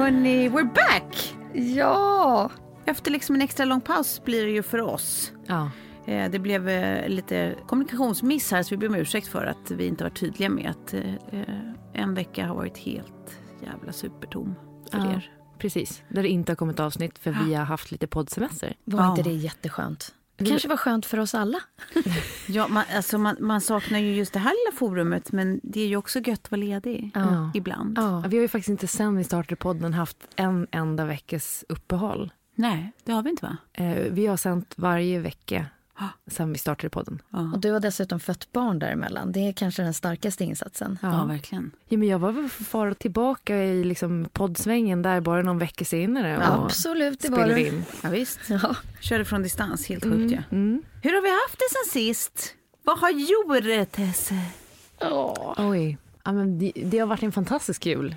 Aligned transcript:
Hörni, 0.00 0.48
we're 0.48 0.72
back! 0.74 1.34
Ja! 1.54 2.50
Efter 2.84 3.10
liksom 3.10 3.34
en 3.34 3.42
extra 3.42 3.64
lång 3.64 3.80
paus 3.80 4.22
blir 4.24 4.44
det 4.44 4.50
ju 4.50 4.62
för 4.62 4.80
oss. 4.80 5.32
Ja. 5.46 5.70
Eh, 6.06 6.30
Det 6.30 6.38
blev 6.38 6.68
eh, 6.68 7.08
lite 7.08 7.54
kommunikationsmiss 7.66 8.50
här 8.52 8.62
så 8.62 8.70
vi 8.70 8.76
ber 8.76 8.88
om 8.88 8.94
ursäkt 8.94 9.28
för 9.28 9.44
att 9.46 9.70
vi 9.70 9.86
inte 9.86 10.04
var 10.04 10.10
tydliga 10.10 10.48
med 10.48 10.70
att 10.70 10.94
eh, 10.94 11.42
en 11.92 12.14
vecka 12.14 12.46
har 12.46 12.54
varit 12.54 12.78
helt 12.78 13.40
jävla 13.62 13.92
supertom 13.92 14.54
för 14.90 14.98
Ja. 14.98 15.12
er. 15.12 15.32
Precis, 15.58 16.02
där 16.08 16.22
det 16.22 16.28
inte 16.28 16.52
har 16.52 16.56
kommit 16.56 16.80
avsnitt 16.80 17.18
för 17.18 17.36
vi 17.46 17.54
har 17.54 17.64
haft 17.64 17.90
lite 17.90 18.06
poddsemester. 18.06 18.76
Var 18.84 19.00
Ja. 19.04 19.10
inte 19.10 19.22
det 19.22 19.34
jätteskönt? 19.34 20.14
Det 20.44 20.50
kanske 20.50 20.68
var 20.68 20.76
skönt 20.76 21.06
för 21.06 21.18
oss 21.18 21.34
alla. 21.34 21.60
Ja, 22.48 22.68
man, 22.68 22.84
alltså 22.96 23.18
man, 23.18 23.36
man 23.40 23.60
saknar 23.60 23.98
ju 23.98 24.14
just 24.14 24.32
det 24.32 24.38
här 24.38 24.50
lilla 24.50 24.78
forumet 24.78 25.32
men 25.32 25.60
det 25.62 25.80
är 25.80 25.86
ju 25.86 25.96
också 25.96 26.18
gött 26.20 26.40
att 26.44 26.50
vara 26.50 26.58
ledig 26.60 27.10
Ja. 27.14 27.50
ibland. 27.54 27.98
Ja, 27.98 28.24
vi 28.28 28.36
har 28.36 28.42
ju 28.42 28.48
faktiskt 28.48 28.68
inte 28.68 28.86
sen 28.86 29.16
vi 29.16 29.24
startade 29.24 29.56
podden 29.56 29.94
haft 29.94 30.16
en 30.36 30.66
enda 30.70 31.04
veckas 31.04 31.64
uppehåll. 31.68 32.32
Nej, 32.54 32.92
det 33.04 33.12
har 33.12 33.22
vi 33.22 33.30
inte 33.30 33.46
va? 33.46 33.56
Eh, 33.72 33.96
vi 34.10 34.26
har 34.26 34.36
sänt 34.36 34.74
varje 34.76 35.18
vecka. 35.18 35.66
Sen 36.26 36.52
vi 36.52 36.58
startade 36.58 36.90
podden. 36.90 37.22
Ja, 37.30 37.50
Och 37.52 37.60
du 37.60 37.70
har 37.72 37.80
dessutom 37.80 38.20
fött 38.20 38.52
barn 38.52 38.78
däremellan. 38.78 39.32
Det 39.32 39.40
är 39.48 39.52
kanske 39.52 39.82
den 39.82 39.94
starkaste 39.94 40.44
insatsen. 40.44 40.98
ja 41.02 41.24
verkligen. 41.24 41.70
Ja, 41.88 41.98
men 41.98 42.08
jag 42.08 42.18
var 42.18 42.32
väl 42.32 42.48
far 42.48 42.94
tillbaka 42.94 43.56
i 43.64 43.84
liksom 43.84 44.28
poddsvängen 44.32 45.02
där 45.02 45.20
bara 45.20 45.42
någon 45.42 45.58
vecka 45.58 45.84
senare. 45.84 46.36
och 46.38 46.64
Absolut, 46.64 47.20
det 47.20 47.28
var 47.28 47.56
in. 47.56 47.84
Ja, 48.02 48.08
visst. 48.10 48.40
Ja. 48.48 48.76
Körde 49.00 49.24
från 49.24 49.42
distans, 49.42 49.86
helt 49.88 50.04
sjukt 50.04 50.32
ja. 50.32 50.42
Mm. 50.50 50.82
Hur 51.02 51.10
har 51.12 51.22
vi 51.22 51.30
haft 51.30 51.58
det 51.58 51.64
sen 51.70 51.92
sist? 52.02 52.54
Vad 52.82 52.98
har 52.98 53.10
gjort 53.10 53.92
Tesse? 53.92 54.34
Oj. 55.58 55.98
Ja, 56.24 56.32
men 56.32 56.58
det, 56.58 56.72
det 56.84 56.98
har 56.98 57.06
varit 57.06 57.22
en 57.22 57.32
fantastisk 57.32 57.86
jul 57.86 58.16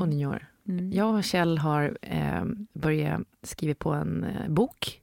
och 0.00 0.08
nyår. 0.08 0.46
Jag 0.92 1.14
och 1.14 1.24
Kjell 1.24 1.58
har 1.58 1.98
eh, 2.02 2.44
börjat 2.72 3.20
skriva 3.42 3.74
på 3.74 3.92
en 3.92 4.24
eh, 4.24 4.48
bok. 4.48 5.00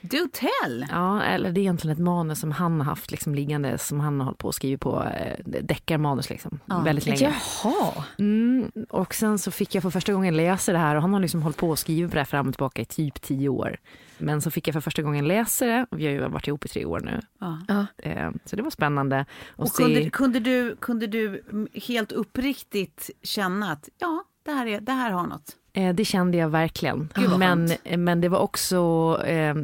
Do 0.00 0.28
tell! 0.32 0.86
Ja, 0.90 1.22
eller 1.22 1.52
det 1.52 1.60
är 1.60 1.62
egentligen 1.62 1.92
ett 1.96 2.02
manus 2.02 2.40
som 2.40 2.52
han 2.52 2.80
har 2.80 2.84
haft 2.84 3.10
liksom, 3.10 3.34
liggande 3.34 3.78
som 3.78 4.00
han 4.00 4.18
har 4.20 4.24
hållit 4.24 4.38
på 4.38 4.48
att 4.48 4.54
skriva 4.54 4.78
på. 4.78 5.02
Eh, 5.04 5.38
deckarmanus 5.62 6.30
liksom, 6.30 6.58
väldigt 6.84 7.06
länge. 7.06 7.34
Jaha. 7.64 8.04
Mm, 8.18 8.70
och 8.88 9.14
sen 9.14 9.38
så 9.38 9.50
fick 9.50 9.74
jag 9.74 9.82
för 9.82 9.90
första 9.90 10.12
gången 10.12 10.36
läsa 10.36 10.72
det 10.72 10.78
här 10.78 10.96
och 10.96 11.02
han 11.02 11.12
har 11.12 11.20
liksom 11.20 11.42
hållit 11.42 11.56
på 11.56 11.68
och 11.70 11.78
skrivit 11.78 12.10
på 12.10 12.14
det 12.14 12.20
här 12.20 12.24
fram 12.26 12.48
och 12.48 12.54
tillbaka 12.54 12.82
i 12.82 12.84
typ 12.84 13.22
tio 13.22 13.48
år. 13.48 13.76
Men 14.18 14.42
så 14.42 14.50
fick 14.50 14.68
jag 14.68 14.72
för 14.72 14.80
första 14.80 15.02
gången 15.02 15.28
läsa 15.28 15.66
det 15.66 15.86
och 15.90 15.98
vi 15.98 16.04
har 16.06 16.12
ju 16.12 16.28
varit 16.28 16.48
ihop 16.48 16.64
i 16.64 16.68
tre 16.68 16.84
år 16.84 17.00
nu. 17.00 17.20
Ja. 17.40 17.58
Ja. 17.68 17.86
Eh, 17.98 18.30
så 18.44 18.56
det 18.56 18.62
var 18.62 18.70
spännande. 18.70 19.26
Och 19.56 19.68
se- 19.68 19.82
kunde, 19.82 20.10
kunde, 20.10 20.40
du, 20.40 20.76
kunde 20.80 21.06
du 21.06 21.42
helt 21.86 22.12
uppriktigt 22.12 23.10
känna 23.22 23.72
att 23.72 23.88
ja, 23.98 24.24
det 24.44 24.50
här, 24.50 24.66
är, 24.66 24.80
det 24.80 24.92
här 24.92 25.10
har 25.10 25.26
något? 25.26 25.56
Eh, 25.74 25.94
det 25.94 26.04
kände 26.04 26.38
jag 26.38 26.48
verkligen. 26.48 27.08
Men, 27.38 27.68
skönt. 27.68 27.80
men 27.98 28.20
det 28.20 28.28
var 28.28 28.38
också 28.38 28.78
eh, 29.26 29.54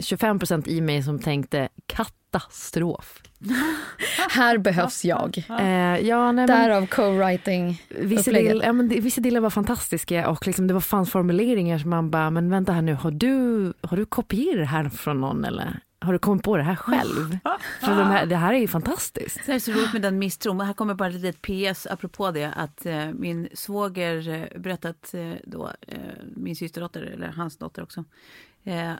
25 0.00 0.38
procent 0.38 0.68
i 0.68 0.80
mig 0.80 1.02
som 1.02 1.18
tänkte 1.18 1.68
katastrof. 1.86 3.22
Här 4.30 4.58
behövs 4.58 5.04
jag. 5.04 5.44
Eh, 5.60 6.06
ja, 6.06 6.32
nej, 6.32 6.46
men, 6.46 6.46
Därav 6.46 6.86
co-writing 6.86 7.82
vissa, 7.88 8.30
del, 8.30 8.62
ja, 8.64 8.72
men 8.72 8.88
vissa 8.88 9.20
delar 9.20 9.40
var 9.40 9.50
fantastiska 9.50 10.28
och 10.28 10.46
liksom, 10.46 10.66
det 10.66 10.74
var 10.74 10.80
fanns 10.80 11.10
formuleringar 11.10 11.78
som 11.78 11.90
man 11.90 12.10
bara, 12.10 12.30
men 12.30 12.50
vänta 12.50 12.72
här 12.72 12.82
nu, 12.82 12.94
har 12.94 13.10
du, 13.10 13.72
har 13.80 13.96
du 13.96 14.06
kopierat 14.06 14.58
det 14.58 14.64
här 14.64 14.88
från 14.88 15.20
någon 15.20 15.44
eller? 15.44 15.80
Har 16.06 16.12
du 16.12 16.18
kommit 16.18 16.44
på 16.44 16.56
det 16.56 16.62
här 16.62 16.76
själv? 16.76 17.38
För 17.80 17.96
de 17.96 18.06
här, 18.06 18.26
det 18.26 18.36
här 18.36 18.54
är 18.54 18.58
ju 18.58 18.68
fantastiskt. 18.68 19.40
Det 19.46 19.52
är 19.52 19.58
så 19.58 19.72
roligt 19.72 19.92
med 19.92 20.02
den 20.02 20.18
misstron. 20.18 20.60
Här 20.60 20.72
kommer 20.72 20.94
bara 20.94 21.08
ett 21.08 21.14
litet 21.14 21.42
PS 21.42 21.86
apropå 21.86 22.30
det. 22.30 22.52
Att 22.52 22.86
eh, 22.86 23.10
min 23.12 23.48
svåger 23.54 24.28
eh, 24.28 24.60
berättat 24.60 25.14
eh, 25.14 25.32
då, 25.44 25.70
eh, 25.80 25.98
min 26.36 26.56
systerdotter, 26.56 27.02
eller 27.02 27.28
hans 27.28 27.56
dotter 27.56 27.82
också, 27.82 28.04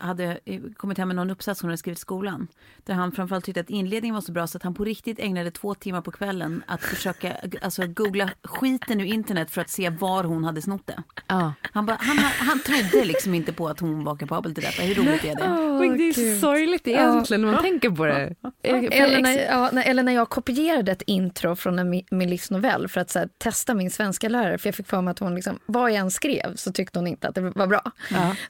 hade 0.01 0.39
eh, 0.45 0.61
kommit 0.77 0.99
hem 0.99 1.09
med 1.09 1.17
någon 1.17 1.31
uppsats 1.31 1.61
hon 1.63 1.69
hade 1.71 1.79
skrivit 1.79 1.99
i 1.99 2.01
skolan. 2.01 2.49
Där 2.85 2.95
han 2.95 3.13
framförallt 3.13 3.45
tyckte 3.45 3.61
att 3.61 3.71
inledningen 3.71 4.15
var 4.15 4.21
så 4.21 4.33
bra 4.33 4.47
så 4.47 4.57
att 4.59 4.63
han 4.63 4.75
på 4.75 4.85
riktigt 4.85 5.19
ägnade 5.19 5.51
två 5.51 5.75
timmar 5.75 6.01
på 6.01 6.11
kvällen 6.11 6.63
att 6.67 6.83
försöka 6.83 7.33
alltså, 7.63 7.87
googla 7.87 8.31
skiten 8.45 9.01
ur 9.01 9.05
internet 9.05 9.51
för 9.51 9.61
att 9.61 9.71
se 9.71 9.91
var 9.91 10.25
hon 10.25 10.45
hade 10.45 10.63
snott 10.63 10.87
det. 10.87 11.03
Ja. 11.27 11.53
Han, 11.73 11.87
bara, 11.87 11.97
han, 12.01 12.17
han 12.19 12.61
trodde 12.61 13.05
liksom 13.05 13.35
inte 13.35 13.53
på 13.53 13.69
att 13.69 13.81
hon 13.81 14.05
var 14.05 14.17
kapabel 14.17 14.55
till 14.55 14.65
detta. 14.65 14.83
Hur 14.83 14.95
roligt 14.95 15.25
är 15.25 15.35
det? 15.37 15.49
Men 15.89 15.99
det 15.99 16.09
är 16.09 16.13
så 16.35 16.41
sorgligt 16.41 16.87
egentligen 16.89 17.43
när 17.43 17.53
man 17.53 17.63
tänker 17.63 17.91
på 17.91 18.05
det. 18.07 18.35
Eller 18.63 19.21
när, 19.23 19.39
ja, 19.39 19.71
när- 19.73 19.83
eller 19.83 20.03
när 20.03 20.13
jag 20.13 20.29
kopierade 20.31 20.93
ett 20.93 21.03
intro 21.07 21.57
från 21.57 21.79
en, 21.79 21.95
mi- 21.95 22.07
min 22.11 22.31
livsnovell 22.31 22.89
för 22.89 23.01
att 23.01 23.11
så 23.11 23.19
här, 23.19 23.29
testa 23.39 23.75
min 23.75 23.91
svenska 23.91 24.29
lärare. 24.29 24.59
För 24.59 24.69
jag 24.69 24.75
fick 24.75 24.87
för 24.87 25.01
mig 25.03 25.11
att 25.13 25.19
hon, 25.19 25.35
liksom, 25.35 25.59
vad 25.67 25.91
jag 25.91 25.97
än 25.97 26.11
skrev 26.11 26.57
så 26.57 26.73
tyckte 26.73 26.99
hon 26.99 27.07
inte 27.07 27.29
att 27.29 27.35
det 27.35 27.41
var 27.41 27.67
bra. 27.67 27.83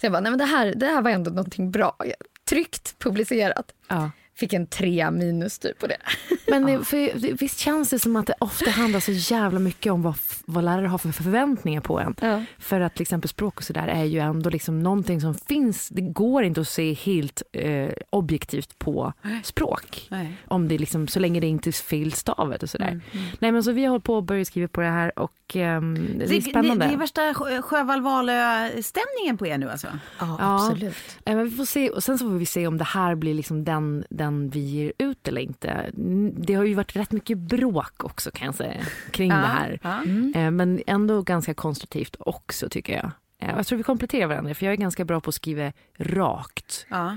Så 0.01 0.07
jag 0.07 0.13
bara, 0.13 0.21
nej 0.21 0.31
men 0.33 0.39
det 0.39 0.45
här, 0.45 0.75
det 0.77 0.87
här 0.87 1.03
var 1.07 1.11
ändå 1.11 1.31
någonting 1.31 1.71
bra. 1.71 1.97
Tryggt 2.45 2.99
publicerat. 2.99 3.73
Ja. 3.89 4.11
Fick 4.39 4.53
en 4.53 4.67
tre 4.67 5.11
minus 5.11 5.59
typ 5.59 5.79
på 5.79 5.87
det. 5.87 5.97
Men 6.51 6.69
eh, 6.69 6.81
för, 6.83 7.33
visst 7.39 7.59
känns 7.59 7.91
det 7.91 7.99
som 7.99 8.17
att 8.17 8.27
det 8.27 8.35
ofta 8.39 8.71
handlar 8.71 9.01
så 9.01 9.13
jävla 9.35 9.59
mycket 9.59 9.93
om 9.93 10.03
vad, 10.03 10.15
vad 10.45 10.65
lärare 10.65 10.87
har 10.87 10.99
för 10.99 11.13
förväntningar 11.13 11.81
på 11.81 12.01
en. 12.01 12.15
Ja. 12.21 12.43
För 12.59 12.81
att 12.81 12.95
till 12.95 13.03
exempel 13.03 13.29
språk 13.29 13.57
och 13.57 13.63
sådär 13.65 13.87
är 13.89 14.05
ju 14.05 14.19
ändå 14.19 14.51
liksom 14.51 14.81
någonting 14.83 15.21
som 15.21 15.35
finns. 15.35 15.89
Det 15.89 16.01
går 16.01 16.45
inte 16.45 16.61
att 16.61 16.69
se 16.69 16.93
helt 16.95 17.43
eh, 17.53 17.89
objektivt 18.11 18.79
på 18.79 19.13
språk. 19.45 20.07
Nej. 20.11 20.33
Om 20.49 20.69
det 20.69 20.79
liksom, 20.79 21.09
så 21.09 21.21
länge 21.21 21.41
det 21.41 21.47
inte 21.47 21.71
är 21.71 21.73
felstavat 21.73 22.63
och 22.63 22.71
sådär. 22.71 23.01
Nej 23.39 23.53
men 23.53 23.63
så 23.63 23.73
vi 23.73 23.83
har 23.85 23.91
hållit 23.91 24.05
på 24.05 24.19
att 24.19 24.25
börja 24.25 24.45
skriva 24.45 24.69
på 24.69 24.81
det 24.81 24.87
här 24.91 25.19
och 25.19 25.33
ehm, 25.57 25.95
det, 26.19 26.25
är 26.25 26.29
Det, 26.29 26.35
det, 26.35 26.43
spännande. 26.43 26.87
det 26.87 26.93
är 26.93 26.97
värsta 26.97 27.21
Sjö- 27.33 27.63
Sjövall-Valö-stämningen 27.63 29.39
på 29.39 29.47
er 29.47 29.59
nu 29.59 29.71
alltså. 29.71 29.87
Ja, 30.19 30.37
Ja. 30.41 30.55
absolut. 30.57 31.19
Eh, 31.25 31.37
Men 31.37 31.45
vi 31.45 31.51
får 31.51 31.65
se, 31.65 31.91
och 31.91 32.03
sen 32.05 32.19
så 32.19 32.25
får 32.31 32.37
vi 32.39 32.47
se 32.47 32.67
om 32.67 32.79
det 32.79 32.85
här 32.85 33.15
blir 33.15 33.35
liksom 33.35 33.65
den, 33.65 34.05
den 34.11 34.26
den 34.27 34.51
vi 34.51 34.61
ger 34.61 34.93
ut 34.99 35.29
eller 35.29 35.41
inte. 35.41 35.91
Det 36.37 36.55
har 36.55 36.65
ju 36.65 36.75
varit 36.75 36.97
rätt 36.97 37.13
mycket 37.13 37.39
bråk 37.39 38.05
också 38.05 38.31
kan 38.31 38.47
jag 38.47 38.55
säga 38.55 38.81
kring 39.11 39.31
Ja, 39.31 39.37
det 39.37 39.43
här. 39.47 39.79
ja. 39.83 40.03
Eh, 40.41 40.51
Men 40.51 40.81
ändå 40.87 41.23
ganska 41.23 41.55
konstruktivt 41.55 42.17
också 42.19 42.69
tycker 42.69 42.93
jag. 42.97 43.11
Eh, 43.43 43.57
Jag 43.57 43.67
tror 43.67 43.77
vi 43.77 43.83
kompletterar 43.83 44.27
varandra 44.27 44.55
för 44.55 44.67
jag 44.67 44.73
är 44.73 44.77
ganska 44.77 45.05
bra 45.05 45.21
på 45.21 45.29
att 45.29 45.35
skriva 45.35 45.73
rakt. 45.99 46.87
Ja. 46.91 47.17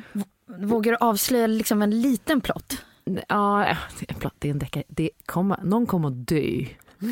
Vågar 0.60 0.92
du 0.92 0.98
avslöja 0.98 1.48
liksom 1.48 1.82
en 1.82 2.02
liten 2.02 2.42
plott? 2.42 2.86
Ja, 3.28 3.66
det 4.00 4.10
är 4.12 4.16
plott, 4.16 4.36
det 4.40 4.48
är 4.48 4.52
en 4.52 4.60
deckare. 4.60 4.84
Det 4.88 5.10
kommer, 5.26 5.60
någon 5.64 5.86
kommer 5.86 6.08
att 6.08 6.28
dö. 6.28 6.66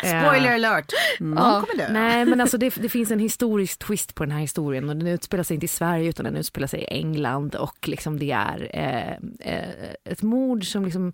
Spoiler 0.00 0.54
alert! 0.54 0.92
Någon 1.20 1.36
Ja. 1.38 1.64
kommer 1.66 1.86
dö. 1.86 1.92
Nej 1.92 2.24
men 2.24 2.40
alltså 2.40 2.58
det, 2.58 2.74
det 2.74 2.88
finns 2.88 3.10
en 3.10 3.18
historisk 3.18 3.78
twist 3.78 4.14
på 4.14 4.24
den 4.24 4.30
här 4.32 4.40
historien 4.40 4.88
och 4.88 4.96
den 4.96 5.06
utspelar 5.06 5.44
sig 5.44 5.54
inte 5.54 5.64
i 5.64 5.68
Sverige 5.68 6.08
utan 6.08 6.24
den 6.24 6.36
utspelar 6.36 6.66
sig 6.66 6.80
i 6.80 6.84
England 6.84 7.54
och 7.54 7.88
liksom 7.88 8.18
det 8.18 8.30
är 8.30 8.70
eh, 8.74 9.10
eh, 9.54 9.68
ett 10.04 10.22
mord 10.22 10.64
som 10.64 10.84
liksom 10.84 11.12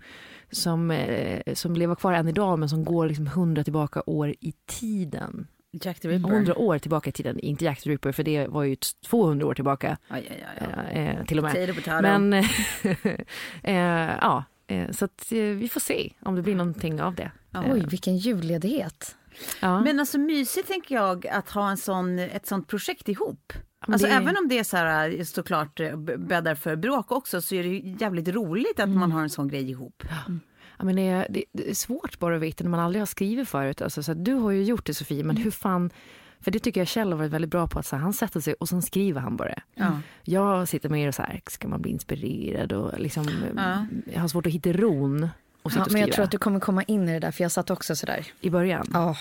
som, 0.50 0.90
eh, 0.90 1.54
som 1.54 1.76
lever 1.76 1.94
kvar 1.94 2.12
än 2.12 2.28
idag 2.28 2.58
men 2.58 2.68
som 2.68 2.84
går 2.84 3.06
liksom 3.08 3.26
hundra 3.26 3.64
tillbaka 3.64 4.02
år 4.06 4.34
i 4.40 4.52
tiden. 4.66 5.46
Jack 5.82 6.00
the 6.00 6.08
Ripper. 6.08 6.28
Hundra 6.30 6.54
år 6.58 6.78
tillbaka 6.78 7.10
i 7.10 7.12
tiden, 7.12 7.38
inte 7.40 7.64
Jack 7.64 7.80
the 7.80 7.90
Ripper 7.90 8.12
för 8.12 8.22
det 8.22 8.46
var 8.48 8.62
ju 8.64 8.76
t- 8.76 8.86
200 9.06 9.46
år 9.46 9.54
tillbaka 9.54 9.96
Aj, 10.08 10.28
aj, 10.30 10.44
aj, 10.60 10.96
eh, 11.02 11.18
eh, 11.18 11.24
till 11.26 11.38
och 11.38 11.44
med. 11.44 12.02
Men 12.02 12.32
eh, 13.62 14.16
ja, 14.20 14.44
eh, 14.66 14.90
så 14.90 15.04
att 15.04 15.32
eh, 15.32 15.38
vi 15.38 15.68
får 15.68 15.80
se 15.80 16.12
om 16.22 16.34
det 16.34 16.42
blir 16.42 16.54
någonting 16.56 17.02
av 17.02 17.14
det. 17.14 17.30
Ja. 17.66 17.72
Oj, 17.72 17.84
vilken 17.90 18.16
julledighet. 18.16 19.16
Ja. 19.60 19.80
Men 19.80 20.00
alltså 20.00 20.18
mysigt 20.18 20.68
tänker 20.68 20.94
jag 20.94 21.26
att 21.26 21.50
ha 21.50 21.70
en 21.70 21.76
sån, 21.76 22.18
ett 22.18 22.46
sånt 22.46 22.68
projekt 22.68 23.08
ihop. 23.08 23.52
Alltså 23.80 24.06
det- 24.06 24.12
även 24.12 24.36
om 24.36 24.48
det 24.48 24.58
är 24.58 24.64
så 24.64 24.76
här, 24.76 25.24
såklart 25.24 25.80
eh, 25.80 25.96
bäddar 26.18 26.54
för 26.54 26.76
bråk 26.76 27.12
också 27.12 27.40
så 27.40 27.54
är 27.54 27.62
det 27.62 28.04
jävligt 28.04 28.28
roligt 28.28 28.80
att 28.80 28.88
man 28.88 29.12
har 29.12 29.22
en 29.22 29.30
sån 29.30 29.48
grej 29.48 29.70
ihop. 29.70 30.02
Ja, 30.78 30.84
men 30.84 30.96
det, 30.96 31.02
är, 31.08 31.26
det, 31.30 31.44
det 31.52 31.70
är 31.70 31.74
svårt 31.74 32.18
bara 32.18 32.36
att 32.36 32.42
veta 32.42 32.64
när 32.64 32.70
man 32.70 32.80
aldrig 32.80 33.00
har 33.00 33.06
skrivit 33.06 33.48
förut. 33.48 33.82
Alltså, 33.82 34.02
så 34.02 34.14
du 34.14 34.32
har 34.34 34.50
ju 34.50 34.62
gjort 34.62 34.86
det 34.86 34.94
Sofie, 34.94 35.24
men 35.24 35.36
hur 35.36 35.50
fan... 35.50 35.90
För 36.40 36.50
det 36.50 36.58
tycker 36.58 36.80
jag 36.80 36.88
Kjell 36.88 37.10
har 37.12 37.18
varit 37.18 37.30
väldigt 37.32 37.50
bra 37.50 37.66
på. 37.68 37.78
att 37.78 37.86
så 37.86 37.96
här, 37.96 38.02
Han 38.02 38.12
sätter 38.12 38.40
sig 38.40 38.54
och 38.54 38.68
sen 38.68 38.82
skriver 38.82 39.20
han 39.20 39.36
bara. 39.36 39.54
Ja. 39.74 40.00
Jag 40.22 40.68
sitter 40.68 40.88
mer 40.88 41.08
och 41.08 41.14
så 41.14 41.22
här, 41.22 41.40
ska 41.46 41.68
man 41.68 41.82
bli 41.82 41.90
inspirerad 41.90 42.72
och 42.72 42.98
liksom... 43.00 43.26
Ja. 43.56 43.86
Jag 44.14 44.20
har 44.20 44.28
svårt 44.28 44.46
att 44.46 44.52
hitta 44.52 44.72
ron 44.72 45.28
och 45.66 45.72
sitta 45.72 45.80
Ja, 45.80 45.86
och 45.86 45.92
men 45.92 46.00
jag 46.00 46.12
tror 46.12 46.24
att 46.24 46.30
du 46.30 46.38
kommer 46.38 46.60
komma 46.60 46.82
in 46.82 47.08
i 47.08 47.12
det 47.12 47.18
där, 47.18 47.30
för 47.30 47.42
jag 47.44 47.52
satt 47.52 47.70
också 47.70 47.96
sådär. 47.96 48.26
i 48.40 48.50
början. 48.50 48.92
Åh, 48.94 49.18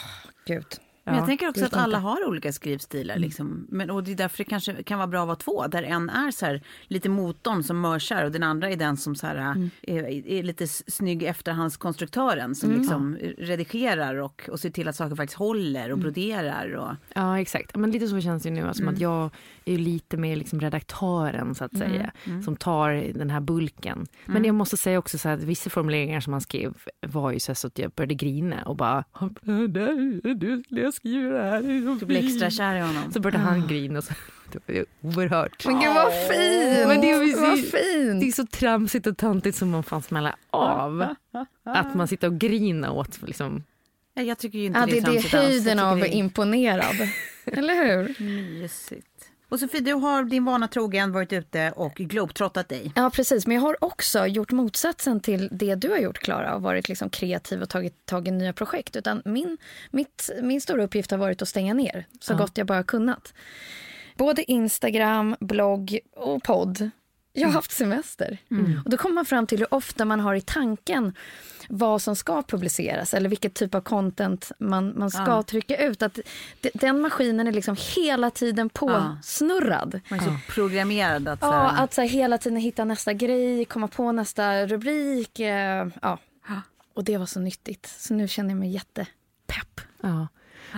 gud. 0.48 0.66
Men 1.06 1.14
jag 1.16 1.22
Ja. 1.24 1.26
tänker 1.28 1.50
också 1.50 1.66
att 1.66 1.74
alla 1.74 2.00
har 2.00 2.28
olika 2.28 2.52
skrivstilar. 2.54 3.18
Liksom. 3.18 3.68
Men, 3.70 3.90
och 3.90 4.04
det 4.04 4.12
är 4.12 4.16
därför 4.16 4.38
det 4.38 4.44
kanske 4.44 4.84
kan 4.84 4.98
vara 5.00 5.08
bra 5.08 5.22
att 5.22 5.28
vara 5.28 5.36
två. 5.36 5.68
Där 5.68 5.84
en 5.84 6.10
är 6.10 6.32
så 6.32 6.46
här, 6.46 6.62
lite 6.88 7.10
motorn 7.10 7.64
som 7.64 7.82
mörsar 7.82 8.24
och 8.26 8.32
den 8.32 8.44
andra 8.44 8.70
är 8.70 8.76
den 8.76 8.98
som 8.98 9.16
så 9.16 9.28
här, 9.28 9.70
är, 9.82 10.04
är 10.28 10.44
lite 10.44 10.68
snygg 10.68 11.24
efterhandskonstruktören 11.24 12.56
som 12.56 12.72
liksom 12.72 13.18
redigerar 13.38 14.16
och, 14.16 14.50
och 14.52 14.60
ser 14.60 14.70
till 14.70 14.88
att 14.88 14.96
saker 14.96 15.16
faktiskt 15.16 15.38
håller 15.40 15.92
och 15.92 15.98
broderar. 15.98 16.74
Och, 16.76 16.92
Ja, 17.14 17.40
exakt. 17.40 17.76
Men 17.76 17.92
lite 17.92 18.08
så 18.08 18.22
känns 18.22 18.44
det 18.44 18.50
nu. 18.52 18.68
Alltså, 18.68 18.84
Mm. 18.84 18.94
att 18.94 19.00
jag 19.02 19.30
är 19.66 19.78
lite 19.78 20.18
mer 20.18 20.36
liksom 20.36 20.60
redaktören, 20.62 21.56
så 21.56 21.64
att 21.64 21.78
säga, 21.78 22.12
mm. 22.24 22.44
som 22.44 22.56
tar 22.56 23.14
den 23.14 23.30
här 23.30 23.40
bulken. 23.42 24.06
Men 24.26 24.46
jag 24.46 24.56
måste 24.56 24.78
säga 24.78 25.00
också 25.00 25.18
så 25.18 25.30
här, 25.30 25.36
att 25.36 25.44
vissa 25.44 25.70
formuleringar 25.70 26.20
som 26.20 26.34
han 26.34 26.42
skrev 26.42 26.74
var 27.08 27.32
ju 27.32 27.40
så, 27.40 27.56
så 27.56 27.68
att 27.68 27.80
jag 27.80 27.92
började 27.92 28.14
grina 28.14 28.64
och 28.64 28.76
bara 28.76 29.04
“du 30.30 30.64
skulle 30.68 30.92
skriva 30.96 31.34
det 31.34 31.44
här?” 31.50 31.62
det 31.62 31.74
är 31.78 31.82
så 31.82 32.00
du 32.00 32.06
blir 32.06 32.22
fint." 32.22 32.32
extra 32.32 32.50
kär 32.50 32.76
i 32.76 32.80
honom. 32.80 33.12
Så 33.12 33.20
började 33.20 33.44
han 33.44 33.68
grina 33.68 33.98
och 33.98 34.04
så 34.04 34.14
det 34.66 34.74
var 34.74 34.86
oerhört. 35.02 35.66
Men 35.66 35.80
gud 35.80 35.94
vad 35.94 36.14
fint! 36.14 36.88
Men 36.88 37.02
det 37.02 37.12
är, 37.12 37.42
vad 37.42 37.58
det 37.58 37.64
fint! 37.64 38.24
är 38.24 38.32
så 38.32 38.46
tramsigt 38.46 39.08
och 39.08 39.18
töntigt 39.18 39.58
som 39.58 39.70
man 39.70 39.84
fan 39.84 40.02
smälla 40.02 40.36
av. 40.50 41.16
Att 41.64 41.96
man 41.96 42.08
sitter 42.08 42.28
och 42.28 42.38
griner 42.40 42.92
åt 42.92 43.22
liksom, 43.22 43.64
Ja, 44.14 44.22
Jag 44.24 44.38
tycker 44.38 44.60
ju 44.60 44.66
inte 44.66 44.80
Ja, 44.80 44.86
det 44.86 44.92
det, 44.92 44.98
är 44.98 45.12
det 45.12 45.18
är 45.18 45.42
höjden 45.42 45.80
av 45.80 45.98
det 45.98 46.08
imponerad. 46.08 46.96
Eller 47.46 47.76
hur? 47.76 48.24
Mysigt. 48.24 49.08
Och 49.56 49.60
Sofie, 49.60 49.82
du 49.82 49.94
har 49.94 50.24
din 50.24 50.46
vana 50.46 50.68
trogen 50.68 51.12
varit 51.12 51.34
ute 51.34 51.72
och 51.72 51.94
globetrottat 51.94 52.70
dig. 52.70 52.92
Ja, 52.96 53.10
precis. 53.10 53.48
Men 53.48 53.56
jag 53.56 53.62
har 53.62 53.84
också 53.84 54.26
gjort 54.28 54.52
motsatsen 54.52 55.20
till 55.20 55.50
det 55.52 55.76
du 55.76 55.90
har 55.90 55.98
gjort, 55.98 56.18
Klara, 56.18 56.56
och 56.56 56.62
varit 56.62 56.90
liksom 56.90 57.10
kreativ 57.10 57.62
och 57.62 57.70
tagit 57.70 58.06
tag 58.06 58.28
i 58.28 58.32
nya 58.32 58.54
projekt. 58.54 58.96
Utan 58.96 59.22
min, 59.26 59.58
mitt, 59.92 60.30
min 60.42 60.62
stora 60.62 60.84
uppgift 60.84 61.12
har 61.12 61.18
varit 61.18 61.42
att 61.42 61.48
stänga 61.48 61.74
ner 61.74 62.06
så 62.20 62.36
gott 62.36 62.58
jag 62.58 62.68
bara 62.68 62.84
kunnat. 62.84 63.34
Både 64.16 64.52
Instagram, 64.52 65.36
blogg 65.40 66.00
och 66.16 66.44
podd. 66.44 66.90
Jag 67.34 67.48
har 67.48 67.54
haft 67.54 67.72
semester. 67.72 68.38
Och 68.86 68.90
då 68.90 68.98
kommer 68.98 69.16
man 69.16 69.26
fram 69.26 69.48
till 69.48 69.60
hur 69.60 69.74
ofta 69.74 70.06
man 70.06 70.20
har 70.20 70.36
i 70.36 70.42
tanken 70.42 71.14
vad 71.70 72.02
som 72.02 72.16
ska 72.16 72.42
publiceras 72.44 73.14
eller 73.14 73.30
vilket 73.30 73.54
typ 73.54 73.76
av 73.76 73.82
content 73.82 74.52
man, 74.60 74.94
man 75.00 75.12
ska 75.12 75.22
Ja. 75.28 75.44
trycka 75.44 75.78
ut. 75.78 76.02
Att 76.02 76.20
de- 76.62 76.72
den 76.74 77.02
maskinen 77.02 77.48
är 77.48 77.52
liksom 77.52 77.76
hela 77.96 78.32
tiden 78.32 78.70
påsnurrad. 78.70 80.00
Man 80.10 80.20
är 80.20 80.24
så 80.24 80.38
programmerad 80.54 81.28
att... 81.28 81.40
så 81.40 81.46
Ja, 81.46 81.52
här- 81.52 81.84
att 81.84 81.94
så 81.94 82.02
här, 82.02 82.08
hela 82.08 82.38
tiden 82.38 82.58
hitta 82.60 82.86
nästa 82.86 83.14
grej, 83.14 83.66
komma 83.66 83.88
på 83.88 84.12
nästa 84.12 84.66
rubrik. 84.68 85.40
Eh, 85.40 85.88
ja. 86.02 86.18
Och 86.94 87.04
det 87.04 87.18
var 87.18 87.26
så 87.26 87.40
nyttigt. 87.40 87.96
Så 88.00 88.14
nu 88.14 88.28
känner 88.28 88.50
jag 88.50 88.58
mig 88.60 88.70
jättepepp. 88.70 89.82
Ja. 90.02 90.28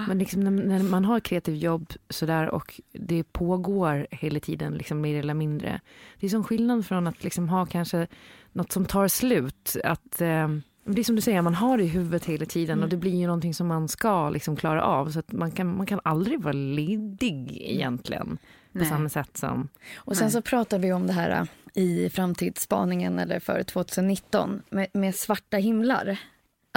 Men 0.08 0.20
liksom 0.20 0.42
när, 0.44 0.52
när 0.52 0.84
man 0.84 1.06
har 1.06 1.18
ett 1.18 1.24
kreativt 1.24 1.62
jobb 1.64 1.94
sådär 2.10 2.50
och 2.50 2.82
det 2.94 3.24
pågår 3.24 4.08
hela 4.12 4.40
tiden 4.40 4.74
liksom 4.74 5.02
mer 5.02 5.20
eller 5.20 5.34
mindre. 5.34 5.82
Det 6.20 6.26
är 6.26 6.30
som 6.30 6.44
skillnad 6.44 6.86
från 6.86 7.08
att 7.08 7.24
liksom 7.24 7.50
ha 7.50 7.66
kanske 7.66 8.08
något 8.52 8.72
som 8.72 8.86
tar 8.86 9.08
slut. 9.08 9.78
Att, 9.84 10.22
eh, 10.22 10.48
det 10.88 11.02
är 11.02 11.04
som 11.04 11.16
du 11.16 11.22
säger, 11.22 11.42
man 11.42 11.56
har 11.56 11.78
det 11.78 11.84
i 11.84 11.88
huvudet 11.88 12.26
hela 12.26 12.46
tiden 12.46 12.84
och 12.84 12.90
det 12.90 12.98
blir 12.98 13.16
ju 13.16 13.26
någonting 13.26 13.54
som 13.54 13.68
man 13.68 13.88
ska 13.88 14.30
liksom 14.30 14.56
klara 14.56 14.84
av. 14.84 15.10
Så 15.12 15.20
att 15.20 15.32
man, 15.32 15.52
kan, 15.52 15.78
man 15.78 15.86
kan 15.86 16.00
aldrig 16.04 16.42
vara 16.42 16.54
ledig 16.54 17.58
egentligen. 17.62 18.38
På 18.72 18.80
Nej. 18.80 18.90
samma 18.90 19.10
sätt 19.10 19.38
som... 19.38 19.70
Och 19.96 20.18
sen 20.18 20.32
så 20.32 20.42
pratade 20.42 20.82
vi 20.88 20.94
om 20.94 21.08
det 21.08 21.14
här 21.14 21.48
eh, 21.74 21.84
i 21.84 22.10
framtidsspaningen 22.10 23.20
eller 23.20 23.40
för 23.40 23.64
2019 23.64 24.62
med, 24.70 24.88
med 24.94 25.16
svarta 25.16 25.58
himlar. 25.58 26.20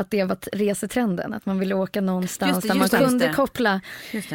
Att 0.01 0.11
det 0.11 0.25
var 0.25 0.37
resetrenden, 0.53 1.33
att 1.33 1.47
man 1.47 1.59
ville 1.59 1.75
åka 1.75 2.01
någonstans 2.01 2.51
Just 2.51 2.63
det, 2.63 2.69
där 2.69 2.75
man 2.75 2.83
just 2.83 2.93
det, 2.93 2.99
just 2.99 3.11
kunde 3.11 3.33
koppla, 3.33 3.81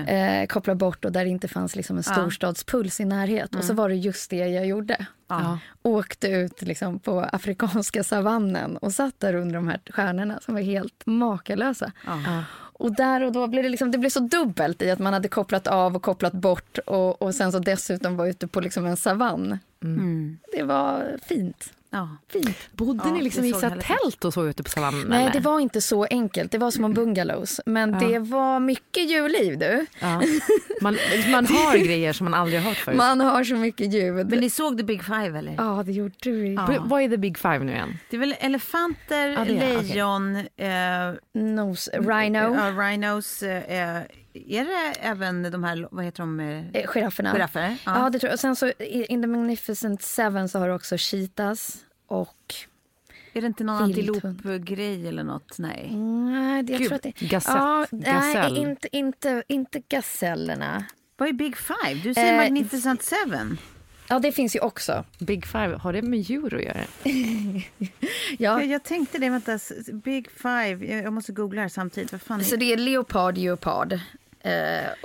eh, 0.08 0.48
koppla 0.48 0.76
bort 0.76 1.06
och 1.06 1.12
där 1.12 1.24
det 1.24 1.30
inte 1.30 1.48
fanns 1.48 1.76
liksom 1.76 1.98
en 1.98 2.04
Ja. 2.08 2.12
storstadspuls 2.14 3.00
i 3.00 3.06
närhet. 3.06 3.56
Och 3.56 3.64
så 3.64 3.74
var 3.74 3.90
det 3.90 3.96
just 3.96 4.30
det 4.30 4.48
jag 4.48 4.66
gjorde. 4.66 5.06
Ja. 5.28 5.60
åkte 5.82 6.28
ut 6.28 6.62
liksom 6.62 7.00
på 7.00 7.20
afrikanska 7.32 8.04
savannen 8.04 8.78
och 8.78 8.94
satt 8.94 9.20
där 9.20 9.34
under 9.36 9.56
de 9.56 9.68
här 9.68 9.80
stjärnorna 9.90 10.40
som 10.46 10.54
var 10.54 10.62
helt 10.62 11.06
makalösa. 11.06 11.92
Ja. 12.06 12.44
Och 12.78 12.96
där 12.96 13.24
och 13.24 13.32
då 13.32 13.48
blev 13.48 13.64
det, 13.64 13.70
liksom, 13.70 13.92
det 13.92 13.98
blev 13.98 14.10
så 14.10 14.20
dubbelt 14.20 14.82
i 14.82 14.92
att 14.92 15.00
man 15.00 15.14
hade 15.14 15.28
kopplat 15.28 15.68
av 15.68 15.96
och 15.96 16.02
kopplat 16.02 16.34
bort 16.34 16.78
och, 16.78 17.22
och 17.22 17.36
sen 17.36 17.52
så 17.52 17.60
dessutom 17.60 18.18
var 18.18 18.28
ute 18.28 18.48
på 18.48 18.60
liksom 18.60 18.86
en 18.86 18.98
savann. 18.98 19.60
Mm. 19.84 20.38
Det 20.58 20.64
var 20.64 21.18
fint. 21.28 21.74
Ja. 21.96 22.18
fint. 22.32 22.58
Bodde 22.72 23.02
Ja, 23.06 23.12
ni 23.14 23.22
liksom 23.22 23.46
i 23.46 23.52
så 23.54 23.60
tält 23.60 24.26
och 24.26 24.34
så 24.34 24.46
ute 24.48 24.64
på 24.64 24.70
savannen? 24.70 25.06
Nej, 25.08 25.22
eller? 25.24 25.34
det 25.34 25.40
var 25.40 25.60
inte 25.60 25.82
så 25.82 26.06
enkelt. 26.10 26.52
Det 26.52 26.58
var 26.58 26.72
som 26.72 26.84
en 26.86 26.94
bungalows. 26.94 27.62
Men 27.66 27.92
det 27.92 28.20
var 28.20 28.60
mycket 28.60 29.10
djurliv 29.10 29.58
du. 29.60 29.86
ja. 30.00 30.22
man, 30.82 30.98
man 31.32 31.46
har 31.46 31.78
grejer 31.86 32.14
som 32.14 32.24
man 32.26 32.34
aldrig 32.34 32.60
har 32.62 32.70
hört 32.70 32.78
förut. 32.78 32.98
Man 32.98 33.20
har 33.20 33.44
så 33.44 33.56
mycket 33.56 33.94
ljud. 33.94 34.30
Men 34.30 34.40
ni 34.40 34.50
såg 34.50 34.78
The 34.78 34.84
Big 34.84 35.04
Five 35.04 35.40
eller? 35.40 35.56
Ja, 35.58 35.84
det 35.86 35.92
gjorde 35.92 36.16
du. 36.20 36.48
Ja. 36.48 36.78
Vad 36.86 37.02
är 37.02 37.10
the 37.10 37.18
big 37.18 37.38
five 37.38 37.60
nu 37.60 37.72
igen? 37.72 37.98
Det 38.10 38.16
är 38.16 38.20
väl 38.20 38.36
elefanter, 38.40 39.28
Ja, 39.28 39.46
är- 39.46 39.46
lejon, 39.84 40.36
eh, 40.36 41.42
Nose, 41.44 41.92
rhino, 41.92 42.38
ja, 42.56 42.72
rhinos. 42.72 43.44
Eh, 43.44 44.02
är 44.48 44.66
det 44.66 45.00
även 45.02 45.52
de 45.52 45.64
här, 45.64 45.88
vad 45.92 46.06
heter 46.06 46.20
de? 46.24 46.40
Eh, 46.40 46.66
eh, 46.82 46.88
girafferna. 46.88 47.32
giraffer? 47.34 47.78
Ja. 47.86 48.10
det 48.10 48.20
tror 48.20 48.28
jag. 48.30 48.34
Och 48.34 48.40
sen 48.40 48.56
så 48.56 48.68
i 48.68 49.06
In 49.10 49.22
the 49.22 49.28
Magnificent 49.28 50.02
Seven 50.02 50.50
så 50.50 50.60
har 50.60 50.68
du 50.68 50.74
också 50.74 50.96
cheetahs 50.98 51.78
och... 52.08 52.54
Är 53.34 53.42
det 53.42 53.48
inte 53.48 53.64
någon 53.64 53.84
antilopgrej 53.84 55.08
eller 55.08 55.24
något? 55.24 55.58
Nej. 55.60 55.90
Nej, 55.96 56.64
det- 56.64 56.72
jag 56.74 56.80
Gud, 56.80 56.88
tror 56.88 56.96
att 56.96 57.04
det... 57.04 57.20
gasett, 57.28 57.56
Ja, 57.56 57.86
gasell. 57.92 58.54
nej, 58.54 58.62
inte, 58.62 58.88
inte, 58.98 59.44
inte 59.48 59.80
gasellerna. 59.80 60.86
Vad 61.18 61.30
är 61.30 61.34
Big 61.34 61.58
Five? 61.58 62.02
Du 62.04 62.14
säger 62.14 62.34
Eh, 62.34 62.38
Magnificent 62.38 63.02
Seven. 63.04 63.58
Ja, 64.08 64.20
det 64.20 64.32
finns 64.32 64.56
ju 64.56 64.60
också. 64.60 65.06
Big 65.20 65.46
five, 65.46 65.76
har 65.76 65.94
det 65.94 66.02
med 66.02 66.20
djur 66.20 66.56
att 66.56 66.64
göra? 66.64 66.82
Ja. 68.38 68.62
Jag, 68.62 68.66
jag 68.66 68.84
tänkte 68.84 69.18
det, 69.18 69.30
vänta. 69.30 69.60
Big 69.94 70.32
Five, 70.32 70.86
jag, 70.94 71.04
jag 71.04 71.14
måste 71.14 71.32
googla 71.32 71.62
här 71.62 71.70
samtidigt. 71.70 72.12
Vad 72.12 72.22
fan 72.22 72.40
är... 72.40 72.44
Så 72.44 72.56
det 72.56 72.74
är 72.74 72.78
leopard, 72.78 73.38
leopard. 73.38 73.94
Eh, 74.40 74.52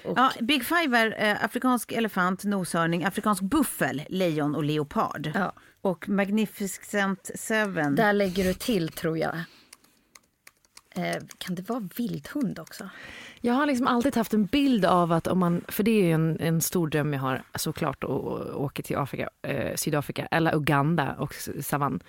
och, 0.05 0.19
Ja, 0.19 0.33
Big 0.41 0.65
Five 0.65 0.99
är 0.99 1.31
eh, 1.31 1.45
afrikansk 1.45 1.93
elefant, 1.93 2.45
noshörning, 2.45 3.05
afrikansk 3.05 3.43
buffel, 3.43 4.03
lejon 4.09 4.55
och 4.55 4.65
leopard. 4.65 5.31
ja, 5.35 5.53
och 5.83 6.09
Magnificent 6.09 7.31
Seven. 7.35 7.95
där 7.95 8.13
lägger 8.13 8.45
du 8.45 8.55
till, 8.55 8.89
tror 8.89 9.19
jag. 9.19 9.37
eh, 10.95 11.23
kan 11.39 11.55
det 11.55 11.69
vara 11.69 11.89
vildhund 11.97 12.59
också? 12.59 12.91
Jag 13.41 13.55
har 13.55 13.67
liksom 13.67 13.87
alltid 13.87 14.17
haft 14.17 14.35
en 14.35 14.47
bild 14.47 14.85
av 14.85 15.13
att 15.13 15.27
om 15.27 15.39
man, 15.39 15.65
för 15.69 15.83
det 15.83 15.91
är 15.91 16.05
ju 16.05 16.13
en, 16.13 16.41
en 16.41 16.61
stor 16.61 16.89
dröm 16.89 17.13
jag 17.13 17.21
har 17.21 17.43
såklart 17.55 18.05
att 18.05 18.11
åka 18.55 18.83
till 18.83 18.97
Afrika, 18.97 19.29
eh, 19.43 19.77
Sydafrika 19.77 20.27
eller 20.31 20.55
Uganda 20.55 21.15
och 21.19 21.35
savann. 21.61 22.01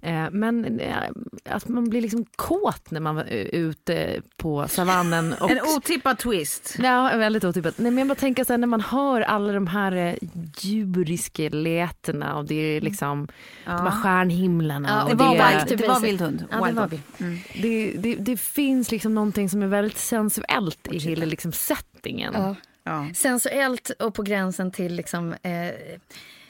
Eh, 0.00 0.30
men 0.30 0.80
eh, 0.80 0.96
att 1.44 1.68
man 1.68 1.88
blir 1.90 2.00
liksom 2.00 2.24
kåt 2.36 2.90
när 2.90 3.00
man 3.00 3.18
är 3.18 3.54
ute 3.54 4.20
på 4.36 4.68
savannen. 4.68 5.34
Och, 5.40 5.50
en 5.50 5.60
otippad 5.76 6.18
twist. 6.18 6.76
Ja, 6.78 7.10
väldigt 7.16 7.44
otippat. 7.44 7.78
Nej, 7.78 7.90
men 7.90 7.98
jag 7.98 8.08
bara 8.08 8.14
tänker 8.14 8.44
så 8.44 8.52
här, 8.52 8.58
när 8.58 8.66
man 8.66 8.80
hör 8.80 9.20
alla 9.20 9.52
de 9.52 9.66
här 9.66 9.92
eh, 9.92 10.14
djuriska 10.58 11.48
lätena 11.48 12.36
och 12.36 12.44
det 12.44 12.54
är 12.54 12.80
liksom 12.80 13.28
ja. 13.64 13.72
de 13.72 13.86
här 13.86 14.02
stjärnhimlarna. 14.02 14.88
Ja, 14.88 15.08
det, 15.08 15.14
var, 15.14 15.64
det, 15.68 15.76
det 15.76 15.88
var 15.88 16.00
vildhund. 16.00 16.44
Ja, 16.50 16.56
det, 16.66 16.72
var 16.72 16.90
mm. 17.18 17.38
det, 17.62 17.92
det, 17.98 18.14
det, 18.14 18.36
finns 18.36 18.90
liksom 18.90 19.14
någonting 19.14 19.48
som 19.50 19.62
är 19.62 19.66
väldigt 19.66 19.98
sensuellt 19.98 20.75
i 20.90 20.98
hela 20.98 21.24
liksom 21.24 21.52
settingen. 21.52 22.34
Ja. 22.34 22.54
Ja. 22.86 23.08
Sensuellt 23.14 23.90
och 23.90 24.14
på 24.14 24.22
gränsen 24.22 24.70
till 24.70 24.94
liksom, 24.94 25.32
eh, 25.32 25.74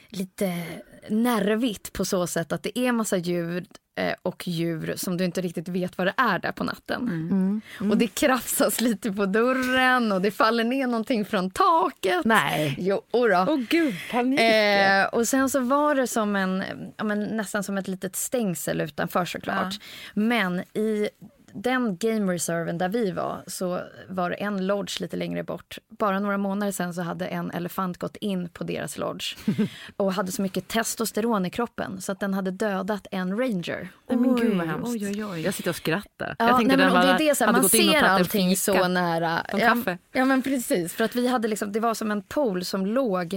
lite 0.09 0.63
nervigt 1.09 1.93
på 1.93 2.05
så 2.05 2.27
sätt 2.27 2.51
att 2.51 2.63
det 2.63 2.79
är 2.79 2.91
massa 2.91 3.17
ljud 3.17 3.67
eh, 3.95 4.13
och 4.21 4.47
djur 4.47 4.93
som 4.97 5.17
du 5.17 5.25
inte 5.25 5.41
riktigt 5.41 5.67
vet 5.67 5.97
vad 5.97 6.07
det 6.07 6.13
är 6.17 6.39
där 6.39 6.51
på 6.51 6.63
natten. 6.63 7.01
Mm. 7.01 7.27
Mm. 7.27 7.61
Mm. 7.79 7.91
Och 7.91 7.97
det 7.97 8.07
krafsas 8.07 8.81
lite 8.81 9.11
på 9.11 9.25
dörren 9.25 10.11
och 10.11 10.21
det 10.21 10.31
faller 10.31 10.63
ner 10.63 10.87
någonting 10.87 11.25
från 11.25 11.51
taket. 11.51 12.25
Nej. 12.25 12.75
Jo, 12.79 13.01
då. 13.11 13.45
Åh 13.49 13.57
gud, 13.69 13.95
panik. 14.11 14.39
Eh, 14.39 15.05
och 15.05 15.27
sen 15.27 15.49
så 15.49 15.59
var 15.59 15.95
det 15.95 16.07
som 16.07 16.35
en, 16.35 16.63
ja, 16.97 17.03
men 17.03 17.23
nästan 17.23 17.63
som 17.63 17.77
ett 17.77 17.87
litet 17.87 18.15
stängsel 18.15 18.81
utanför 18.81 19.25
såklart. 19.25 19.73
Ja. 19.73 19.79
Men 20.13 20.59
i 20.59 21.09
den 21.61 21.97
game 21.97 22.33
reserven 22.33 22.77
där 22.77 22.89
vi 22.89 23.11
var 23.11 23.43
så 23.47 23.81
var 24.09 24.29
det 24.29 24.35
en 24.35 24.67
lodge 24.67 25.01
lite 25.01 25.17
längre 25.17 25.43
bort. 25.43 25.77
Bara 25.89 26.19
några 26.19 26.37
månader 26.37 26.71
sen 26.71 26.93
så 26.93 27.01
hade 27.01 27.27
en 27.27 27.51
elefant 27.51 27.97
gått 27.97 28.15
in 28.15 28.49
på 28.49 28.63
deras 28.63 28.97
lodge 28.97 29.35
och 29.97 30.13
hade 30.13 30.31
så 30.31 30.41
mycket 30.41 30.67
testosteron 30.67 31.45
i 31.45 31.49
kroppen 31.49 32.01
så 32.01 32.11
att 32.11 32.19
den 32.19 32.33
hade 32.33 32.51
dödat 32.51 33.07
en 33.11 33.37
ranger. 33.37 33.89
Nej, 34.09 34.17
men 34.17 34.35
gud 34.35 34.57
vad 34.57 34.67
hemskt. 34.67 34.89
Oj, 34.89 35.07
oj, 35.07 35.25
oj. 35.25 35.41
Jag 35.41 35.53
sitter 35.53 35.69
och 35.69 35.75
skrattar. 35.75 36.35
Ja, 36.39 36.47
jag 36.47 36.57
tänkte 36.57 36.77
nej, 36.77 36.91
men, 36.91 37.05
det 37.05 37.11
är 37.11 37.29
det, 37.29 37.35
så 37.35 37.45
här, 37.45 37.51
man 37.51 37.69
ser 37.69 38.03
allting 38.03 38.57
så 38.57 38.87
nära. 38.87 39.45
Ja, 39.51 39.97
ja, 40.11 40.25
men 40.25 40.41
precis. 40.41 40.93
För 40.93 41.03
att 41.03 41.15
vi 41.15 41.27
hade 41.27 41.47
liksom, 41.47 41.71
det 41.71 41.79
var 41.79 41.93
som 41.93 42.11
en 42.11 42.21
pool 42.21 42.65
som 42.65 42.85
låg 42.85 43.33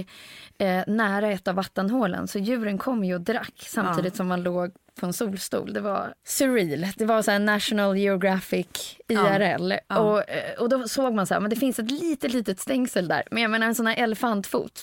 eh, 0.57 0.83
nära 0.87 1.31
ett 1.31 1.47
av 1.47 1.55
vattenhålen. 1.55 2.27
Så 2.27 2.39
djuren 2.39 2.77
kom 2.77 3.03
ju 3.03 3.15
och 3.15 3.21
drack 3.21 3.53
samtidigt 3.67 4.13
ja. 4.13 4.17
som 4.17 4.27
man 4.27 4.43
låg 4.43 4.71
på 5.01 5.07
en 5.07 5.13
solstol. 5.13 5.73
Det 5.73 5.81
var 5.81 6.13
surreal. 6.25 6.87
Det 6.97 7.05
var 7.05 7.21
så 7.21 7.37
National 7.37 7.97
Geographic 7.97 8.97
IRL. 9.07 9.71
Ja. 9.71 9.79
Ja. 9.87 9.99
Och, 9.99 10.29
eh, 10.29 10.53
och 10.59 10.69
då 10.69 10.87
såg 10.87 11.13
man 11.13 11.27
så 11.27 11.33
här, 11.33 11.41
men 11.41 11.49
det 11.49 11.55
finns 11.55 11.79
ett 11.79 11.91
litet, 11.91 12.33
litet 12.33 12.59
stängsel 12.59 13.07
där. 13.07 13.23
Men 13.31 13.41
jag 13.41 13.51
menar 13.51 13.67
en 13.67 13.75
sån 13.75 13.87
här 13.87 14.03
elefantfot 14.03 14.81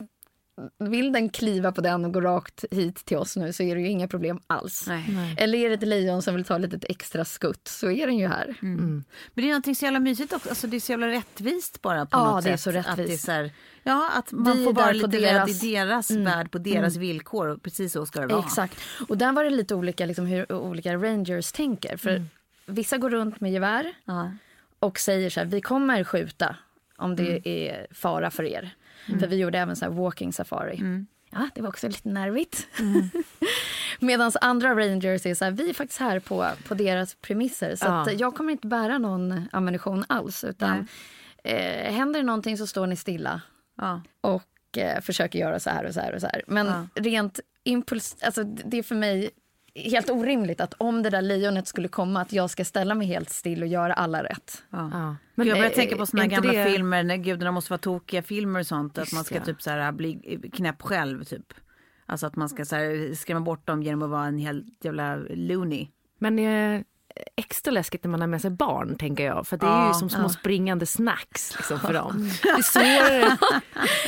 vill 0.79 1.13
den 1.13 1.29
kliva 1.29 1.73
på 1.73 1.81
den 1.81 2.05
och 2.05 2.13
gå 2.13 2.21
rakt 2.21 2.65
hit 2.71 3.05
till 3.05 3.17
oss 3.17 3.37
nu 3.37 3.53
så 3.53 3.63
är 3.63 3.75
det 3.75 3.81
ju 3.81 3.89
inga 3.89 4.09
problem 4.09 4.41
alls. 4.47 4.85
Nej. 4.89 5.35
Eller 5.39 5.59
är 5.59 5.69
det 5.69 5.75
ett 5.75 5.89
lejon 5.89 6.23
som 6.23 6.35
vill 6.35 6.45
ta 6.45 6.59
lite 6.59 6.87
extra 6.87 7.25
skutt 7.25 7.69
så 7.69 7.91
är 7.91 8.07
den 8.07 8.17
ju 8.17 8.27
här. 8.29 8.55
Mm. 8.63 8.79
Mm. 8.79 9.05
Men 9.35 9.43
det 9.43 9.49
är 9.49 9.53
någonting 9.53 9.75
så 9.75 9.85
jävla 9.85 10.01
mysigt 10.01 10.33
också, 10.33 10.49
alltså 10.49 10.67
det 10.67 10.77
är 10.77 10.81
så 10.81 10.93
jävla 10.93 11.09
rättvist 11.09 11.83
bara 11.83 12.07
på 12.07 12.19
ja, 12.19 12.31
något 12.31 12.45
det 12.45 12.51
sätt. 12.51 12.53
är 12.53 12.57
så 12.57 12.71
rättvist. 12.71 12.99
Att 12.99 13.07
det 13.07 13.13
är 13.13 13.17
så 13.17 13.33
här, 13.33 13.53
ja, 13.83 14.11
att 14.15 14.33
man 14.33 14.59
Vi 14.59 14.65
får 14.65 14.73
vara 14.73 14.93
lite 14.93 15.07
deras... 15.07 15.65
i 15.65 15.75
deras 15.75 16.11
mm. 16.11 16.25
värld 16.25 16.51
på 16.51 16.59
deras 16.59 16.97
mm. 16.97 17.01
villkor 17.01 17.49
och 17.49 17.63
precis 17.63 17.93
så 17.93 18.07
ska 18.07 18.21
det 18.21 18.27
vara. 18.27 18.45
Exakt. 18.45 18.81
Och 19.09 19.19
där 19.19 19.33
var 19.33 19.45
det 19.45 19.51
lite 19.51 19.75
olika 19.75 20.07
liksom, 20.07 20.27
hur 20.27 20.53
olika 20.53 20.97
rangers 20.97 21.53
tänker. 21.53 21.97
För 21.97 22.11
mm. 22.11 22.29
vissa 22.67 22.99
går 22.99 23.11
runt 23.11 23.41
med 23.41 23.53
gevär 23.53 23.93
ja. 24.05 24.33
och 24.79 24.99
säger 24.99 25.31
så 25.31 25.41
här, 25.41 25.47
vi 25.47 25.61
kommer 25.61 26.05
skjuta 26.05 26.57
om 26.97 27.17
det 27.17 27.31
mm. 27.31 27.43
är 27.45 27.87
fara 27.91 28.31
för 28.31 28.45
er. 28.45 28.75
Mm. 29.09 29.21
För 29.21 29.27
vi 29.27 29.37
gjorde 29.37 29.59
även 29.59 29.77
så 29.77 29.85
här 29.85 29.93
walking 29.93 30.33
safari. 30.33 30.77
Mm. 30.77 31.07
Ja, 31.31 31.49
det 31.55 31.63
var 31.63 31.69
också 31.69 31.89
lite 31.89 32.09
nervigt. 32.09 32.69
Mm. 32.79 33.11
Medan 34.01 34.33
andra 34.41 34.75
rangers 34.75 35.27
är 35.27 35.35
så 35.35 35.45
här, 35.45 35.53
vi 35.53 35.71
är 35.71 35.75
faktiskt 35.75 36.01
här 36.01 36.21
på, 36.21 36.47
på 36.69 36.75
deras 36.75 37.15
premisser. 37.15 37.77
Så 37.77 37.87
ja. 37.87 38.11
jag 38.11 38.35
kommer 38.35 38.53
inte 38.53 38.67
bära 38.67 38.99
någon 38.99 39.49
ammunition 39.53 40.05
alls. 40.09 40.45
Utan 40.45 40.89
eh, 41.45 41.93
händer 41.93 42.21
det 42.21 42.27
någonting 42.27 42.59
så 42.59 42.67
står 42.67 42.87
ni 42.87 42.97
stilla. 42.97 43.41
Ja. 43.77 44.03
Och 44.21 44.79
eh, 44.79 45.01
försöker 45.01 45.39
göra 45.39 45.61
så 45.61 45.71
här 45.71 45.85
och 45.85 45.95
så 45.95 46.01
här 46.01 46.15
och 46.15 46.21
så 46.21 46.27
här. 46.27 46.43
Men 46.47 46.67
ja. 46.67 46.87
rent 46.95 47.41
impuls, 47.65 48.17
alltså 48.23 48.45
det 48.45 48.79
är 48.79 48.83
för 48.83 48.95
mig 48.95 49.31
helt 49.85 50.11
orimligt 50.11 50.61
att 50.61 50.75
om 50.79 51.03
det 51.03 51.11
där 51.11 51.23
lejonet 51.23 51.67
skulle 51.67 51.89
komma 51.89 52.21
att 52.21 52.33
jag 52.33 52.51
ska 52.51 52.65
ställa 52.65 52.95
mig 52.95 53.07
helt 53.07 53.31
still 53.31 53.63
och 53.63 53.69
göra 53.69 53.95
alla 53.95 54.25
rätt. 54.25 54.63
Ja. 54.71 54.91
Ja. 54.93 55.17
Men 55.35 55.47
jag 55.47 55.59
börjar 55.59 55.71
tänka 55.71 55.97
på 55.97 56.07
såna 56.07 56.27
gamla 56.27 56.53
det... 56.53 56.65
filmer 56.65 57.03
när 57.03 57.17
gudarna 57.17 57.53
måste 57.53 57.73
vara 57.73 57.79
tokiga 57.79 58.23
filmer 58.23 58.61
och 58.61 58.67
sånt. 58.67 58.99
Att 58.99 59.13
man 59.13 59.25
ska 59.25 59.41
typ 59.41 59.63
så 59.63 59.71
här, 59.71 59.93
bli 59.93 60.41
knäpp 60.53 60.83
själv 60.83 61.25
typ. 61.25 61.55
Alltså 62.07 62.27
att 62.27 62.37
man 62.37 62.49
ska 62.49 62.65
så 62.65 62.77
här, 62.77 63.15
skrämma 63.15 63.41
bort 63.41 63.67
dem 63.67 63.83
genom 63.83 64.03
att 64.03 64.11
vara 64.11 64.27
en 64.27 64.39
helt 64.39 64.85
jävla 64.85 65.17
loony. 65.17 65.89
Men 66.19 66.39
eh, 66.39 66.83
extra 67.37 67.71
läskigt 67.71 68.05
när 68.05 68.11
man 68.11 68.21
har 68.21 68.29
med 68.29 68.41
sig 68.41 68.51
barn 68.51 68.97
tänker 68.99 69.25
jag. 69.25 69.47
För 69.47 69.57
det 69.57 69.67
är 69.67 69.71
ja, 69.71 69.89
ju 69.89 69.95
som 69.95 70.11
små 70.11 70.23
ja. 70.23 70.29
springande 70.29 70.87
snacks 70.87 71.57
liksom, 71.57 71.81
för 71.81 71.93
dem. 71.93 72.31
Det 72.43 72.49
är 72.49 72.63
svårare. 72.63 73.37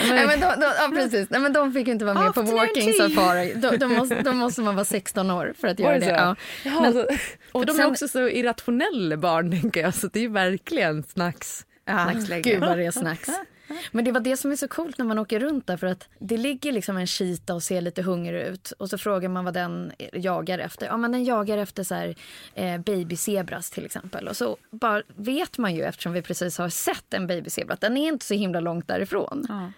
Nej, 0.08 0.26
men 0.26 0.40
de, 0.40 0.60
de, 0.60 0.72
ja, 0.78 0.90
precis. 0.94 1.30
Nej, 1.30 1.40
men 1.40 1.52
de 1.52 1.72
fick 1.72 1.88
inte 1.88 2.04
vara 2.04 2.14
med 2.14 2.28
After 2.28 2.42
på 2.42 2.56
walking 2.56 2.92
safari. 2.92 3.54
Då, 3.56 3.70
då, 3.70 3.88
måste, 3.88 4.22
då 4.22 4.32
måste 4.32 4.60
man 4.60 4.74
vara 4.74 4.84
16 4.84 5.30
år 5.30 5.54
för 5.58 5.68
att 5.68 5.78
göra 5.78 5.98
det. 5.98 6.06
Ja. 6.06 6.36
Men, 6.64 6.84
alltså, 6.84 7.06
och 7.52 7.66
de 7.66 7.80
är 7.80 7.86
också 7.86 8.08
så 8.08 8.28
irrationella 8.28 9.16
barn 9.16 9.60
tänker 9.60 9.80
jag. 9.80 9.94
Så 9.94 10.06
det 10.06 10.24
är 10.24 10.28
verkligen 10.28 11.02
snacks. 11.02 11.66
Ja, 11.84 12.12
Gud 12.42 12.60
vad 12.60 12.78
det 12.78 12.86
är 12.86 12.90
snacks. 12.90 13.28
Men 13.92 14.04
det 14.04 14.12
var 14.12 14.20
det 14.20 14.36
som 14.36 14.52
är 14.52 14.56
så 14.56 14.68
coolt 14.68 14.98
när 14.98 15.04
man 15.04 15.18
åker 15.18 15.40
runt 15.40 15.66
där 15.66 15.76
för 15.76 15.86
att 15.86 16.08
det 16.18 16.36
ligger 16.36 16.72
liksom 16.72 16.96
en 16.96 17.06
cheetah 17.06 17.56
och 17.56 17.62
ser 17.62 17.80
lite 17.80 18.02
hungrig 18.02 18.42
ut 18.42 18.70
och 18.70 18.90
så 18.90 18.98
frågar 18.98 19.28
man 19.28 19.44
vad 19.44 19.54
den 19.54 19.92
jagar 20.12 20.58
efter. 20.58 20.86
Ja 20.86 20.96
men 20.96 21.12
den 21.12 21.24
jagar 21.24 21.58
efter 21.58 21.84
så 21.84 21.94
här 21.94 22.14
eh, 22.54 22.78
babyzebras 22.78 23.70
till 23.70 23.84
exempel 23.84 24.28
och 24.28 24.36
så 24.36 24.56
bara 24.70 25.02
vet 25.16 25.58
man 25.58 25.74
ju 25.74 25.82
eftersom 25.82 26.12
vi 26.12 26.22
precis 26.22 26.58
har 26.58 26.68
sett 26.68 27.14
en 27.14 27.26
babyzebra 27.26 27.74
att 27.74 27.80
den 27.80 27.96
är 27.96 28.08
inte 28.08 28.26
så 28.26 28.34
himla 28.34 28.60
långt 28.60 28.88
därifrån. 28.88 29.46
Ja. 29.48 29.72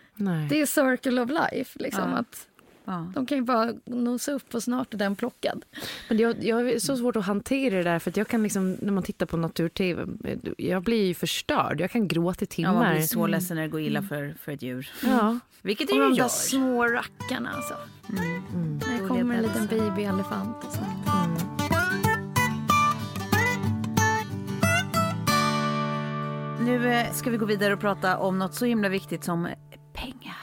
Det 0.50 0.60
är 0.60 0.66
circle 0.66 1.20
of 1.20 1.30
life 1.30 1.78
liksom 1.78 2.10
ja. 2.10 2.16
att 2.16 2.48
Ja. 2.84 3.12
De 3.14 3.26
kan 3.26 3.38
ju 3.38 3.44
bara 3.44 3.72
nosa 3.84 4.32
upp 4.32 4.54
och 4.54 4.62
snart 4.62 4.94
är 4.94 4.98
den 4.98 5.16
plockad. 5.16 5.64
Men 6.08 6.18
jag, 6.18 6.44
jag 6.44 6.56
har 6.56 6.78
så 6.78 6.96
svårt 6.96 7.16
att 7.16 7.24
hantera 7.24 7.76
det 7.76 7.82
där 7.82 7.98
för 7.98 8.10
att 8.10 8.16
jag 8.16 8.28
kan 8.28 8.42
liksom, 8.42 8.76
när 8.80 8.92
man 8.92 9.02
tittar 9.02 9.26
på 9.26 9.36
natur-tv, 9.36 10.06
jag 10.58 10.82
blir 10.82 11.06
ju 11.06 11.14
förstörd. 11.14 11.80
Jag 11.80 11.90
kan 11.90 12.08
gråta 12.08 12.44
i 12.44 12.46
timmar. 12.46 12.74
Ja, 12.74 12.80
man 12.80 12.94
blir 12.94 13.02
så 13.02 13.26
ledsen 13.26 13.54
när 13.54 13.62
det 13.62 13.68
går 13.68 13.80
illa 13.80 14.02
för, 14.02 14.34
för 14.40 14.52
ett 14.52 14.62
djur. 14.62 14.90
Ja. 15.04 15.38
Vilket 15.62 15.88
det 15.88 15.94
ju 15.94 16.00
gör. 16.00 16.08
de 16.08 16.16
där 16.16 16.28
små 16.28 16.86
rackarna 16.86 17.50
alltså. 17.50 17.74
Mm. 18.08 18.42
Mm. 18.54 18.78
När 18.78 19.02
det 19.02 19.08
kommer 19.08 19.34
en 19.34 19.42
liten 19.42 19.66
babyelefant. 19.66 20.78
Mm. 20.78 21.62
Nu 26.64 26.92
eh, 26.92 27.12
ska 27.12 27.30
vi 27.30 27.36
gå 27.36 27.46
vidare 27.46 27.74
och 27.74 27.80
prata 27.80 28.18
om 28.18 28.38
något 28.38 28.54
så 28.54 28.64
himla 28.64 28.88
viktigt 28.88 29.24
som 29.24 29.48
pengar. 29.92 30.36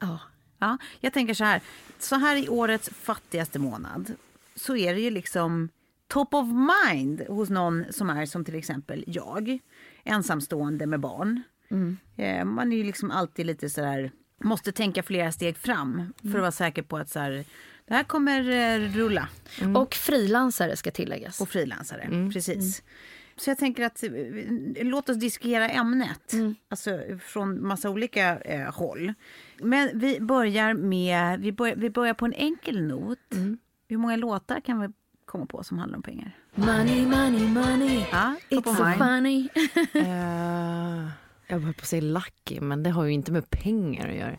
Ja. 0.00 0.18
Ja, 0.64 0.78
jag 1.00 1.12
tänker 1.12 1.34
så 1.34 1.44
här, 1.44 1.60
så 1.98 2.16
här 2.16 2.36
i 2.36 2.48
årets 2.48 2.88
fattigaste 2.88 3.58
månad 3.58 4.14
så 4.56 4.76
är 4.76 4.94
det 4.94 5.00
ju 5.00 5.10
liksom 5.10 5.68
top 6.08 6.34
of 6.34 6.46
mind 6.84 7.20
hos 7.28 7.50
någon 7.50 7.84
som 7.90 8.10
är 8.10 8.26
som 8.26 8.44
till 8.44 8.54
exempel 8.54 9.04
jag, 9.06 9.58
ensamstående 10.04 10.86
med 10.86 11.00
barn. 11.00 11.42
Mm. 11.70 11.96
Eh, 12.16 12.44
man 12.44 12.72
är 12.72 12.76
ju 12.76 12.84
liksom 12.84 13.10
alltid 13.10 13.46
lite 13.46 13.70
så 13.70 13.82
här, 13.82 14.10
måste 14.44 14.72
tänka 14.72 15.02
flera 15.02 15.32
steg 15.32 15.56
fram 15.56 16.12
för 16.22 16.28
att 16.28 16.40
vara 16.40 16.52
säker 16.52 16.82
på 16.82 16.96
att 16.96 17.10
så 17.10 17.18
här, 17.18 17.44
det 17.86 17.94
här 17.94 18.04
kommer 18.04 18.50
eh, 18.50 18.92
rulla. 18.92 19.28
Mm. 19.60 19.76
Och 19.76 19.94
frilansare 19.94 20.76
ska 20.76 20.90
tilläggas. 20.90 21.40
Och 21.40 21.48
frilansare, 21.48 22.02
mm. 22.02 22.32
precis. 22.32 22.82
Så 23.36 23.50
jag 23.50 23.58
tänker 23.58 23.84
att 23.84 24.02
eh, 24.02 24.10
låt 24.84 25.08
oss 25.08 25.16
diskutera 25.16 25.68
ämnet, 25.68 26.32
mm. 26.32 26.54
alltså 26.68 27.00
från 27.20 27.66
massa 27.66 27.90
olika 27.90 28.38
eh, 28.38 28.74
håll. 28.74 29.14
Men 29.58 29.98
vi 29.98 30.20
börjar 30.20 30.74
med, 30.74 31.40
vi 31.40 31.52
börjar, 31.52 31.76
vi 31.76 31.90
börjar 31.90 32.14
på 32.14 32.24
en 32.24 32.32
enkel 32.32 32.82
not. 32.82 33.18
Mm. 33.32 33.58
Hur 33.88 33.96
många 33.96 34.16
låtar 34.16 34.60
kan 34.60 34.80
vi 34.80 34.88
komma 35.24 35.46
på 35.46 35.64
som 35.64 35.78
handlar 35.78 35.96
om 35.96 36.02
pengar? 36.02 36.36
Money, 36.54 37.06
money, 37.06 37.48
money, 37.48 38.06
ja, 38.12 38.36
it's 38.48 38.76
so 38.76 39.04
funny. 39.04 39.48
uh, 39.94 41.08
jag 41.46 41.60
höll 41.60 41.74
på 41.74 41.80
att 41.80 41.86
säga 41.86 42.02
Lucky, 42.02 42.60
men 42.60 42.82
det 42.82 42.90
har 42.90 43.04
ju 43.04 43.12
inte 43.12 43.32
med 43.32 43.50
pengar 43.50 44.08
att 44.08 44.16
göra. 44.16 44.36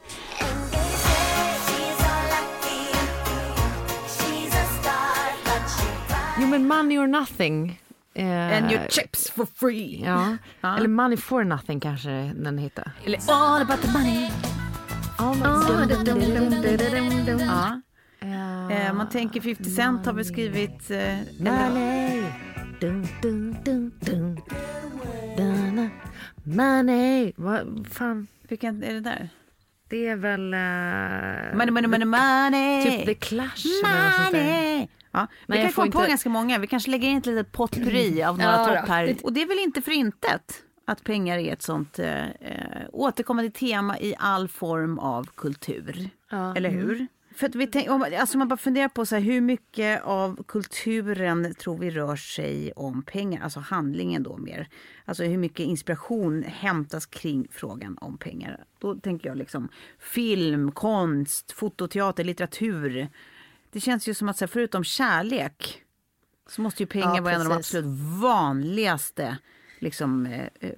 Jo 6.41 6.47
men 6.47 6.67
Money 6.67 6.97
or 6.97 7.07
Nothing 7.07 7.79
Eh, 8.15 8.57
And 8.57 8.72
your 8.72 8.88
chips 8.88 9.29
for 9.31 9.45
free. 9.45 10.01
Ja. 10.03 10.38
ja. 10.62 10.77
Eller 10.77 10.88
Money 10.88 11.17
for 11.17 11.43
nothing 11.43 11.79
kanske 11.79 12.34
den 12.36 12.57
heter. 12.57 12.91
Eller 13.05 13.19
All 13.27 13.62
about 13.62 13.81
the 13.81 13.91
money. 13.91 14.29
Ja. 18.19 18.93
Man 18.93 19.10
tänker 19.10 19.41
50 19.41 19.63
Cent 19.63 20.05
har 20.05 20.13
väl 20.13 20.25
skrivit... 20.25 20.91
Uh, 20.91 20.98
money. 21.39 22.24
Dun, 22.79 23.07
dun, 23.22 23.57
dun, 23.63 23.91
dun. 24.01 24.41
Money! 26.43 27.34
Vad 27.36 27.88
fan? 27.91 28.27
Vilken 28.48 28.84
är 28.84 28.93
det 28.93 29.00
där? 29.00 29.29
Det 29.89 30.07
är 30.07 30.15
väl... 30.15 30.53
Uh, 30.53 31.57
Money, 31.57 31.72
money, 31.72 31.88
money, 31.88 32.05
money! 32.05 32.84
Typ 32.84 33.05
The 33.05 33.13
Clash. 33.13 33.65
Money! 33.84 34.88
Ja, 35.15 35.27
vi 35.48 35.53
Nej, 35.55 35.63
kan 35.63 35.74
komma 35.74 35.91
på 35.91 35.98
inte- 36.00 36.10
ganska 36.10 36.29
många. 36.29 36.60
Vi 36.60 36.67
kanske 36.67 36.91
lägger 36.91 37.07
in 37.07 37.17
ett 37.17 37.25
litet 37.25 37.51
potpurri 37.51 38.24
av 38.24 38.38
några 38.38 38.51
Ja, 38.51 38.65
topp 38.65 38.88
här. 38.89 39.15
Och 39.24 39.34
det 39.34 39.41
är 39.41 39.48
väl 39.48 39.60
inte 39.60 39.81
för 39.81 39.91
intet 39.91 40.63
att 40.86 41.03
pengar 41.03 41.38
är 41.38 41.53
ett 41.53 41.62
sånt 41.62 42.00
eh, 42.00 42.25
eh, 42.29 42.81
återkommande 42.91 43.51
tema 43.51 44.00
i 44.00 44.15
all 44.19 44.48
form 44.48 45.00
av 45.00 45.27
kultur. 45.36 46.10
Ja. 46.31 46.55
Eller 46.55 46.69
hur? 46.69 47.07
För 47.36 47.48
att 47.48 47.55
vi 47.55 47.67
tänk, 47.67 47.89
om, 47.89 48.05
alltså 48.19 48.38
man 48.38 48.48
bara 48.48 48.57
funderar 48.57 48.88
på 48.89 49.05
så 49.05 49.15
här, 49.15 49.22
hur 49.22 49.41
mycket 49.41 50.03
av 50.03 50.43
kulturen 50.48 51.53
tror 51.55 51.77
vi 51.77 51.89
rör 51.89 52.15
sig 52.15 52.72
om 52.75 53.03
pengar, 53.03 53.43
alltså 53.43 53.60
handlingen 53.60 54.24
då 54.24 54.38
mer. 54.38 54.67
Alltså 55.05 55.24
hur 55.24 55.38
mycket 55.38 55.60
inspiration 55.60 56.43
hämtas 56.43 57.05
kring 57.05 57.48
frågan 57.51 57.98
om 58.01 58.17
pengar. 58.17 58.63
Då 58.79 58.95
tänker 58.95 59.29
jag 59.29 59.38
liksom 59.38 59.69
film, 60.00 60.72
konst, 60.72 61.51
fototeater, 61.51 62.24
litteratur. 62.24 63.07
Det 63.75 63.82
känns 63.82 64.08
ju 64.08 64.13
som 64.13 64.29
att 64.29 64.38
så 64.38 64.46
här, 64.46 64.48
förutom 64.48 64.84
kärlek 64.84 65.82
så 66.50 66.62
måste 66.62 66.84
ju 66.84 66.88
pengar 66.88 67.15
Ja, 67.15 67.22
vara 67.22 67.34
en 67.34 67.41
av 67.41 67.48
de 67.48 67.58
absolut 67.58 68.00
vanligaste 68.22 69.38
liksom, 69.79 70.25
eh, 70.25 70.48
eh, 70.60 70.70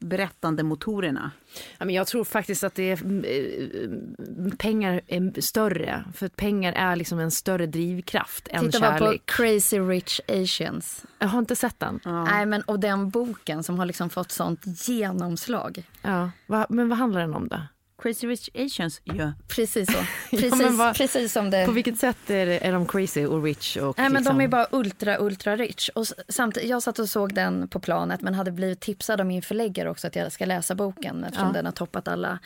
berättande 0.00 0.62
motorerna. 0.62 1.30
Ja, 1.78 1.84
men 1.84 1.94
jag 1.94 2.06
tror 2.06 2.24
faktiskt 2.24 2.64
att 2.64 2.74
det 2.74 2.82
är, 2.82 3.26
eh, 3.26 4.56
pengar 4.58 5.00
är 5.06 5.40
större. 5.40 6.04
För 6.14 6.26
att 6.26 6.36
pengar 6.36 6.72
är 6.72 6.96
liksom 6.96 7.18
en 7.18 7.30
större 7.30 7.66
drivkraft 7.66 8.48
än 8.48 8.64
Titta 8.64 8.80
bara 8.80 8.98
på 8.98 9.04
kärlek. 9.04 9.22
Crazy 9.26 9.78
Rich 9.78 10.20
Asians. 10.28 11.04
Jag 11.18 11.28
har 11.28 11.38
inte 11.38 11.56
sett 11.56 11.80
den. 11.80 12.00
Nej, 12.04 12.46
men, 12.46 12.62
och 12.62 12.80
den 12.80 13.10
boken 13.10 13.62
som 13.62 13.78
har 13.78 13.86
liksom 13.86 14.10
fått 14.10 14.30
sånt 14.30 14.88
genomslag. 14.88 15.82
Ja. 16.02 16.30
Va, 16.46 16.66
men 16.68 16.88
vad 16.88 16.98
handlar 16.98 17.20
den 17.20 17.34
om 17.34 17.48
då? 17.48 17.60
Crazy 18.04 18.26
Rich 18.26 18.48
Asians, 18.54 19.00
ja. 19.04 19.32
Precis 19.48 19.92
så. 19.92 19.98
Ja, 20.30 20.38
Precis, 20.38 20.62
men 20.62 20.76
vad- 20.76 20.96
precis 20.96 21.32
som 21.32 21.50
det... 21.50 21.66
På 21.66 21.72
vilket 21.72 21.98
sätt 21.98 22.30
är, 22.30 22.46
det, 22.46 22.66
är 22.66 22.72
de 22.72 22.86
crazy 22.86 23.26
och 23.26 23.42
rich? 23.42 23.76
Och 23.76 23.98
Nej, 23.98 24.08
men 24.10 24.22
liksom... 24.22 24.38
De 24.38 24.44
är 24.44 24.48
bara 24.48 24.66
ultra, 24.70 25.18
ultra 25.20 25.56
rich. 25.56 25.88
Och 25.94 26.06
samtidigt, 26.28 26.68
jag 26.70 26.82
satt 26.82 26.98
och 26.98 27.08
såg 27.08 27.34
den 27.34 27.68
på 27.68 27.80
planet 27.80 28.20
men 28.20 28.34
hade 28.34 28.52
blivit 28.52 28.80
tipsad 28.80 29.20
av 29.20 29.26
min 29.26 29.42
förläggare 29.42 29.90
också 29.90 30.06
att 30.06 30.16
jag 30.16 30.32
ska 30.32 30.44
läsa 30.44 30.74
boken 30.74 31.24
eftersom 31.24 31.46
Ja. 31.46 31.52
den 31.52 31.64
har 31.64 31.72
toppat 31.72 32.08
alla 32.08 32.38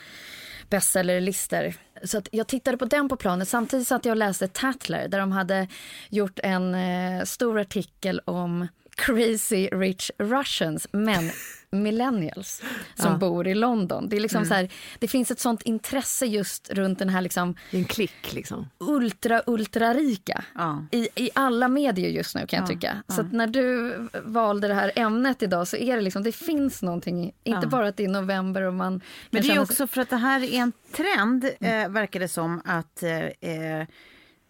bestsellerlistor. 0.69 1.73
Så 2.03 2.17
att 2.17 2.27
jag 2.31 2.47
tittade 2.47 2.77
på 2.77 2.85
den 2.85 3.09
på 3.09 3.15
planet. 3.15 3.47
Samtidigt 3.47 3.87
satt 3.87 4.05
jag 4.05 4.11
och 4.13 4.17
läste 4.17 4.47
Tatler 4.47 5.07
där 5.07 5.19
de 5.19 5.31
hade 5.31 5.67
gjort 6.09 6.39
en 6.43 6.75
eh, 6.75 7.23
stor 7.23 7.59
artikel 7.59 8.21
om 8.25 8.67
crazy 8.95 9.67
rich 9.67 10.11
Russians, 10.17 10.87
men 10.91 11.31
millennials 11.71 12.61
som 12.95 13.11
Ja. 13.11 13.17
bor 13.17 13.47
i 13.47 13.55
London. 13.55 14.09
Det, 14.09 14.15
är 14.15 14.19
liksom 14.19 14.45
så 14.45 14.53
här, 14.53 14.69
det 14.99 15.07
finns 15.07 15.31
ett 15.31 15.39
sånt 15.39 15.61
intresse 15.61 16.25
just 16.25 16.69
runt 16.69 16.99
den 16.99 17.09
här 17.09 17.21
liksom 17.21 17.55
en 17.71 17.85
klick 17.85 18.33
liksom. 18.33 18.69
ultra, 18.77 19.41
ultra 19.45 19.93
rika 19.93 20.43
Ja. 20.55 20.85
i, 20.91 21.09
i 21.15 21.29
alla 21.35 21.67
medier 21.67 22.09
just 22.09 22.35
nu 22.35 22.47
kan 22.47 22.59
jag 22.59 22.67
tycka. 22.69 23.03
Så 23.07 23.21
att 23.21 23.31
när 23.33 23.47
du 23.47 23.95
valde 24.23 24.67
det 24.67 24.73
här 24.73 24.91
ämnet 24.95 25.43
idag 25.43 25.67
så 25.67 25.77
är 25.77 25.95
det 25.95 26.01
liksom, 26.01 26.23
det 26.23 26.31
finns 26.31 26.81
någonting, 26.81 27.31
inte 27.43 27.67
bara 27.67 27.87
att 27.87 27.97
det 27.97 28.03
är 28.03 28.09
november 28.09 28.61
och 28.61 28.73
man 28.73 29.01
Men 29.29 29.41
det 29.41 29.49
är 29.51 29.59
också 29.59 29.87
för 29.87 30.01
att 30.01 30.09
det 30.09 30.17
här 30.17 30.43
är 30.43 30.53
en 30.53 30.71
trend, 30.95 31.45
eh, 31.59 31.89
verkar 31.89 32.19
det 32.19 32.27
som, 32.27 32.61
att 32.65 33.03
eh, 33.03 33.19
eh, 33.19 33.87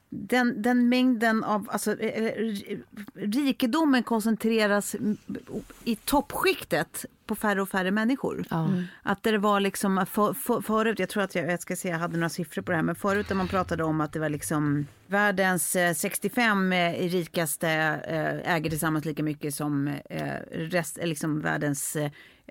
den, 0.09 0.61
den 0.61 0.89
mängden 0.89 1.43
av, 1.43 1.67
alltså 1.71 1.91
eh, 1.99 2.23
r- 2.25 2.83
rikedomen 3.15 4.03
koncentreras 4.03 4.95
i 5.83 5.95
toppskiktet 5.95 7.05
på 7.25 7.35
färre 7.35 7.61
och 7.61 7.69
färre 7.69 7.91
människor. 7.91 8.45
Ja. 8.49 8.69
Att 9.03 9.23
det 9.23 9.37
var 9.37 9.59
liksom, 9.59 10.05
för, 10.11 10.33
för, 10.33 10.61
förut, 10.61 10.99
jag 10.99 11.09
tror 11.09 11.23
att 11.23 11.35
jag, 11.35 11.51
jag 11.51 11.61
ska 11.61 11.75
se, 11.75 11.89
jag 11.89 11.97
hade 11.99 12.17
några 12.17 12.29
siffror 12.29 12.61
på 12.61 12.71
det 12.71 12.75
här, 12.75 12.83
men 12.83 12.95
förut 12.95 13.29
när 13.29 13.35
man 13.35 13.47
pratade 13.47 13.83
om 13.83 14.01
att 14.01 14.13
det 14.13 14.19
var 14.19 14.29
liksom 14.29 14.87
världens 15.07 15.75
eh, 15.75 15.93
65 15.93 16.73
eh, 16.73 16.91
rikaste 17.09 17.69
eh, 18.07 18.55
äger 18.55 18.69
tillsammans 18.69 19.05
lika 19.05 19.23
mycket 19.23 19.55
som 19.55 19.87
eh, 20.09 20.33
rest, 20.51 20.97
eh, 20.97 21.07
liksom 21.07 21.41
världens 21.41 21.97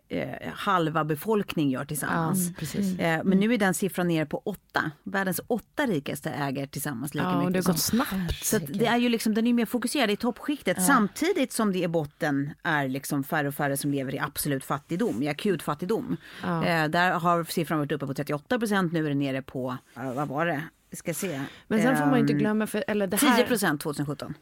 eh, 0.09 0.53
halva 0.55 1.05
befolkning 1.05 1.71
gör 1.71 1.85
tillsammans. 1.85 2.51
Ja. 2.75 3.05
Eh, 3.05 3.25
men 3.25 3.41
nu 3.41 3.55
är 3.55 3.59
den 3.59 3.75
siffran 3.75 4.09
nere 4.09 4.27
på 4.27 4.43
åtta. 4.45 4.91
Världens 5.03 5.41
åtta 5.47 5.87
rikaste 5.87 6.31
äger 6.31 6.67
tillsammans 6.67 7.15
lika 7.15 7.27
Ja, 7.27 7.33
och 7.37 7.39
mycket. 7.39 7.53
det 7.53 7.59
har 7.69 7.73
gått 7.73 7.83
snabbt. 7.83 8.45
så 8.45 8.59
det 8.59 8.87
är 8.87 8.97
ju 8.97 9.09
liksom, 9.09 9.35
den 9.35 9.47
är 9.47 9.53
mer 9.53 9.67
fokuserad 9.67 10.11
i 10.11 10.17
toppskiktet 10.17 10.83
samtidigt 10.83 11.53
som 11.53 11.73
det 11.73 11.79
i 11.79 11.89
botten 11.89 12.51
är 12.63 12.89
liksom 12.89 13.25
färre 13.25 13.49
och 13.49 13.55
färre 13.55 13.77
som 13.77 13.91
lever 13.93 14.15
i 14.15 14.19
absolut 14.19 14.65
fattigdom, 14.65 15.23
i 15.23 15.29
akut 15.29 15.63
fattigdom. 15.63 16.17
Ja. 16.43 16.65
Eh, 16.65 16.89
där 16.89 17.13
har 17.13 17.45
siffran 17.45 17.79
varit 17.79 17.93
uppe 17.93 18.07
på 18.07 18.15
38 18.15 18.59
procent, 18.59 18.93
nu 18.93 19.05
är 19.05 19.09
den 19.09 19.19
nere 19.19 19.43
på, 19.43 19.77
eh, 19.97 20.13
vad 20.13 20.29
var 20.29 20.47
det? 20.47 20.63
Ska 20.93 21.15
se. 21.15 21.41
Men 21.69 21.83
sen 21.83 21.97
får 21.97 22.05
man 22.07 22.15
ju 22.15 22.21
inte 22.21 22.33
Ehm, 22.33 22.39
glömma, 22.39 22.67
för, 22.67 22.85
eller 22.89 23.07
det 23.07 23.17
10 23.17 23.29
här, 23.29 23.45
procent 23.47 23.81
2017. 23.81 24.35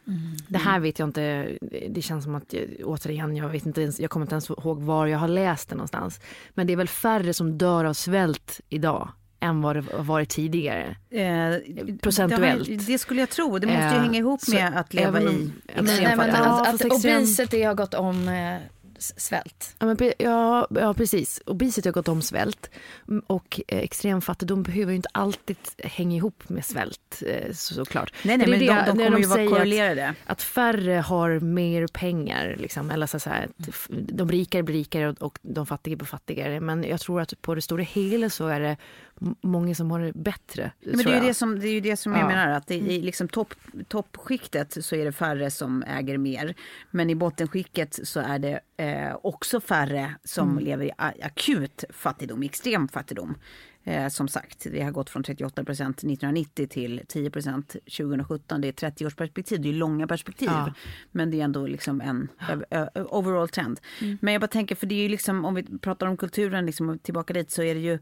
det 0.49 0.59
här 0.59 0.81
vet 0.81 0.99
jag 0.99 1.09
inte, 1.09 1.49
det 1.91 2.03
känns 2.03 2.25
som 2.25 2.35
att, 2.35 2.55
återigen, 2.85 3.37
jag, 3.37 3.49
vet 3.49 3.67
inte 3.67 3.83
ens, 3.83 4.01
jag 4.01 4.11
kommer 4.11 4.27
inte 4.27 4.35
ens 4.35 4.51
ihåg 4.51 4.83
var 4.83 5.07
jag 5.07 5.19
har 5.19 5.29
läst 5.29 5.69
det 5.69 5.75
någonstans. 5.75 6.21
Men 6.55 6.67
det 6.67 6.73
är 6.73 6.77
väl 6.77 6.89
färre 6.89 7.35
som 7.35 7.59
dör 7.59 7.85
av 7.85 7.93
svält 7.95 8.61
idag 8.69 9.09
än 9.41 9.63
vad 9.63 9.77
det 9.77 9.85
varit 9.99 10.29
tidigare. 10.29 10.97
Eh, 11.11 11.97
Procentuellt. 12.03 12.67
Det, 12.69 12.77
det 12.77 12.99
skulle 12.99 13.21
jag 13.21 13.31
tro. 13.31 13.59
Det 13.59 13.67
måste 13.67 13.81
ju 13.81 13.87
Eh, 13.87 14.01
hänga 14.03 14.19
ihop 14.19 14.41
med 14.49 14.77
att 14.77 14.95
leva 14.95 15.21
i 15.21 15.25
men- 15.25 15.53
Nej, 15.85 16.07
att, 16.07 16.75
att 16.75 16.85
obesity 16.85 17.63
har 17.63 17.75
gått 17.75 17.95
om 17.95 18.29
eh, 18.29 18.57
svält. 18.99 19.77
Ja, 19.79 19.87
men, 19.87 20.13
ja, 20.19 20.67
ja 20.71 20.95
precis. 20.95 21.41
Obesity 21.47 21.89
har 21.89 21.93
gått 21.93 22.09
om 22.09 22.23
svält. 22.23 22.71
Mm, 23.09 23.23
Och 23.27 23.61
eh, 23.69 23.79
extrem 23.79 24.21
fattigdom 24.21 24.63
behöver 24.63 24.93
ju 24.93 24.97
inte 24.97 25.09
alltid 25.13 25.57
hänga 25.79 26.17
ihop 26.17 26.49
med 26.49 26.65
svält 26.65 27.23
eh, 27.27 27.53
så, 27.53 27.75
såklart. 27.75 28.13
Nej, 28.25 28.37
nej, 28.37 28.47
det 28.47 28.51
men 28.51 28.61
de, 28.61 28.67
det- 28.67 28.85
de 28.87 28.97
när 28.99 29.05
kommer 29.05 29.19
ju 29.19 29.27
vara 29.27 29.37
säger 29.37 29.49
att- 29.51 29.57
korrelerade. 29.59 30.15
Att 30.27 30.43
färre 30.43 30.93
har 30.93 31.41
mer 31.41 31.87
pengar, 31.87 32.57
liksom, 32.59 32.91
eller 32.91 33.07
så 33.07 33.21
så 33.21 33.31
här, 33.31 33.49
f- 33.69 33.89
de 33.91 34.31
rikare 34.31 34.63
blir 34.63 34.75
rikare 34.77 35.09
och, 35.09 35.23
och 35.23 35.39
de 35.43 35.67
fattiga 35.67 35.97
blir 35.97 36.07
fattigare. 36.07 36.61
Men 36.61 36.85
jag 36.85 37.01
tror 37.01 37.21
att 37.21 37.43
på 37.43 37.55
det 37.55 37.63
stora 37.63 37.83
hela 37.83 38.31
så 38.31 38.47
är 38.49 38.61
det 38.61 38.77
många 39.41 39.75
som 39.75 39.91
har 39.91 40.01
det 40.01 40.13
bättre. 40.13 40.73
Men 40.81 40.97
det 40.99 41.13
är, 41.13 41.21
ju 41.21 41.27
det, 41.29 41.35
som, 41.35 41.59
det 41.61 41.69
är 41.69 41.81
det 41.81 41.97
som 41.97 42.13
jag 42.13 42.23
Ja. 42.23 42.27
menar, 42.29 42.49
att 42.49 42.71
i 42.71 43.01
liksom 43.03 43.29
topp, 43.29 43.55
toppskiktet 43.89 44.85
så 44.85 44.97
är 44.97 45.05
det 45.05 45.13
färre 45.13 45.51
som 45.51 45.83
äger 45.83 46.19
mer. 46.19 46.55
Men 46.91 47.11
i 47.11 47.15
bottenskiktet 47.15 47.99
så 48.09 48.21
är 48.21 48.39
det 48.39 48.61
eh, 48.77 49.17
också 49.23 49.61
färre 49.61 50.15
som 50.25 50.51
Mm. 50.51 50.65
lever 50.65 50.85
i 50.85 50.91
akut 51.23 51.85
fattigdom, 51.91 52.43
extrem 52.43 52.89
fattigdom. 52.89 53.35
Eh, 53.85 54.09
som 54.09 54.29
sagt, 54.29 54.67
vi 54.67 54.81
har 54.81 54.91
gått 54.91 55.11
från 55.11 55.23
38 55.23 55.65
procent 55.65 55.97
1990 55.97 56.67
till 56.67 57.01
10 57.09 57.31
procent 57.31 57.69
2017. 57.97 58.61
Det 58.61 58.69
är 58.69 58.73
30 58.73 59.07
års 59.07 59.15
perspektiv, 59.15 59.61
det 59.61 59.69
är 59.69 59.73
långa 59.73 60.07
perspektiv. 60.07 60.49
Ja. 60.53 60.73
Men 61.13 61.31
det 61.31 61.41
är 61.41 61.45
ändå 61.45 61.67
liksom 61.67 62.01
en 62.01 62.29
overall 63.11 63.49
trend. 63.49 63.81
Men 64.21 64.35
jag 64.35 64.41
bara 64.41 64.47
tänker, 64.49 64.75
för 64.75 64.87
det 64.87 64.95
är 64.95 65.03
ju 65.03 65.09
liksom, 65.09 65.45
om 65.45 65.55
vi 65.55 65.79
pratar 65.79 66.07
om 66.07 66.17
kulturen, 66.17 66.67
liksom, 66.67 66.99
tillbaka 66.99 67.33
dit, 67.33 67.51
så 67.51 67.63
är 67.63 67.75
det 67.75 67.81
ju 67.81 67.99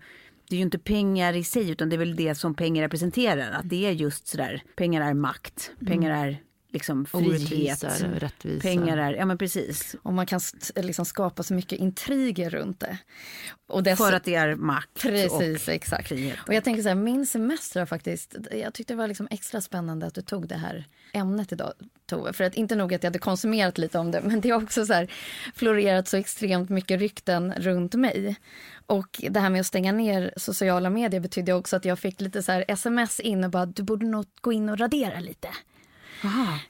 det 0.49 0.57
är 0.57 0.59
ju 0.59 0.63
inte 0.65 0.79
pengar 0.79 1.33
i 1.37 1.45
sig, 1.45 1.71
utan 1.71 1.89
det 1.89 1.97
är 1.97 1.99
väl 1.99 2.17
det 2.17 2.35
som 2.35 2.55
pengar 2.55 2.83
representerar. 2.83 3.53
Att 3.53 3.69
det 3.69 3.87
är 3.87 3.91
just 3.93 4.27
sådär, 4.27 4.63
pengar 4.77 5.11
är 5.11 5.15
makt, 5.15 5.71
pengar 5.87 6.27
är 6.27 6.39
liksom 6.73 7.07
frihet. 7.07 7.29
Orättvisa, 7.85 7.93
rättvisa. 8.19 8.63
Pengar 8.69 8.97
är, 8.99 9.13
ja 9.15 9.27
men 9.27 9.39
precis. 9.39 9.97
Och 10.03 10.13
man 10.13 10.27
kan 10.27 10.41
liksom 10.77 11.05
skapa 11.05 11.43
så 11.43 11.55
mycket 11.55 11.79
intriger 11.79 12.51
runt 12.51 12.81
det. 12.81 12.99
Och 13.69 13.83
dess- 13.83 13.99
För 13.99 14.13
att 14.13 14.25
det 14.25 14.35
är 14.35 14.55
makt 14.55 15.03
Precis, 15.03 15.69
och 15.69 15.75
exakt. 15.75 16.09
frihet. 16.09 16.39
Och 16.47 16.55
jag 16.55 16.65
tänker 16.65 16.83
så 16.83 16.89
här, 16.89 16.97
min 16.97 17.27
semester 17.27 17.81
har 17.81 17.87
faktiskt, 17.87 18.37
jag 18.53 18.75
tyckte 18.75 18.93
det 18.93 18.99
var 18.99 19.09
liksom 19.09 19.29
extra 19.31 19.61
spännande 19.61 20.07
att 20.07 20.15
du 20.15 20.23
tog 20.23 20.49
det 20.49 20.57
här 20.57 20.85
ämnet 21.15 21.53
idag 21.53 21.73
Tove. 22.07 22.33
För 22.33 22.45
att 22.45 22.55
inte 22.55 22.77
nog 22.77 22.95
att 22.95 23.03
jag 23.03 23.11
hade 23.11 23.19
konsumerat 23.19 23.79
lite 23.79 23.99
om 23.99 24.11
det, 24.11 24.21
men 24.21 24.41
det 24.41 24.51
har 24.51 24.63
också 24.63 24.87
så 24.87 24.93
här 24.93 25.09
florerat 25.55 26.09
så 26.09 26.17
extremt 26.17 26.69
mycket 26.69 27.01
rykten 27.01 27.53
runt 27.57 27.95
mig. 27.95 28.37
Och 28.87 29.21
det 29.31 29.41
här 29.41 29.51
med 29.51 29.61
att 29.61 29.67
stänga 29.67 29.93
ner 29.93 30.35
sociala 30.37 30.91
medier 30.91 31.21
betydde 31.21 31.53
också 31.53 31.77
att 31.77 31.85
jag 31.85 31.99
fick 31.99 32.21
lite 32.21 32.43
så 32.43 32.53
här 32.53 32.65
sms 32.69 33.21
in 33.21 33.45
och 33.45 33.51
bara, 33.51 33.67
du 33.67 33.83
borde 33.83 34.07
nog 34.07 34.27
gå 34.41 34.53
in 34.53 34.69
och 34.69 34.79
radera 34.79 35.21
lite. 35.21 35.49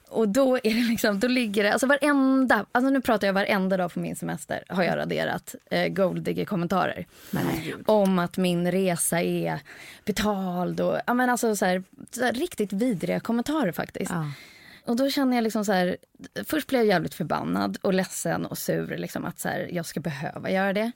Och 0.09 0.29
då 0.29 0.55
är 0.55 0.73
det 0.73 0.89
liksom, 0.89 1.19
då 1.19 1.27
ligger 1.27 1.63
det, 1.63 1.73
alltså 1.73 1.87
varenda, 1.87 2.65
alltså 2.71 2.89
nu 2.89 3.01
pratar 3.01 3.27
jag 3.27 3.33
varenda 3.33 3.77
dag 3.77 3.93
på 3.93 3.99
min 3.99 4.15
semester 4.15 4.63
har 4.69 4.83
jag 4.83 4.97
raderat 4.97 5.55
eh, 5.69 5.87
golddigger-kommentarer. 5.87 7.05
Om 7.85 8.19
att 8.19 8.37
min 8.37 8.71
resa 8.71 9.21
är 9.21 9.59
betald 10.05 10.81
och, 10.81 10.99
ja 11.07 11.13
men 11.13 11.29
alltså 11.29 11.55
så 11.55 11.65
här, 11.65 11.83
så 12.11 12.23
här 12.23 12.33
riktigt 12.33 12.73
vidriga 12.73 13.19
kommentarer 13.19 13.71
faktiskt. 13.71 14.11
Ja. 14.11 14.31
Och 14.85 14.95
då 14.95 15.09
känner 15.09 15.37
jag 15.37 15.43
liksom 15.43 15.65
så 15.65 15.71
här, 15.71 15.97
först 16.43 16.67
blev 16.67 16.81
jag 16.81 16.87
jävligt 16.87 17.13
förbannad 17.13 17.77
och 17.81 17.93
ledsen 17.93 18.45
och 18.45 18.57
sur 18.57 18.97
liksom 18.97 19.25
att 19.25 19.39
så 19.39 19.49
här, 19.49 19.69
jag 19.71 19.85
ska 19.85 19.99
behöva 19.99 20.51
göra 20.51 20.73
det. 20.73 20.91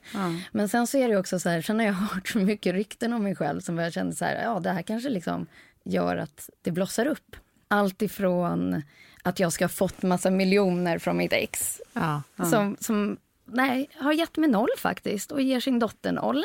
Men 0.52 0.68
sen 0.68 0.86
så 0.86 0.98
är 0.98 1.08
det 1.08 1.16
också 1.16 1.40
så 1.40 1.48
här, 1.48 1.62
sen 1.62 1.78
har 1.78 1.86
jag 1.86 1.92
hört 2.14 2.28
så 2.28 2.38
mycket 2.38 2.74
rykten 2.74 3.12
om 3.12 3.22
mig 3.22 3.36
själv 3.36 3.60
som 3.60 3.78
jag 3.78 3.92
kände 3.92 4.16
så 4.16 4.24
här, 4.24 4.42
ja 4.42 4.60
det 4.60 4.70
här 4.70 4.82
kanske 4.82 5.08
liksom 5.08 5.46
gör 5.84 6.16
att 6.16 6.50
det 6.62 6.70
blossar 6.70 7.06
upp. 7.06 7.36
Allt 7.70 8.02
ifrån 8.02 8.82
att 9.22 9.40
jag 9.40 9.52
ska 9.52 9.64
ha 9.64 9.68
fått 9.68 10.02
massa 10.02 10.30
miljoner 10.30 10.98
från 10.98 11.16
mitt 11.16 11.32
ex 11.32 11.80
Ja. 11.92 12.22
som, 12.50 12.76
som 12.80 13.16
nej, 13.44 13.90
har 13.98 14.12
gett 14.12 14.36
mig 14.36 14.50
noll 14.50 14.68
faktiskt 14.78 15.32
och 15.32 15.42
ger 15.42 15.60
sin 15.60 15.78
dotter 15.78 16.12
noll 16.12 16.44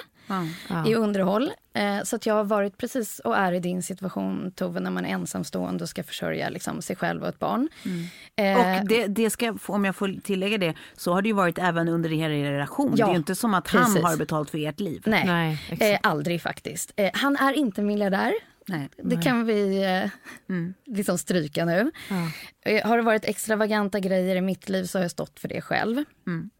Ja. 0.69 0.87
i 0.87 0.95
underhåll. 0.95 1.51
Eh, 1.73 2.03
så 2.03 2.15
att 2.15 2.25
jag 2.25 2.33
har 2.33 2.43
varit 2.43 2.77
precis 2.77 3.19
och 3.19 3.37
är 3.37 3.51
i 3.51 3.59
din 3.59 3.83
situation 3.83 4.51
Tove 4.55 4.79
när 4.79 4.91
man 4.91 5.05
är 5.05 5.09
ensamstående 5.09 5.83
och 5.83 5.89
ska 5.89 6.03
försörja 6.03 6.49
liksom, 6.49 6.81
sig 6.81 6.95
själv 6.95 7.21
och 7.23 7.27
ett 7.29 7.39
barn. 7.39 7.69
Eh, 8.35 8.79
Och 8.81 8.87
det, 8.87 9.07
det 9.07 9.29
ska, 9.29 9.57
om 9.65 9.85
jag 9.85 9.95
får 9.95 10.21
tillägga 10.23 10.57
det, 10.57 10.73
så 10.97 11.13
har 11.13 11.21
det 11.21 11.27
ju 11.29 11.33
varit 11.33 11.57
även 11.59 11.87
under 11.87 12.13
er 12.13 12.29
relation. 12.29 12.93
Ja, 12.97 13.05
det 13.05 13.09
är 13.09 13.13
ju 13.13 13.17
inte 13.17 13.35
som 13.35 13.53
att 13.53 13.67
han 13.67 13.85
precis. 13.85 14.03
har 14.03 14.17
betalt 14.17 14.49
för 14.49 14.57
ert 14.67 14.79
liv. 14.79 15.03
nej, 15.05 15.25
Nej, 15.79 15.93
eh, 15.93 15.99
aldrig 16.03 16.41
faktiskt. 16.41 16.93
Eh, 16.95 17.11
han 17.13 17.35
är 17.35 17.53
inte 17.53 17.81
miljardär. 17.81 18.33
Nej. 18.67 18.89
Det 18.97 19.21
kan 19.21 19.45
vi 19.45 19.83
eh, 19.83 20.09
liksom 20.85 21.17
stryka 21.17 21.65
nu. 21.65 21.91
Eh, 22.65 22.87
Har 22.87 22.97
det 22.97 23.03
varit 23.03 23.25
extravaganta 23.25 23.99
grejer 23.99 24.35
i 24.35 24.41
mitt 24.41 24.69
liv 24.69 24.83
så 24.83 24.97
har 24.97 25.03
jag 25.03 25.11
stått 25.11 25.39
för 25.39 25.47
det 25.47 25.61
själv. 25.61 26.03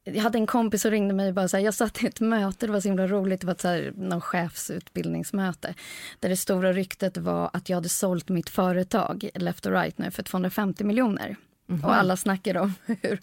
Jag 0.03 0.23
hade 0.23 0.37
en 0.37 0.47
kompis 0.47 0.81
som 0.81 0.91
ringde 0.91 1.13
mig 1.13 1.27
och 1.27 1.33
bara 1.33 1.47
så 1.47 1.57
här, 1.57 1.63
jag 1.63 1.73
satt 1.73 2.03
i 2.03 2.07
ett 2.07 2.19
möte, 2.19 2.65
det 2.65 2.71
var 2.71 2.79
så 2.79 2.87
himla 2.87 3.07
roligt, 3.07 3.41
det 3.41 3.47
var 3.47 3.53
ett 3.53 3.61
så 3.61 3.67
här, 3.67 3.93
någon 3.95 4.21
chefsutbildningsmöte. 4.21 5.73
Där 6.19 6.29
det 6.29 6.37
stora 6.37 6.73
ryktet 6.73 7.17
var 7.17 7.49
att 7.53 7.69
jag 7.69 7.77
hade 7.77 7.89
sålt 7.89 8.29
mitt 8.29 8.49
företag, 8.49 9.29
Left 9.35 9.65
och 9.65 9.71
Right 9.71 9.97
nu, 9.97 10.11
för 10.11 10.23
250 10.23 10.83
miljoner. 10.83 11.35
Och 11.83 11.95
alla 11.95 12.17
snackade 12.17 12.59
om 12.59 12.73
hur, 12.85 13.19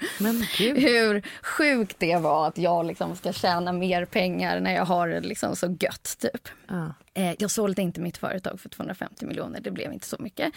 hur 0.75 1.23
sjukt 1.43 1.97
det 1.99 2.17
var 2.17 2.49
att 2.49 2.59
jag 2.59 2.87
liksom 2.87 3.17
ska 3.17 3.33
tjäna 3.33 3.73
mer 3.73 4.05
pengar 4.05 4.61
när 4.61 4.75
jag 4.75 4.85
har 4.85 5.09
det 5.09 5.21
liksom 5.21 5.57
så 5.57 5.77
gött. 5.81 6.17
Typ. 6.19 6.49
Ja. 6.69 6.95
Eh, 7.15 7.35
jag 7.39 7.51
sålde 7.51 7.83
inte 7.83 8.01
mitt 8.01 8.17
företag 8.17 8.61
för 8.61 8.69
250 8.69 9.27
miljoner, 9.27 9.61
det 9.61 9.71
blev 9.71 9.93
inte 9.93 10.07
så 10.07 10.17
mycket. 10.19 10.55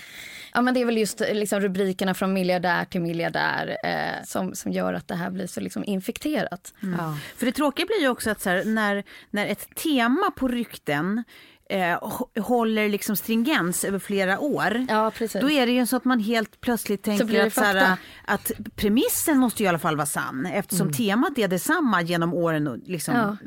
Ja, 0.53 0.61
men 0.61 0.73
det 0.73 0.81
är 0.81 0.85
väl 0.85 0.97
just 0.97 1.21
eh, 1.21 1.33
liksom, 1.33 1.61
rubrikerna 1.61 2.13
från 2.13 2.33
miljardär 2.33 2.85
till 2.85 3.01
miljardär 3.01 3.77
eh, 3.83 4.23
som, 4.25 4.55
som 4.55 4.71
gör 4.71 4.93
att 4.93 5.07
det 5.07 5.15
här 5.15 5.29
blir 5.29 5.47
så 5.47 5.59
liksom, 5.59 5.83
infekterat. 5.83 6.73
Ja. 6.79 7.17
För 7.37 7.45
det 7.45 7.51
tråkiga 7.51 7.85
blir 7.85 8.01
ju 8.01 8.09
också 8.09 8.29
att 8.29 8.41
så 8.41 8.49
här, 8.49 8.63
när, 8.65 9.03
när 9.29 9.47
ett 9.47 9.75
tema 9.75 10.31
på 10.35 10.47
rykten 10.47 11.23
eh, 11.69 11.80
hå- 12.01 12.39
håller 12.41 12.89
liksom 12.89 13.15
stringens 13.15 13.84
över 13.84 13.99
flera 13.99 14.39
år. 14.39 14.86
Ja, 14.89 15.12
precis. 15.15 15.41
Då 15.41 15.49
är 15.51 15.65
det 15.65 15.71
ju 15.71 15.86
så 15.86 15.95
att 15.95 16.06
man 16.06 16.19
helt 16.19 16.62
plötsligt 16.62 17.04
tänker 17.04 17.45
att, 17.47 17.54
så 17.54 17.62
här, 17.62 17.97
att 18.25 18.51
premissen 18.75 19.38
måste 19.38 19.63
ju 19.63 19.65
i 19.65 19.69
alla 19.69 19.80
fall 19.80 19.95
vara 19.95 20.06
sann 20.06 20.45
eftersom 20.45 20.88
temat 20.93 21.38
är 21.38 21.47
detsamma 21.47 22.01
genom 22.01 22.34
åren 22.34 22.67
och 22.67 22.78
liksom, 22.86 23.13
Ja. 23.15 23.38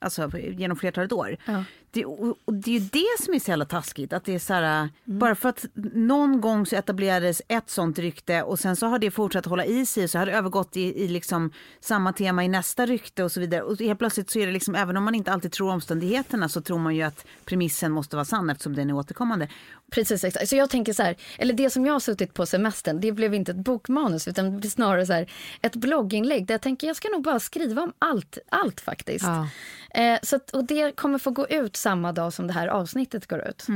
alltså 0.00 0.30
genom 0.38 0.76
flertalet 0.76 1.12
år. 1.12 1.36
Ja. 1.44 1.64
Det, 1.90 2.04
och, 2.04 2.38
och 2.44 2.54
det 2.54 2.70
är 2.76 2.80
ju 2.80 2.88
det 2.92 3.24
som 3.24 3.34
är 3.34 3.38
så 3.38 3.50
jävla 3.50 3.64
taskigt. 3.64 4.12
Att 4.12 4.24
det 4.24 4.34
är 4.34 4.38
så 4.38 4.52
här, 4.52 4.88
Mm. 5.08 5.18
Bara 5.18 5.34
för 5.34 5.48
att 5.48 5.64
någon 5.94 6.40
gång 6.40 6.66
så 6.66 6.76
etablerades 6.76 7.42
ett 7.48 7.70
sånt 7.70 7.98
rykte 7.98 8.42
och 8.42 8.58
sen 8.58 8.76
så 8.76 8.86
har 8.86 8.98
det 8.98 9.10
fortsatt 9.10 9.46
hålla 9.46 9.64
i 9.64 9.86
sig 9.86 10.08
så 10.08 10.18
har 10.18 10.26
det 10.26 10.32
övergått 10.32 10.76
i, 10.76 11.04
i 11.04 11.08
liksom 11.08 11.50
samma 11.80 12.12
tema 12.12 12.44
i 12.44 12.48
nästa 12.48 12.86
rykte 12.86 13.24
och 13.24 13.32
så 13.32 13.40
vidare. 13.40 13.62
Och 13.62 13.78
helt 13.78 13.98
plötsligt 13.98 14.30
så 14.30 14.38
är 14.38 14.46
det 14.46 14.52
liksom, 14.52 14.74
även 14.74 14.96
om 14.96 15.04
man 15.04 15.14
inte 15.14 15.32
alltid 15.32 15.52
tror 15.52 15.70
omständigheterna 15.70 16.48
så 16.48 16.60
tror 16.60 16.78
man 16.78 16.96
ju 16.96 17.02
att 17.02 17.26
premissen 17.44 17.92
måste 17.92 18.16
vara 18.16 18.24
sann 18.24 18.50
eftersom 18.50 18.74
den 18.74 18.90
är 18.90 18.94
återkommande. 18.94 19.48
Precis, 19.90 20.24
exakt. 20.24 20.48
Så 20.48 20.56
jag 20.56 20.70
tänker 20.70 20.92
så 20.92 21.02
här, 21.02 21.16
eller 21.38 21.54
det 21.54 21.70
som 21.70 21.86
jag 21.86 21.92
har 21.92 22.00
suttit 22.00 22.34
på 22.34 22.46
semestern, 22.46 23.00
det 23.00 23.12
blev 23.12 23.34
inte 23.34 23.52
ett 23.52 23.56
bokmanus 23.56 24.28
utan 24.28 24.44
det 24.44 24.50
blev 24.50 24.70
snarare 24.70 25.06
så 25.06 25.12
här, 25.12 25.30
ett 25.62 25.76
blogginlägg 25.76 26.46
där 26.46 26.54
jag 26.54 26.62
tänker 26.62 26.86
jag 26.86 26.96
ska 26.96 27.08
nog 27.08 27.22
bara 27.22 27.40
skriva 27.40 27.82
om 27.82 27.92
allt, 27.98 28.38
allt 28.48 28.80
faktiskt. 28.80 29.24
Ja. 29.24 29.48
Eh, 29.90 30.18
så 30.22 30.36
att, 30.36 30.50
och 30.50 30.64
det 30.64 30.96
kommer 30.96 31.18
få 31.18 31.30
gå 31.30 31.48
ut 31.48 31.76
samma 31.78 32.12
dag 32.12 32.32
som 32.32 32.46
det 32.46 32.52
här 32.52 32.68
avsnittet 32.68 33.26
går 33.26 33.48
ut. 33.48 33.66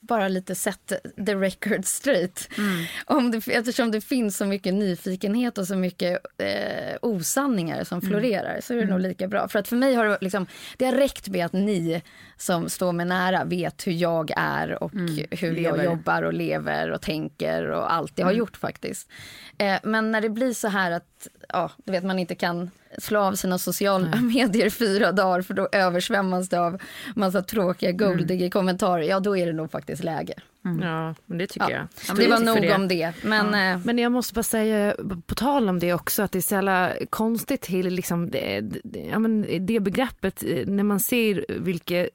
Bara 0.00 0.28
lite 0.28 0.54
set 0.54 0.92
the 1.26 1.34
record 1.34 1.84
straight. 1.84 2.48
Om 3.06 3.30
det, 3.30 3.48
eftersom 3.48 3.90
det 3.90 4.00
finns 4.00 4.36
så 4.36 4.44
mycket 4.44 4.74
nyfikenhet 4.74 5.58
och 5.58 5.66
så 5.66 5.76
mycket 5.76 6.20
eh, 6.38 6.96
osanningar 7.02 7.84
som 7.84 8.00
florerar 8.02 8.60
så 8.62 8.74
är 8.74 8.78
det 8.78 8.86
nog 8.86 9.00
lika 9.00 9.28
bra. 9.28 9.48
För 9.48 9.58
att 9.58 9.68
för 9.68 9.76
mig 9.76 9.94
har 9.94 10.04
det, 10.04 10.18
liksom, 10.20 10.46
det 10.76 10.84
har 10.84 10.92
räckt 10.92 11.28
med 11.28 11.46
att 11.46 11.52
ni 11.52 12.02
som 12.36 12.68
står 12.68 12.92
mig 12.92 13.06
nära 13.06 13.44
vet 13.44 13.86
hur 13.86 13.92
jag 13.92 14.30
är 14.36 14.82
och 14.82 14.92
hur 15.30 15.52
lever. 15.52 15.76
jag 15.76 15.84
jobbar 15.84 16.22
och 16.22 16.32
lever 16.32 16.90
och 16.90 17.02
tänker 17.02 17.70
och 17.70 17.92
allt 17.92 18.18
jag 18.18 18.26
har 18.26 18.32
gjort 18.32 18.56
faktiskt. 18.56 19.08
Eh, 19.58 19.78
men 19.82 20.10
när 20.10 20.20
det 20.20 20.30
blir 20.30 20.52
så 20.52 20.68
här 20.68 20.90
att 20.90 21.17
ja, 21.48 21.70
du 21.84 21.92
vet, 21.92 22.04
man 22.04 22.18
inte 22.18 22.34
kan 22.34 22.70
slå 22.98 23.20
av 23.20 23.34
sina 23.34 23.58
sociala 23.58 24.16
medier 24.22 24.66
i 24.66 24.70
fyra 24.70 25.12
dagar 25.12 25.42
för 25.42 25.54
då 25.54 25.68
översvämmas 25.72 26.48
det 26.48 26.60
av 26.60 26.78
massa 27.16 27.42
tråkiga 27.42 27.92
goldiga 27.92 28.50
kommentarer. 28.50 29.02
Ja, 29.02 29.20
då 29.20 29.36
är 29.36 29.46
det 29.46 29.52
nog 29.52 29.70
faktiskt 29.70 30.04
läge. 30.04 30.34
ja, 30.82 31.14
men 31.26 31.38
det 31.38 31.46
tycker 31.46 31.70
Ja. 31.70 31.76
jag. 31.76 31.86
det 32.16 32.22
Stort 32.24 32.30
var 32.30 32.38
nog 32.38 32.60
det. 32.62 32.74
om 32.74 32.88
det. 32.88 33.12
Men 33.22 33.54
eh, 33.74 33.80
Men 33.84 33.98
jag 33.98 34.12
måste 34.12 34.34
bara 34.34 34.42
säga, 34.42 34.94
på 35.26 35.34
tal 35.34 35.68
om 35.68 35.78
det 35.78 35.94
också, 35.94 36.22
att 36.22 36.32
det 36.32 36.38
är 36.38 36.40
så 36.40 36.54
jävla 36.54 36.92
konstigt 37.10 37.60
till 37.60 37.86
liksom 37.94 38.30
det, 38.30 38.60
det, 38.84 38.98
ja, 39.00 39.18
men 39.18 39.66
det 39.66 39.80
begreppet, 39.80 40.44
eh, 40.46 40.66
när 40.66 40.82
man 40.82 41.00
ser 41.00 41.44
vilka 41.48 42.08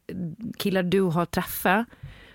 killar 0.57 0.83
du 0.83 1.01
har 1.01 1.25
träffat 1.25 1.85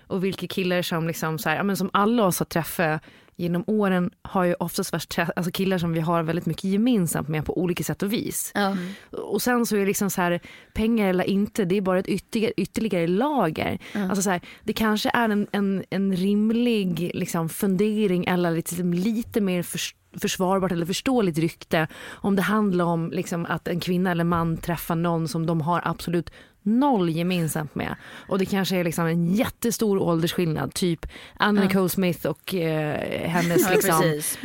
och 0.07 0.23
vilka 0.23 0.47
killar 0.47 0.81
som, 0.81 1.07
liksom 1.07 1.39
så 1.39 1.49
här, 1.49 1.55
ja, 1.55 1.63
men 1.63 1.77
som 1.77 1.89
alla 1.93 2.23
oss 2.23 2.39
har 2.39 2.45
träffat 2.45 3.01
genom 3.39 3.63
åren 3.67 4.11
har 4.21 4.43
ju 4.43 4.53
oftast 4.53 4.91
varit 4.91 5.19
alltså 5.35 5.51
killar 5.51 5.77
som 5.77 5.93
vi 5.93 5.99
har 5.99 6.23
väldigt 6.23 6.45
mycket 6.45 6.63
gemensamt 6.63 7.27
med 7.27 7.45
på 7.45 7.57
olika 7.57 7.83
sätt 7.83 8.03
och 8.03 8.13
vis. 8.13 8.51
ja. 8.55 8.77
Och 9.11 9.41
sen 9.41 9.65
så 9.65 9.75
är 9.75 9.79
det 9.79 9.85
liksom 9.85 10.09
så 10.09 10.21
här, 10.21 10.39
pengar 10.73 11.09
eller 11.09 11.23
inte, 11.23 11.65
det 11.65 11.77
är 11.77 11.81
bara 11.81 11.99
ett 11.99 12.07
ytterligare, 12.07 12.53
ytterligare 12.57 13.07
lager. 13.07 13.79
Alltså 13.93 14.21
så 14.21 14.29
här, 14.29 14.41
det 14.63 14.73
kanske 14.73 15.09
är 15.13 15.29
en, 15.29 15.47
en, 15.51 15.83
en 15.89 16.15
rimlig 16.15 17.11
liksom 17.13 17.49
fundering 17.49 18.25
eller 18.25 18.51
lite, 18.51 18.83
lite 18.83 19.41
mer 19.41 19.63
förs- 19.63 19.95
försvarbart 20.21 20.71
eller 20.71 20.85
förståeligt 20.85 21.37
rykte 21.37 21.87
om 22.07 22.35
det 22.35 22.41
handlar 22.41 22.85
om 22.85 23.11
liksom 23.11 23.45
att 23.45 23.67
en 23.67 23.79
kvinna 23.79 24.11
eller 24.11 24.23
man 24.23 24.57
träffar 24.57 24.95
någon 24.95 25.27
som 25.27 25.45
de 25.45 25.61
har 25.61 25.81
absolut 25.85 26.29
noll 26.69 27.09
gemensamt 27.09 27.75
med. 27.75 27.95
Och 28.27 28.39
det 28.39 28.45
kanske 28.45 28.75
är 28.75 28.83
liksom 28.83 29.05
en 29.05 29.33
jättestor 29.33 29.97
åldersskillnad, 30.01 30.73
typ 30.73 31.05
Anna 31.37 31.61
Nicole 31.61 31.89
Smith 31.89 32.25
och 32.27 32.53
eh, 32.55 33.29
hennes 33.29 33.61
Ja, 33.69 33.71
liksom, 33.73 33.99
precis, 34.01 34.37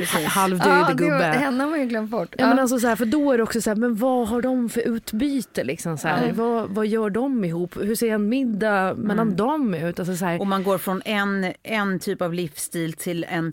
ja, 0.65 0.91
gubbe. 0.97 1.11
var, 1.11 1.21
henne 1.21 1.65
har 1.65 1.71
man 1.71 1.81
ju 1.81 1.87
glömt 1.87 2.11
bort. 2.11 2.35
Ja, 2.39 2.47
men 2.49 2.59
alltså 2.59 2.79
så 2.79 2.87
här, 2.87 2.97
för 2.97 3.07
då 3.07 3.33
är 3.33 3.37
det 3.37 3.43
också 3.43 3.61
så 3.61 3.71
här, 3.71 3.77
men 3.77 3.95
vad 3.97 4.29
har 4.29 4.43
de 4.43 4.69
för 4.69 4.81
utbyte 4.81 5.65
liksom 5.65 5.99
så 5.99 6.09
här, 6.09 6.33
vad, 6.33 6.69
vad 6.71 6.87
gör 6.87 7.11
de 7.11 7.45
ihop? 7.45 7.77
Hur 7.77 7.95
ser 7.95 8.11
en 8.15 8.29
middag 8.29 8.95
mellan 8.95 9.37
dem 9.37 9.75
ut? 9.75 9.99
Alltså 9.99 10.17
så 10.17 10.25
här, 10.25 10.41
Och 10.41 10.47
man 10.47 10.63
går 10.65 10.79
från 10.79 11.03
en, 11.05 11.53
en 11.63 11.99
typ 12.01 12.23
av 12.23 12.35
livsstil 12.35 12.93
till 12.93 13.25
en 13.29 13.53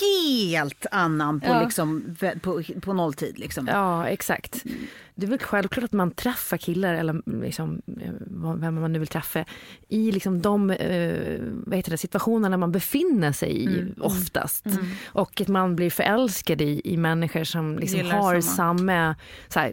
helt 0.00 0.86
annan 0.90 1.40
på, 1.40 1.46
Ja. 1.46 1.62
liksom, 1.62 2.16
på, 2.42 2.62
på 2.80 2.92
nolltid. 2.92 3.38
Liksom. 3.38 3.68
Ja, 3.72 4.06
exakt. 4.06 4.64
Det 5.16 5.26
är 5.26 5.30
väl 5.30 5.38
självklart 5.38 5.84
att 5.84 5.92
man 5.92 6.10
träffar 6.10 6.56
killar 6.56 6.94
eller 6.94 7.40
liksom, 7.42 7.82
eh, 8.00 8.54
vem 8.56 8.74
man 8.80 8.92
nu 8.92 8.98
vill 8.98 9.08
träffa 9.08 9.44
i 9.88 10.12
liksom 10.12 10.42
de 10.42 10.70
eh, 10.70 11.38
vad 11.66 11.76
heter 11.76 11.90
det, 11.90 11.98
situationerna 11.98 12.56
man 12.56 12.72
befinner 12.72 13.32
sig 13.32 13.50
i 13.50 13.66
Mm. 13.66 13.94
oftast. 14.00 14.66
Och 15.06 15.40
att 15.40 15.48
man 15.48 15.76
blir 15.76 15.90
förälskad 15.90 16.60
i, 16.62 16.80
i 16.84 16.96
människor 16.96 17.44
som 17.44 17.78
liksom 17.78 18.10
har 18.10 18.40
samma. 18.40 18.76
samma 18.78 19.16
här, 19.54 19.72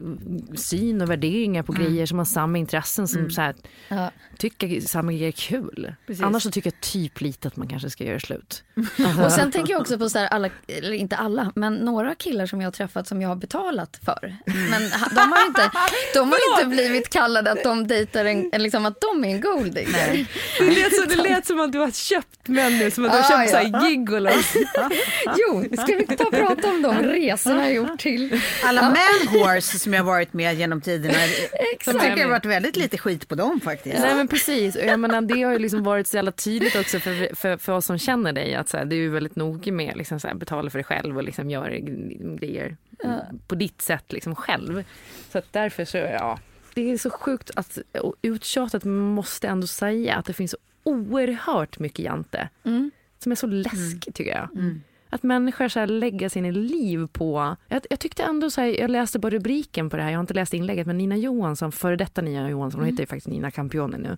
syn 0.56 1.02
och 1.02 1.10
värderingar 1.10 1.64
på 1.64 1.72
grejer, 1.72 2.06
som 2.06 2.18
har 2.18 2.26
samma 2.26 2.58
intressen, 2.58 3.08
som 3.08 3.30
så 3.30 3.42
här, 3.42 3.56
Ja. 3.90 4.12
tycker 4.38 4.82
samma 4.82 5.12
grejer 5.12 5.28
är 5.28 5.32
kul. 5.32 5.96
Precis. 6.08 6.24
Annars 6.24 6.44
så 6.44 6.52
tycker 6.52 6.72
jag 6.72 6.82
typ 6.82 7.22
lite 7.22 7.48
att 7.48 7.56
man 7.58 7.68
kanske 7.68 7.90
ska 7.90 8.04
göra 8.04 8.20
slut. 8.20 8.64
Alltså, 9.06 9.24
Och 9.26 9.32
sen 9.32 9.52
tänker 9.52 9.74
jag 9.74 9.82
också 9.82 9.98
på 9.98 10.10
så 10.10 10.20
här 10.20 10.28
alla, 10.28 10.50
eller 10.68 10.92
inte 10.94 11.16
alla, 11.16 11.52
men 11.56 11.74
några 11.76 12.16
killar 12.16 12.46
som 12.46 12.62
jag 12.62 12.68
har 12.68 12.72
träffat 12.72 13.08
som 13.08 13.22
jag 13.22 13.30
har 13.30 13.36
betalat 13.36 14.00
för. 14.06 14.36
Men 14.46 14.92
ha- 14.92 15.10
de 15.32 15.38
har 15.40 15.48
inte, 15.48 15.72
de 16.14 16.32
har 16.32 16.40
inte 16.60 16.70
blivit 16.70 17.10
kallade 17.10 17.52
att 17.52 17.64
de 17.64 17.88
dejtar 17.88 18.26
en, 18.26 18.50
liksom 18.58 18.86
att 18.86 19.02
de 19.02 19.24
är 19.26 19.30
en 19.30 19.42
golddigger. 19.42 20.26
det, 20.60 20.66
lät 20.66 20.96
så, 20.96 21.06
det 21.06 21.16
lät 21.16 21.46
som 21.46 21.60
att 21.60 21.72
du 21.72 21.80
har 21.80 21.92
köpt 21.92 22.48
män 22.48 22.78
nu, 22.78 22.92
som 22.92 23.06
att 23.06 23.12
du 23.12 23.18
har 23.18 23.24
Ah, 23.24 23.46
köpt 23.46 23.54
ja. 23.54 23.60
så 23.72 23.78
här 23.78 23.90
gigolos. 23.90 24.54
Jo, 25.38 25.64
ska 25.78 25.96
vi 25.96 26.18
ta 26.18 26.24
och 26.24 26.32
prata 26.32 26.70
om 26.70 26.82
de 26.82 26.96
resorna 26.98 27.64
jag 27.64 27.74
gjort 27.74 28.00
till? 28.00 28.42
Alla 28.64 28.82
man 28.82 28.96
whores 29.34 29.84
som 29.84 29.94
jag 29.94 30.04
har 30.04 30.12
varit 30.12 30.34
med 30.34 30.56
genom 30.56 30.82
tiderna. 30.82 31.14
Jag 31.86 31.96
tycker 32.02 32.16
det 32.16 32.22
har 32.22 32.30
varit 32.30 32.46
väldigt 32.46 32.76
lite 32.76 32.98
skit 32.98 33.28
på 33.28 33.36
dem 33.36 33.60
faktiskt. 33.62 34.00
Nej 34.00 34.16
men 34.16 34.28
precis, 34.28 34.76
och 34.76 34.86
jag 34.86 35.00
menar, 35.00 35.22
det 35.22 35.42
har 35.42 35.52
ju 35.54 35.60
liksom 35.60 35.84
varit 35.84 36.08
så 36.08 36.16
jävla 36.16 36.32
tydligt 36.32 36.76
också 36.76 37.00
för, 37.00 37.36
för, 37.36 37.58
för 37.58 37.74
oss 37.74 37.86
som 37.86 37.98
känner 37.98 38.34
dig 38.34 38.56
att 38.56 38.70
så 38.70 38.78
här, 38.78 38.86
du 38.86 39.06
är 39.06 39.10
väldigt 39.10 39.36
noga 39.36 39.72
med 39.72 39.98
liksom, 39.98 40.20
så 40.20 40.28
här, 40.28 40.36
betala 40.36 40.70
för 40.70 40.78
dig 40.78 40.86
själv 40.86 41.18
och 41.18 41.24
liksom 41.24 41.50
gör 41.50 41.70
grejer 42.40 42.78
på 43.48 43.56
ditt 43.56 43.82
sätt 43.82 44.12
liksom, 44.12 44.36
själv. 44.36 44.84
Så 45.32 45.38
att 45.38 45.54
därför 45.54 45.86
så, 45.86 45.98
ja. 45.98 46.40
Det 46.74 46.92
är 46.92 46.98
så 46.98 47.10
sjukt 47.10 47.52
att, 47.56 47.78
och 48.02 48.16
uttjatat 48.22 48.84
måste 48.84 49.48
ändå 49.48 49.68
säga 49.68 50.16
att 50.16 50.26
det 50.26 50.34
finns 50.34 50.56
oerhört 50.84 51.80
mycket 51.80 52.06
jante 52.06 52.50
som 53.20 53.32
är 53.32 53.36
så 53.36 53.48
läskigt 53.48 54.16
tycker 54.16 54.32
jag. 54.32 54.50
Att 55.10 55.24
människor 55.24 55.68
så 55.68 55.80
här 55.80 55.88
lägger 55.88 56.30
sina 56.30 56.52
liv 56.52 57.08
på... 57.12 57.56
Jag, 57.68 57.82
jag 57.90 58.00
tyckte 58.00 58.24
ändå 58.24 58.50
så 58.50 58.62
här, 58.62 58.68
jag 58.68 58.92
läste 58.92 59.20
bara 59.20 59.30
rubriken 59.30 59.90
på 59.90 59.98
det 59.98 60.04
här, 60.04 60.10
jag 60.10 60.18
har 60.18 60.22
inte 60.22 60.34
läst 60.34 60.54
inlägget, 60.54 60.88
men 60.88 60.98
Nina 60.98 61.18
Johansson, 61.18 61.72
före 61.72 61.96
detta 61.96 62.22
Nina 62.22 62.50
Johansson, 62.50 62.82
hon 62.82 62.90
heter 62.90 63.04
ju 63.04 63.08
faktiskt 63.08 63.28
Nina 63.28 63.52
Campione 63.52 63.98
nu. 63.98 64.18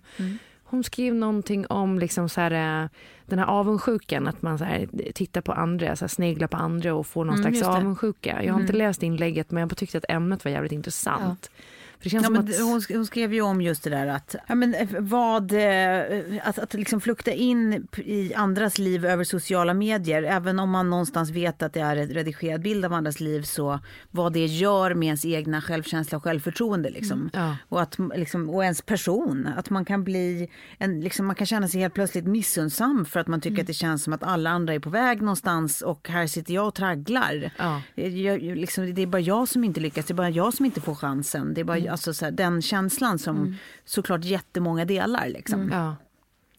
Hon 0.64 0.84
skrev 0.84 1.14
någonting 1.14 1.66
om 1.66 1.98
liksom 1.98 2.28
så 2.28 2.40
här, 2.40 2.82
eh, 2.82 2.88
den 3.26 3.38
här 3.38 3.46
avundsjukan, 3.46 4.26
att 4.28 4.42
man 4.42 4.58
så 4.58 4.64
här, 4.64 4.88
tittar 5.14 5.40
på 5.40 5.52
andra, 5.52 5.96
så 5.96 6.04
här, 6.04 6.08
sneglar 6.08 6.48
på 6.48 6.56
andra 6.56 6.94
och 6.94 7.06
får 7.06 7.24
någon 7.24 7.38
Mm, 7.38 7.54
slags 7.54 7.76
avundsjuka. 7.76 8.42
Jag 8.42 8.52
har 8.52 8.60
inte 8.60 8.72
läst 8.72 9.02
inlägget 9.02 9.50
men 9.50 9.60
jag 9.68 9.76
tyckte 9.76 9.98
att 9.98 10.04
ämnet 10.08 10.44
var 10.44 10.52
jävligt 10.52 10.72
intressant. 10.72 11.50
För 11.98 12.04
det 12.04 12.10
känns 12.10 12.22
Ja, 12.22 12.26
som 12.26 12.36
att... 12.36 12.60
hon, 12.88 12.96
hon 12.96 13.06
skrev 13.06 13.34
ju 13.34 13.40
om 13.40 13.60
just 13.62 13.82
det 13.82 13.90
där 13.90 14.06
att, 14.06 14.36
ja, 14.48 14.54
men, 14.54 14.74
eh, 14.74 14.88
vad, 14.98 15.52
eh, 15.52 16.02
att, 16.44 16.58
att 16.58 16.74
liksom 16.74 17.00
flukta 17.00 17.32
in 17.32 17.88
i 17.96 18.34
andras 18.34 18.78
liv 18.78 19.06
över 19.06 19.24
sociala 19.24 19.74
medier. 19.74 20.22
Även 20.22 20.58
om 20.58 20.70
man 20.70 20.90
någonstans 20.90 21.30
vet 21.30 21.62
att 21.62 21.72
det 21.72 21.80
är 21.80 21.96
en 21.96 22.08
redigerad 22.08 22.62
bild 22.62 22.84
av 22.84 22.92
andras 22.92 23.20
liv 23.20 23.42
så 23.42 23.80
vad 24.10 24.32
det 24.32 24.46
gör 24.46 24.94
med 24.94 25.06
ens 25.06 25.24
egna 25.24 25.60
självkänsla 25.62 26.16
och 26.16 26.24
självförtroende. 26.24 26.90
Liksom. 26.90 27.30
Ja. 27.32 27.56
Och, 27.68 27.82
att, 27.82 27.98
liksom, 28.16 28.50
och 28.50 28.64
ens 28.64 28.82
person. 28.82 29.48
Att 29.56 29.70
man 29.70 29.84
kan 29.84 30.04
bli, 30.04 30.48
en, 30.78 31.00
liksom, 31.00 31.26
man 31.26 31.36
kan 31.36 31.46
känna 31.46 31.68
sig 31.68 31.80
helt 31.80 31.94
plötsligt 31.94 32.24
missunnsam 32.24 33.04
för 33.04 33.20
att 33.20 33.26
man 33.26 33.40
tycker 33.40 33.60
att 33.60 33.66
det 33.66 33.74
känns 33.74 34.02
som 34.02 34.12
att 34.12 34.22
alla 34.22 34.50
andra 34.50 34.74
är 34.74 34.78
på 34.78 34.90
väg 34.90 35.20
någonstans 35.20 35.82
och 35.82 36.08
här 36.08 36.26
sitter 36.26 36.54
jag 36.54 36.66
och 36.68 36.74
tragglar. 36.74 37.50
Ja. 37.58 37.82
Jag, 37.94 38.42
jag, 38.42 38.56
liksom, 38.58 38.94
det 38.94 39.02
är 39.02 39.06
bara 39.06 39.20
jag 39.20 39.48
som 39.48 39.64
inte 39.64 39.80
lyckas, 39.80 40.06
det 40.06 40.12
är 40.12 40.14
bara 40.14 40.30
jag 40.30 40.54
som 40.54 40.66
inte 40.66 40.80
får 40.80 40.94
chansen. 40.94 41.54
Det 41.54 41.60
är 41.60 41.64
bara, 41.64 41.78
Mm. 41.84 41.92
alltså, 41.92 42.14
så 42.14 42.24
här, 42.24 42.32
den 42.32 42.62
känslan 42.62 43.18
som 43.18 43.56
såklart 43.84 44.24
jättemånga 44.24 44.84
delar. 44.84 45.28
Liksom. 45.28 45.68
Ja. 45.72 45.96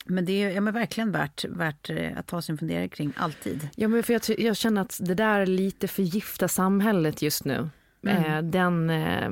Men 0.06 0.26
det 0.26 0.44
är 0.44 0.50
ja, 0.50 0.62
men 0.62 0.74
verkligen 0.74 1.12
värt, 1.12 1.46
värt 1.46 1.90
eh, 1.90 2.18
att 2.18 2.28
ta 2.28 2.42
sin 2.42 2.58
funderare 2.58 2.88
kring, 2.88 3.14
alltid. 3.18 3.70
Ja, 3.76 3.88
men 3.88 4.04
för 4.04 4.14
jag, 4.14 4.40
jag 4.40 4.58
känner 4.58 4.82
att 4.82 5.00
det 5.02 5.16
där 5.16 5.46
lite 5.46 5.88
förgiftar 5.88 6.48
samhället 6.48 7.22
just 7.22 7.46
nu. 7.46 7.70
Eh, 8.08 8.42
den, 8.42 8.90
eh, 8.90 9.30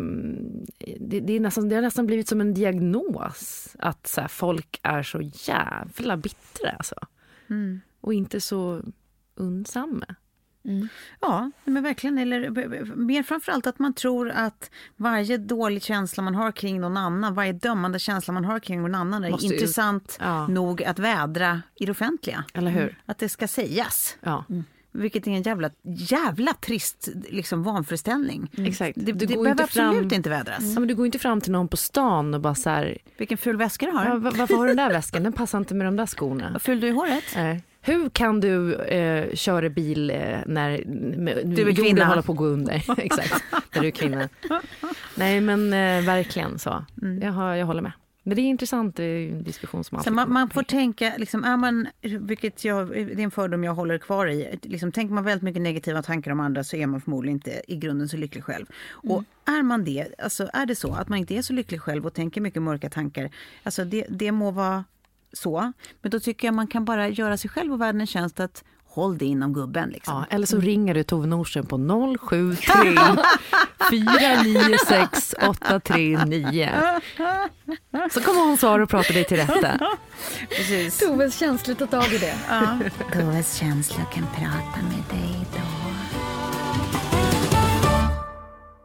det, 0.99 1.19
det, 1.19 1.33
är 1.33 1.39
nästan, 1.39 1.69
det 1.69 1.75
har 1.75 1.81
nästan 1.81 2.05
blivit 2.05 2.27
som 2.27 2.41
en 2.41 2.53
diagnos 2.53 3.75
att 3.79 4.07
så 4.07 4.21
här, 4.21 4.27
folk 4.27 4.79
är 4.83 5.03
så 5.03 5.21
jävla 5.21 6.17
bittra. 6.17 6.69
Alltså. 6.69 6.95
Och 8.01 8.13
inte 8.13 8.41
så 8.41 8.81
undsamma. 9.35 10.15
Ja, 11.21 11.51
men 11.65 11.83
verkligen. 11.83 12.17
Eller 12.17 12.49
b- 12.49 12.81
mer 12.95 13.23
framförallt 13.23 13.67
att 13.67 13.79
man 13.79 13.93
tror 13.93 14.29
att 14.29 14.71
varje 14.95 15.37
dålig 15.37 15.83
känsla 15.83 16.23
man 16.23 16.35
har 16.35 16.51
kring 16.51 16.81
någon 16.81 16.97
annan, 16.97 17.33
varje 17.33 17.53
dömande 17.53 17.99
känsla 17.99 18.33
man 18.33 18.45
har 18.45 18.59
kring 18.59 18.81
någon 18.81 18.95
annan 18.95 19.23
är 19.23 19.31
Måste 19.31 19.45
intressant 19.45 20.17
Ja. 20.21 20.47
nog 20.47 20.83
att 20.83 20.99
vädra 20.99 21.61
i 21.75 21.85
det 21.85 21.91
offentliga. 21.91 22.43
Eller 22.53 22.71
hur? 22.71 22.97
Att 23.05 23.17
det 23.17 23.29
ska 23.29 23.47
sägas. 23.47 24.17
Ja, 24.21 24.45
Vilket 24.95 25.27
är 25.27 25.31
en 25.31 25.41
jävla, 25.41 25.69
jävla 25.83 26.53
trist 26.53 27.09
liksom, 27.29 27.63
vanföreställning. 27.63 28.51
exakt. 28.57 28.95
Det, 28.95 29.11
Du 29.11 29.25
det 29.25 29.25
går 29.35 29.43
behöver 29.43 29.61
inte 29.63 29.73
fram- 29.73 29.89
absolut 29.89 30.11
inte 30.11 30.29
vädras. 30.29 30.59
Ja, 30.61 30.79
men 30.79 30.87
du 30.87 30.95
går 30.95 31.05
inte 31.05 31.19
fram 31.19 31.41
till 31.41 31.51
någon 31.51 31.67
på 31.67 31.77
stan 31.77 32.33
och 32.33 32.41
bara 32.41 32.55
så 32.55 32.69
här, 32.69 32.97
Vilken 33.17 33.37
ful 33.37 33.57
väska 33.57 33.85
du 33.85 33.91
har. 33.91 34.05
ja, 34.05 34.15
va- 34.15 34.31
varför 34.35 34.55
har 34.55 34.63
du 34.63 34.67
den 34.67 34.77
där 34.77 34.89
väskan? 34.89 35.23
Den 35.23 35.33
passar 35.33 35.57
inte 35.57 35.75
med 35.75 35.87
de 35.87 35.95
där 35.95 36.05
skorna. 36.05 36.59
Ful 36.59 36.79
du 36.79 36.87
i 36.87 36.91
håret. 36.91 37.23
Eh, 37.35 37.57
Hur 37.85 38.09
kan 38.09 38.39
du 38.39 38.75
eh, 38.75 39.35
köra 39.35 39.69
bil 39.69 40.09
eh, 40.09 40.17
när 40.45 40.83
med, 41.17 41.41
Du 41.45 41.61
är 41.61 41.67
jorden 41.67 41.75
kvinna. 41.75 42.05
håller 42.05 42.21
på 42.21 42.31
att 42.31 42.37
gå 42.37 42.45
under? 42.45 42.73
Exakt, 42.97 43.43
när 43.75 43.81
du 43.81 43.87
är 43.87 43.91
kvinna. 43.91 44.29
Nej 45.15 45.41
men 45.41 45.73
eh, 45.73 46.05
verkligen 46.05 46.59
så. 46.59 46.85
Mm. 47.01 47.21
Jag, 47.21 47.31
har, 47.31 47.55
jag 47.55 47.65
håller 47.65 47.81
med. 47.81 47.91
Men 48.25 48.35
det 48.35 48.41
är 48.41 48.43
intressant 48.43 48.95
det 48.95 49.03
är 49.03 49.31
en 49.31 49.43
diskussion 49.43 49.83
som 49.83 49.95
man, 49.95 50.03
kommer. 50.03 50.25
man 50.25 50.49
får 50.49 50.63
tänka, 50.63 51.13
liksom, 51.17 51.43
är 51.43 51.57
man, 51.57 51.87
vilket 52.01 52.65
jag, 52.65 52.89
det 52.89 53.13
är 53.13 53.19
en 53.19 53.31
fördom 53.31 53.63
jag 53.63 53.73
håller 53.73 53.97
kvar 53.97 54.27
i, 54.27 54.59
liksom, 54.61 54.91
tänker 54.91 55.13
man 55.13 55.23
väldigt 55.23 55.43
mycket 55.43 55.61
negativa 55.61 56.03
tankar 56.03 56.31
om 56.31 56.39
andra 56.39 56.63
så 56.63 56.75
är 56.75 56.87
man 56.87 57.01
förmodligen 57.01 57.35
inte 57.35 57.61
i 57.67 57.75
grunden 57.75 58.09
så 58.09 58.17
lycklig 58.17 58.43
själv. 58.43 58.65
Och 58.89 59.23
är 59.45 59.63
man 59.63 59.83
det, 59.83 60.07
alltså 60.17 60.49
är 60.53 60.65
det 60.65 60.75
så 60.75 60.93
att 60.93 61.09
man 61.09 61.19
inte 61.19 61.35
är 61.35 61.41
så 61.41 61.53
lycklig 61.53 61.81
själv 61.81 62.05
och 62.05 62.13
tänker 62.13 62.41
mycket 62.41 62.61
mörka 62.61 62.89
tankar, 62.89 63.29
alltså 63.63 63.85
det, 63.85 64.05
det 64.09 64.31
må 64.31 64.51
vara 64.51 64.83
så, 65.33 65.73
men 66.01 66.11
då 66.11 66.19
tycker 66.19 66.47
jag 66.47 66.55
man 66.55 66.67
kan 66.67 66.85
bara 66.85 67.09
göra 67.09 67.37
sig 67.37 67.49
själv 67.49 67.73
och 67.73 67.81
världen 67.81 68.01
en 68.01 68.07
tjänst 68.07 68.39
att 68.39 68.63
håll 68.93 69.17
det 69.17 69.25
inom 69.25 69.53
gubben. 69.53 69.89
Liksom. 69.89 70.15
Ja, 70.15 70.25
eller 70.29 70.45
så 70.47 70.59
ringer 70.59 70.93
du 70.93 71.03
Tove 71.03 71.27
Nordström 71.27 71.65
på 71.65 71.77
073 72.17 72.67
496 73.89 75.35
839. 75.47 76.69
Så 78.11 78.21
kommer 78.21 78.45
hon 78.45 78.57
svara 78.57 78.83
och 78.83 78.89
prata 78.89 79.13
dig 79.13 79.23
till 79.23 79.37
rätta. 79.37 79.79
Precis. 80.49 80.97
Toves 80.99 81.37
känsligt 81.37 81.81
att 81.81 81.91
tag 81.91 82.13
i 82.13 82.17
det. 82.17 82.35
Ja. 82.49 82.79
Toves 83.13 83.55
känslor 83.55 84.05
kan 84.13 84.27
prata 84.35 84.81
med 84.81 85.19
dig 85.19 85.45
då. 85.53 85.72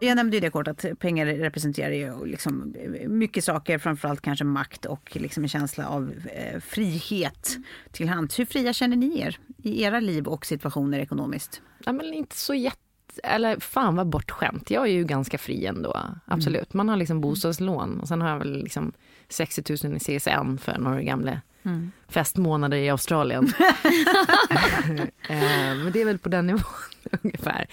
Jag 0.00 0.16
nämnde 0.16 0.36
ju 0.36 0.40
det 0.40 0.50
kort 0.50 0.68
att 0.68 0.84
pengar 0.98 1.26
representerar 1.26 1.90
ju 1.90 2.26
liksom 2.26 2.74
mycket 3.06 3.44
saker, 3.44 3.78
framförallt 3.78 4.20
kanske 4.20 4.44
makt 4.44 4.84
och 4.84 5.16
liksom 5.16 5.42
en 5.42 5.48
känsla 5.48 5.88
av 5.88 6.12
eh, 6.32 6.60
frihet 6.60 7.56
till 7.92 8.08
hands. 8.08 8.38
Hur 8.38 8.44
fria 8.44 8.72
känner 8.72 8.96
ni 8.96 9.20
er 9.20 9.38
i 9.62 9.82
era 9.82 10.00
liv 10.00 10.26
och 10.26 10.46
situationer 10.46 10.98
ekonomiskt? 10.98 11.62
Ja, 11.84 11.92
men 11.92 12.14
inte 12.14 12.36
så 12.36 12.54
jätte... 12.54 12.78
Eller 13.22 13.60
fan 13.60 13.96
vad 13.96 14.06
bortskämt. 14.06 14.70
Jag 14.70 14.82
är 14.82 14.92
ju 14.92 15.04
ganska 15.04 15.38
fri 15.38 15.66
ändå. 15.66 16.00
Absolut. 16.24 16.74
Man 16.74 16.88
har 16.88 16.96
liksom 16.96 17.20
bostadslån 17.20 18.00
och 18.00 18.08
sen 18.08 18.20
har 18.20 18.28
jag 18.28 18.38
väl 18.38 18.62
liksom 18.62 18.92
60 19.28 19.76
000 19.84 19.96
i 19.96 19.98
CSN 19.98 20.58
för 20.58 20.78
några 20.78 21.02
gamla 21.02 21.40
festmånader 22.08 22.76
i 22.76 22.90
Australien. 22.90 23.44
eh, 25.28 25.76
men 25.76 25.92
det 25.92 26.00
är 26.00 26.04
väl 26.04 26.18
på 26.18 26.28
den 26.28 26.46
nivån 26.46 26.62
ungefär. 27.22 27.66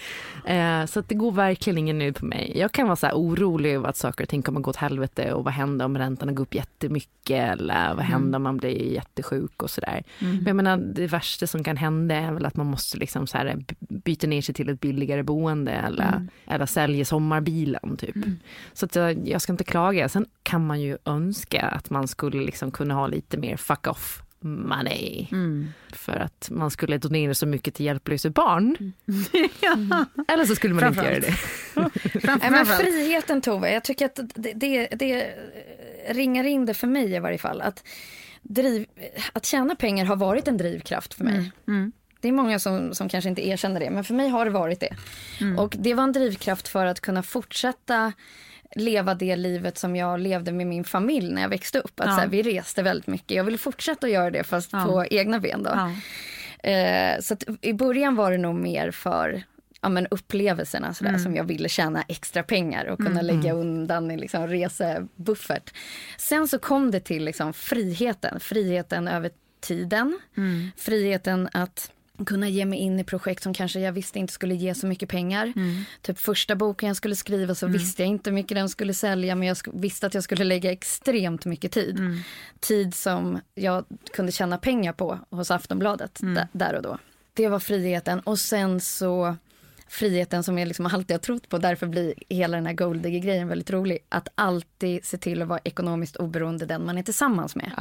Eh, 0.44 0.86
så 0.86 1.00
det 1.00 1.14
går 1.14 1.32
verkligen 1.32 1.78
ingen 1.78 1.98
nöjd 1.98 2.16
på 2.16 2.24
mig. 2.24 2.52
Jag 2.54 2.72
kan 2.72 2.86
vara 2.86 2.96
så 2.96 3.10
orolig 3.10 3.74
över 3.74 3.88
att 3.88 3.96
saker 3.96 4.24
och 4.24 4.28
ting 4.28 4.42
kommer 4.42 4.60
gå 4.60 4.70
åt 4.70 4.76
helvete 4.76 5.32
och 5.32 5.44
vad 5.44 5.54
händer 5.54 5.84
om 5.84 5.98
räntorna 5.98 6.32
går 6.32 6.42
upp 6.42 6.54
jättemycket 6.54 7.52
eller 7.52 7.94
vad 7.94 8.04
händer 8.04 8.36
om 8.36 8.42
man 8.42 8.56
blir 8.56 8.92
jättesjuk 8.92 9.62
och 9.62 9.70
sådär. 9.70 10.02
Men 10.18 10.46
jag 10.46 10.56
menar 10.56 10.76
det 10.76 11.06
värsta 11.06 11.46
som 11.46 11.64
kan 11.64 11.76
hända 11.76 12.14
är 12.14 12.32
väl 12.32 12.46
att 12.46 12.56
man 12.56 12.66
måste 12.66 12.98
liksom 12.98 13.26
så 13.26 13.38
här 13.38 13.64
byta 13.78 14.26
ner 14.26 14.42
sig 14.42 14.54
till 14.54 14.68
ett 14.68 14.80
billigare 14.80 15.22
boende 15.22 15.72
eller, 15.72 16.26
eller 16.46 16.66
sälja 16.66 17.04
sommarbilen 17.04 17.96
typ. 17.96 18.16
Så 18.72 18.86
att 18.86 18.96
jag, 18.96 19.28
jag 19.28 19.42
ska 19.42 19.52
inte 19.52 19.64
klaga. 19.64 20.08
Sen 20.08 20.26
kan 20.42 20.66
man 20.66 20.80
ju 20.80 20.98
önska 21.04 21.60
att 21.60 21.90
man 21.90 22.08
skulle 22.08 22.42
liksom 22.42 22.70
kunna 22.70 22.94
ha 22.94 23.06
lite 23.06 23.36
mer 23.36 23.56
fuck 23.56 23.86
off 23.86 24.22
money. 24.40 25.26
För 25.92 26.16
att 26.16 26.48
man 26.50 26.70
skulle 26.70 26.98
donera 26.98 27.34
så 27.34 27.46
mycket 27.46 27.74
till 27.74 27.86
hjälplösa 27.86 28.30
barn. 28.30 28.92
Eller 30.28 30.44
så 30.44 30.54
skulle 30.54 30.74
man 30.74 30.88
inte 30.88 31.04
göra 31.04 31.20
det. 31.20 31.34
Nej, 32.40 32.50
men 32.50 32.66
friheten 32.66 33.40
Tove, 33.40 33.72
jag 33.72 33.84
tycker 33.84 34.06
att 34.06 34.20
det, 34.34 34.52
det, 34.52 34.86
det 34.86 35.34
ringar 36.08 36.44
in 36.44 36.66
det 36.66 36.74
för 36.74 36.86
mig 36.86 37.14
i 37.14 37.18
varje 37.18 37.38
fall. 37.38 37.60
Att, 37.60 37.84
driv, 38.42 38.86
att 39.32 39.46
tjäna 39.46 39.74
pengar 39.74 40.04
har 40.04 40.16
varit 40.16 40.48
en 40.48 40.56
drivkraft 40.56 41.14
för 41.14 41.24
mig. 41.24 41.52
Det 42.20 42.28
är 42.28 42.32
många 42.32 42.58
som, 42.58 42.94
som 42.94 43.08
kanske 43.08 43.30
inte 43.30 43.48
erkänner 43.48 43.80
det, 43.80 43.90
men 43.90 44.04
för 44.04 44.14
mig 44.14 44.28
har 44.28 44.44
det 44.44 44.50
varit 44.50 44.80
det. 44.80 44.96
Och 45.58 45.74
det 45.78 45.94
var 45.94 46.04
en 46.04 46.12
drivkraft 46.12 46.68
för 46.68 46.86
att 46.86 47.00
kunna 47.00 47.22
fortsätta 47.22 48.12
leva 48.76 49.14
det 49.14 49.36
livet 49.36 49.78
som 49.78 49.96
jag 49.96 50.20
levde 50.20 50.52
med 50.52 50.66
min 50.66 50.84
familj 50.84 51.32
när 51.32 51.42
jag 51.42 51.48
växte 51.48 51.78
upp. 51.78 52.00
Att 52.00 52.06
Ja. 52.06 52.12
så 52.14 52.20
här, 52.20 52.28
vi 52.28 52.42
reste 52.42 52.82
väldigt 52.82 53.06
mycket. 53.06 53.36
Jag 53.36 53.44
ville 53.44 53.58
fortsätta 53.58 54.06
att 54.06 54.12
göra 54.12 54.30
det 54.30 54.44
fast 54.44 54.72
Ja. 54.72 54.84
på 54.84 55.04
egna 55.10 55.40
ben. 55.40 55.62
Då. 55.62 55.70
Ja. 55.74 55.90
Eh, 56.70 57.20
så 57.20 57.36
i 57.60 57.72
början 57.72 58.16
var 58.16 58.30
det 58.30 58.38
nog 58.38 58.54
mer 58.54 58.90
för 58.90 59.42
ja, 59.82 59.88
men 59.88 60.06
upplevelserna 60.10 60.94
sådär, 60.94 61.18
som 61.18 61.36
jag 61.36 61.44
ville 61.44 61.68
tjäna 61.68 62.02
extra 62.08 62.42
pengar 62.42 62.84
och 62.86 62.98
kunna 62.98 63.22
lägga 63.22 63.52
undan 63.52 64.10
i 64.10 64.16
liksom, 64.16 64.46
resebuffert. 64.48 65.74
Sen 66.18 66.48
så 66.48 66.58
kom 66.58 66.90
det 66.90 67.00
till 67.00 67.24
liksom, 67.24 67.52
friheten, 67.52 68.40
friheten 68.40 69.08
över 69.08 69.30
tiden, 69.60 70.18
friheten 70.76 71.48
att 71.52 71.90
kunna 72.26 72.48
ge 72.48 72.64
mig 72.64 72.78
in 72.78 73.00
i 73.00 73.04
projekt 73.04 73.42
som 73.42 73.54
kanske 73.54 73.80
jag 73.80 73.92
visste 73.92 74.18
inte 74.18 74.32
skulle 74.32 74.54
ge 74.54 74.74
så 74.74 74.86
mycket 74.86 75.08
pengar. 75.08 75.52
Typ 76.02 76.18
första 76.18 76.56
boken 76.56 76.86
jag 76.86 76.96
skulle 76.96 77.16
skriva 77.16 77.54
så 77.54 77.66
visste 77.66 78.02
jag 78.02 78.08
inte 78.08 78.30
hur 78.30 78.34
mycket 78.34 78.54
den 78.56 78.68
skulle 78.68 78.94
sälja 78.94 79.34
men 79.34 79.48
jag 79.48 79.56
visste 79.72 80.06
att 80.06 80.14
jag 80.14 80.24
skulle 80.24 80.44
lägga 80.44 80.72
extremt 80.72 81.44
mycket 81.44 81.72
tid. 81.72 82.00
Tid 82.60 82.94
som 82.94 83.40
jag 83.54 83.84
kunde 84.14 84.32
tjäna 84.32 84.58
pengar 84.58 84.92
på 84.92 85.18
hos 85.30 85.50
Aftonbladet 85.50 86.18
d- 86.34 86.46
där 86.52 86.74
och 86.74 86.82
då. 86.82 86.98
Det 87.34 87.48
var 87.48 87.58
friheten 87.60 88.20
och 88.20 88.38
sen 88.38 88.80
så 88.80 89.36
friheten 89.88 90.42
som 90.44 90.58
jag 90.58 90.68
liksom 90.68 90.86
alltid 90.86 91.14
har 91.14 91.18
trott 91.18 91.48
på. 91.48 91.58
Därför 91.58 91.86
blir 91.86 92.14
hela 92.28 92.56
den 92.56 92.66
här 92.66 92.72
golddigger-grejen 92.72 93.48
väldigt 93.48 93.70
rolig. 93.70 93.98
Att 94.08 94.28
alltid 94.34 95.04
se 95.04 95.18
till 95.18 95.42
att 95.42 95.48
vara 95.48 95.60
ekonomiskt 95.64 96.16
oberoende 96.16 96.66
den 96.66 96.86
man 96.86 96.98
är 96.98 97.02
tillsammans 97.02 97.56
med. 97.56 97.72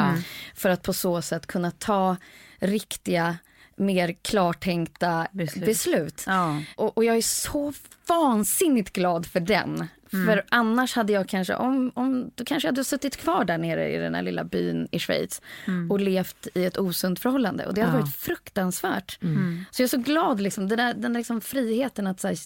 För 0.55 0.69
att 0.69 0.83
på 0.83 0.93
så 0.93 1.21
sätt 1.21 1.47
kunna 1.47 1.71
ta 1.71 2.17
riktiga, 2.59 3.37
mer 3.75 4.15
klartänkta 4.21 5.27
Beslut. 5.31 5.65
beslut. 5.65 6.23
Ja. 6.27 6.61
Och, 6.75 6.97
och 6.97 7.03
jag 7.03 7.17
är 7.17 7.21
så 7.21 7.73
vansinnigt 8.07 8.93
glad 8.93 9.25
för 9.25 9.39
den 9.39 9.87
Mm. 10.15 10.25
För 10.25 10.43
annars 10.49 10.95
hade 10.95 11.13
jag 11.13 11.29
kanske, 11.29 11.55
om, 11.55 11.91
om, 11.93 12.31
då 12.35 12.45
kanske 12.45 12.67
jag 12.67 12.71
hade 12.71 12.83
suttit 12.83 13.17
kvar 13.17 13.45
där 13.45 13.57
nere 13.57 13.93
i 13.93 13.97
den 13.97 14.15
här 14.15 14.21
lilla 14.21 14.43
byn 14.43 14.87
i 14.91 14.99
Schweiz 14.99 15.41
mm. 15.67 15.91
och 15.91 15.99
levt 15.99 16.47
i 16.53 16.65
ett 16.65 16.77
osunt 16.77 17.19
förhållande. 17.19 17.65
Och 17.65 17.73
det 17.73 17.81
hade 17.81 17.97
ja. 17.97 18.01
varit 18.01 18.15
fruktansvärt. 18.15 19.21
Mm. 19.21 19.65
Så 19.71 19.81
jag 19.81 19.85
är 19.85 19.89
så 19.89 19.97
glad, 19.97 20.41
liksom, 20.41 20.67
den 20.67 20.77
där, 20.77 20.93
den 20.93 21.13
där 21.13 21.19
liksom 21.19 21.41
friheten 21.41 22.07
att 22.07 22.19
så 22.19 22.27
här, 22.27 22.37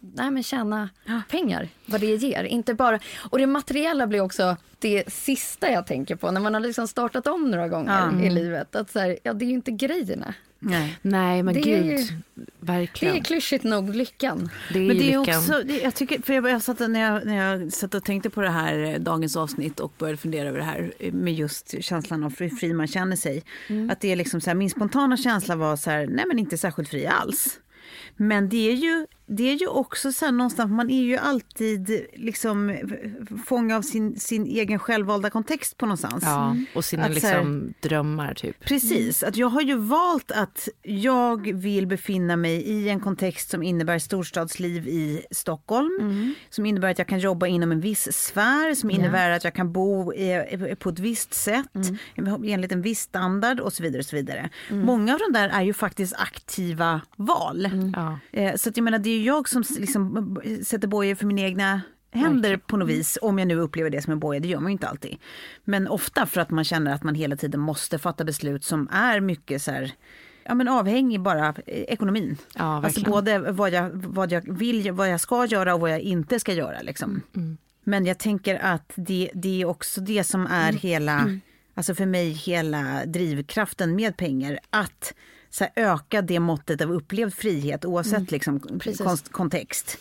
nej, 0.00 0.30
men 0.30 0.42
tjäna 0.42 0.88
ja. 1.04 1.22
pengar, 1.30 1.68
vad 1.86 2.00
det 2.00 2.14
ger. 2.14 2.44
Inte 2.44 2.74
bara, 2.74 2.98
och 3.30 3.38
det 3.38 3.46
materiella 3.46 4.06
blir 4.06 4.20
också 4.20 4.56
det 4.78 5.12
sista 5.12 5.70
jag 5.70 5.86
tänker 5.86 6.16
på 6.16 6.30
när 6.30 6.40
man 6.40 6.54
har 6.54 6.60
liksom 6.60 6.88
startat 6.88 7.26
om 7.26 7.50
några 7.50 7.68
gånger 7.68 8.10
ja. 8.12 8.26
i 8.26 8.30
livet. 8.30 8.76
Att 8.76 8.90
så 8.90 8.98
här, 8.98 9.18
ja, 9.22 9.32
det 9.32 9.44
är 9.44 9.46
ju 9.46 9.54
inte 9.54 9.70
grejerna. 9.70 10.34
Nej, 10.60 10.98
Nej 11.02 11.42
men 11.42 11.54
det 11.54 11.60
gud. 11.60 11.92
Är, 11.92 12.06
verkligen. 12.60 13.14
Det 13.14 13.20
är 13.20 13.24
klyschigt 13.24 13.64
nog 13.64 13.94
lyckan. 13.94 14.50
Det 14.72 14.78
är 14.78 14.86
men 14.86 14.98
det 14.98 15.12
är 15.12 15.18
lyckan. 15.18 15.38
också, 15.38 15.62
det, 15.64 15.80
jag 15.80 15.94
tycker, 15.94 16.22
för 16.22 16.32
jag, 16.32 16.48
jag 16.48 16.62
satt, 16.62 16.78
när, 16.78 17.00
jag, 17.00 17.26
när 17.26 17.36
jag 17.36 17.72
satt 17.72 17.94
och 17.94 18.04
tänkte 18.04 18.30
på 18.30 18.40
det 18.40 18.50
här 18.50 18.78
eh, 18.78 18.98
dagens 18.98 19.36
avsnitt 19.36 19.80
och 19.80 19.92
började 19.98 20.16
fundera 20.18 20.48
över 20.48 20.58
det 20.58 20.64
här 20.64 20.92
eh, 20.98 21.12
med 21.12 21.34
just 21.34 21.74
känslan 21.84 22.24
av 22.24 22.38
hur 22.38 22.48
fri 22.48 22.72
man 22.72 22.86
känner 22.86 23.16
sig. 23.16 23.42
Mm. 23.68 23.90
Att 23.90 24.00
det 24.00 24.12
är 24.12 24.16
liksom 24.16 24.40
så 24.40 24.50
här, 24.50 24.54
min 24.54 24.70
spontana 24.70 25.16
känsla 25.16 25.56
var 25.56 25.76
så 25.76 25.90
här, 25.90 26.06
nej 26.06 26.24
men 26.28 26.38
inte 26.38 26.58
särskilt 26.58 26.88
fri 26.88 27.06
alls. 27.06 27.60
Men 28.16 28.48
det 28.48 28.70
är 28.70 28.74
ju, 28.74 29.06
det 29.28 29.50
är 29.50 29.54
ju 29.54 29.66
också 29.66 30.12
så 30.12 30.24
här 30.24 30.32
någonstans, 30.32 30.70
man 30.70 30.90
är 30.90 31.02
ju 31.02 31.16
alltid 31.16 32.06
liksom 32.14 32.78
fånga 33.46 33.76
av 33.76 33.82
sin, 33.82 34.20
sin 34.20 34.46
egen 34.46 34.78
självvalda 34.78 35.30
kontext 35.30 35.76
på 35.76 35.86
någonstans. 35.86 36.24
Ja, 36.26 36.56
och 36.74 36.84
sina 36.84 37.04
att, 37.04 37.14
liksom, 37.14 37.30
här, 37.30 37.88
drömmar 37.88 38.34
typ. 38.34 38.60
Precis, 38.60 39.22
att 39.22 39.36
jag 39.36 39.48
har 39.48 39.60
ju 39.60 39.76
valt 39.76 40.30
att 40.30 40.68
jag 40.82 41.52
vill 41.54 41.86
befinna 41.86 42.36
mig 42.36 42.62
i 42.62 42.88
en 42.88 43.00
kontext 43.00 43.50
som 43.50 43.62
innebär 43.62 43.98
storstadsliv 43.98 44.88
i 44.88 45.22
Stockholm. 45.30 45.98
Mm. 46.00 46.34
Som 46.50 46.66
innebär 46.66 46.90
att 46.90 46.98
jag 46.98 47.08
kan 47.08 47.18
jobba 47.18 47.46
inom 47.46 47.72
en 47.72 47.80
viss 47.80 48.12
sfär, 48.12 48.74
som 48.74 48.90
innebär 48.90 49.26
yeah. 49.26 49.36
att 49.36 49.44
jag 49.44 49.54
kan 49.54 49.72
bo 49.72 50.12
i, 50.12 50.76
på 50.78 50.88
ett 50.88 50.98
visst 50.98 51.34
sätt, 51.34 51.74
mm. 52.16 52.44
enligt 52.44 52.72
en 52.72 52.82
viss 52.82 53.00
standard 53.00 53.60
och 53.60 53.72
så 53.72 53.82
vidare. 53.82 53.98
Och 53.98 54.06
så 54.06 54.16
vidare. 54.16 54.50
Mm. 54.70 54.86
Många 54.86 55.12
av 55.12 55.18
de 55.18 55.32
där 55.32 55.48
är 55.48 55.62
ju 55.62 55.72
faktiskt 55.72 56.14
aktiva 56.14 57.00
val. 57.16 57.66
Mm. 57.66 57.94
Ja. 57.96 58.18
Eh, 58.32 58.54
så 58.56 58.68
att 58.68 58.76
jag 58.76 58.84
menar, 58.84 58.98
det 58.98 59.17
är 59.18 59.26
jag 59.26 59.48
som 59.48 59.64
liksom 59.78 60.36
sätter 60.64 60.88
bojor 60.88 61.14
för 61.14 61.26
mina 61.26 61.40
egna 61.40 61.80
händer 62.10 62.56
på 62.56 62.76
något 62.76 62.88
vis, 62.88 63.18
om 63.22 63.38
jag 63.38 63.48
nu 63.48 63.54
upplever 63.54 63.90
det 63.90 64.02
som 64.02 64.12
en 64.12 64.18
boja, 64.18 64.40
det 64.40 64.48
gör 64.48 64.60
man 64.60 64.70
ju 64.70 64.72
inte 64.72 64.88
alltid. 64.88 65.16
Men 65.64 65.88
ofta 65.88 66.26
för 66.26 66.40
att 66.40 66.50
man 66.50 66.64
känner 66.64 66.94
att 66.94 67.02
man 67.02 67.14
hela 67.14 67.36
tiden 67.36 67.60
måste 67.60 67.98
fatta 67.98 68.24
beslut 68.24 68.64
som 68.64 68.88
är 68.92 69.20
mycket 69.20 69.62
så 69.62 69.70
här, 69.70 69.92
ja 70.44 70.54
men 70.54 70.68
avhängig 70.68 71.20
bara 71.20 71.54
ekonomin. 71.66 72.36
Ja, 72.54 72.84
alltså 72.84 73.10
både 73.10 73.38
vad 73.38 73.70
jag, 73.70 73.90
vad 73.94 74.32
jag 74.32 74.52
vill, 74.58 74.92
vad 74.92 75.10
jag 75.10 75.20
ska 75.20 75.46
göra 75.46 75.74
och 75.74 75.80
vad 75.80 75.90
jag 75.90 76.00
inte 76.00 76.40
ska 76.40 76.52
göra 76.52 76.80
liksom. 76.80 77.10
Mm. 77.10 77.22
mm. 77.34 77.58
Men 77.84 78.06
jag 78.06 78.18
tänker 78.18 78.58
att 78.64 78.92
det, 78.94 79.30
det 79.34 79.62
är 79.62 79.64
också 79.64 80.00
det 80.00 80.24
som 80.24 80.46
är 80.46 80.68
mm. 80.68 80.80
hela, 80.80 81.18
mm. 81.18 81.40
alltså 81.74 81.94
för 81.94 82.06
mig 82.06 82.30
hela 82.30 83.06
drivkraften 83.06 83.96
med 83.96 84.16
pengar. 84.16 84.58
Att 84.70 85.14
så 85.50 85.64
här, 85.64 85.72
öka 85.76 86.22
det 86.22 86.40
måttet 86.40 86.80
av 86.80 86.92
upplevd 86.92 87.34
frihet 87.34 87.84
oavsett 87.84 88.14
mm. 88.14 88.26
liksom, 88.30 88.60
kontext. 89.30 89.98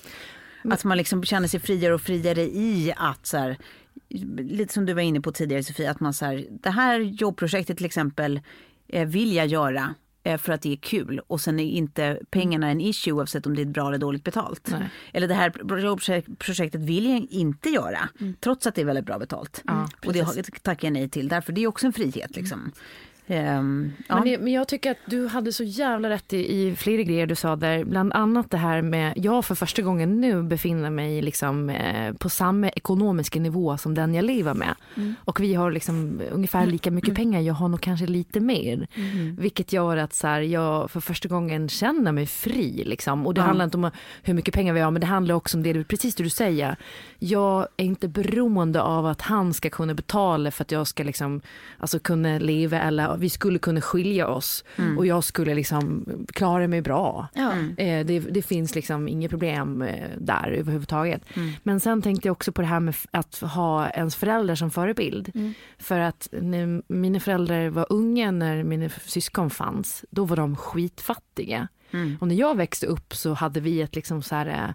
Att 0.64 0.84
man 0.84 0.98
liksom 0.98 1.24
känner 1.24 1.48
sig 1.48 1.60
friare 1.60 1.94
och 1.94 2.02
friare 2.02 2.42
i 2.42 2.94
att 2.98 3.26
så 3.26 3.38
här, 3.38 3.58
lite 4.38 4.74
som 4.74 4.86
du 4.86 4.94
var 4.94 5.02
inne 5.02 5.22
på 5.22 5.32
tidigare 5.32 5.64
Sofia, 5.64 5.92
att 5.92 6.00
man 6.00 6.14
så 6.14 6.26
här, 6.26 6.46
det 6.50 6.70
här 6.70 7.00
jobbprojektet 7.00 7.78
till 7.78 7.86
exempel 7.86 8.42
eh, 8.88 9.08
vill 9.08 9.34
jag 9.34 9.48
göra 9.48 9.96
eh, 10.24 10.38
för 10.38 10.54
att 10.54 10.62
det 10.62 10.72
är 10.72 10.78
kul 10.78 11.22
och 11.28 11.42
sen 11.42 11.60
är 11.60 11.64
inte 11.64 12.20
pengarna 12.30 12.70
en 12.70 12.82
issue 12.82 13.14
oavsett 13.14 13.46
om 13.46 13.56
det 13.56 13.62
är 13.62 13.66
bra 13.66 13.88
eller 13.88 13.98
dåligt 13.98 14.24
betalt. 14.24 14.68
Nej. 14.72 14.90
Eller 15.14 15.28
det 15.28 15.34
här 15.34 15.80
jobbprojektet 15.80 16.82
vill 16.82 17.10
jag 17.10 17.28
inte 17.30 17.70
göra 17.70 18.10
mm. 18.20 18.36
trots 18.40 18.68
att 18.68 18.76
det 18.76 18.82
är 18.82 18.86
väldigt 18.86 19.06
bra 19.06 19.20
betalt. 19.20 19.64
Mm, 19.70 19.88
och 20.06 20.14
det 20.14 20.44
tackar 20.62 20.88
jag 20.88 20.94
nej 20.94 21.10
till 21.10 21.28
därför 21.28 21.54
det 21.54 21.64
är 21.64 21.68
också 21.68 21.88
en 21.88 21.94
frihet. 21.94 22.36
Liksom. 22.36 22.72
Mm. 23.28 23.58
Um, 23.60 23.94
ja. 24.08 24.16
men, 24.16 24.24
det, 24.24 24.38
men, 24.38 24.54
jag 24.54 24.68
tycker 24.68 24.92
att 24.92 24.98
du 25.06 25.28
hade 25.28 25.54
så 25.54 25.64
jävla 25.64 26.10
rätt 26.10 26.34
i, 26.34 26.38
i 26.38 26.76
flera 26.76 27.02
grejer 27.02 27.28
du 27.28 27.36
sa 27.36 27.56
där. 27.56 27.84
Bland 27.84 28.14
annat 28.14 28.52
det 28.52 28.58
här 28.58 28.82
med, 28.82 29.14
jag 29.16 29.46
för 29.46 29.56
första 29.56 29.82
gången 29.82 30.22
nu 30.22 30.44
befinner 30.44 30.90
mig 30.90 31.22
liksom, 31.22 31.70
eh, 31.70 32.14
på 32.14 32.30
samma 32.30 32.70
ekonomiska 32.70 33.40
nivå 33.40 33.78
som 33.78 33.94
den 33.94 34.14
jag 34.14 34.26
lever 34.26 34.54
med. 34.54 34.76
Mm. 34.96 35.16
Och 35.24 35.40
vi 35.40 35.54
har 35.54 35.72
liksom 35.72 36.22
ungefär 36.32 36.66
lika 36.66 36.92
mycket 36.92 37.10
mm. 37.10 37.16
pengar, 37.16 37.42
jag 37.42 37.54
har 37.54 37.68
nog 37.68 37.82
kanske 37.82 38.06
lite 38.06 38.40
mer. 38.40 38.88
Mm. 38.96 39.36
Vilket 39.36 39.74
gör 39.74 39.98
att 39.98 40.14
så 40.14 40.28
här, 40.28 40.42
jag 40.42 40.92
för 40.92 41.00
första 41.00 41.30
gången 41.30 41.70
känner 41.70 42.12
mig 42.12 42.26
fri. 42.26 42.84
Liksom. 42.86 43.28
Och 43.28 43.34
det 43.34 43.42
handlar 43.42 43.66
inte 43.66 43.78
om 43.78 43.92
hur 44.24 44.34
mycket 44.34 44.54
pengar 44.54 44.74
vi 44.74 44.80
har, 44.80 44.92
men 44.92 45.00
det 45.00 45.08
handlar 45.08 45.36
också 45.36 45.58
om 45.58 45.64
det, 45.64 45.84
precis 45.84 46.16
det 46.16 46.24
du 46.24 46.30
säger. 46.30 46.76
Jag 47.20 47.68
är 47.78 47.86
inte 47.86 48.08
beroende 48.08 48.82
av 48.82 49.06
att 49.06 49.22
han 49.22 49.54
ska 49.54 49.70
kunna 49.70 49.94
betala 49.94 50.52
för 50.52 50.64
att 50.64 50.72
jag 50.72 50.88
ska 50.88 51.04
liksom, 51.04 51.42
alltså 51.78 52.00
kunna 52.00 52.40
leva 52.40 52.82
eller 52.82 53.17
vi 53.18 53.30
skulle 53.30 53.60
kunna 53.60 53.82
skilja 53.82 54.28
oss 54.28 54.64
mm. 54.76 54.98
och 54.98 55.06
jag 55.06 55.24
skulle 55.24 55.56
liksom 55.56 56.06
klara 56.34 56.68
mig 56.68 56.82
bra. 56.82 57.28
Ja. 57.34 57.52
Mm. 57.52 57.76
Eh, 57.78 58.06
det, 58.06 58.20
det, 58.20 58.42
finns 58.42 58.76
liksom 58.76 59.08
inget 59.08 59.32
problem 59.32 59.82
eh, 59.82 60.10
där 60.18 60.52
överhuvudtaget. 60.52 61.22
Mm. 61.34 61.52
Men 61.64 61.80
sen 61.80 62.02
tänkte 62.02 62.28
jag 62.28 62.32
också 62.32 62.52
på 62.52 62.62
det 62.62 62.68
här 62.68 62.80
med 62.80 62.96
att 63.12 63.40
ha 63.40 63.90
ens 63.90 64.16
föräldrar 64.16 64.56
som 64.56 64.72
förebild. 64.72 65.32
Mm. 65.36 65.54
För 65.78 66.00
att 66.00 66.28
när 66.32 66.94
mina 66.94 67.20
föräldrar 67.20 67.70
var 67.70 67.88
unga 67.90 68.32
när 68.32 68.64
mina 68.64 68.90
syskon 68.90 69.50
fanns, 69.50 70.06
då 70.10 70.26
var 70.26 70.36
de 70.36 70.56
skitfattiga. 70.56 71.68
Mm. 71.92 72.18
Och 72.22 72.28
när 72.28 72.36
jag 72.36 72.58
växte 72.58 72.88
upp 72.88 73.16
så 73.16 73.34
hade 73.34 73.60
vi 73.60 73.82
ett 73.82 73.96
liksom 73.96 74.22
så 74.22 74.36
här 74.36 74.48
eh, 74.48 74.74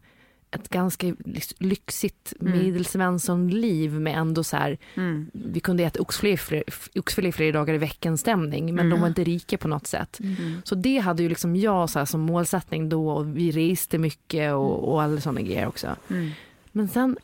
ett 0.52 0.68
ganska 0.68 1.14
lyxigt 1.58 2.32
mm. 2.40 2.58
medelsvensson-liv 2.58 3.92
med 3.92 4.18
ändå 4.18 4.44
så 4.44 4.56
här, 4.56 4.78
mm. 4.94 5.30
vi 5.32 5.60
kunde 5.60 5.84
äta 5.84 6.00
oxfilé, 6.00 6.62
oxfilé 6.94 7.32
flera 7.32 7.52
dagar 7.52 7.74
i 7.74 7.78
veckan 7.78 8.18
stämning 8.18 8.64
men 8.64 8.86
mm. 8.86 8.90
de 8.90 9.00
var 9.00 9.08
inte 9.08 9.24
rika 9.24 9.58
på 9.58 9.68
något 9.68 9.86
sätt. 9.86 10.20
Mm. 10.20 10.62
Så 10.64 10.74
det 10.74 10.98
hade 10.98 11.22
ju 11.22 11.28
liksom 11.28 11.56
jag 11.56 11.90
så 11.90 12.06
som 12.06 12.20
målsättning 12.20 12.88
då 12.88 13.10
och 13.10 13.36
vi 13.36 13.50
reste 13.50 13.98
mycket 13.98 14.52
och, 14.52 14.92
och 14.92 15.02
alla 15.02 15.20
sådana 15.20 15.40
grejer 15.40 15.66
också. 15.66 15.96
Mm. 16.10 16.30
Men 16.72 16.88
sen 16.88 17.16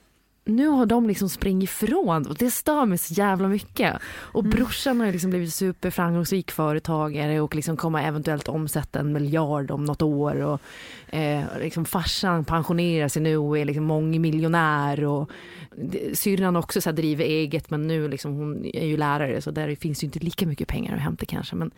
nu 0.48 0.68
har 0.68 0.86
de 0.86 1.06
liksom 1.06 1.28
springit 1.28 1.70
ifrån 1.70 2.26
och 2.26 2.34
det 2.34 2.50
stör 2.50 2.86
mig 2.86 2.98
så 2.98 3.14
jävla 3.14 3.48
mycket. 3.48 3.96
Och 4.06 4.44
mm. 4.44 4.50
brorsan 4.50 5.00
har 5.00 5.12
liksom 5.12 5.30
blivit 5.30 5.54
superframgångsrik 5.54 6.50
företagare 6.50 7.40
och 7.40 7.54
liksom 7.54 7.76
kommer 7.76 8.08
eventuellt 8.08 8.48
omsätta 8.48 9.00
en 9.00 9.12
miljard 9.12 9.70
om 9.70 9.84
något 9.84 10.02
år. 10.02 10.40
Och, 10.40 10.60
eh, 11.14 11.44
liksom 11.60 11.84
farsan 11.84 12.44
pensionerar 12.44 13.08
sig 13.08 13.22
nu 13.22 13.36
och 13.36 13.58
är 13.58 13.64
liksom 13.64 13.84
mångmiljonär. 13.84 15.04
Och 15.04 15.30
syrran 16.12 16.56
också 16.56 16.80
så 16.80 16.92
driver 16.92 17.24
eget 17.24 17.70
men 17.70 17.86
nu 17.86 18.08
liksom, 18.08 18.36
hon 18.36 18.64
är 18.64 18.86
ju 18.86 18.96
lärare 18.96 19.42
så 19.42 19.50
där 19.50 19.74
finns 19.74 20.02
ju 20.02 20.06
inte 20.06 20.18
lika 20.18 20.46
mycket 20.46 20.68
pengar 20.68 20.94
att 20.94 21.02
hämta 21.02 21.26
kanske. 21.26 21.56
Men 21.56 21.70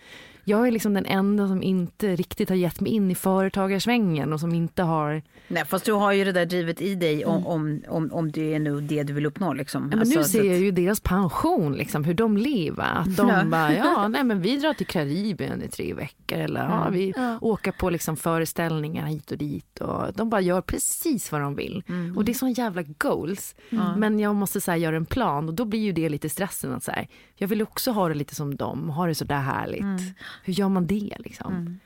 jag 0.44 0.66
är 0.66 0.70
liksom 0.70 0.94
den 0.94 1.06
enda 1.06 1.48
som 1.48 1.62
inte 1.62 2.16
riktigt 2.16 2.48
har 2.48 2.56
gett 2.56 2.80
mig 2.80 2.92
in 2.92 3.10
i 3.10 3.14
företagarsvängen 3.14 4.32
och 4.32 4.40
som 4.40 4.54
inte 4.54 4.82
har... 4.82 5.22
Nej 5.48 5.64
fast 5.64 5.84
du 5.84 5.92
har 5.92 6.12
ju 6.12 6.24
det 6.24 6.32
där 6.32 6.46
drivet 6.46 6.80
i 6.80 6.94
dig 6.94 7.24
om, 7.24 7.36
mm. 7.36 7.46
om, 7.46 7.82
om, 7.88 8.12
om 8.12 8.32
det 8.32 8.54
är 8.54 8.58
nu 8.58 8.80
det 8.80 9.02
du 9.02 9.12
vill 9.12 9.26
uppnå 9.26 9.52
liksom. 9.52 9.82
Ja, 9.82 9.88
men 9.88 9.98
alltså, 9.98 10.18
nu 10.18 10.24
ser 10.24 10.44
jag 10.44 10.58
ju 10.58 10.70
deras 10.70 11.00
pension, 11.00 11.72
liksom, 11.72 12.04
hur 12.04 12.14
de 12.14 12.36
lever. 12.36 12.94
Att 12.94 13.16
de 13.16 13.28
ja. 13.28 13.44
bara, 13.44 13.74
ja 13.74 14.08
nej 14.08 14.24
men 14.24 14.42
vi 14.42 14.56
drar 14.56 14.74
till 14.74 14.86
Karibien 14.86 15.62
i 15.62 15.68
tre 15.68 15.94
veckor 15.94 16.38
eller 16.38 16.64
mm. 16.64 16.78
ja, 16.78 16.88
vi 16.90 17.12
ja. 17.16 17.38
åker 17.40 17.72
på 17.72 17.90
liksom 17.90 18.16
föreställningar 18.16 19.06
hit 19.06 19.30
och 19.30 19.38
dit. 19.38 19.80
Och 19.80 20.12
de 20.14 20.30
bara 20.30 20.40
gör 20.40 20.60
precis 20.60 21.32
vad 21.32 21.40
de 21.40 21.54
vill. 21.54 21.82
Mm. 21.88 22.16
Och 22.16 22.24
det 22.24 22.32
är 22.32 22.34
sån 22.34 22.52
jävla 22.52 22.82
goals. 22.82 23.54
Men 23.96 24.18
jag 24.18 24.34
måste 24.34 24.60
så 24.60 24.70
här, 24.70 24.78
göra 24.78 24.96
en 24.96 25.06
plan 25.06 25.48
och 25.48 25.54
då 25.54 25.64
blir 25.64 25.80
ju 25.80 25.92
det 25.92 26.08
lite 26.08 26.28
stressen 26.28 26.72
att 26.72 26.84
så 26.84 26.90
här, 26.90 27.08
jag 27.36 27.48
vill 27.48 27.62
också 27.62 27.90
ha 27.90 28.08
det 28.08 28.14
lite 28.14 28.34
som 28.34 28.56
dem, 28.56 28.90
ha 28.90 29.06
det 29.06 29.14
så 29.14 29.24
där 29.24 29.40
härligt. 29.40 30.16
Mm. 30.30 30.40
Hur 30.44 30.52
gör 30.52 30.68
man 30.68 30.86
det 30.86 31.16
liksom? 31.18 31.54
Mm. 31.54 31.80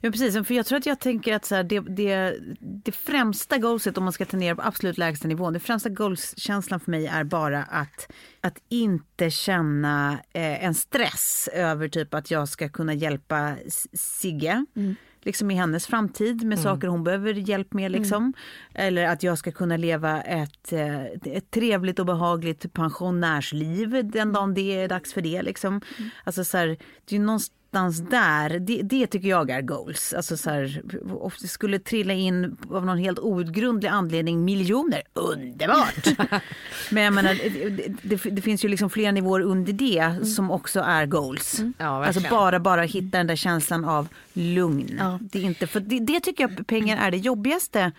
Ja 0.00 0.10
precis, 0.10 0.46
för 0.46 0.54
jag 0.54 0.66
tror 0.66 0.78
att 0.78 0.86
jag 0.86 1.00
tänker 1.00 1.34
att 1.34 1.44
så 1.44 1.54
här, 1.54 1.64
det, 1.64 1.80
det, 1.80 2.38
det 2.60 2.92
främsta 2.92 3.58
goalset 3.58 3.98
om 3.98 4.04
man 4.04 4.12
ska 4.12 4.24
ta 4.24 4.36
ner 4.36 4.54
på 4.54 4.62
absolut 4.62 4.98
lägsta 4.98 5.28
nivån, 5.28 5.52
det 5.52 5.60
främsta 5.60 5.88
goalskänslan 5.88 6.80
för 6.80 6.90
mig 6.90 7.06
är 7.06 7.24
bara 7.24 7.62
att, 7.62 8.12
att 8.40 8.58
inte 8.68 9.30
känna 9.30 10.12
eh, 10.32 10.64
en 10.64 10.74
stress 10.74 11.48
över 11.52 11.88
typ 11.88 12.14
att 12.14 12.30
jag 12.30 12.48
ska 12.48 12.68
kunna 12.68 12.94
hjälpa 12.94 13.54
Sigge. 13.92 14.66
Mm 14.76 14.96
liksom 15.24 15.50
i 15.50 15.54
hennes 15.54 15.86
framtid 15.86 16.36
med 16.36 16.58
mm. 16.58 16.62
saker 16.62 16.88
hon 16.88 17.04
behöver 17.04 17.32
hjälp 17.34 17.72
med. 17.72 17.92
Liksom. 17.92 18.22
Mm. 18.22 18.34
Eller 18.74 19.06
att 19.06 19.22
jag 19.22 19.38
ska 19.38 19.52
kunna 19.52 19.76
leva 19.76 20.22
ett, 20.22 20.72
eh, 20.72 21.04
ett 21.04 21.50
trevligt 21.50 21.98
och 21.98 22.06
behagligt 22.06 22.72
pensionärsliv 22.72 24.10
den 24.10 24.32
dagen 24.32 24.54
det 24.54 24.80
är 24.80 24.88
dags 24.88 25.12
för 25.12 25.20
det. 25.20 25.42
Liksom. 25.42 25.80
Mm. 25.98 26.10
Alltså 26.24 26.44
så 26.44 26.58
här, 26.58 26.76
det 27.04 27.16
är 27.16 27.20
någonstans 27.20 27.63
någonstans 27.74 28.10
där, 28.10 28.58
det, 28.58 28.82
det, 28.82 29.06
tycker 29.06 29.28
jag 29.28 29.50
är 29.50 29.62
goals. 29.62 30.14
Alltså 30.14 30.36
så 30.36 30.50
här, 30.50 30.82
det 31.40 31.48
skulle 31.48 31.78
trilla 31.78 32.12
in 32.12 32.56
av 32.70 32.86
någon 32.86 32.98
helt 32.98 33.18
outgrundlig 33.18 33.88
anledning 33.88 34.44
miljoner, 34.44 35.02
underbart! 35.12 36.18
Men 36.90 37.02
jag 37.02 37.12
menar, 37.12 37.34
det, 37.34 37.94
det, 38.02 38.30
det, 38.30 38.42
finns 38.42 38.64
ju 38.64 38.68
liksom 38.68 38.90
flera 38.90 39.12
nivåer 39.12 39.40
under 39.40 39.72
det 39.72 39.98
mm. 39.98 40.24
som 40.24 40.50
också 40.50 40.80
är 40.80 41.06
goals. 41.06 41.58
Mm. 41.58 41.74
Ja, 41.78 42.06
alltså 42.06 42.22
bara, 42.30 42.60
bara 42.60 42.82
hitta 42.82 43.18
den 43.18 43.26
där 43.26 43.36
känslan 43.36 43.84
av 43.84 44.08
lugn. 44.32 44.96
Ja. 44.98 45.18
Det, 45.22 45.38
är 45.38 45.42
inte, 45.42 45.66
för 45.66 45.80
det, 45.80 46.20
tycker 46.20 46.48
jag 46.48 46.66
pengar 46.66 47.06
är 47.06 47.10
det 47.10 47.16
jobbigaste 47.16 47.92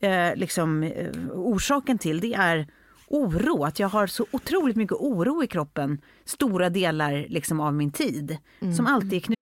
eh, 0.00 0.36
liksom, 0.36 0.82
eh, 0.82 1.10
orsaken 1.34 1.98
till 1.98 2.20
det 2.20 2.34
är 2.34 2.66
oro. 3.12 3.64
Att 3.64 3.78
jag 3.78 3.88
har 3.88 4.06
så 4.06 4.26
otroligt 4.30 4.76
mycket 4.76 4.96
oro 5.00 5.44
i 5.44 5.46
kroppen 5.46 6.00
stora 6.24 6.70
delar 6.70 7.26
liksom, 7.28 7.60
av 7.60 7.74
min 7.74 7.90
tid. 7.90 8.36
Som 8.76 8.86
alltid 8.86 9.12
är 9.12 9.20
knuten 9.20 9.36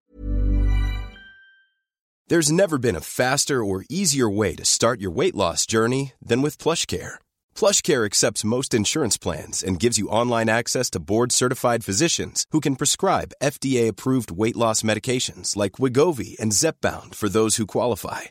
There's 2.31 2.53
never 2.53 2.79
been 2.79 2.95
a 2.95 3.01
faster 3.01 3.57
or 3.57 3.85
easier 3.91 4.37
way 4.37 4.55
to 4.55 4.65
start 4.65 5.01
your 5.01 5.11
weight 5.11 5.35
loss 5.35 5.67
journey 5.67 6.13
than 6.29 6.43
with 6.43 6.63
PlushCare. 6.63 7.19
PlushCare 7.57 8.07
accepts 8.07 8.45
most 8.45 8.73
insurance 8.73 9.19
plans 9.19 9.65
and 9.65 9.81
gives 9.81 9.99
you 9.99 10.07
online 10.09 10.49
access 10.49 10.91
to 10.91 11.01
board-certified 11.01 11.85
physicians 11.85 12.45
who 12.53 12.61
can 12.61 12.77
prescribe 12.77 13.33
FDA-approved 13.43 14.31
weight 14.31 14.57
loss 14.57 14.83
medications 14.83 15.57
like 15.57 15.81
Wigovi 15.81 16.39
and 16.39 16.53
Zepbound 16.53 17.17
for 17.17 17.29
those 17.29 17.57
who 17.57 17.67
qualify. 17.67 18.31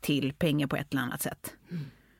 Till 0.00 0.32
pengar 0.32 0.66
på 0.66 0.76
ett 0.76 0.92
eller 0.92 1.02
annat 1.02 1.22
sätt. 1.22 1.52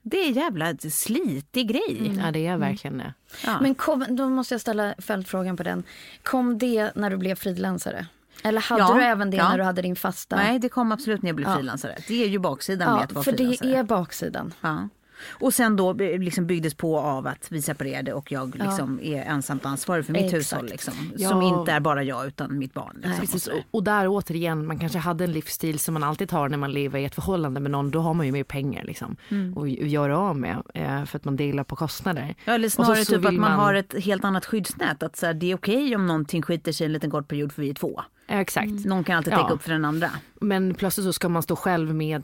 Det 0.03 0.17
är 0.17 0.27
en 0.29 0.33
jävla 0.35 0.77
slitig 0.79 1.69
grej. 1.69 2.13
Ja, 2.25 2.31
det 2.31 2.47
är 2.47 2.57
verkligen 2.57 2.99
det. 2.99 3.15
Ja. 3.47 3.59
Men 3.61 3.75
kom, 3.75 4.05
då 4.09 4.29
måste 4.29 4.55
jag 4.55 4.61
ställa 4.61 4.95
följdfrågan 4.99 5.57
på 5.57 5.63
den. 5.63 5.83
Kom 6.23 6.59
det 6.59 6.91
när 6.95 7.11
du 7.11 7.17
blev 7.17 7.35
frilansare? 7.35 8.07
Eller 8.45 8.61
hade 8.61 8.83
Ja, 8.83 8.95
du 8.95 9.03
även 9.03 9.31
det 9.31 9.37
ja. 9.37 9.49
när 9.49 9.59
du 9.59 9.65
hade 9.65 9.83
din 9.83 9.97
fasta? 9.97 10.37
Nej, 10.37 10.59
det 10.59 10.69
kom 10.69 10.93
absolut 10.93 11.23
när 11.23 11.29
jag 11.29 11.37
blev 11.37 11.49
Ja. 11.49 11.57
frilansare. 11.57 11.97
Det 12.09 12.25
är 12.25 12.29
ju 12.29 12.39
baksidan 12.39 12.93
med 12.93 13.01
ja, 13.01 13.05
att 13.05 13.13
vara 13.13 13.25
för 13.25 13.33
frilansare. 13.33 13.69
det 13.71 13.77
är 13.77 13.83
baksidan. 13.83 14.55
Ja. 14.61 14.89
Och 15.31 15.55
sen 15.55 15.77
då 15.77 15.91
eh, 15.91 16.19
liksom 16.19 16.47
byggdes 16.47 16.75
på 16.75 16.99
av 16.99 17.27
att 17.27 17.47
vi 17.53 17.63
separerade 17.63 18.13
och 18.13 18.33
jag 18.33 18.55
liksom 18.57 19.01
är 19.03 19.23
ensamt 19.23 19.67
ansvarig 19.67 20.07
för 20.07 20.13
mitt 20.13 20.23
Exakt. 20.35 20.39
hushåll. 20.63 20.69
Liksom, 20.71 20.95
Ja. 21.17 21.29
Som 21.29 21.43
inte 21.43 21.73
är 21.73 21.81
bara 21.81 22.03
jag 22.03 22.27
utan 22.27 22.59
mitt 22.59 22.75
barn. 22.75 22.95
Liksom. 23.03 23.21
Precis, 23.21 23.49
och, 23.71 23.85
där 23.85 24.07
återigen, 24.09 24.67
man 24.67 24.79
kanske 24.79 24.99
hade 24.99 25.25
en 25.25 25.33
livsstil 25.33 25.79
som 25.79 25.95
man 25.95 26.05
alltid 26.05 26.33
har 26.33 26.49
när 26.49 26.59
man 26.59 26.73
lever 26.73 26.99
i 27.01 27.05
ett 27.05 27.15
förhållande 27.15 27.61
med 27.61 27.71
någon. 27.71 27.91
Då 27.91 28.01
har 28.01 28.15
man 28.15 28.27
ju 28.27 28.33
mer 28.33 28.45
pengar 28.45 28.85
liksom, 28.85 29.17
och, 29.57 29.63
och 29.63 29.69
göra 29.69 30.19
av 30.19 30.37
med 30.39 30.63
eh, 30.75 31.05
för 31.05 31.17
att 31.19 31.25
man 31.25 31.37
delar 31.37 31.65
på 31.65 31.77
kostnader. 31.77 32.35
Ja, 32.45 32.53
eller 32.53 32.67
Och 32.67 32.73
så- 32.73 32.85
snarare 32.85 33.05
så 33.05 33.13
typ 33.17 33.25
att 33.25 33.33
vill 33.33 33.41
man, 33.41 33.53
har 33.53 33.75
ett 33.75 33.95
helt 34.05 34.25
annat 34.25 34.47
skyddsnät. 34.47 35.03
Att 35.03 35.17
så 35.17 35.27
här, 35.27 35.35
det 35.35 35.51
är 35.51 35.55
okej 35.57 35.97
om 35.97 36.07
någonting 36.07 36.43
skiter 36.43 36.73
sig 36.73 36.87
en 36.87 36.93
liten 36.93 37.11
kort 37.11 37.29
period 37.29 37.53
för 37.53 37.63
vi 37.63 37.71
är 37.71 37.75
två. 37.75 38.01
Exakt. 38.31 38.85
Någon 38.85 39.05
kan 39.05 39.17
alltid 39.17 39.33
täcka 39.33 39.45
Ja. 39.49 39.55
upp 39.55 39.63
för 39.63 39.71
den 39.73 39.85
andra. 39.85 40.11
Men 40.41 40.75
plötsligt 40.75 41.05
så 41.07 41.13
ska 41.13 41.29
man 41.29 41.43
stå 41.43 41.57
själv 41.57 41.95
med 41.95 42.23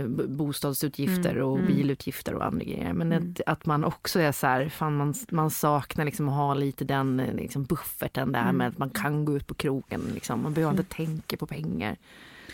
eh, 0.00 0.06
bostadsutgifter 0.28 1.30
Mm. 1.30 1.44
och 1.44 1.58
bilutgifter 1.58 2.34
och 2.34 2.44
andra 2.44 2.64
grejer. 2.64 2.92
Men 2.92 3.12
att, 3.12 3.40
att 3.46 3.66
man 3.66 3.84
också 3.84 4.20
är 4.20 4.32
så 4.32 4.46
här, 4.46 4.68
fan 4.68 4.96
man, 4.96 5.14
man 5.30 5.50
saknar 5.50 6.04
liksom 6.04 6.28
att 6.28 6.34
ha 6.34 6.54
lite 6.54 6.84
den 6.84 7.20
eh, 7.20 7.34
liksom 7.34 7.64
bufferten 7.64 8.32
där 8.32 8.42
Mm. 8.42 8.56
med 8.56 8.68
att 8.68 8.78
man 8.78 8.90
kan 8.90 9.24
gå 9.24 9.36
ut 9.36 9.46
på 9.46 9.54
krogen. 9.54 10.00
Liksom. 10.14 10.42
Man 10.42 10.52
behöver 10.54 10.78
inte 10.78 10.94
tänka 10.96 11.36
på 11.36 11.46
pengar. 11.46 11.96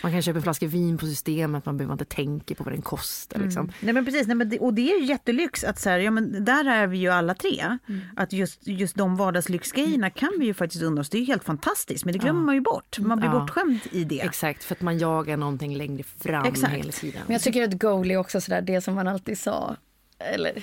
Man 0.02 0.12
kan 0.12 0.22
köpa 0.22 0.36
en 0.36 0.42
flaska 0.42 0.66
vin 0.66 0.98
på 0.98 1.06
systemet, 1.06 1.66
man 1.66 1.76
behöver 1.76 1.92
inte 1.92 2.04
tänka 2.04 2.54
på 2.54 2.64
vad 2.64 2.72
den 2.74 2.82
kostar. 2.82 3.40
Liksom. 3.40 3.72
Nej 3.80 3.92
men 3.94 4.04
precis, 4.04 4.26
nej, 4.26 4.36
men 4.36 4.48
det, 4.48 4.58
och 4.58 4.74
det 4.74 4.92
är 4.92 4.98
ju 5.00 5.04
jättelyx 5.04 5.64
att 5.64 5.78
så 5.78 5.90
här, 5.90 5.98
ja 5.98 6.10
men 6.10 6.44
där 6.44 6.64
är 6.64 6.86
vi 6.86 6.98
ju 6.98 7.08
alla 7.08 7.34
tre. 7.34 7.78
Att 8.16 8.32
just, 8.32 8.66
just 8.66 8.96
de 8.96 9.16
vardagslyxgrejerna 9.16 10.10
kan 10.10 10.30
vi 10.38 10.46
ju 10.46 10.54
faktiskt 10.54 10.82
unna 10.82 11.00
oss. 11.00 11.10
Det 11.10 11.16
är 11.16 11.20
ju 11.20 11.26
helt 11.26 11.44
fantastiskt 11.44 12.04
men 12.04 12.12
det 12.12 12.18
glömmer 12.18 12.40
man 12.40 12.54
ju 12.54 12.60
bort. 12.60 12.98
Man 12.98 13.18
blir 13.18 13.28
Ja. 13.30 13.40
bortskämd 13.40 13.78
i 13.92 14.04
det. 14.04 14.20
Exakt, 14.20 14.64
för 14.64 14.74
att 14.74 14.80
man 14.80 14.98
jagar 14.98 15.36
någonting 15.36 15.76
längre 15.76 16.02
fram 16.02 16.46
Exakt. 16.46 16.72
hela 16.72 16.92
tiden. 16.92 17.20
Men 17.26 17.32
jag 17.32 17.42
tycker 17.42 17.64
att 17.64 17.78
goal 17.78 18.10
är 18.10 18.16
också 18.16 18.40
sådär, 18.40 18.62
det 18.62 18.80
som 18.80 18.94
man 18.94 19.08
alltid 19.08 19.38
sa, 19.38 19.76
eller 20.18 20.62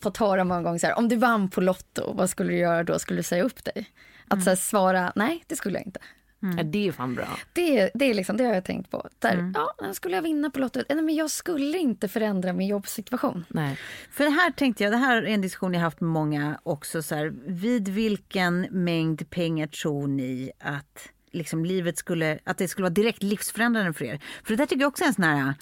fått 0.00 0.16
höra 0.16 0.44
många 0.44 0.62
gånger, 0.62 0.78
så 0.78 0.86
här, 0.86 0.98
om 0.98 1.08
du 1.08 1.16
vann 1.16 1.50
på 1.50 1.60
Lotto, 1.60 2.12
vad 2.14 2.30
skulle 2.30 2.50
du 2.50 2.58
göra 2.58 2.84
då? 2.84 2.98
Skulle 2.98 3.18
du 3.18 3.22
säga 3.22 3.42
upp 3.44 3.64
dig? 3.64 3.86
Att 4.28 4.42
så 4.44 4.50
här, 4.50 4.56
svara, 4.56 5.12
nej 5.16 5.44
det 5.46 5.56
skulle 5.56 5.78
jag 5.78 5.86
inte. 5.86 6.00
Ja, 6.40 6.62
det 6.62 6.88
är 6.88 6.92
fan 6.92 7.14
bra. 7.14 7.38
Det, 7.52 7.90
det, 7.94 8.04
är 8.04 8.14
liksom, 8.14 8.36
det 8.36 8.44
har 8.44 8.54
jag 8.54 8.64
tänkt 8.64 8.90
på. 8.90 9.08
Där, 9.18 9.52
ja, 9.54 9.92
skulle 9.92 10.14
jag 10.14 10.22
vinna 10.22 10.50
på 10.50 10.60
Lotto? 10.60 10.82
Nej, 10.88 11.02
men 11.02 11.14
jag 11.14 11.30
skulle 11.30 11.78
inte 11.78 12.08
förändra 12.08 12.52
min 12.52 12.68
jobbsituation. 12.68 13.44
Nej. 13.48 13.78
För 14.10 14.24
det 14.24 14.30
här 14.30 14.50
tänkte 14.50 14.84
jag, 14.84 14.92
det 14.92 14.96
här 14.96 15.22
är 15.22 15.26
en 15.26 15.40
diskussion 15.40 15.74
jag 15.74 15.80
haft 15.80 16.00
med 16.00 16.10
många 16.10 16.60
också. 16.62 17.02
Så 17.02 17.14
här, 17.14 17.34
vid 17.46 17.88
vilken 17.88 18.60
mängd 18.70 19.30
pengar 19.30 19.66
tror 19.66 20.06
ni 20.06 20.50
att 20.58 21.08
liksom 21.32 21.64
livet 21.64 21.98
skulle, 21.98 22.38
att 22.44 22.58
det 22.58 22.68
skulle 22.68 22.82
vara 22.82 22.94
direkt 22.94 23.22
livsförändrande 23.22 23.92
för 23.92 24.04
er? 24.04 24.20
För 24.44 24.50
det 24.50 24.56
där 24.56 24.66
tycker 24.66 24.82
jag 24.82 24.88
också 24.88 25.04
är 25.04 25.08
en 25.08 25.14
sån 25.14 25.24
här, 25.24 25.54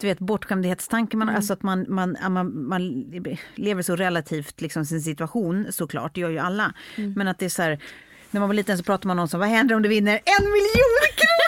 du 0.00 0.06
vet 0.06 0.18
bortskämdhetstanke. 0.18 1.16
Man, 1.16 1.28
Alltså 1.28 1.52
att 1.52 1.62
man, 1.62 1.86
man, 1.88 2.16
man, 2.30 2.66
man 2.68 3.04
lever 3.54 3.82
så 3.82 3.96
relativt 3.96 4.60
liksom 4.60 4.84
sin 4.84 5.02
situation 5.02 5.66
såklart, 5.70 6.14
det 6.14 6.20
gör 6.20 6.30
ju 6.30 6.38
alla. 6.38 6.74
Men 6.96 7.28
att 7.28 7.38
det 7.38 7.44
är 7.44 7.48
så 7.50 7.62
här, 7.62 7.78
när 8.32 8.40
man 8.40 8.48
var 8.48 8.54
liten 8.54 8.78
så 8.78 8.84
pratade 8.84 9.08
man 9.08 9.18
om 9.18 9.28
så, 9.28 9.38
vad 9.38 9.48
händer 9.48 9.74
om 9.74 9.82
du 9.82 9.88
vinner 9.88 10.12
en 10.12 10.44
miljon 10.44 11.02
kronor? 11.16 11.41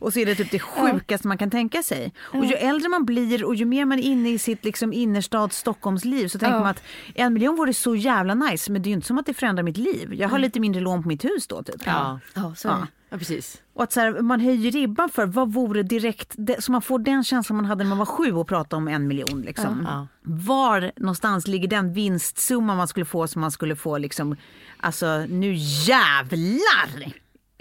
Och 0.00 0.12
så 0.12 0.18
är 0.18 0.26
det 0.26 0.34
typ 0.34 0.50
det 0.50 0.58
sjukaste 0.58 1.28
man 1.28 1.38
kan 1.38 1.50
tänka 1.50 1.82
sig. 1.82 2.12
Och 2.20 2.44
ju 2.44 2.54
äldre 2.54 2.88
man 2.88 3.04
blir 3.04 3.44
och 3.44 3.54
ju 3.54 3.64
mer 3.64 3.84
man 3.84 3.98
är 3.98 4.02
inne 4.02 4.30
i 4.30 4.38
sitt 4.38 4.64
liksom 4.64 4.92
innerstads 4.92 5.56
Stockholmsliv 5.58 6.28
så 6.28 6.38
tänker 6.38 6.54
Ja. 6.56 6.60
man 6.60 6.70
att 6.70 6.82
en 7.14 7.32
miljon 7.32 7.56
vore 7.56 7.74
så 7.74 7.94
jävla 7.94 8.34
nice 8.34 8.72
men 8.72 8.82
det 8.82 8.86
är 8.86 8.90
ju 8.90 8.94
inte 8.94 9.06
som 9.06 9.18
att 9.18 9.26
det 9.26 9.34
förändrar 9.34 9.62
mitt 9.62 9.76
liv. 9.76 10.14
Jag 10.14 10.28
har 10.28 10.38
lite 10.38 10.60
mindre 10.60 10.80
lån 10.80 11.02
på 11.02 11.08
mitt 11.08 11.24
hus 11.24 11.46
då 11.46 11.62
typ. 11.62 11.82
Ja. 11.86 12.20
Ja, 12.34 12.54
så 12.56 12.68
är 12.68 12.72
det. 12.72 12.78
Ja. 12.80 12.86
ja, 13.10 13.18
precis. 13.18 13.62
Och 13.74 13.82
att 13.82 13.92
så 13.92 14.00
här, 14.00 14.20
man 14.22 14.40
höjer 14.40 14.70
ribban 14.70 15.08
för 15.08 15.26
vad 15.26 15.52
vore 15.52 15.82
direkt, 15.82 16.34
det, 16.38 16.62
så 16.64 16.72
man 16.72 16.82
får 16.82 16.98
den 16.98 17.24
känslan 17.24 17.56
man 17.56 17.64
hade 17.64 17.84
när 17.84 17.88
man 17.88 17.98
var 17.98 18.06
sju 18.06 18.32
och 18.32 18.48
pratade 18.48 18.76
om 18.76 18.88
en 18.88 19.06
miljon. 19.08 19.42
Liksom. 19.42 19.86
Ja. 19.90 20.06
Var 20.22 20.92
någonstans 20.96 21.46
ligger 21.48 21.68
den 21.68 21.92
vinstsumma 21.92 22.74
man 22.74 22.88
skulle 22.88 23.06
få 23.06 23.26
som 23.28 23.40
man 23.40 23.50
skulle 23.50 23.76
få 23.76 23.98
liksom, 23.98 24.36
alltså 24.80 25.18
nu 25.28 25.52
jävlar 25.56 27.12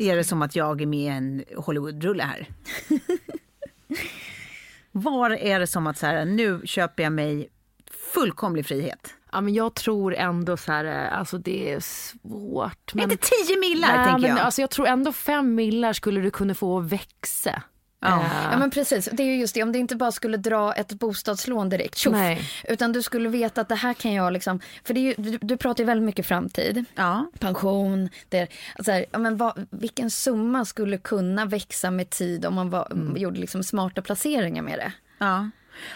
är 0.02 0.16
det 0.16 0.24
som 0.24 0.42
att 0.42 0.56
jag 0.56 0.82
är 0.82 0.86
med 0.86 1.00
i 1.00 1.08
en 1.08 1.44
Hollywood-rulle 1.58 2.24
här. 2.24 2.48
Var 4.92 5.30
är 5.30 5.60
det 5.60 5.68
som 5.68 5.88
att 5.88 5.98
så 5.98 6.06
här, 6.06 6.26
nu 6.26 6.62
köper 6.66 7.04
jag 7.04 7.14
mig 7.14 7.50
fullkomlig 8.14 8.66
frihet? 8.66 9.16
Ja, 9.32 9.42
men 9.42 9.54
jag 9.54 9.74
tror 9.74 10.16
ändå 10.16 10.58
så 10.58 10.72
här, 10.72 10.86
alltså 11.10 11.38
det 11.38 11.74
är 11.74 11.80
svårt. 11.80 12.94
Men... 12.94 13.12
Inte 13.12 13.18
10 13.46 13.60
millar 13.60 13.98
Nej, 13.98 14.06
tänker 14.06 14.22
men 14.22 14.38
jag. 14.38 14.40
Alltså 14.40 14.62
jag 14.62 14.70
tror 14.70 14.88
ändå 14.88 15.12
fem 15.14 15.56
millar 15.56 15.94
skulle 15.94 16.22
du 16.22 16.32
kunna 16.32 16.54
få 16.54 16.80
växa. 16.80 17.64
Ja. 18.02 18.26
Ja 18.52 18.58
men 18.58 18.72
precis, 18.72 19.10
det 19.12 19.24
är 19.24 19.28
ju 19.28 19.36
just 19.36 19.56
det, 19.56 19.64
om 19.64 19.72
det 19.72 19.80
inte 19.80 19.96
bara 19.96 20.12
skulle 20.12 20.38
dra 20.38 20.74
ett 20.74 20.94
bostadslån 20.94 21.70
direkt, 21.70 21.98
tjoff, 21.98 22.16
utan 22.68 22.92
du 22.92 23.02
skulle 23.02 23.30
veta 23.30 23.62
att 23.62 23.70
det 23.70 23.76
här 23.76 23.94
kan 23.94 24.14
jag 24.14 24.34
liksom, 24.34 24.60
för 24.84 24.94
det 24.94 25.00
är 25.00 25.02
ju, 25.02 25.14
du, 25.18 25.38
du 25.42 25.58
pratar 25.58 25.84
ju 25.84 25.86
väldigt 25.86 26.06
mycket 26.06 26.26
framtid. 26.26 26.86
ja. 26.96 27.26
pension. 27.40 28.10
Det, 28.30 28.48
alltså 28.76 28.92
här, 28.92 29.06
ja, 29.12 29.20
men 29.20 29.38
vad, 29.38 29.68
vilken 29.70 30.12
summa 30.12 30.66
skulle 30.66 30.98
kunna 30.98 31.46
växa 31.46 31.92
med 31.92 32.10
tid 32.10 32.46
om 32.46 32.56
man 32.56 32.70
var, 32.70 33.14
gjorde 33.16 33.40
liksom 33.40 33.64
smarta 33.64 34.02
placeringar 34.02 34.64
med 34.64 34.80
det? 34.80 34.92
Ja. 35.18 35.50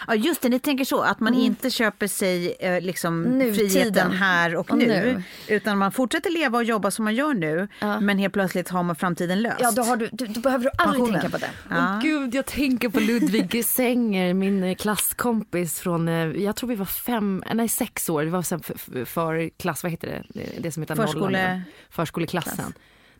Ja 0.06 0.14
just 0.14 0.42
det, 0.42 0.48
ni 0.48 0.58
tänker 0.58 0.84
så 0.84 1.00
att 1.02 1.20
man 1.20 1.34
inte 1.34 1.70
köper 1.70 2.06
sig 2.06 2.56
eh, 2.60 2.80
liksom 2.80 3.40
friheten 3.54 4.10
här 4.12 4.56
och, 4.56 4.70
Och 4.70 4.78
nu, 4.78 4.86
nu. 4.86 5.22
Utan 5.48 5.78
man 5.78 5.92
fortsätter 5.92 6.30
leva 6.30 6.58
och 6.58 6.64
jobba 6.64 6.90
som 6.90 7.04
man 7.04 7.14
gör 7.14 7.34
nu 7.34 7.68
men 8.00 8.18
helt 8.18 8.32
plötsligt 8.34 8.68
har 8.68 8.82
man 8.82 8.96
framtiden 8.96 9.42
löst. 9.42 9.56
Ja, 9.60 9.70
då, 9.70 9.82
har 9.82 9.96
du, 9.96 10.08
då, 10.12 10.24
då 10.28 10.40
behöver 10.40 10.64
du 10.64 10.70
aldrig 10.78 10.98
Pensionen. 11.00 11.20
tänka 11.20 11.38
på 11.38 11.44
det. 11.44 11.50
Ja. 11.76 11.94
Åh, 11.96 12.00
Gud, 12.02 12.34
jag 12.34 12.46
tänker 12.46 12.88
på 12.88 13.00
Ludvig 13.00 13.64
Sänger, 13.64 14.34
min 14.34 14.64
eh, 14.64 14.74
klasskompis 14.74 15.80
från, 15.80 16.08
eh, 16.08 16.14
jag 16.14 16.56
tror 16.56 16.68
vi 16.68 16.74
var 16.76 16.84
fem, 16.86 17.42
eh, 17.46 17.54
nej 17.54 17.68
sex 17.68 18.08
år, 18.08 18.22
det 18.24 18.30
var 18.30 18.42
för, 18.42 18.58
för, 18.58 19.04
för 19.04 19.50
klass, 19.58 19.82
vad 19.82 19.92
heter 19.92 20.22
det, 20.28 20.44
Det- 20.58 20.72
som 20.72 20.82
heter 20.82 20.94
Förskole- 20.94 21.20
nollan, 21.20 21.62
förskoleklassen. 21.90 22.72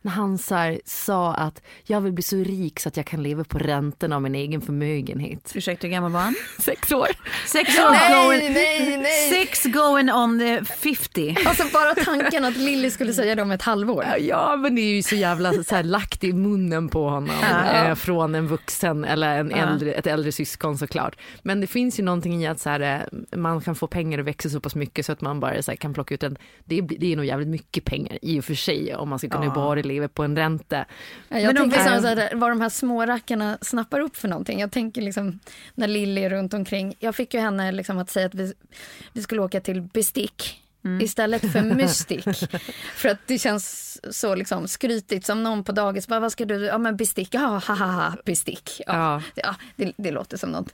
När 0.04 0.12
han 0.12 0.38
så 0.38 0.54
här, 0.54 0.80
sa 0.84 1.34
att 1.34 1.62
jag 1.84 2.00
vill 2.00 2.12
bli 2.12 2.22
så 2.22 2.36
rik 2.36 2.80
så 2.80 2.88
att 2.88 2.96
jag 2.96 3.06
kan 3.06 3.22
leva 3.22 3.44
på 3.44 3.58
räntorna 3.58 4.16
av 4.16 4.22
min 4.22 4.34
egen 4.34 4.60
förmögenhet. 4.60 5.52
Ursäkta, 5.54 5.86
hur 5.86 5.94
gammal 5.94 6.12
var 6.12 6.20
han? 6.20 6.34
Sex 6.58 6.92
år. 6.92 7.08
Sex 7.46 7.78
år 7.78 8.24
going, 8.24 8.52
nej, 8.52 8.96
nej. 8.96 9.30
Six 9.30 9.64
going 9.64 10.12
on 10.12 10.38
the 10.38 10.64
50. 10.64 11.36
Alltså 11.46 11.64
bara 11.72 11.94
tanken 11.94 12.44
att 12.44 12.56
Lilly 12.56 12.90
skulle 12.90 13.12
säga 13.12 13.34
det 13.34 13.42
om 13.42 13.50
ett 13.50 13.62
halvår. 13.62 14.06
Ja 14.18 14.56
men 14.56 14.74
det 14.74 14.80
är 14.80 14.94
ju 14.94 15.02
så 15.02 15.14
jävla 15.14 15.52
så 15.52 15.74
här, 15.74 15.82
lagt 15.82 16.24
i 16.24 16.32
munnen 16.32 16.88
på 16.88 17.08
honom 17.08 17.36
eh, 17.74 17.94
från 17.94 18.34
en 18.34 18.46
vuxen 18.46 19.04
eller 19.04 19.38
en 19.38 19.52
äldre, 19.52 19.92
ett 19.92 20.06
äldre 20.06 20.32
syskon 20.32 20.78
såklart. 20.78 21.16
Men 21.42 21.60
det 21.60 21.66
finns 21.66 21.98
ju 21.98 22.02
någonting 22.02 22.42
i 22.42 22.46
att 22.46 22.60
så 22.60 22.70
här, 22.70 22.80
eh, 23.32 23.38
man 23.38 23.60
kan 23.60 23.74
få 23.74 23.86
pengar 23.86 24.18
att 24.18 24.24
växa 24.24 24.48
så 24.48 24.60
pass 24.60 24.74
mycket 24.74 25.06
så 25.06 25.12
att 25.12 25.20
man 25.20 25.40
bara 25.40 25.62
så 25.62 25.70
här, 25.70 25.76
kan 25.76 25.94
plocka 25.94 26.14
ut 26.14 26.22
en, 26.22 26.36
det 26.64 26.78
är, 26.78 26.82
det 26.82 27.12
är 27.12 27.16
nog 27.16 27.24
jävligt 27.24 27.48
mycket 27.48 27.84
pengar 27.84 28.18
i 28.22 28.40
och 28.40 28.44
för 28.44 28.54
sig 28.54 28.94
om 28.94 29.08
man 29.08 29.18
ska 29.18 29.28
kunna 29.28 29.54
bara 29.54 29.74
leva 29.74 29.93
på 30.08 30.22
en 30.22 30.36
ränta. 30.36 30.76
Ja, 31.28 31.38
Jag 31.38 31.46
Men 31.46 31.54
de 31.54 31.60
tänker 31.60 31.76
kan- 31.76 32.02
så 32.02 32.08
här, 32.08 32.30
vad 32.34 32.50
de 32.50 32.60
här 32.60 32.68
små 32.68 33.06
rackarna 33.06 33.58
snappar 33.60 34.00
upp 34.00 34.16
för 34.16 34.28
någonting. 34.28 34.60
Jag 34.60 34.72
tänker 34.72 35.02
liksom 35.02 35.38
när 35.74 35.88
Lilly 35.88 36.20
är 36.24 36.30
runt 36.30 36.54
omkring. 36.54 36.94
Jag 36.98 37.14
fick 37.14 37.34
ju 37.34 37.40
henne 37.40 37.72
liksom 37.72 37.98
att 37.98 38.10
säga 38.10 38.26
att 38.26 38.34
vi, 38.34 38.54
vi 39.12 39.22
skulle 39.22 39.42
åka 39.42 39.60
till 39.60 39.82
bestick. 39.82 40.60
Istället 41.00 41.52
för 41.52 41.60
mystik. 41.76 42.24
för 42.96 43.08
att 43.08 43.18
det 43.26 43.38
känns 43.38 43.80
så 44.16 44.34
liksom 44.34 44.68
skrytigt 44.68 45.26
som 45.26 45.42
någon 45.42 45.64
på 45.64 45.72
dagis. 45.72 46.08
Bara, 46.08 46.20
vad 46.20 46.32
ska 46.32 46.44
du? 46.44 46.64
Ja 46.64 46.78
men 46.78 46.96
bestick. 46.96 47.28
Ja, 47.34 47.40
ha, 47.40 47.74
ha, 47.74 47.86
ha, 47.86 48.12
bestick. 48.24 48.80
Ja, 48.86 48.92
Ja. 48.94 49.22
ja. 49.34 49.54
det, 49.76 49.92
det 49.96 50.10
låter 50.10 50.36
som 50.36 50.50
något. 50.50 50.68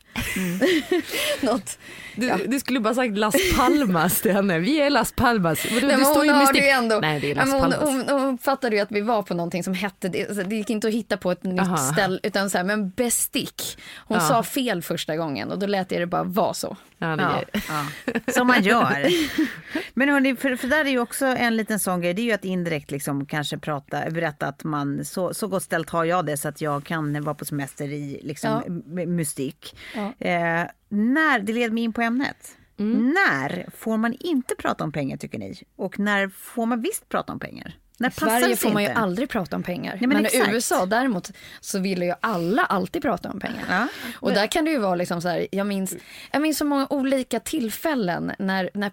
något. 1.41 1.79
Du, 2.17 2.33
du 2.47 2.61
skulle 2.61 2.81
bara 2.81 2.95
sagt 2.95 3.19
Las 3.19 3.35
Palmas 3.57 4.21
till 4.21 4.33
henne, 4.33 4.59
vi 4.59 4.81
är 4.81 4.91
Las 4.91 5.13
Palmas. 5.13 5.67
Vadå, 5.73 5.87
Nej, 5.87 5.97
men 5.97 6.07
står 6.07 6.17
hon 6.17 6.27
ju 6.27 6.37
mystik. 6.37 6.63
ju 6.63 6.69
ändå. 6.69 6.99
Nej 7.01 7.21
det 7.21 7.31
är 7.31 7.37
Ja, 7.37 7.45
Las 7.45 7.49
men 7.51 7.61
hon, 7.61 7.71
Palmas. 7.73 8.09
hon, 8.09 8.21
hon 8.21 8.39
fattade 8.39 8.77
ju 8.77 8.83
att 8.83 8.93
vi 8.93 9.01
var 9.01 9.23
på 9.23 9.35
någonting 9.35 9.65
som 9.65 9.75
hette 9.75 10.09
det. 10.09 10.27
Alltså, 10.29 10.43
det 10.45 10.57
gick 10.57 10.71
inte 10.71 10.89
att 10.89 10.95
hitta 10.95 11.17
på 11.17 11.31
ett 11.33 11.45
nytt 11.45 11.61
Aha. 11.61 11.77
ställe 11.77 12.21
utan 12.23 12.51
så 12.51 12.59
här, 12.59 12.65
men 12.65 12.91
bestick. 12.91 13.79
Hon 13.97 14.19
Ja. 14.21 14.29
sa 14.29 14.43
fel 14.43 14.83
första 14.83 15.17
gången 15.17 15.51
och 15.51 15.59
då 15.59 15.67
lät 15.67 15.91
jag 15.93 16.01
det 16.03 16.07
bara 16.07 16.23
vara 16.25 16.55
så. 16.55 16.77
Ja, 17.03 17.17
Ja, 17.19 17.61
ja. 17.69 18.13
Som 18.33 18.47
man 18.47 18.63
gör. 18.63 19.07
Men 19.95 20.09
hörni, 20.09 20.37
för, 20.37 20.57
för 20.57 20.69
där 20.69 20.85
är 20.85 20.91
ju 20.91 20.99
också 20.99 21.27
en 21.27 21.57
liten 21.57 21.79
sån 21.79 22.01
grej. 22.01 22.15
Det 22.15 22.23
är 22.23 22.25
ju 22.25 22.33
att 22.33 22.45
indirekt 22.45 22.91
liksom 22.91 23.27
kanske 23.27 23.59
prata, 23.59 24.11
berätta 24.11 24.47
att 24.47 24.65
man 24.65 25.05
så, 25.05 25.35
så 25.35 25.47
gott 25.49 25.63
ställt 25.63 25.91
har 25.91 26.05
jag 26.05 26.27
det 26.27 26.37
så 26.37 26.49
att 26.49 26.61
jag 26.61 26.85
kan 26.85 27.23
vara 27.23 27.35
på 27.35 27.45
semester 27.45 27.89
i 27.93 28.21
liksom 28.23 28.63
Ja. 28.67 29.07
mystik. 29.07 29.77
Eh, 30.19 30.65
när, 30.89 31.39
det 31.39 31.53
leder 31.53 31.75
mig 31.75 31.83
in 31.83 31.93
på 31.93 32.03
ämnet. 32.03 32.57
Mm. 32.79 33.09
När 33.15 33.67
får 33.77 33.97
man 33.97 34.15
inte 34.21 34.55
prata 34.55 34.85
om 34.85 34.93
pengar 34.93 35.17
tycker 35.17 35.39
ni? 35.39 35.63
Och 35.77 35.99
när 35.99 36.29
får 36.29 36.67
man 36.67 36.83
visst 36.83 37.09
prata 37.09 37.33
om 37.33 37.39
pengar? 37.39 37.77
När 38.01 38.09
I 38.09 38.13
Sverige 38.13 38.57
får 38.57 38.71
man 38.71 38.83
ju 38.83 38.89
inte? 38.89 39.01
aldrig 39.01 39.29
prata 39.29 39.57
om 39.57 39.63
pengar. 39.63 39.97
Nej, 40.01 40.09
men 40.09 40.23
men 40.23 40.27
i. 40.27 40.55
USA 40.55 40.87
däremot 40.87 41.31
så 41.61 41.79
ville 41.79 42.05
ju 42.05 42.15
alla 42.21 42.65
alltid 42.65 43.03
prata 43.03 43.31
om 43.31 43.41
pengar. 43.41 43.65
Ja. 43.69 43.89
Och 44.15 44.33
där 44.33 44.47
kan 44.47 44.65
det 44.65 44.71
ju 44.71 44.79
vara 44.79 44.95
liksom 44.95 45.23
så 45.23 45.29
här, 45.29 45.47
jag 45.53 45.67
minns, 45.67 45.97
jag 46.33 46.43
minns 46.43 46.59
så 46.59 46.65
många 46.65 46.87
olika 46.91 47.41
tillfällen 47.41 48.33
när, 48.39 48.71
när 48.75 48.91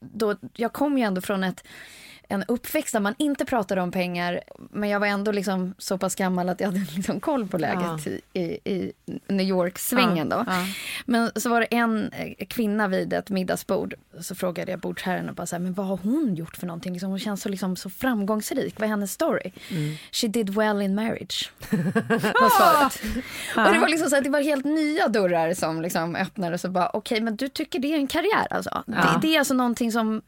då, 0.00 0.36
jag 0.54 0.72
kom 0.72 0.98
ju 0.98 1.04
ändå 1.04 1.20
från 1.20 1.44
ett 1.44 1.64
en 2.32 2.44
uppväxt 2.48 2.92
där 2.92 3.00
man 3.00 3.14
inte 3.18 3.44
pratade 3.44 3.80
om 3.80 3.90
pengar 3.90 4.40
men 4.70 4.88
jag 4.88 5.00
var 5.00 5.06
ändå 5.06 5.32
liksom 5.32 5.74
så 5.78 5.98
pass 5.98 6.14
gammal 6.14 6.48
att 6.48 6.60
jag 6.60 6.66
hade 6.66 6.80
liksom 6.96 7.20
koll 7.20 7.46
på 7.48 7.58
läget 7.58 7.82
Ja. 7.82 8.40
i, 8.40 8.42
i, 8.64 8.92
New 9.28 9.46
York-svängen. 9.46 10.28
Ja, 10.30 10.44
ja. 10.46 10.66
Men 11.06 11.30
så 11.36 11.48
var 11.50 11.60
det 11.60 11.66
en 11.66 12.12
eh, 12.12 12.46
kvinna 12.46 12.88
vid 12.88 13.12
ett 13.12 13.30
middagsbord. 13.30 13.94
Så 14.20 14.34
frågade 14.34 14.70
jag 14.70 14.80
bordsherren 14.80 15.28
och 15.28 15.34
bara 15.34 15.46
så 15.46 15.56
här, 15.56 15.60
men 15.60 15.72
vad 15.72 15.86
har 15.86 15.96
hon 16.02 16.34
gjort 16.34 16.56
för 16.56 16.66
någonting? 16.66 16.92
Liksom, 16.92 17.10
hon 17.10 17.18
känns 17.18 17.42
så, 17.42 17.48
liksom, 17.48 17.76
så 17.76 17.90
framgångsrik. 17.90 18.74
Vad 18.78 18.86
är 18.86 18.90
hennes 18.90 19.12
story? 19.12 19.52
She 20.12 20.28
did 20.28 20.50
well 20.50 20.82
in 20.82 20.94
marriage. 20.94 21.52
var 21.70 22.58
svaret. 22.58 23.00
Och 23.56 23.74
det 23.74 23.80
var 23.80 23.88
liksom 23.88 24.10
så 24.10 24.16
här, 24.16 24.22
det 24.22 24.30
var 24.30 24.40
helt 24.42 24.64
nya 24.64 25.08
dörrar 25.08 25.54
som 25.54 25.82
liksom 25.82 26.16
öppnades 26.16 26.64
och 26.64 26.70
bara 26.70 26.90
okej 26.92 27.20
men 27.20 27.36
du 27.36 27.48
tycker 27.48 27.78
det 27.78 27.92
är 27.92 27.96
en 27.96 28.06
karriär 28.06 28.46
alltså? 28.50 28.82
Det, 28.86 29.18
det 29.22 29.34
är 29.34 29.38
alltså 29.38 29.54
någonting 29.54 29.92
som 29.92 30.22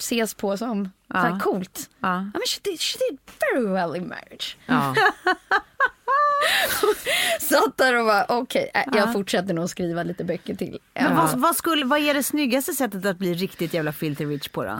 ses 0.00 0.34
på 0.34 0.56
som 0.56 0.90
så 1.12 1.16
här, 1.18 1.30
Ja. 1.30 1.38
coolt. 1.38 1.90
Ja. 2.00 2.08
Ja, 2.08 2.20
men 2.20 2.42
she, 2.46 2.60
did, 2.62 2.80
she 2.80 2.98
did 3.10 3.18
very 3.54 3.66
well 3.66 3.96
in 3.96 4.08
marriage. 4.08 4.56
ja. 4.66 4.94
Satt 7.40 7.76
där 7.76 7.98
och 7.98 8.06
bara 8.06 8.24
okej, 8.28 8.70
äh, 8.74 8.82
jag 8.92 9.12
fortsätter 9.12 9.54
nog 9.54 9.70
skriva 9.70 10.02
lite 10.02 10.24
böcker 10.24 10.54
till. 10.54 10.78
Men 10.94 11.16
vad, 11.16 11.38
vad, 11.38 11.56
skulle, 11.56 11.84
vad 11.84 11.98
är 12.00 12.14
det 12.14 12.22
snyggaste 12.22 12.72
sättet 12.72 13.04
att 13.06 13.18
bli 13.18 13.34
riktigt 13.34 13.74
jävla 13.74 13.92
filter 13.92 14.26
rich 14.26 14.48
på 14.48 14.64
då? 14.64 14.70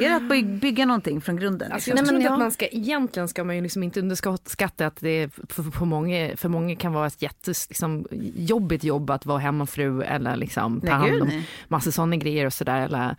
Är 0.00 0.08
det 0.08 0.16
att 0.16 0.22
by- 0.28 0.42
bygga 0.60 0.86
någonting 0.86 1.20
från 1.20 1.36
grunden? 1.36 1.72
Alltså 1.72 1.90
liksom? 1.90 1.96
jag 1.96 2.02
Nej, 2.02 2.08
tror 2.08 2.12
men 2.12 2.20
inte 2.22 2.28
ja. 2.30 2.32
att 2.34 2.38
man 2.40 2.50
ska, 2.50 2.66
egentligen 2.66 3.28
ska 3.28 3.44
man 3.44 3.56
ju 3.56 3.62
liksom 3.62 3.82
inte 3.82 4.00
underskatta 4.00 4.86
att 4.86 4.96
det 4.96 5.30
för, 5.48 5.62
för, 5.62 5.84
många, 5.84 6.36
för 6.36 6.48
många 6.48 6.76
kan 6.76 6.92
vara 6.92 7.06
ett 7.06 7.22
jättes, 7.22 7.68
liksom, 7.68 8.06
jobbigt 8.36 8.84
jobb 8.84 9.10
att 9.10 9.26
vara 9.26 9.38
hemmafru 9.38 10.02
eller 10.02 10.36
liksom, 10.36 10.80
ta 10.80 10.92
hand 10.92 11.22
om 11.22 11.42
massa 11.68 11.92
sådana 11.92 12.16
grejer 12.16 12.46
och 12.46 12.52
sådär. 12.52 12.80
Eller, 12.80 13.16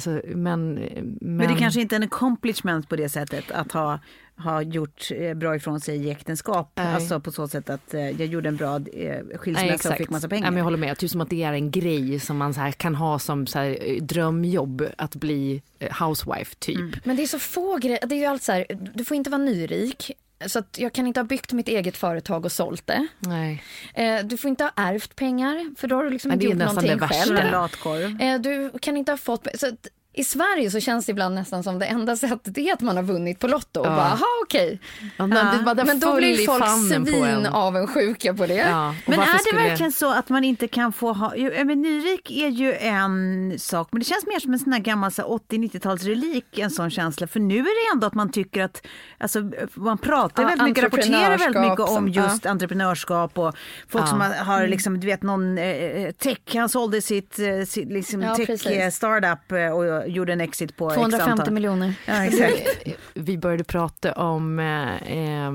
så, 0.00 0.20
men, 0.24 0.74
men, 0.74 1.16
Men 1.20 1.54
det 1.54 1.58
kanske 1.58 1.80
inte 1.80 1.94
är 1.94 2.00
en 2.00 2.02
accomplishment 2.02 2.88
på 2.88 2.96
det 2.96 3.08
sättet 3.08 3.50
att 3.50 3.72
ha, 3.72 3.98
ha 4.36 4.62
gjort 4.62 5.08
eh, 5.10 5.34
bra 5.34 5.56
ifrån 5.56 5.80
sig 5.80 5.96
i 6.06 6.10
äktenskap. 6.10 6.72
Nej. 6.74 6.94
Alltså 6.94 7.20
på 7.20 7.32
så 7.32 7.48
sätt 7.48 7.70
att 7.70 7.94
eh, 7.94 8.10
jag 8.10 8.26
gjorde 8.26 8.48
en 8.48 8.56
bra 8.56 8.76
eh, 8.76 8.80
Nej, 8.82 9.24
skilsmässa 9.34 9.90
och 9.90 9.96
fick 9.96 10.10
massa 10.10 10.28
pengar. 10.28 10.46
Ja, 10.46 10.50
men 10.50 10.58
jag 10.58 10.64
håller 10.64 10.78
med, 10.78 10.98
typ 10.98 11.10
som 11.10 11.20
att 11.20 11.30
det 11.30 11.42
är 11.42 11.52
en 11.52 11.70
grej 11.70 12.20
som 12.20 12.36
man 12.36 12.54
så 12.54 12.60
här 12.60 12.72
kan 12.72 12.94
ha 12.94 13.18
som 13.18 13.46
så 13.46 13.58
här, 13.58 13.78
eh, 13.80 14.02
drömjobb 14.02 14.86
att 14.98 15.14
bli 15.14 15.62
eh, 15.78 16.06
housewife 16.06 16.54
typ. 16.58 16.78
Mm. 16.78 16.92
Men 17.04 17.16
det 17.16 17.22
är 17.22 17.26
så 17.26 17.38
få 17.38 17.76
grejer. 17.76 18.06
Det 18.06 18.14
är 18.14 18.18
ju 18.18 18.24
allt 18.24 18.42
så 18.42 18.52
här, 18.52 18.66
du 18.94 19.04
får 19.04 19.16
inte 19.16 19.30
vara 19.30 19.42
nyrik. 19.42 20.12
Så 20.46 20.58
att 20.58 20.78
jag 20.78 20.92
kan 20.92 21.06
inte 21.06 21.20
ha 21.20 21.24
byggt 21.24 21.52
mitt 21.52 21.68
eget 21.68 21.96
företag 21.96 22.44
och 22.44 22.52
sålt 22.52 22.86
det. 22.86 23.06
Nej. 23.18 23.62
Eh, 23.94 24.24
du 24.24 24.36
får 24.36 24.48
inte 24.48 24.64
ha 24.64 24.72
ärvt 24.76 25.16
pengar 25.16 25.74
för 25.76 25.88
då 25.88 25.96
har 25.96 26.04
du 26.04 26.10
liksom 26.10 26.28
det 26.28 26.34
inte 26.34 26.46
är 26.46 26.48
gjort 26.48 26.58
nästan 26.58 26.74
någonting 26.74 26.98
det 26.98 27.08
själv. 27.08 27.34
värsta. 27.34 27.46
En 27.46 27.52
latkorv. 27.52 28.20
Eh, 28.22 28.40
du 28.40 28.78
kan 28.78 28.96
inte 28.96 29.12
ha 29.12 29.16
fått... 29.16 29.46
Så 29.54 29.66
att, 29.66 29.86
I 30.18 30.24
Sverige 30.24 30.70
så 30.70 30.80
känns 30.80 31.06
det 31.06 31.10
ibland 31.12 31.34
nästan 31.34 31.62
som 31.62 31.78
det 31.78 31.86
enda 31.86 32.16
sättet 32.16 32.58
är 32.58 32.72
att 32.72 32.80
man 32.80 32.96
har 32.96 33.02
vunnit 33.02 33.38
på 33.38 33.46
Lotto. 33.48 33.80
Och 33.80 33.86
Ja. 33.86 33.90
bara, 33.90 34.06
aha, 34.06 34.24
okej. 34.44 34.80
Ja, 35.16 35.26
men, 35.26 35.30
där 35.76 35.84
Men 35.84 36.00
då 36.00 36.16
blir 36.16 36.46
folk 36.46 36.64
svin 37.06 37.24
en. 37.24 37.46
avundsjuka 37.46 38.34
på 38.34 38.46
det. 38.46 38.54
Ja, 38.54 38.94
Men 39.06 39.20
är 39.20 39.32
det 39.32 39.38
skulle- 39.38 39.62
verkligen 39.62 39.92
så 39.92 40.12
att 40.12 40.28
man 40.28 40.44
inte 40.44 40.68
kan 40.68 40.92
få 40.92 41.12
ha... 41.12 41.32
Men 41.64 41.82
nyrik 41.82 42.30
är 42.30 42.48
ju 42.48 42.74
en 42.74 43.54
sak, 43.58 43.88
men 43.92 43.98
det 44.00 44.04
känns 44.06 44.26
mer 44.26 44.40
som 44.40 44.52
en 44.52 44.58
sån 44.58 44.72
här 44.72 44.80
gammal 44.80 45.12
så 45.12 45.22
här 45.22 45.28
80-90-talsrelik, 45.28 46.58
en 46.58 46.70
sån 46.70 46.90
känsla. 46.90 47.26
För 47.26 47.40
nu 47.40 47.58
är 47.58 47.62
det 47.90 47.94
ändå 47.94 48.06
att 48.06 48.14
man 48.14 48.30
tycker 48.32 48.62
att, 48.62 48.86
alltså 49.18 49.40
man 49.74 49.98
pratar 49.98 50.42
Ja, 50.42 50.48
väldigt 50.48 50.68
mycket, 50.68 50.84
rapporterar 50.84 51.38
väldigt 51.38 51.60
mycket 51.62 51.80
om 51.80 51.96
entreprenörskap 51.96 52.30
just 52.32 52.46
entreprenörskap 52.46 53.38
och 53.38 53.54
folk 53.88 54.04
Ja. 54.04 54.08
som 54.08 54.20
har, 54.20 54.28
har 54.34 54.66
liksom, 54.66 55.00
du 55.00 55.06
vet 55.06 55.22
någon 55.22 55.58
eh, 55.58 56.10
tech, 56.10 56.38
han 56.54 56.68
sålde 56.68 57.02
sitt, 57.02 57.38
eh, 57.38 57.64
sitt 57.66 57.88
liksom 57.92 58.22
Ja, 58.22 58.34
tech 58.36 58.46
precis. 58.46 58.66
eh, 58.70 58.90
startup 58.90 59.52
eh, 59.52 59.68
och 59.70 60.05
gjorde 60.06 60.32
en 60.32 60.40
exit 60.40 60.76
på 60.76 60.88
X 60.88 60.94
250 60.94 61.30
antal. 61.30 61.54
miljoner. 61.54 61.94
Ja, 62.06 62.24
exakt. 62.24 62.78
vi 63.14 63.38
började 63.38 63.64
prata 63.64 64.12
om 64.12 64.58
eh, 64.58 65.12
eh, 65.12 65.52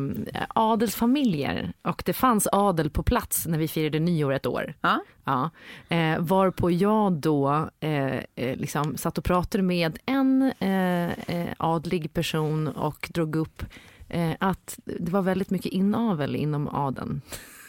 adelsfamiljer 0.49 1.73
och 1.81 2.03
det 2.05 2.13
fanns 2.13 2.47
adel 2.51 2.89
på 2.89 3.03
plats 3.03 3.45
när 3.45 3.57
vi 3.57 3.67
firade 3.67 3.99
nyår 3.99 4.33
ett 4.33 4.45
år. 4.45 4.73
Ja. 4.81 4.99
Ja. 5.23 5.49
Eh, 5.95 6.19
varpå 6.19 6.71
jag 6.71 7.13
då 7.13 7.69
eh, 7.79 8.15
eh, 8.15 8.57
liksom 8.57 8.97
satt 8.97 9.17
och 9.17 9.23
pratade 9.23 9.63
med 9.63 9.99
en 10.05 10.51
eh, 10.59 11.11
eh, 11.11 11.47
adlig 11.57 12.13
person 12.13 12.67
och 12.67 13.09
drog 13.13 13.35
upp 13.35 13.63
eh, 14.09 14.31
att 14.39 14.79
det 14.85 15.11
var 15.11 15.21
väldigt 15.21 15.49
mycket 15.49 15.71
inavel 15.71 16.35
inom 16.35 16.67
adeln. 16.67 17.21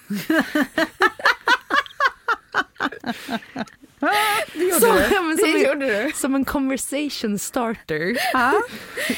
Det 4.54 4.64
gjorde 4.64 4.80
Så, 4.80 4.92
du. 4.92 5.20
men 5.22 5.38
som 5.38 5.52
Det 5.52 5.58
gjorde 5.58 6.04
du? 6.04 6.12
Som 6.14 6.34
en 6.34 6.44
conversation 6.44 7.38
starter. 7.38 8.16
Ja. 8.32 8.52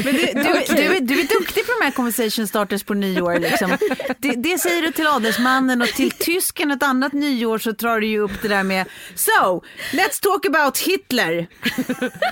Men 0.05 0.15
du, 0.15 0.21
du, 0.21 0.75
du, 0.77 0.97
är, 0.97 1.01
du 1.01 1.21
är 1.21 1.41
duktig 1.41 1.67
på 1.67 1.73
de 1.81 1.85
här 1.85 1.91
conversation 1.93 2.47
starters 2.49 2.83
på 2.83 2.95
nyår. 2.95 3.39
Liksom. 3.39 3.77
Det, 4.19 4.33
det 4.33 4.59
säger 4.59 4.83
du 4.83 4.91
till 4.93 5.07
adelsmannen 5.07 5.83
och 5.83 5.89
till 5.89 6.11
tysken 6.11 6.71
ett 6.71 6.83
annat 6.83 7.13
nyår 7.13 7.59
så 7.59 7.71
drar 7.71 8.01
du 8.01 8.07
ju 8.07 8.19
upp 8.21 8.43
det 8.43 8.49
där 8.49 8.63
med 8.63 8.87
So, 9.15 9.63
let's 9.93 10.23
talk 10.23 10.47
about 10.47 10.79
Hitler. 10.79 11.47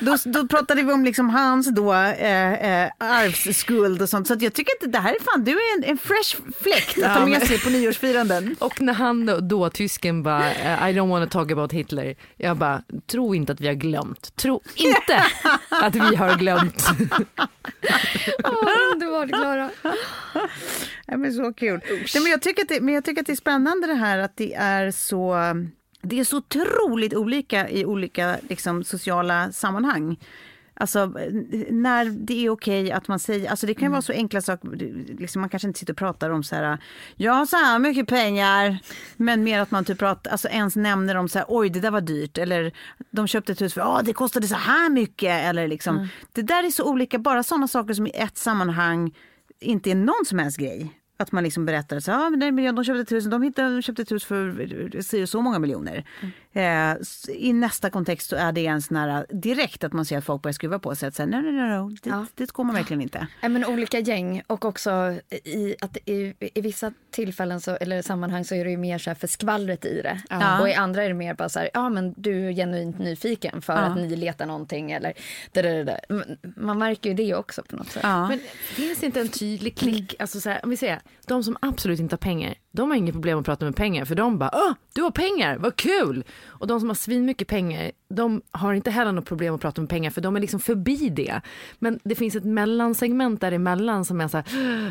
Då, 0.00 0.16
då 0.24 0.48
pratade 0.48 0.82
vi 0.82 0.92
om 0.92 1.04
liksom 1.04 1.30
hans 1.30 1.66
då 1.74 1.92
eh, 1.94 2.82
eh, 2.82 2.90
arvsskuld 2.98 4.02
och 4.02 4.08
sånt. 4.08 4.26
Så 4.28 4.36
jag 4.40 4.52
tycker 4.52 4.72
att 4.80 4.92
det 4.92 4.98
här 4.98 5.12
är 5.14 5.24
fan, 5.32 5.44
du 5.44 5.52
är 5.52 5.78
en, 5.78 5.84
en 5.84 5.98
fresh 5.98 6.36
fläkt 6.62 7.02
att 7.02 7.16
ta 7.16 7.26
med 7.26 7.46
sig 7.46 7.58
på 7.58 7.70
nyårsfiranden. 7.70 8.56
Och 8.58 8.80
när 8.80 8.92
han 8.92 9.26
då, 9.26 9.40
då 9.40 9.70
tysken 9.70 10.22
bara, 10.22 10.50
I 10.90 10.92
don't 10.92 11.08
want 11.10 11.30
to 11.30 11.38
talk 11.38 11.50
about 11.50 11.72
Hitler. 11.72 12.14
Jag 12.44 12.56
bara, 12.56 12.82
tro 13.06 13.34
inte 13.34 13.52
att 13.52 13.60
vi 13.60 13.66
har 13.66 13.74
glömt. 13.74 14.36
Tro 14.36 14.60
inte 14.76 15.24
att 15.68 15.94
vi 15.94 16.16
har 16.16 16.38
glömt. 16.38 16.84
Åh, 18.44 18.68
underbart 18.92 19.28
Klara. 19.28 19.70
Ja, 21.06 21.16
men 21.16 21.32
så 21.32 21.52
kul. 21.52 21.80
Nej, 21.88 22.22
men, 22.22 22.30
jag 22.30 22.42
tycker 22.42 22.62
att 22.62 22.68
det, 22.68 22.80
men 22.80 22.94
jag 22.94 23.04
tycker 23.04 23.20
att 23.20 23.26
det 23.26 23.32
är 23.32 23.36
spännande 23.36 23.86
det 23.86 23.94
här 23.94 24.18
att 24.18 24.36
det 24.36 24.54
är 24.54 24.90
så 24.90 25.36
det 26.02 26.20
är 26.20 26.24
så 26.24 26.36
otroligt 26.36 27.14
olika 27.14 27.70
i 27.70 27.84
olika 27.84 28.36
liksom, 28.48 28.84
sociala 28.84 29.52
sammanhang. 29.52 30.16
Alltså 30.74 31.06
när 31.70 32.04
det 32.04 32.46
är 32.46 32.50
okej 32.50 32.92
att 32.92 33.08
man 33.08 33.18
säger, 33.18 33.50
alltså 33.50 33.66
det 33.66 33.74
kan 33.74 33.82
ju 33.88 33.90
vara 33.90 34.02
så 34.02 34.12
enkla 34.12 34.40
saker, 34.40 34.68
liksom 35.18 35.40
man 35.40 35.48
kanske 35.48 35.68
inte 35.68 35.80
sitter 35.80 35.92
och 35.92 35.98
pratar 35.98 36.30
om 36.30 36.42
så 36.42 36.56
här, 36.56 36.78
jag 37.16 37.32
har 37.32 37.46
så 37.46 37.56
här 37.56 37.78
mycket 37.78 38.08
pengar, 38.08 38.78
men 39.16 39.44
mer 39.44 39.58
att 39.58 39.70
man 39.70 39.84
typ 39.84 39.98
pratar, 39.98 40.30
alltså 40.30 40.48
ens 40.48 40.76
nämner 40.76 41.14
om 41.14 41.28
så 41.28 41.38
här, 41.38 41.46
oj 41.48 41.70
det 41.70 41.80
där 41.80 41.90
var 41.90 42.00
dyrt, 42.00 42.38
eller 42.38 42.72
de 43.10 43.26
köpte 43.26 43.52
ett 43.52 43.60
hus 43.60 43.74
för, 43.74 43.80
ja 43.80 44.00
det 44.04 44.12
kostade 44.12 44.48
så 44.48 44.54
här 44.54 44.90
mycket, 44.90 45.44
eller 45.44 45.68
liksom, 45.68 45.96
mm. 45.96 46.08
det 46.32 46.42
där 46.42 46.64
är 46.64 46.70
så 46.70 46.84
olika, 46.84 47.18
bara 47.18 47.42
sådana 47.42 47.68
saker 47.68 47.94
som 47.94 48.06
i 48.06 48.10
ett 48.14 48.38
sammanhang 48.38 49.14
inte 49.60 49.90
är 49.90 49.94
någon 49.94 50.24
som 50.26 50.38
helst 50.38 50.58
grej. 50.58 51.01
Att 51.16 51.32
man 51.32 51.44
liksom 51.44 51.66
berättar 51.66 51.96
att 51.96 52.08
ah, 52.08 52.30
de 52.30 52.84
köpte 52.84 53.00
ett 53.00 53.12
hus, 53.12 53.24
de, 53.24 53.42
hittade, 53.42 53.74
de 53.74 53.82
köpte 53.82 54.02
ett 54.02 54.12
hus 54.12 54.24
för 54.24 55.26
så 55.26 55.42
många 55.42 55.58
miljoner. 55.58 56.04
Mm. 56.20 56.32
Eh, 56.54 56.96
I 57.28 57.52
nästa 57.52 57.90
kontext 57.90 58.28
så 58.28 58.36
är 58.36 58.52
det 58.52 58.66
en 58.66 58.82
sån 58.82 58.96
här, 58.96 59.26
direkt 59.30 59.84
att 59.84 59.92
man 59.92 60.04
ser 60.04 60.18
att 60.18 60.24
folk 60.24 60.42
börjar 60.42 60.52
skruva 60.52 60.78
på 60.78 60.94
sig. 60.94 61.08
Att 61.08 61.14
säga, 61.14 61.26
nej, 61.26 61.42
nej, 61.42 61.52
nej, 61.52 61.88
dit, 61.88 62.06
ja. 62.06 62.26
dit 62.34 62.52
går 62.52 62.64
man 62.64 62.74
verkligen 62.74 63.00
inte. 63.00 63.26
Ja, 63.40 63.48
men 63.48 63.64
olika 63.64 63.98
gäng 63.98 64.42
och 64.46 64.64
också 64.64 64.90
i, 65.44 65.76
att 65.80 65.96
i, 65.96 66.34
i 66.54 66.60
vissa 66.60 66.92
tillfällen 67.10 67.60
så, 67.60 67.70
eller 67.70 68.02
sammanhang 68.02 68.44
så 68.44 68.54
är 68.54 68.64
det 68.64 68.70
ju 68.70 68.76
mer 68.76 68.98
så 68.98 69.10
här 69.10 69.14
för 69.14 69.26
skvallret 69.26 69.84
i 69.84 70.02
det. 70.02 70.22
Ja. 70.30 70.60
Och 70.60 70.68
i 70.68 70.74
andra 70.74 71.04
är 71.04 71.08
det 71.08 71.14
mer 71.14 71.34
bara 71.34 71.48
så 71.48 71.58
här, 71.58 71.70
ja 71.74 71.88
men 71.88 72.14
du 72.16 72.48
är 72.48 72.52
genuint 72.52 72.98
nyfiken 72.98 73.62
för 73.62 73.72
ja. 73.72 73.78
att 73.78 73.96
ni 73.96 74.16
letar 74.16 74.46
någonting 74.46 74.92
eller 74.92 75.12
det, 75.52 75.62
det, 75.62 75.84
det, 75.84 76.00
Man 76.56 76.78
märker 76.78 77.10
ju 77.10 77.16
det 77.16 77.34
också 77.34 77.62
på 77.62 77.76
något 77.76 77.90
sätt. 77.90 78.02
Men 78.02 78.40
finns 78.64 79.00
det 79.00 79.06
inte 79.06 79.20
en 79.20 79.28
tydlig 79.28 79.76
klick, 79.76 80.14
alltså 80.18 80.40
så 80.40 80.50
här, 80.50 80.60
om 80.62 80.70
vi 80.70 80.76
säger, 80.76 81.00
de 81.26 81.44
som 81.44 81.56
absolut 81.60 82.00
inte 82.00 82.12
har 82.12 82.18
pengar, 82.18 82.54
de 82.70 82.90
har 82.90 82.96
inget 82.96 83.14
problem 83.14 83.38
att 83.38 83.44
prata 83.44 83.64
med 83.64 83.76
pengar 83.76 84.04
för 84.04 84.14
de 84.14 84.38
bara, 84.38 84.50
Åh, 84.52 84.72
du 84.94 85.02
har 85.02 85.10
pengar, 85.10 85.58
vad 85.58 85.76
kul! 85.76 86.24
Och 86.44 86.66
de 86.66 86.80
som 86.80 86.88
har 86.88 86.94
svin 86.94 87.24
mycket 87.24 87.48
pengar, 87.48 87.92
de 88.14 88.42
har 88.50 88.72
inte 88.72 88.90
heller 88.90 89.12
något 89.12 89.24
problem 89.24 89.54
att 89.54 89.60
prata 89.60 89.80
med 89.80 89.90
pengar 89.90 90.10
för 90.10 90.20
de 90.20 90.36
är 90.36 90.40
liksom 90.40 90.60
förbi 90.60 91.08
det. 91.08 91.40
Men 91.78 92.00
det 92.04 92.14
finns 92.14 92.36
ett 92.36 92.44
mellansegment 92.44 93.40
däremellan 93.40 94.04
som 94.04 94.20
är 94.20 94.28
så 94.28 94.36
här 94.36 94.46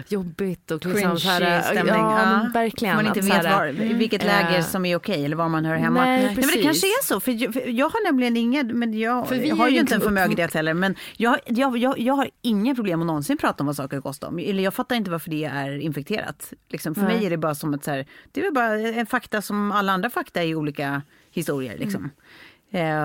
jobbigt 0.08 0.72
och 0.72 0.86
liksom 0.86 1.20
så 1.20 1.30
här, 1.30 1.62
stämning. 1.62 1.96
Ja, 1.96 2.42
ja. 2.44 2.50
verkligen. 2.54 2.96
Man 2.96 3.08
inte 3.08 3.22
vet 3.22 3.44
var, 3.44 3.82
i 3.82 3.94
vilket 3.94 4.24
läger 4.24 4.58
äh, 4.58 4.64
som 4.64 4.86
är 4.86 4.96
okej 4.96 5.26
eller 5.26 5.36
var 5.36 5.50
man 5.50 5.66
hör 5.66 5.76
hemma. 5.76 6.06
Nej, 6.06 6.26
nej, 6.26 6.36
men 6.36 6.48
det 6.48 6.64
kanske 6.64 6.88
är 6.88 7.04
så, 7.04 7.20
för 7.20 7.32
jag, 7.32 7.54
för 7.54 7.68
jag 7.68 7.90
har 7.90 8.04
nämligen 8.06 8.38
inget, 8.38 8.68
men 8.68 9.00
jag, 9.00 9.26
har 9.58 9.70
ju 9.70 9.80
inte 9.80 9.96
en 9.96 10.02
förmögenhet 10.02 10.54
heller, 10.54 10.74
men 10.74 10.96
jag, 11.18 11.40
jag, 11.46 11.78
jag, 11.78 12.00
jag 12.00 12.14
har 12.14 12.30
inga 12.42 12.76
problem 12.76 13.02
att 13.02 13.08
någonsin 13.08 13.38
prata 13.38 13.64
om 13.64 13.68
vad 13.68 13.76
saker 13.76 14.02
kostar. 14.02 14.40
Eller 14.40 14.64
jag 14.64 14.74
fattar 14.74 14.96
inte 14.96 15.12
varför 15.12 15.30
det 15.30 15.44
är 15.44 15.80
infekterat. 15.80 16.54
Liksom, 16.70 16.96
för 16.96 17.02
nej. 17.02 17.16
mig 17.16 17.26
är 17.26 17.30
det 17.30 17.38
bara 17.38 17.56
som 17.56 17.74
att 17.74 17.84
så 17.84 17.92
här, 17.92 18.06
det 18.32 18.46
är 18.46 18.52
bara 18.52 18.80
en 18.80 19.06
fakta 19.06 19.42
som 19.42 19.72
alla 19.72 19.92
andra 19.92 20.10
fakta 20.10 20.44
i 20.44 20.56
olika 20.56 21.02
historier. 21.32 21.78
Liksom. 21.78 22.00
Mm. 22.00 22.12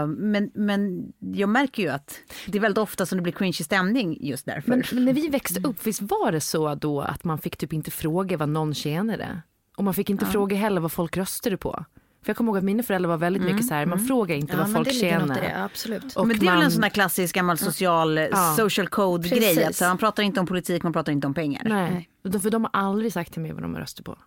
Men, 0.06 0.50
men 0.54 1.12
jag 1.18 1.48
märker 1.48 1.82
ju 1.82 1.88
att 1.88 2.20
det 2.46 2.58
är 2.58 2.62
väldigt 2.62 2.78
ofta 2.78 3.06
som 3.06 3.18
det 3.18 3.22
blir 3.22 3.32
cringe 3.32 3.52
stämning 3.52 4.18
just 4.20 4.46
därför. 4.46 4.70
Men, 4.70 4.82
men, 4.92 5.04
när 5.04 5.12
vi 5.12 5.28
växte 5.28 5.60
upp, 5.60 5.86
visst 5.86 6.02
var 6.02 6.32
det 6.32 6.40
så 6.40 6.74
då 6.74 7.00
att 7.00 7.24
man 7.24 7.38
fick 7.38 7.56
typ 7.56 7.72
inte 7.72 7.90
fråga 7.90 8.36
vad 8.36 8.48
någon 8.48 8.74
tjänade? 8.74 9.42
Och 9.76 9.84
man 9.84 9.94
fick 9.94 10.10
inte 10.10 10.24
ja. 10.24 10.30
fråga 10.30 10.56
heller 10.56 10.80
vad 10.80 10.92
folk 10.92 11.16
röstade 11.16 11.56
på. 11.56 11.84
För 12.22 12.30
jag 12.30 12.36
kommer 12.36 12.50
ihåg 12.50 12.58
att 12.58 12.64
mina 12.64 12.82
föräldrar 12.82 13.08
var 13.08 13.16
väldigt 13.16 13.42
mycket 13.42 13.60
mm, 13.60 13.68
så 13.68 13.74
här, 13.74 13.86
man 13.86 13.98
mm. 13.98 14.08
frågar 14.08 14.36
inte 14.36 14.52
ja, 14.52 14.58
vad 14.58 14.72
folk 14.72 14.92
tjänar. 14.92 15.40
Det, 15.40 15.62
absolut. 15.62 16.16
Och 16.16 16.26
men 16.26 16.38
det 16.38 16.44
är 16.44 16.50
man... 16.50 16.56
väl 16.56 16.64
en 16.64 16.70
sån 16.70 16.82
här 16.82 16.90
klassisk 16.90 17.34
gammal 17.34 17.58
social 17.58 18.16
ja. 18.16 18.54
social 18.56 18.88
code 18.88 19.28
grej. 19.28 19.64
Alltså, 19.64 19.84
man 19.84 19.98
pratar 19.98 20.22
inte 20.22 20.40
om 20.40 20.46
politik, 20.46 20.82
man 20.82 20.92
pratar 20.92 21.12
inte 21.12 21.26
om 21.26 21.34
pengar. 21.34 21.62
Nej, 21.64 22.08
för 22.42 22.50
de 22.50 22.64
har 22.64 22.70
aldrig 22.72 23.12
sagt 23.12 23.32
till 23.32 23.42
mig 23.42 23.52
vad 23.52 23.62
de 23.62 23.76
röstar 23.76 24.04
på. 24.04 24.18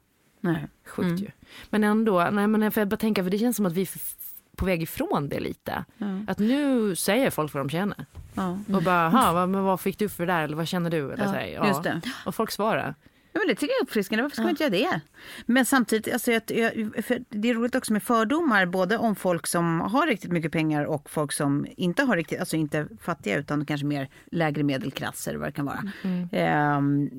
Nej. 0.42 0.68
Sjukt 0.88 1.08
mm. 1.08 1.18
ju. 1.18 1.28
Men 1.70 1.84
ändå, 1.84 2.30
nej 2.32 2.48
men 2.48 2.72
för 2.72 2.82
jag 2.82 2.88
bara 2.88 2.98
tänka, 2.98 3.24
för 3.24 3.30
det 3.30 3.38
känns 3.38 3.56
som 3.56 3.66
att 3.66 3.74
vi 3.74 3.82
är 3.82 3.90
på 4.60 4.66
väg 4.66 4.82
ifrån 4.82 5.30
det 5.30 5.40
lite. 5.40 5.86
Mm. 6.02 6.26
Att 6.28 6.40
nu 6.40 6.96
säger 6.96 7.30
folk 7.30 7.54
vad 7.54 7.62
de 7.62 7.70
känner. 7.70 8.06
Mm. 8.38 8.64
Och 8.76 8.84
bara, 8.84 9.34
vad, 9.34 9.50
men 9.50 9.64
vad 9.64 9.82
fick 9.82 10.00
du 10.00 10.10
för 10.10 10.26
det 10.26 10.34
där 10.34 10.44
eller 10.44 10.56
vad 10.56 10.68
känner 10.68 10.90
du? 10.90 11.12
Eller 11.12 11.26
så 11.26 11.32
här, 11.32 11.48
ja. 11.48 12.02
Och 12.26 12.36
folk 12.36 12.52
svarar. 12.52 12.96
Ja, 13.34 13.40
men 13.40 13.48
det 13.48 13.56
tycker 13.56 13.74
jag 13.74 13.80
är 13.80 13.84
uppfriskande. 13.84 14.22
Varför 14.22 14.36
ska 14.36 14.42
man 14.42 14.50
inte 14.50 14.64
göra 14.64 14.72
det? 14.72 15.02
Men 15.46 15.66
samtidigt, 15.66 16.14
alltså, 16.14 16.32
jag, 16.32 16.42
det 17.30 17.50
är 17.50 17.54
roligt 17.54 17.76
också 17.76 17.94
med 17.94 18.04
fördomar, 18.04 18.66
både 18.66 18.98
om 18.98 19.16
folk 19.16 19.48
som 19.48 19.82
har 19.82 20.08
riktigt 20.08 20.32
mycket 20.32 20.52
pengar 20.52 20.84
och 20.84 21.10
folk 21.10 21.32
som 21.32 21.68
inte 21.78 22.04
har 22.04 22.16
riktigt, 22.16 22.40
alltså 22.40 22.56
inte 22.56 22.88
fattiga 23.02 23.38
utan 23.38 23.66
kanske 23.66 23.86
mer 23.88 24.10
lägre 24.32 24.64
medelklass 24.64 25.28
eller 25.28 25.40
vad 25.40 25.48
det 25.48 25.54
kan 25.54 25.66
vara. 25.66 25.84
Mm. 26.02 26.30
Eh, 26.32 27.10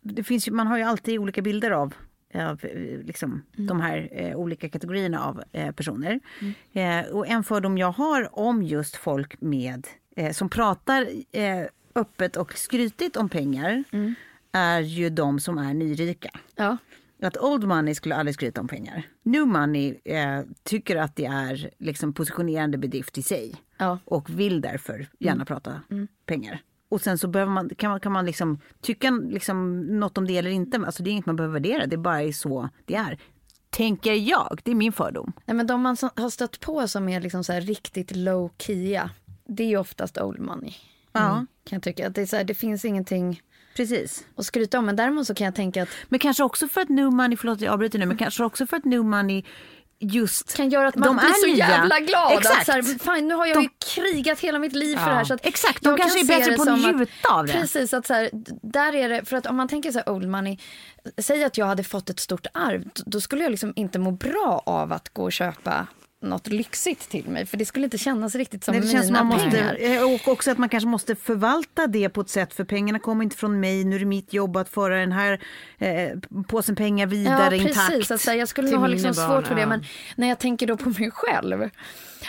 det 0.00 0.22
finns 0.22 0.48
ju, 0.48 0.52
man 0.52 0.66
har 0.66 0.76
ju 0.76 0.82
alltid 0.82 1.18
olika 1.18 1.42
bilder 1.42 1.70
av 1.70 1.94
av 2.34 2.60
liksom, 3.04 3.42
mm. 3.56 3.66
de 3.66 3.80
här 3.80 4.08
eh, 4.12 4.36
olika 4.36 4.68
kategorierna 4.68 5.24
av 5.24 5.42
eh, 5.52 5.70
personer. 5.70 6.20
Mm. 6.40 7.04
Eh, 7.06 7.10
och 7.10 7.28
en 7.28 7.44
fördom 7.44 7.78
jag 7.78 7.92
har 7.92 8.38
om 8.38 8.62
just 8.62 8.96
folk 8.96 9.40
med, 9.40 9.86
eh, 10.16 10.32
som 10.32 10.48
pratar 10.48 11.08
eh, 11.32 11.66
öppet 11.94 12.36
och 12.36 12.58
skrytigt 12.58 13.16
om 13.16 13.28
pengar 13.28 13.84
mm. 13.92 14.14
är 14.52 14.80
ju 14.80 15.10
de 15.10 15.40
som 15.40 15.58
är 15.58 15.74
nyrika. 15.74 16.30
Ja. 16.56 16.76
Att 17.22 17.36
old 17.36 17.64
money 17.64 17.94
skulle 17.94 18.16
aldrig 18.16 18.34
skryta 18.34 18.60
om 18.60 18.68
pengar. 18.68 19.02
New 19.22 19.46
money 19.46 19.94
eh, 20.04 20.42
tycker 20.62 20.96
att 20.96 21.16
det 21.16 21.26
är 21.26 21.70
liksom 21.78 22.12
positionerande 22.12 22.78
bedrift 22.78 23.18
i 23.18 23.22
sig. 23.22 23.54
Ja. 23.76 23.98
Och 24.04 24.30
vill 24.30 24.60
därför 24.60 25.08
gärna 25.18 25.34
mm. 25.34 25.46
prata 25.46 25.80
mm. 25.90 26.08
pengar. 26.26 26.62
Och 26.88 27.00
sen 27.00 27.18
så 27.18 27.28
behöver 27.28 27.52
man, 27.52 27.70
kan 27.76 27.90
man, 27.90 28.00
kan 28.00 28.12
man 28.12 28.26
liksom 28.26 28.60
tycka 28.80 29.10
liksom 29.10 29.80
något 29.80 30.18
om 30.18 30.26
det 30.26 30.36
eller 30.36 30.50
inte. 30.50 30.82
Alltså 30.86 31.02
det 31.02 31.10
är 31.10 31.12
inget 31.12 31.26
man 31.26 31.36
behöver 31.36 31.52
värdera, 31.52 31.86
det 31.86 31.96
är 31.96 31.98
bara 31.98 32.32
så 32.32 32.68
det 32.86 32.94
är. 32.94 33.18
Tänker 33.70 34.14
jag, 34.14 34.60
det 34.64 34.70
är 34.70 34.74
min 34.74 34.92
fördom. 34.92 35.32
Nej, 35.44 35.56
men 35.56 35.66
de 35.66 35.82
man 35.82 35.96
har 36.14 36.30
stött 36.30 36.60
på 36.60 36.88
som 36.88 37.08
är 37.08 37.20
liksom 37.20 37.44
så 37.44 37.52
riktigt 37.52 38.16
low 38.16 38.50
key 38.58 39.00
det 39.48 39.62
är 39.62 39.68
ju 39.68 39.76
oftast 39.76 40.18
old 40.18 40.40
money. 40.40 40.72
Ja. 41.12 41.30
Mm, 41.30 41.46
kan 41.64 41.76
jag 41.76 41.82
tycka. 41.82 42.08
Det, 42.08 42.20
är 42.20 42.26
så 42.26 42.36
här, 42.36 42.44
det 42.44 42.54
finns 42.54 42.84
ingenting 42.84 43.42
Precis. 43.76 44.26
att 44.36 44.44
skryta 44.44 44.78
om. 44.78 44.86
Men 44.86 44.96
däremot 44.96 45.26
så 45.26 45.34
kan 45.34 45.44
jag 45.44 45.54
tänka 45.54 45.82
att... 45.82 45.88
Men 46.08 46.18
kanske 46.18 46.44
också 46.44 46.68
för 46.68 46.80
att 46.80 46.88
new 46.88 47.12
money, 47.12 47.36
förlåt 47.36 47.60
jag 47.60 47.72
avbryter 47.72 47.98
nu, 47.98 48.06
men 48.06 48.16
kanske 48.16 48.44
också 48.44 48.66
för 48.66 48.76
att 48.76 48.84
new 48.84 49.04
money 49.04 49.42
just 50.00 50.56
kan 50.56 50.68
göra 50.68 50.88
att 50.88 50.96
man 50.96 51.16
blir 51.16 51.32
så 51.32 51.46
nya. 51.46 51.68
jävla 51.68 52.00
glad. 52.00 52.32
Exakt. 52.32 52.60
Att 52.60 52.66
så 52.66 52.72
här, 52.72 52.98
fan, 52.98 53.28
nu 53.28 53.34
har 53.34 53.46
jag 53.46 53.56
de, 53.56 53.62
ju 53.62 53.68
krigat 53.94 54.40
hela 54.40 54.58
mitt 54.58 54.72
liv 54.72 54.92
ja. 54.92 55.04
för 55.04 55.10
det 55.10 55.16
här. 55.16 55.24
Så 55.24 55.34
att 55.34 55.46
Exakt, 55.46 55.82
de 55.82 55.96
kanske 55.96 56.18
kan 56.18 56.30
är 56.30 56.38
bättre 56.38 56.56
på 56.56 56.62
att 56.62 56.78
njuta 56.78 57.34
av 57.34 57.46
det. 57.46 57.52
Precis, 57.52 57.94
att 57.94 58.06
så 58.06 58.14
här, 58.14 58.30
där 58.62 58.94
är 58.94 59.08
det, 59.08 59.24
för 59.24 59.36
att 59.36 59.46
om 59.46 59.56
man 59.56 59.68
tänker 59.68 59.92
så 59.92 59.98
här 59.98 60.08
old 60.08 60.28
money, 60.28 60.58
säg 61.18 61.44
att 61.44 61.58
jag 61.58 61.66
hade 61.66 61.84
fått 61.84 62.10
ett 62.10 62.20
stort 62.20 62.46
arv, 62.54 62.84
då 62.94 63.20
skulle 63.20 63.42
jag 63.42 63.50
liksom 63.50 63.72
inte 63.76 63.98
må 63.98 64.10
bra 64.10 64.62
av 64.66 64.92
att 64.92 65.08
gå 65.08 65.22
och 65.22 65.32
köpa 65.32 65.86
något 66.20 66.46
lyxigt 66.46 67.08
till 67.08 67.28
mig. 67.28 67.46
För 67.46 67.56
det 67.56 67.64
skulle 67.64 67.84
inte 67.84 67.98
kännas 67.98 68.34
riktigt 68.34 68.64
som 68.64 68.72
Nej, 68.72 68.80
det 68.80 68.86
mina 68.86 68.98
känns 68.98 69.10
man 69.10 69.30
pengar. 69.30 69.72
Måste, 69.72 69.84
eh, 69.84 70.14
och 70.14 70.28
också 70.32 70.50
att 70.50 70.58
man 70.58 70.68
kanske 70.68 70.88
måste 70.88 71.16
förvalta 71.16 71.86
det 71.86 72.08
på 72.08 72.20
ett 72.20 72.30
sätt. 72.30 72.54
För 72.54 72.64
pengarna 72.64 72.98
kommer 72.98 73.24
inte 73.24 73.36
från 73.36 73.60
mig. 73.60 73.84
Nu 73.84 73.96
är 73.96 74.00
det 74.00 74.06
mitt 74.06 74.32
jobb 74.32 74.56
att 74.56 74.68
föra 74.68 75.00
den 75.00 75.12
här 75.12 75.40
eh, 75.78 76.18
påsen 76.48 76.76
pengar 76.76 77.06
vidare 77.06 77.56
ja, 77.56 77.62
precis, 77.62 77.90
intakt. 77.90 78.10
Alltså, 78.10 78.32
jag 78.32 78.48
skulle 78.48 78.70
nog 78.70 78.80
ha 78.80 78.86
liksom 78.86 79.14
svårt 79.14 79.46
för 79.46 79.54
det. 79.54 79.66
Men 79.66 79.84
när 80.16 80.28
jag 80.28 80.38
tänker 80.38 80.66
då 80.66 80.76
på 80.76 80.88
mig 80.88 81.10
själv. 81.10 81.70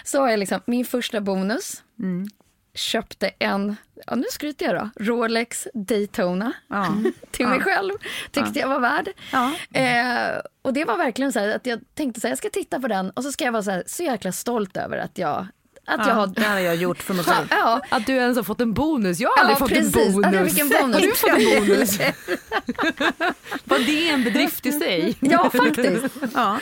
Så 0.04 0.20
har 0.20 0.30
jag 0.30 0.40
liksom 0.40 0.60
min 0.66 0.86
första 0.86 1.22
bonus. 1.22 1.84
Mm 2.00 2.28
köpte 2.74 3.32
en, 3.40 3.76
ja 4.06 4.16
nu 4.16 4.26
skryter 4.32 4.66
jag 4.66 4.76
då, 4.76 5.04
Rolex 5.06 5.68
Daytona 5.74 6.54
ja. 6.68 6.98
till 7.32 7.48
mig 7.48 7.58
ja. 7.58 7.64
själv. 7.64 7.92
Tyckte 8.32 8.60
ja. 8.60 8.62
jag 8.62 8.68
var 8.68 8.80
värd. 8.80 9.10
Eh, 9.74 10.42
och 10.62 10.74
det 10.74 10.86
var 10.86 10.98
verkligen 10.98 11.34
så 11.34 11.56
att 11.56 11.66
jag 11.66 11.80
tänkte 11.94 12.22
så 12.22 12.28
här, 12.28 12.32
jag 12.32 12.38
ska 12.38 12.50
titta 12.50 12.80
på 12.80 12.88
den 12.88 13.10
och 13.10 13.24
så 13.24 13.32
ska 13.32 13.46
jag 13.46 13.52
vara 13.52 13.64
så, 13.64 13.72
här, 13.72 13.84
så 13.88 14.04
jäkla 14.04 14.32
stolt 14.32 14.78
över 14.78 14.98
att 14.98 15.18
jag 15.18 15.48
Att 15.90 16.08
jag 16.08 16.16
har... 16.16 16.28
Det 16.28 16.44
har 16.44 16.60
jag 16.60 16.76
gjort 16.76 17.04
för 17.04 17.14
mig 17.14 17.24
själv. 17.24 17.48
ja, 17.50 17.82
Att 17.90 18.06
du 18.06 18.14
ens 18.14 18.38
har 18.38 18.44
fått 18.44 18.62
en 18.62 18.74
bonus. 18.74 19.20
Jag 19.20 19.30
har 19.30 19.38
aldrig 19.38 19.58
fått 19.58 19.70
precis. 19.70 19.96
en 19.96 20.14
bonus. 20.14 20.26
Att 20.28 20.34
jag 20.34 20.50
fick 20.52 20.60
en 20.60 20.70
bonus. 20.70 20.94
Har 20.96 21.02
du 21.02 21.14
fått 21.16 21.30
en 21.30 21.68
bonus? 21.68 22.00
Var 23.64 23.80
det 23.80 24.10
en 24.14 24.24
bedrift 24.24 24.66
i 24.66 24.72
sig? 24.72 25.18
ja 25.20 25.50
faktiskt. 25.50 26.16
Ja. 26.34 26.60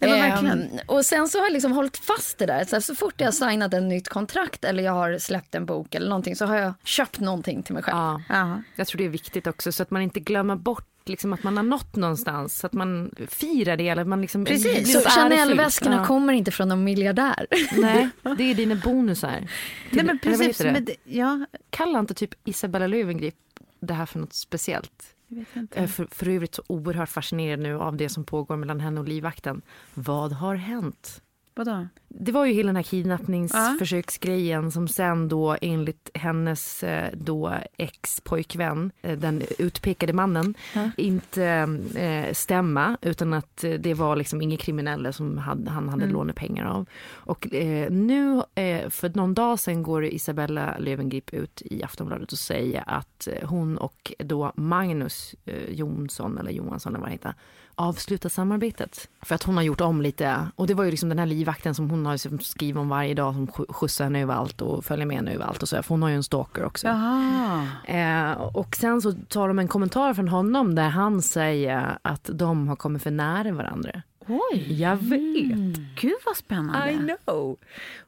Ehm, 0.00 0.68
och 0.86 1.06
sen 1.06 1.28
så 1.28 1.38
har 1.38 1.44
jag 1.46 1.52
liksom 1.52 1.72
hållit 1.72 1.96
fast 1.96 2.38
det 2.38 2.46
där. 2.46 2.64
Så, 2.64 2.80
så 2.80 2.94
fort 2.94 3.14
jag 3.16 3.26
har 3.26 3.32
signat 3.32 3.74
en 3.74 3.88
nytt 3.88 4.08
kontrakt 4.08 4.64
eller 4.64 4.82
jag 4.82 4.92
har 4.92 5.18
släppt 5.18 5.54
en 5.54 5.66
bok 5.66 5.94
eller 5.94 6.08
någonting 6.08 6.36
så 6.36 6.46
har 6.46 6.56
jag 6.56 6.74
köpt 6.84 7.20
någonting 7.20 7.62
till 7.62 7.74
mig 7.74 7.82
själv. 7.82 7.96
Ja. 8.28 8.62
jag 8.76 8.86
tror 8.86 8.98
det 8.98 9.04
är 9.04 9.08
viktigt 9.08 9.46
också 9.46 9.72
så 9.72 9.82
att 9.82 9.90
man 9.90 10.02
inte 10.02 10.20
glömmer 10.20 10.56
bort 10.56 10.88
liksom, 11.08 11.32
att 11.32 11.42
man 11.42 11.56
har 11.56 11.64
nått 11.64 11.96
någonstans. 11.96 12.64
Att 12.64 12.72
man 12.72 13.10
firar 13.28 13.76
det. 13.76 13.88
Eller 13.88 14.04
man 14.04 14.20
liksom 14.20 14.44
Precis, 14.44 14.92
så. 14.92 15.08
Chanel-väskorna 15.08 15.96
Ja. 15.96 16.04
kommer 16.04 16.32
inte 16.32 16.50
från 16.50 16.68
någon 16.68 16.84
miljardär. 16.84 17.46
Nej, 17.76 18.08
det 18.36 18.50
är 18.50 18.54
dina 18.54 18.74
bonusar. 18.74 19.28
Nej, 19.30 19.48
Till- 19.90 19.96
men 20.06 20.18
eller 20.22 20.30
vad 20.30 20.38
precis. 20.46 20.64
Men 20.64 20.84
det, 20.84 20.96
ja, 21.04 21.46
Kalla 21.70 21.98
inte 21.98 22.14
typ 22.14 22.34
Isabella 22.44 22.86
Löwengrip 22.86 23.34
det 23.80 23.94
här 23.94 24.06
för 24.06 24.18
något 24.18 24.32
speciellt. 24.34 25.14
jag. 25.28 25.66
Eh, 25.74 25.86
För, 25.86 26.06
för 26.10 26.28
övrigt 26.28 26.54
så 26.54 26.62
oerhört 26.66 27.08
fascinerad 27.08 27.60
nu 27.60 27.74
av 27.78 27.96
det 27.96 28.08
som 28.08 28.24
pågår 28.24 28.56
mellan 28.56 28.80
henne 28.80 29.00
och 29.00 29.08
livvakten. 29.08 29.62
Vad 29.94 30.32
har 30.32 30.54
hänt? 30.54 31.22
Vadå? 31.54 31.86
Det 32.08 32.32
var 32.32 32.46
ju 32.46 32.52
hela 32.52 32.66
den 32.66 32.76
här 32.76 32.82
kidnappningsförsöksgrejen 32.82 34.70
som 34.70 34.88
sen 34.88 35.28
då 35.28 35.56
enligt 35.60 36.10
hennes 36.14 36.82
eh, 36.82 37.10
då 37.12 37.54
ex-pojkvän, 37.76 38.90
eh, 39.02 39.18
den 39.18 39.42
utpekade 39.58 40.12
mannen, 40.12 40.54
inte 40.96 41.44
eh, 41.94 42.32
stämma 42.32 42.96
utan 43.02 43.32
att 43.34 43.64
eh, 43.64 43.72
det 43.72 43.94
var 43.94 44.16
liksom 44.16 44.42
inga 44.42 44.56
kriminella 44.56 45.12
som 45.12 45.38
hade, 45.38 45.70
han 45.70 45.88
hade 45.88 46.06
lånat 46.06 46.36
pengar 46.36 46.64
av. 46.64 46.88
Och 47.10 47.54
eh, 47.54 47.90
nu 47.90 48.42
eh, 48.54 48.90
för 48.90 49.12
någon 49.14 49.34
dag 49.34 49.58
sedan 49.58 49.82
går 49.82 50.04
Isabella 50.04 50.78
Löwengrip 50.78 51.34
ut 51.34 51.62
i 51.64 51.82
Aftonbladet 51.82 52.32
och 52.32 52.38
säger 52.38 52.84
att 52.86 53.28
hon 53.42 53.78
och 53.78 54.12
då 54.18 54.52
Magnus 54.56 55.34
Jonsson 55.68 56.38
eller 56.38 56.50
Johansson 56.50 56.92
eller 56.92 57.00
vad 57.00 57.08
han 57.08 57.12
heter 57.12 57.34
avsluta 57.82 58.28
samarbetet. 58.28 59.08
För 59.22 59.34
att 59.34 59.42
hon 59.42 59.56
har 59.56 59.62
gjort 59.62 59.80
om 59.80 60.02
lite, 60.02 60.46
och 60.56 60.66
det 60.66 60.74
var 60.74 60.84
ju 60.84 60.90
liksom 60.90 61.08
den 61.08 61.18
här 61.18 61.26
livvakten 61.26 61.74
som 61.74 61.90
hon 61.90 62.06
har 62.06 62.12
liksom 62.12 62.38
skrivit 62.40 62.76
om 62.76 62.88
varje 62.88 63.14
dag 63.14 63.34
som 63.34 63.46
sk- 63.48 63.72
skjutsar 63.72 64.04
henne 64.04 64.22
överallt 64.22 64.60
och 64.62 64.84
följer 64.84 65.06
med 65.06 65.16
henne 65.16 65.32
överallt 65.34 65.62
och 65.62 65.68
så, 65.68 65.82
för 65.82 65.88
hon 65.88 66.02
har 66.02 66.08
ju 66.08 66.14
en 66.16 66.22
stalker 66.22 66.64
också. 66.64 66.88
Eh, 67.84 68.32
och 68.32 68.76
sen 68.76 69.02
så 69.02 69.12
tar 69.12 69.48
de 69.48 69.58
en 69.58 69.68
kommentar 69.68 70.14
från 70.14 70.28
honom 70.28 70.74
där 70.74 70.88
han 70.88 71.22
säger 71.22 71.98
att 72.02 72.30
de 72.32 72.68
har 72.68 72.76
kommit 72.76 73.02
för 73.02 73.10
nära 73.10 73.52
varandra. 73.52 74.02
Oj. 74.28 74.80
Jag 74.80 74.96
vet. 74.96 75.78
Gud 76.00 76.14
vad 76.26 76.36
spännande. 76.36 76.92
I 76.92 76.96
know. 77.24 77.56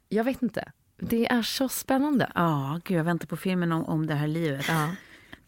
Jag 0.09 0.25
vet 0.25 0.43
inte. 0.43 0.73
Det 1.01 1.27
är 1.33 1.43
så 1.43 1.69
spännande. 1.69 2.31
Ja, 2.35 2.81
gud 2.85 2.99
jag 2.99 3.05
väntar 3.05 3.27
på 3.27 3.37
filmen 3.37 3.73
om, 3.73 3.85
om 3.85 4.07
det 4.07 4.15
här 4.15 4.27
livet. 4.27 4.65
Ja. 4.69 4.89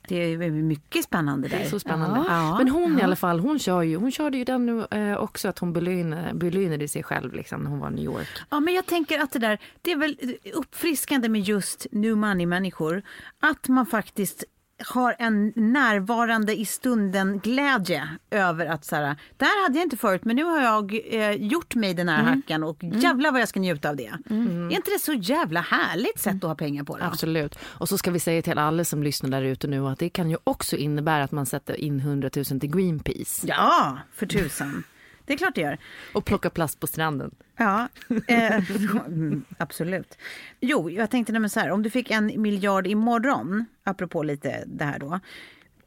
Det 0.09 0.17
är 0.17 0.51
mycket 0.51 1.05
spännande 1.05 1.49
där. 1.49 1.59
Det 1.59 1.65
är 1.65 1.69
så 1.69 1.81
spännande. 1.81 2.25
Ja. 2.29 2.59
Men 2.59 2.69
hon 2.69 3.01
i 3.01 3.03
alla 3.03 3.17
fall, 3.17 3.41
hon, 3.41 3.59
kör 3.59 3.83
ju, 3.83 3.97
hon 3.97 4.11
körde 4.11 4.39
ju 4.39 4.45
den 4.45 4.67
nu 4.67 4.87
eh, 4.91 5.17
också 5.17 5.49
att 5.49 5.59
hon 5.59 5.73
belönade, 5.73 6.35
belönade 6.35 6.89
sig 6.89 7.03
själv 7.03 7.33
liksom, 7.35 7.63
när 7.63 7.71
hon 7.71 7.79
var 7.79 7.89
i 7.89 7.95
New 7.95 8.05
York. 8.05 8.29
Ja, 8.51 8.61
men 8.61 8.75
jag 8.75 8.87
tänker 8.87 9.19
att 9.19 9.33
det 9.33 9.39
där, 9.39 9.59
det 9.83 9.93
är 9.93 9.97
väl 9.97 10.17
uppfriskande 10.55 11.29
med 11.29 11.41
just 11.41 11.87
new 11.91 12.17
money-människor. 12.17 13.03
Att 13.41 13.69
man 13.69 13.87
faktiskt 13.87 14.45
har 14.85 15.17
en 15.19 15.53
närvarande 15.57 16.57
i 16.61 16.65
stunden 16.65 17.39
glädje 17.39 18.09
över 18.31 18.67
att 18.67 18.85
så 18.85 18.97
här, 18.97 19.17
det 19.37 19.45
här 19.45 19.63
hade 19.63 19.79
jag 19.79 19.87
inte 19.87 19.97
förut 19.97 20.25
men 20.25 20.37
nu 20.37 20.45
har 20.45 20.61
jag 20.61 21.01
eh, 21.11 21.31
gjort 21.31 21.75
mig 21.75 21.95
den 21.95 22.09
här 22.09 22.23
hackan 22.23 22.65
och 22.65 22.79
jävlar 22.83 23.33
vad 23.33 23.41
jag 23.41 23.49
ska 23.49 23.61
njuta 23.61 23.91
av 23.91 23.97
det. 23.97 24.13
Är 24.31 24.73
inte 24.73 24.91
det 24.91 24.99
så 25.01 25.13
jävla 25.13 25.61
härligt 25.61 26.21
sätt 26.21 26.35
att 26.35 26.43
ha 26.43 26.55
pengar 26.55 26.85
på 26.85 26.97
då? 26.97 27.05
Absolut. 27.05 27.59
Och 27.63 27.89
så 27.89 27.99
ska 27.99 28.11
vi 28.11 28.21
säga 28.21 28.43
till 28.43 28.59
alla 28.59 28.85
som 28.85 29.03
lyssnar 29.03 29.31
där 29.31 29.43
ute 29.43 29.67
nu 29.67 29.87
att 29.87 29.99
det 29.99 30.09
kan 30.09 30.31
ju 30.31 30.37
också 30.45 30.77
innebära 30.77 31.25
att 31.25 31.33
man 31.33 31.47
sätter 31.47 31.81
in 31.81 32.01
100 32.01 32.31
000 32.37 32.45
till 32.45 32.71
Greenpeace 32.71 33.47
Ja, 33.47 33.99
för 34.15 34.27
tusan. 34.27 34.85
Det 35.27 35.33
är 35.33 35.37
klart 35.37 35.55
det 35.55 35.61
gör. 35.61 35.79
och 36.13 36.25
plockar 36.25 36.51
plast 36.51 36.81
på 36.81 36.87
stranden. 36.87 37.35
Ja, 37.57 37.89
eh, 38.27 38.71
mm, 39.07 39.45
absolut. 39.59 40.19
Jo, 40.61 40.91
jag 40.91 41.11
tänkte 41.11 41.33
nämligen 41.33 41.51
så 41.51 41.61
här, 41.61 41.71
om 41.71 41.83
du 41.83 41.91
fick 41.91 42.11
en 42.11 42.43
miljard 42.43 42.87
imorgon, 42.87 43.65
apropå 43.85 44.23
lite 44.23 44.65
det 44.67 44.85
här 44.85 44.99
då. 44.99 45.21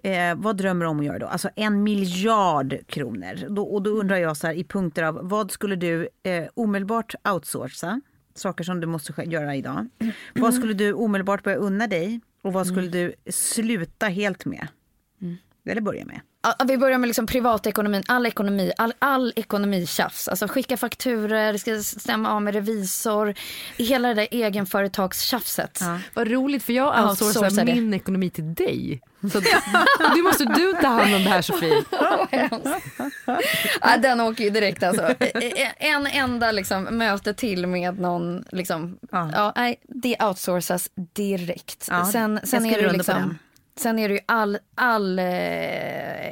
Eh, 0.03 0.35
vad 0.35 0.57
drömmer 0.57 0.85
du 0.85 0.89
om 0.89 0.99
att 0.99 1.05
göra 1.05 1.19
då? 1.19 1.27
Alltså 1.27 1.49
en 1.55 1.83
miljard 1.83 2.77
kronor. 2.87 3.49
Då, 3.49 3.63
och 3.63 3.81
då 3.81 3.89
undrar 3.89 4.17
jag 4.17 4.37
så 4.37 4.47
här 4.47 4.53
i 4.53 4.63
punkter 4.63 5.03
av 5.03 5.19
vad 5.23 5.51
skulle 5.51 5.75
du 5.75 6.09
eh, 6.23 6.45
omedelbart 6.53 7.15
outsourca? 7.33 8.01
Saker 8.35 8.63
som 8.63 8.79
du 8.79 8.87
måste 8.87 9.13
göra 9.25 9.55
idag. 9.55 9.87
Vad 10.35 10.53
skulle 10.53 10.73
du 10.73 10.93
omedelbart 10.93 11.43
börja 11.43 11.57
unna 11.57 11.87
dig? 11.87 12.19
Och 12.41 12.53
vad 12.53 12.67
skulle 12.67 12.87
du 12.87 13.13
sluta 13.31 14.07
helt 14.07 14.45
med? 14.45 14.67
Eller 15.65 15.81
börja 15.81 16.05
med? 16.05 16.19
Ja, 16.41 16.55
Vi 16.65 16.77
börjar 16.77 16.97
med 16.97 17.07
liksom 17.07 17.27
privatekonomin, 17.27 18.03
all 18.07 18.25
ekonomi, 18.25 18.71
all, 18.77 18.93
all 18.99 19.33
ekonomitjafs. 19.35 20.27
Alltså 20.27 20.47
skicka 20.47 20.77
fakturer, 20.77 21.57
ska 21.57 21.83
stämma 21.83 22.31
av 22.31 22.41
med 22.41 22.53
revisor, 22.53 23.33
hela 23.77 24.07
det 24.07 24.13
där 24.13 24.27
egenföretagstjafset. 24.31 25.79
Vad 26.13 26.27
roligt 26.27 26.63
för 26.63 26.73
jag 26.73 27.09
outsourcar 27.09 27.65
det. 27.65 27.75
min 27.75 27.93
ekonomi 27.93 28.29
till 28.29 28.53
dig. 28.53 29.01
Så 29.31 29.37
att, 29.37 30.15
nu 30.15 30.21
måste 30.21 30.45
du 30.45 30.73
ta 30.73 30.87
hand 30.87 31.15
om 31.15 31.23
det 31.23 31.29
här 31.29 31.41
Sofie. 31.41 31.83
Ja, 33.81 33.97
den 33.97 34.19
åker 34.19 34.43
ju 34.43 34.49
direkt 34.49 34.83
alltså. 34.83 35.13
En 35.77 36.07
enda 36.07 36.51
liksom, 36.51 36.83
möte 36.83 37.33
till 37.33 37.67
med 37.67 37.99
någon, 37.99 38.43
liksom, 38.51 38.99
Ja. 39.11 39.53
ja. 39.55 39.73
det 39.87 40.23
outsourcas 40.23 40.89
direkt. 41.15 41.87
Ja, 41.91 42.05
sen 42.05 42.39
sen 42.43 42.65
är 42.65 42.81
det 42.81 42.91
liksom. 42.91 43.37
Sen 43.79 43.99
är 43.99 44.07
det 44.09 44.13
ju 44.15 44.19
all, 44.25 44.57
all 44.75 45.19
eh, 45.19 45.25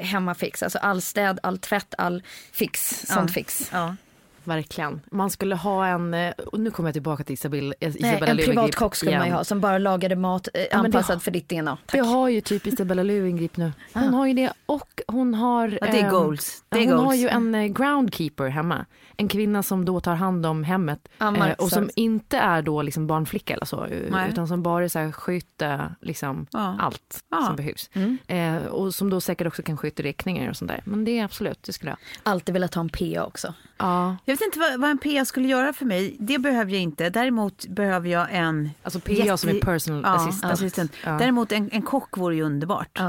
hemmafix, 0.01 0.63
alltså 0.63 0.77
all 0.77 1.01
städ, 1.01 1.39
all 1.43 1.57
tvätt, 1.57 1.93
all 1.97 2.23
fix, 2.51 3.05
sånt 3.07 3.33
fix. 3.33 3.69
Ja. 3.73 3.95
Verkligen. 4.43 5.01
Man 5.11 5.29
skulle 5.29 5.55
ha 5.55 5.85
en, 5.87 6.13
eh, 6.13 6.31
och 6.31 6.59
nu 6.59 6.71
kommer 6.71 6.89
jag 6.89 6.93
tillbaka 6.93 7.23
till 7.23 7.33
Isabel, 7.33 7.73
Nej, 7.81 7.97
Isabella 7.97 8.27
en 8.31 8.37
privat 8.37 8.75
kock 8.75 8.95
skulle 8.95 9.11
man 9.11 9.19
ju 9.21 9.25
igen. 9.25 9.37
ha 9.37 9.43
som 9.43 9.61
bara 9.61 9.77
lagade 9.77 10.15
mat 10.15 10.47
eh, 10.53 10.61
det 10.61 10.73
anpassad 10.73 11.15
har- 11.15 11.19
för 11.21 11.31
ditt 11.31 11.49
DNA. 11.49 11.77
Vi 11.91 11.99
Tack. 11.99 12.07
har 12.07 12.29
ju 12.29 12.41
typ 12.41 12.67
Isabella 12.67 13.03
Löwengrip 13.03 13.57
nu. 13.57 13.71
Hon 13.93 14.13
har 14.13 14.27
ju 14.27 14.33
det 14.33 14.53
och 14.65 15.01
hon 15.07 15.33
har... 15.33 15.77
Ja, 15.81 15.87
det 15.91 15.99
är 15.99 16.03
ehm, 16.03 16.09
goals. 16.09 16.63
Det 16.69 16.77
är 16.77 16.85
hon 16.85 16.91
har 16.97 17.03
goals. 17.05 17.17
ju 17.17 17.27
en 17.27 17.55
eh, 17.55 17.65
groundkeeper 17.65 18.47
hemma. 18.47 18.85
En 19.19 19.27
kvinna 19.27 19.63
som 19.63 19.85
då 19.85 19.99
tar 19.99 20.15
hand 20.15 20.45
om 20.45 20.63
hemmet. 20.63 21.07
Eh, 21.19 21.51
och 21.51 21.69
som 21.69 21.89
inte 21.95 22.37
är 22.37 22.61
då 22.61 22.81
liksom 22.81 23.07
barnflicka 23.07 23.53
eller 23.53 23.65
så. 23.65 23.87
Nej. 24.09 24.29
Utan 24.29 24.47
som 24.47 24.63
bara 24.63 24.89
så 24.89 24.99
här 24.99 25.11
sköter 25.11 25.95
liksom 26.01 26.47
Ja. 26.51 26.75
allt 26.79 27.23
Ja. 27.31 27.41
som 27.45 27.55
behövs. 27.55 27.89
Mm. 27.93 28.17
Eh, 28.27 28.65
och 28.65 28.95
som 28.95 29.09
då 29.09 29.21
säkert 29.21 29.47
också 29.47 29.63
kan 29.63 29.77
sköta 29.77 30.03
räkningar 30.03 30.49
och 30.49 30.57
sånt 30.57 30.71
där. 30.71 30.81
Men 30.85 31.05
det 31.05 31.19
är 31.19 31.23
absolut, 31.25 31.63
det 31.63 31.73
skulle 31.73 31.91
jag. 31.91 31.97
Alltid 32.23 32.53
velat 32.53 32.73
ha 32.75 32.79
en 32.81 32.89
PA 32.89 33.23
också. 33.25 33.53
Ja. 33.77 34.17
Jag 34.25 34.33
vet 34.33 34.41
inte 34.41 34.59
vad, 34.59 34.79
vad 34.79 34.89
en 34.89 34.97
PA 34.97 35.25
skulle 35.25 35.47
göra 35.47 35.73
för 35.73 35.85
mig. 35.85 36.15
Det 36.19 36.37
behöver 36.39 36.71
jag 36.71 36.81
inte. 36.81 37.09
Däremot 37.09 37.67
behöver 37.67 38.09
jag 38.09 38.27
en... 38.31 38.69
Alltså 38.83 38.99
PA 38.99 39.37
som 39.37 39.49
är 39.49 39.53
jätte- 39.53 39.65
personal 39.65 40.01
ja, 40.05 40.09
assistant. 40.27 40.53
assistant. 40.53 40.91
Däremot 41.03 41.51
en, 41.51 41.69
en 41.71 41.81
kock 41.81 42.17
vore 42.17 42.35
ju 42.35 42.41
underbart. 42.43 42.99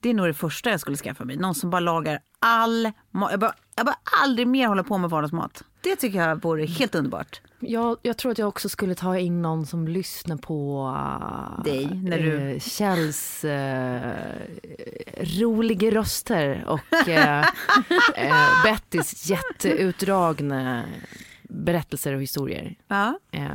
Det 0.00 0.10
är 0.10 0.14
nog 0.14 0.26
det 0.26 0.34
första 0.34 0.70
jag 0.70 0.80
skulle 0.80 0.96
skaffa 0.96 1.24
mig. 1.24 1.36
Någon 1.36 1.54
som 1.54 1.70
bara 1.70 1.80
lagar 1.80 2.18
all 2.38 2.92
mat. 3.10 3.30
Jag 3.30 3.40
bara, 3.40 3.54
jag 3.76 3.86
bara 3.86 3.96
aldrig 4.22 4.46
mer 4.46 4.66
hålla 4.68 4.82
på 4.82 4.98
med 4.98 5.10
vardagsmat. 5.10 5.62
Det 5.80 5.96
tycker 5.96 6.18
jag 6.18 6.42
vore 6.42 6.66
helt 6.66 6.94
underbart. 6.94 7.40
Jag, 7.60 7.96
jag 8.02 8.16
tror 8.16 8.32
att 8.32 8.38
jag 8.38 8.48
också 8.48 8.68
skulle 8.68 8.94
ta 8.94 9.18
in 9.18 9.42
någon 9.42 9.66
som 9.66 9.88
lyssnar 9.88 10.36
på 10.36 10.86
uh, 11.58 11.64
Dig, 11.64 11.86
när 11.94 12.18
du- 12.18 12.50
eh, 12.50 12.58
Kjells 12.60 13.44
eh, 13.44 14.12
roliga 15.38 15.90
röster 15.90 16.64
och 16.68 17.08
eh, 17.08 17.40
eh, 18.16 18.62
Bettys 18.64 19.30
jätteutdragna 19.30 20.84
berättelser 21.42 22.12
och 22.14 22.22
historier. 22.22 22.74
Ja, 22.88 23.18
Eh, 23.30 23.46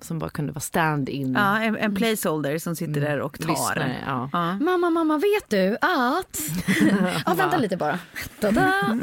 som 0.00 0.18
bara 0.18 0.30
kunde 0.30 0.52
vara 0.52 0.60
stand-in. 0.60 1.32
ja 1.32 1.60
en, 1.60 1.76
en 1.76 1.94
placeholder 1.94 2.58
som 2.58 2.76
sitter 2.76 3.00
där 3.00 3.20
och 3.20 3.38
tar. 3.38 3.44
Mm. 3.44 3.54
Lyssnare, 3.56 3.96
ja. 4.06 4.30
Ja. 4.32 4.58
Mamma, 4.58 4.90
mamma, 4.90 5.18
vet 5.18 5.50
du 5.50 5.76
att... 5.80 6.40
ja, 7.26 7.34
vänta 7.34 7.56
lite 7.56 7.76
bara. 7.76 7.98
Da-da. 8.40 8.98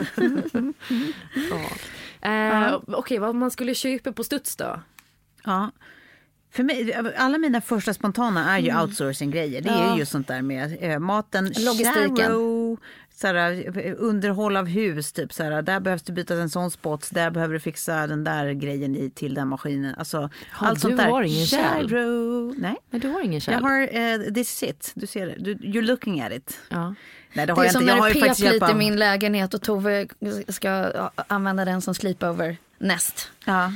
Eh, 2.22 2.80
Okej, 2.88 3.20
vad 3.20 3.36
man 3.36 3.52
skulle 3.52 3.76
köpa 3.76 4.12
på 4.12 4.24
studs 4.24 4.56
då? 4.56 4.80
Ja. 5.46 5.72
För 6.52 6.64
mig, 6.64 6.94
alla 7.18 7.38
mina 7.38 7.62
första 7.62 7.94
spontana 7.94 8.56
är 8.58 8.60
ju 8.60 8.82
outsourcing-grejer. 8.82 9.62
Det 9.62 9.70
är 9.70 9.76
Mm. 9.76 9.88
Ja. 9.88 9.98
ju 9.98 10.06
sånt 10.06 10.28
där 10.28 10.42
med 10.42 10.78
eh, 10.82 11.00
maten, 11.00 11.46
Logistiken. 11.46 12.16
Sharrow, 12.18 12.78
såhär, 13.24 13.78
eh, 13.88 13.94
underhåll 13.98 14.58
av 14.58 14.66
hus. 14.68 15.12
Typ, 15.14 15.34
såhär, 15.34 15.62
där 15.62 15.80
behövs 15.80 16.04
det 16.04 16.14
bytas 16.14 16.38
en 16.38 16.50
sån 16.50 16.72
spot, 16.72 17.10
där 17.12 17.30
behöver 17.30 17.54
du 17.54 17.60
fixa 17.60 18.08
den 18.08 18.24
där 18.24 18.52
grejen 18.52 18.96
i, 18.96 19.10
till 19.10 19.34
den 19.34 19.48
maskinen. 19.48 19.96
Alltså, 19.98 20.30
allt 20.52 20.76
du 20.76 20.82
sånt 20.82 20.98
där. 20.98 21.10
har 21.10 21.24
ingen 21.24 21.46
kärl? 21.46 21.92
Nej, 22.58 22.76
Men 22.90 23.00
du 23.00 23.08
har 23.08 23.22
ingen 23.22 23.34
jag 23.34 23.42
kärl? 23.42 23.62
har 23.64 23.82
eh, 23.82 24.34
this 24.34 24.64
is 24.64 24.70
it. 24.70 24.92
Du 24.96 25.08
ser 25.08 25.26
det. 25.28 25.36
Du, 25.38 25.56
you're 25.56 25.82
looking 25.82 26.22
at 26.22 26.32
it. 26.32 26.60
Ja. 26.70 26.96
Nej, 27.34 27.46
det 27.46 27.54
har 27.54 27.58
Det 27.58 27.62
är 27.62 27.66
jag 27.66 27.74
som 27.74 27.82
inte. 27.82 27.94
Jag 27.94 28.02
när 28.02 28.08
ju 28.10 28.22
pep 28.22 28.40
lite 28.40 28.72
i 28.72 28.76
min 28.76 28.96
lägenhet 28.96 29.54
och 29.54 29.62
Tove 29.62 30.08
ska 30.48 30.70
använda 31.28 31.66
den 31.66 31.82
som 31.82 31.96
sleepover 31.96 32.58
näst. 32.78 33.32
Ja. 33.46 33.72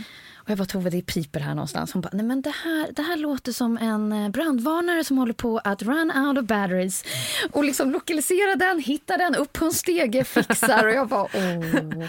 Och 0.48 0.52
jag 0.52 0.58
bara, 0.58 0.66
Tove 0.66 0.90
det 0.90 1.02
piper 1.02 1.40
här 1.40 1.56
någonstans. 1.56 1.94
Hon 1.94 2.02
bara, 2.02 2.10
nej 2.14 2.26
men 2.26 2.42
det 2.42 2.54
här, 2.64 2.88
det 2.92 3.02
här 3.02 3.18
låter 3.18 3.52
som 3.52 3.78
en 3.78 4.12
eh, 4.12 4.30
brandvarnare 4.30 5.04
som 5.04 5.18
håller 5.18 5.34
på 5.34 5.62
att 5.64 5.82
run 5.82 6.12
out 6.12 6.38
of 6.38 6.46
batteries. 6.46 7.04
Och 7.52 7.64
liksom 7.64 7.92
lokalisera 7.92 8.56
den, 8.56 8.80
hitta 8.80 9.18
den, 9.18 9.36
upp 9.36 9.54
på 9.54 9.66
en 9.66 9.72
stege, 9.72 10.24
fixar. 10.24 10.88
Och 10.88 10.94
jag 10.94 11.08
bara, 11.08 11.24
åh. 11.24 11.30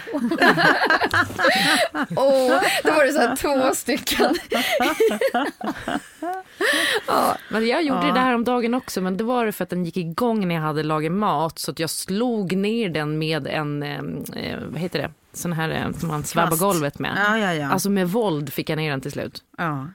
åh. 2.15 2.61
Då 2.83 2.91
var 2.91 3.05
det 3.05 3.13
så 3.13 3.19
här 3.19 3.35
två 3.35 3.75
stycken. 3.75 4.35
Ja, 7.07 7.37
men 7.49 7.67
jag 7.67 7.83
gjorde 7.83 8.11
det 8.13 8.19
här 8.19 8.35
om 8.35 8.43
dagen 8.43 8.73
också, 8.73 9.01
men 9.01 9.17
det 9.17 9.23
var 9.23 9.45
det 9.45 9.51
för 9.51 9.63
att 9.63 9.69
den 9.69 9.85
gick 9.85 9.97
igång 9.97 10.47
när 10.47 10.55
jag 10.55 10.61
hade 10.61 10.83
lagat 10.83 11.11
mat 11.11 11.59
så 11.59 11.71
att 11.71 11.79
jag 11.79 11.89
slog 11.89 12.55
ner 12.55 12.89
den 12.89 13.17
med 13.17 13.47
en, 13.47 13.83
eh, 13.83 13.99
eh 14.35 14.59
vad 14.69 14.81
heter 14.81 14.99
det, 14.99 15.11
sån 15.33 15.53
här 15.53 15.69
eh, 15.69 15.91
som 15.91 16.07
man 16.09 16.23
svabbar 16.23 16.57
golvet 16.57 16.99
med. 16.99 17.13
Ja, 17.17 17.37
ja, 17.37 17.53
ja. 17.53 17.69
Alltså 17.69 17.89
med 17.89 18.09
våld 18.09 18.53
fick 18.53 18.69
jag 18.69 18.77
ner 18.77 18.91
den 18.91 19.01
till 19.01 19.11
slut. 19.11 19.43
ja, 19.57 19.87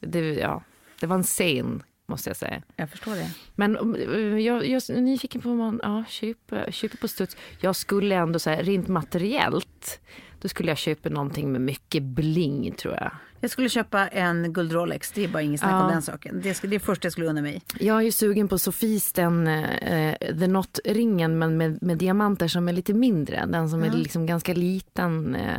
Det, 0.00 0.18
ja, 0.34 0.62
det 1.00 1.06
var 1.06 1.16
en 1.16 1.22
scen 1.22 1.82
måste 2.06 2.30
jag 2.30 2.36
säga. 2.36 2.62
jag 2.76 2.90
förstår 2.90 3.14
det. 3.14 3.30
Men 3.54 3.78
om- 3.78 3.94
eh, 3.94 4.38
jag, 4.38 4.66
jag 4.68 4.90
är 4.90 5.00
nyfiken 5.00 5.40
på 5.40 5.50
om 5.50 5.56
man 5.58 5.80
ja, 5.82 6.04
köper, 6.08 6.70
köper 6.70 6.96
på 6.96 7.08
studs. 7.08 7.36
Jag 7.60 7.76
skulle 7.76 8.14
ändå 8.14 8.38
säga 8.38 8.62
rent 8.62 8.88
materiellt, 8.88 10.00
då 10.40 10.48
skulle 10.48 10.70
jag 10.70 10.78
köpa 10.78 11.08
någonting 11.08 11.52
med 11.52 11.60
mycket 11.60 12.02
bling 12.02 12.72
tror 12.78 12.94
jag. 12.94 13.10
Jag 13.42 13.50
skulle 13.50 13.68
köpa 13.68 14.08
en 14.08 14.52
guld 14.52 14.72
Rolex, 14.72 15.12
det 15.12 15.24
är 15.24 15.28
bara 15.28 15.42
inget 15.42 15.60
snack 15.60 15.72
Ja. 15.72 15.84
om 15.84 15.90
den 15.92 16.02
saken. 16.02 16.40
Det, 16.42 16.62
det 16.62 16.76
är 16.76 16.80
först 16.80 17.04
jag 17.04 17.12
skulle 17.12 17.26
unna 17.26 17.42
mig. 17.42 17.62
Jag 17.80 17.96
är 17.96 18.00
ju 18.02 18.12
sugen 18.12 18.48
på 18.48 18.58
Sofies 18.58 19.12
den 19.12 19.46
eh, 19.46 20.14
The 20.18 20.46
Knot-ringen 20.46 21.38
men 21.38 21.56
med, 21.56 21.82
med 21.82 21.98
diamanter 21.98 22.48
som 22.48 22.68
är 22.68 22.72
lite 22.72 22.94
mindre. 22.94 23.46
Den 23.46 23.70
som 23.70 23.82
är 23.82 23.90
liksom 23.90 24.26
ganska 24.26 24.54
liten, 24.54 25.34
eh, 25.34 25.50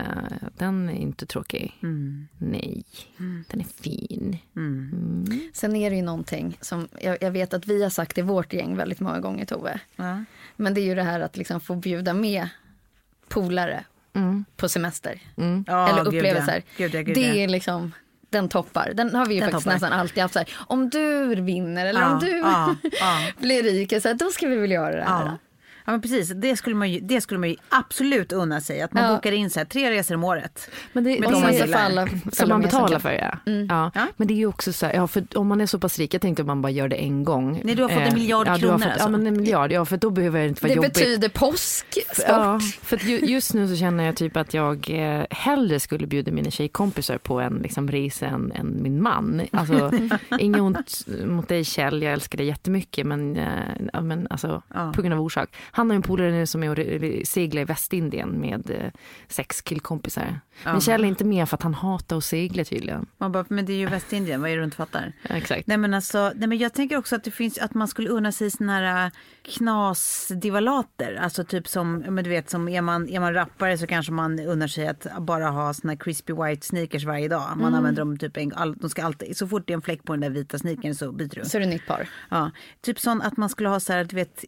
den 0.57 0.89
är 0.89 0.93
inte 0.93 1.25
tråkig. 1.25 1.77
Nej, 2.37 2.83
den 3.47 3.59
är 3.61 3.81
fin. 3.83 4.37
Sen 5.53 5.75
är 5.75 5.89
det 5.89 5.95
ju 5.95 6.01
någonting 6.01 6.57
som 6.61 6.87
jag, 7.01 7.17
jag 7.21 7.31
vet 7.31 7.53
att 7.53 7.67
vi 7.67 7.83
har 7.83 7.89
sagt 7.89 8.17
i 8.17 8.21
vårt 8.21 8.53
gäng 8.53 8.77
väldigt 8.77 8.99
många 8.99 9.19
gånger, 9.19 9.45
Tove. 9.45 9.79
Men 10.55 10.73
det 10.73 10.81
är 10.81 10.85
ju 10.85 10.95
det 10.95 11.03
här 11.03 11.19
att 11.19 11.37
liksom 11.37 11.59
få 11.61 11.75
bjuda 11.75 12.13
med 12.13 12.49
polare 13.27 13.83
på 14.57 14.69
semester. 14.69 15.19
Ja, 15.67 15.89
Eller 15.89 16.03
gud, 16.03 16.07
upplevelser. 16.15 16.55
Ja. 16.55 16.71
Gud, 16.77 16.93
ja, 16.93 17.01
gud, 17.01 17.15
det 17.15 17.27
ja. 17.27 17.33
är 17.33 17.47
liksom, 17.47 17.91
den 18.29 18.49
toppar. 18.49 18.91
Den 18.93 19.15
har 19.15 19.25
vi 19.25 19.33
ju 19.33 19.39
Den 19.39 19.49
faktiskt 19.51 19.63
toppar. 19.63 19.73
nästan 19.73 19.93
alltid 19.93 20.21
haft 20.23 20.33
så 20.33 20.39
här, 20.39 20.49
om 20.67 20.89
du 20.89 21.35
vinner 21.35 21.85
eller 21.85 22.01
Ja, 22.01 22.13
om 22.13 22.19
du 22.19 22.37
ja, 22.37 22.75
ja. 22.99 23.19
blir 23.39 23.63
rik, 23.63 24.01
så 24.01 24.07
här, 24.07 24.15
då 24.15 24.29
ska 24.29 24.47
vi 24.47 24.55
väl 24.55 24.71
göra 24.71 24.95
det 24.95 25.03
här. 25.03 25.37
Ja. 25.85 25.91
ja, 25.91 25.91
men 25.91 26.01
precis. 26.01 26.29
Det 26.35 26.55
skulle, 26.57 26.75
man 26.75 26.91
ju, 26.91 26.99
det 26.99 27.21
skulle 27.21 27.39
man 27.39 27.49
ju 27.49 27.55
absolut 27.69 28.31
unna 28.31 28.61
sig. 28.61 28.81
Att 28.81 28.93
man 28.93 29.03
Ja. 29.03 29.15
bokar 29.15 29.31
in 29.31 29.49
så 29.49 29.59
här, 29.59 29.65
tre 29.65 29.91
resor 29.91 30.15
om 30.15 30.23
året. 30.23 30.69
Men 30.93 31.03
det, 31.03 31.19
Med 31.19 31.27
Och 31.27 31.31
de 31.31 31.37
sen 31.41 31.43
man 31.43 31.53
så 31.53 31.65
gillar. 31.65 32.31
Som 32.35 32.49
man 32.49 32.61
betalar 32.61 32.99
för 32.99 33.11
ja. 33.11 33.37
ja. 33.69 33.91
Ja. 33.95 34.07
Men 34.17 34.27
det 34.27 34.33
är 34.33 34.35
ju 34.35 34.45
också 34.45 34.73
så 34.73 34.85
här, 34.85 34.93
ja, 34.93 35.07
för 35.07 35.23
om 35.35 35.47
man 35.47 35.61
är 35.61 35.65
så 35.65 35.79
pass 35.79 35.99
rik, 35.99 36.13
jag 36.13 36.21
tänkte 36.21 36.41
att 36.43 36.47
man 36.47 36.61
bara 36.61 36.69
gör 36.71 36.87
det 36.87 36.95
en 36.95 37.23
gång. 37.23 37.61
Nej, 37.63 37.75
du 37.75 37.81
har 37.81 37.89
fått 37.89 37.97
en 37.97 38.07
Eh, 38.07 38.13
miljard 38.13 38.47
ja, 38.47 38.51
har 38.51 38.57
kronor 38.59 38.77
fått, 38.77 38.85
alltså. 38.87 39.03
Ja 39.03 39.09
men 39.09 39.27
en 39.27 39.37
miljard, 39.37 39.71
ja 39.71 39.85
för 39.85 39.97
då 39.97 40.09
behöver 40.09 40.39
det 40.39 40.47
inte 40.47 40.61
vara 40.63 40.69
Det 40.69 40.75
jobbigt. 40.75 40.93
betyder 40.93 41.29
påsk, 41.29 41.85
sport. 42.13 42.25
Ja, 42.27 42.59
för 42.81 42.95
att 42.97 43.03
ju, 43.03 43.17
just 43.19 43.53
nu 43.53 43.67
så 43.67 43.75
känner 43.75 44.03
jag 44.03 44.15
typ 44.15 44.37
att 44.37 44.53
jag 44.53 44.89
eh, 44.89 45.25
hellre 45.29 45.79
skulle 45.79 46.07
bjuda 46.07 46.31
mina 46.31 46.51
tjejkompisar 46.51 47.17
på 47.17 47.39
en 47.39 47.53
liksom, 47.63 47.91
resa 47.91 48.25
än, 48.25 48.51
än 48.51 48.83
min 48.83 49.01
man. 49.01 49.41
Alltså, 49.51 49.91
inget 50.39 50.61
ont 50.61 51.05
mot 51.25 51.47
dig 51.47 51.63
Kjell, 51.63 52.01
jag 52.01 52.13
älskar 52.13 52.37
dig 52.37 52.47
jättemycket 52.47 53.05
men, 53.05 53.37
eh, 53.37 53.45
ja, 53.93 54.01
men 54.01 54.27
alltså, 54.29 54.61
Ja. 54.73 54.91
på 54.95 55.01
grund 55.01 55.13
av 55.13 55.21
orsak. 55.21 55.49
Han 55.71 55.89
har 55.89 55.93
ju 55.93 55.95
en 55.95 56.01
polare 56.01 56.31
nu 56.31 56.45
som 56.45 56.63
är 56.63 56.69
och 56.69 57.27
seglar 57.27 57.61
i 57.61 57.65
Västindien 57.65 58.29
med 58.41 58.71
eh, 58.71 58.91
sex 59.27 59.61
killkompisar. 59.61 60.39
Men 60.63 60.81
Kjell 60.81 61.03
är 61.03 61.07
inte 61.07 61.25
med 61.25 61.49
för 61.49 61.57
att 61.57 61.63
han 61.63 61.73
hatar 61.73 62.17
att 62.17 62.23
segla 62.23 62.63
tydligen. 62.63 63.05
Man 63.17 63.31
bara, 63.31 63.45
men 63.49 63.65
det 63.65 63.73
är 63.73 63.77
ju 63.77 63.85
Västindien, 63.85 64.41
vad 64.41 64.49
är 64.49 64.53
det 64.55 64.61
du 64.61 64.65
inte 64.65 64.77
fattar? 64.77 65.13
Ja, 65.29 65.35
exakt. 65.35 65.67
Nej 65.67 65.77
men 65.77 65.93
alltså, 65.93 66.31
nej 66.35 66.47
men 66.47 66.57
jag 66.57 66.73
tänker 66.73 66.97
också 66.97 67.15
att 67.15 67.23
det 67.23 67.31
finns, 67.31 67.57
att 67.57 67.73
man 67.73 67.87
skulle 67.87 68.09
unna 68.09 68.31
sig 68.31 68.51
såna 68.51 68.73
här 68.73 69.05
äh, 69.05 69.11
knasdivalater. 70.01 71.15
Alltså 71.21 71.43
typ 71.43 71.67
som, 71.67 72.01
ja, 72.05 72.11
men 72.11 72.23
du 72.23 72.29
vet 72.29 72.49
som 72.49 72.67
är 72.69 72.81
man, 72.81 73.09
är 73.09 73.19
man 73.19 73.33
rappare 73.33 73.77
så 73.77 73.87
kanske 73.87 74.11
man 74.11 74.39
unnar 74.39 74.67
sig 74.67 74.87
att 74.87 75.07
bara 75.19 75.49
ha 75.49 75.73
såna 75.73 75.93
här 75.93 75.97
crispy 75.99 76.33
white 76.33 76.65
sneakers 76.67 77.03
varje 77.05 77.27
dag. 77.27 77.41
Man 77.49 77.59
Mm. 77.59 77.73
använder 77.73 78.01
dem 78.01 78.17
typ 78.17 78.37
en, 78.37 78.53
all, 78.53 78.75
de 78.77 78.89
ska 78.89 79.03
alltid, 79.03 79.37
så 79.37 79.47
fort 79.47 79.63
det 79.67 79.73
är 79.73 79.75
en 79.75 79.81
fläck 79.81 80.03
på 80.03 80.13
den 80.13 80.21
där 80.21 80.29
vita 80.29 80.57
sneakern 80.59 80.95
så 80.95 81.11
byter 81.11 81.35
du. 81.43 81.45
Så 81.45 81.57
är 81.57 81.61
det 81.61 81.67
nytt 81.67 81.87
par. 81.87 82.09
Ja, 82.29 82.51
typ 82.81 82.99
sån 82.99 83.21
att 83.21 83.37
man 83.37 83.49
skulle 83.49 83.69
ha 83.69 83.79
så 83.79 83.93
här, 83.93 84.03
du 84.03 84.15
vet, 84.15 84.45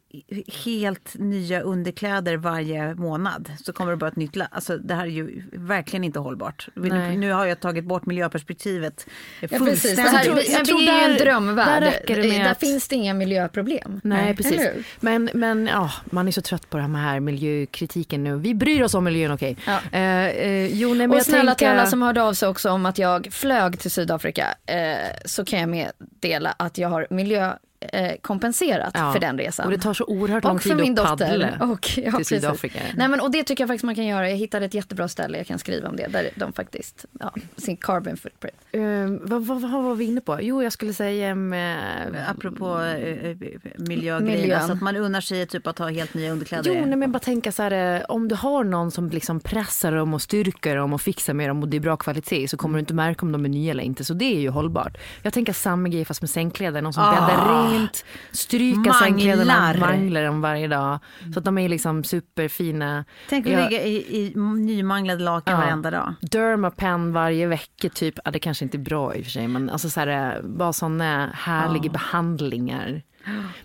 helt 0.66 1.13
nya 1.20 1.62
underkläder 1.62 2.38
varje 2.38 2.96
månad. 2.96 3.52
Så 3.64 3.74
kommer 3.74 3.92
det 3.92 3.98
bara 3.98 4.08
ett 4.10 4.16
nytt, 4.16 4.38
alltså 4.52 4.78
det 4.78 4.94
här 4.96 5.04
är 5.04 5.08
ju 5.08 5.44
verkligen 5.54 6.04
inte 6.04 6.20
hållbart. 6.20 6.68
Nej. 6.74 7.18
Nu 7.18 7.32
har 7.32 7.46
jag 7.46 7.60
tagit 7.60 7.86
bort 7.86 8.06
miljöperspektivet 8.06 9.06
Ja, 9.42 9.48
precis. 9.48 9.60
Det 9.60 9.66
fullständigt. 9.66 10.14
här, 10.14 10.24
tror- 10.24 10.36
vi, 10.36 10.52
jag 10.54 10.60
vi 10.60 10.66
tror 10.66 10.82
är 10.82 11.08
ju 11.08 11.14
en 11.14 11.18
drömvärld. 11.18 11.84
där 12.08 12.16
där 12.16 12.52
att- 12.52 12.60
finns 12.60 12.88
det 12.88 12.96
inga 12.96 13.14
miljöproblem. 13.14 14.02
Nej, 14.04 14.36
precis. 14.36 14.52
Eller 14.54 14.74
hur? 14.74 14.84
Men, 15.00 15.30
men 15.34 15.68
ja, 15.68 15.92
man 16.06 16.28
är 16.28 16.32
så 16.32 16.42
trött 16.42 16.70
på 16.70 16.78
den 16.78 16.96
här 16.96 17.20
miljökritiken 17.20 18.24
nu. 18.24 18.36
Vi 18.38 18.56
bryr 18.56 18.84
oss 18.84 18.94
om 18.94 19.04
miljön, 19.04 19.32
okej. 19.32 19.58
Ja. 19.68 19.80
Eh, 19.92 20.26
eh, 20.28 20.66
jo, 20.76 20.88
nej, 20.90 20.98
men 20.98 21.10
Och 21.12 21.16
jag 21.18 21.26
snälla 21.26 21.52
tänker... 21.56 21.56
till 21.56 21.80
alla 21.80 21.86
som 21.90 22.02
hörde 22.02 22.24
av 22.24 22.34
sig 22.34 22.50
också 22.50 22.70
om 22.70 22.86
att 22.86 22.98
jag 22.98 23.28
flög 23.32 23.80
till 23.80 23.92
Sydafrika 23.92 24.48
eh, 24.66 24.78
så 25.26 25.46
kan 25.46 25.60
jag 25.60 25.70
meddela 25.70 26.52
att 26.58 26.78
jag 26.78 26.90
har 26.90 27.08
miljökompenserat 27.10 27.60
eh, 27.94 28.16
kompenserat 28.22 28.92
Ja, 28.94 29.14
för 29.14 29.20
den 29.20 29.38
resan. 29.38 29.66
Och 29.66 29.72
det 29.72 29.78
tar 29.78 29.94
så 29.94 30.06
oerhört 30.06 30.44
lång 30.44 30.56
och 30.56 30.62
tid 30.62 30.76
min 30.76 31.00
att 31.00 31.20
paddla 31.20 31.48
Och, 31.60 31.70
ja, 31.72 32.04
till 32.04 32.12
precis. 32.12 32.28
Sydafrika. 32.28 32.80
Nej, 32.96 33.08
men, 33.08 33.20
och 33.20 33.32
det 33.32 33.44
tycker 33.44 33.64
jag 33.64 33.70
faktiskt 33.70 33.84
man 33.84 33.96
kan 33.96 34.06
göra. 34.06 34.30
Jag 34.30 34.38
hittade 34.38 34.66
ett 34.66 34.74
jättebra 34.74 35.08
ställe 35.08 35.38
jag 35.38 35.48
kan 35.48 35.60
skriva 35.60 35.90
om 35.90 35.96
det. 35.96 36.08
Där 36.08 36.30
de 36.36 36.54
faktiskt, 36.54 37.06
ja, 37.20 37.34
sin 37.58 37.78
carbon 37.78 38.18
footprint. 38.18 38.56
Eh, 38.72 38.82
vad, 39.22 39.46
vad, 39.46 39.62
vad 39.62 39.84
var 39.84 39.96
vi 39.96 40.06
inne 40.06 40.22
på? 40.22 40.40
Jo, 40.42 40.64
jag 40.64 40.74
skulle 40.74 40.94
säga... 40.94 41.36
Med, 41.36 42.26
Apropå 42.30 42.80
äh, 42.80 43.38
miljögrejer, 43.78 44.56
alltså 44.56 44.74
att 44.74 44.82
man 44.82 44.96
unnar 44.96 45.22
sig 45.22 45.48
typ 45.48 45.68
att 45.68 45.80
ha 45.80 45.90
helt 45.90 46.14
nya 46.14 46.32
underkläder. 46.32 46.76
Jo, 46.76 46.86
nej, 46.86 46.96
men 46.96 47.12
bara 47.12 47.20
tänka 47.20 47.52
så 47.52 47.64
här, 47.64 48.12
om 48.12 48.28
du 48.28 48.36
har 48.36 48.64
någon 48.64 48.92
som 48.92 49.10
liksom 49.10 49.40
pressar 49.40 49.92
dem 49.92 50.14
och 50.14 50.22
styrker 50.22 50.76
dem 50.76 50.94
och 50.94 51.02
fixar 51.02 51.34
med 51.34 51.50
dem 51.50 51.64
och 51.64 51.70
det 51.70 51.78
är 51.78 51.82
bra 51.82 51.98
kvalitet 51.98 52.48
så 52.48 52.58
kommer 52.58 52.78
du 52.78 52.80
inte 52.80 52.94
märka 52.94 53.26
om 53.26 53.32
de 53.32 53.46
är 53.46 53.50
nya 53.50 53.72
eller 53.72 53.84
inte. 53.84 54.06
Så 54.06 54.14
det 54.14 54.26
är 54.26 54.40
ju 54.40 54.50
hållbart. 54.50 54.98
Jag 55.22 55.34
tänker 55.34 55.54
samma 55.54 55.90
grej 55.90 56.06
fast 56.06 56.22
med 56.22 56.30
sängkläder. 56.30 56.82
Någon 56.82 56.94
som 56.94 57.04
bäddar 57.04 57.38
rent, 57.74 58.06
stryka 58.32 58.76
Manglar. 58.78 58.94
sängkläderna, 58.94 59.74
manglar 59.80 60.24
dem 60.24 60.42
varje 60.42 60.68
dag. 60.68 61.00
Så 61.34 61.40
att 61.40 61.46
de 61.46 61.58
är 61.58 61.70
liksom 61.70 62.04
superfina. 62.04 63.06
Tänk 63.30 63.46
att 63.48 63.52
Jag- 63.54 63.70
ligga 63.72 63.84
i, 63.84 63.96
i 63.96 64.34
nymanglade 64.60 65.24
lakan 65.24 65.54
Ja. 65.60 65.66
varenda 65.66 65.92
dag. 65.92 66.14
Dermapen 66.22 67.14
varje 67.14 67.48
vecka 67.48 67.90
typ, 67.90 68.16
ja, 68.26 68.32
det 68.32 68.40
kanske 68.40 68.66
inte 68.66 68.78
är 68.78 68.80
bra 68.80 69.16
i 69.16 69.22
och 69.22 69.24
för 69.24 69.32
sig 69.32 69.48
men 69.48 69.70
alltså 69.70 69.90
så 69.90 70.00
här, 70.00 70.42
bara 70.44 70.74
sådana 70.74 71.30
härliga 71.34 71.92
behandlingar. 71.92 73.02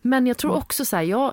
Men 0.03 0.27
jag 0.27 0.37
tror 0.39 0.53
också 0.55 0.85
så 0.85 0.97
här, 0.97 1.03
jag, 1.03 1.33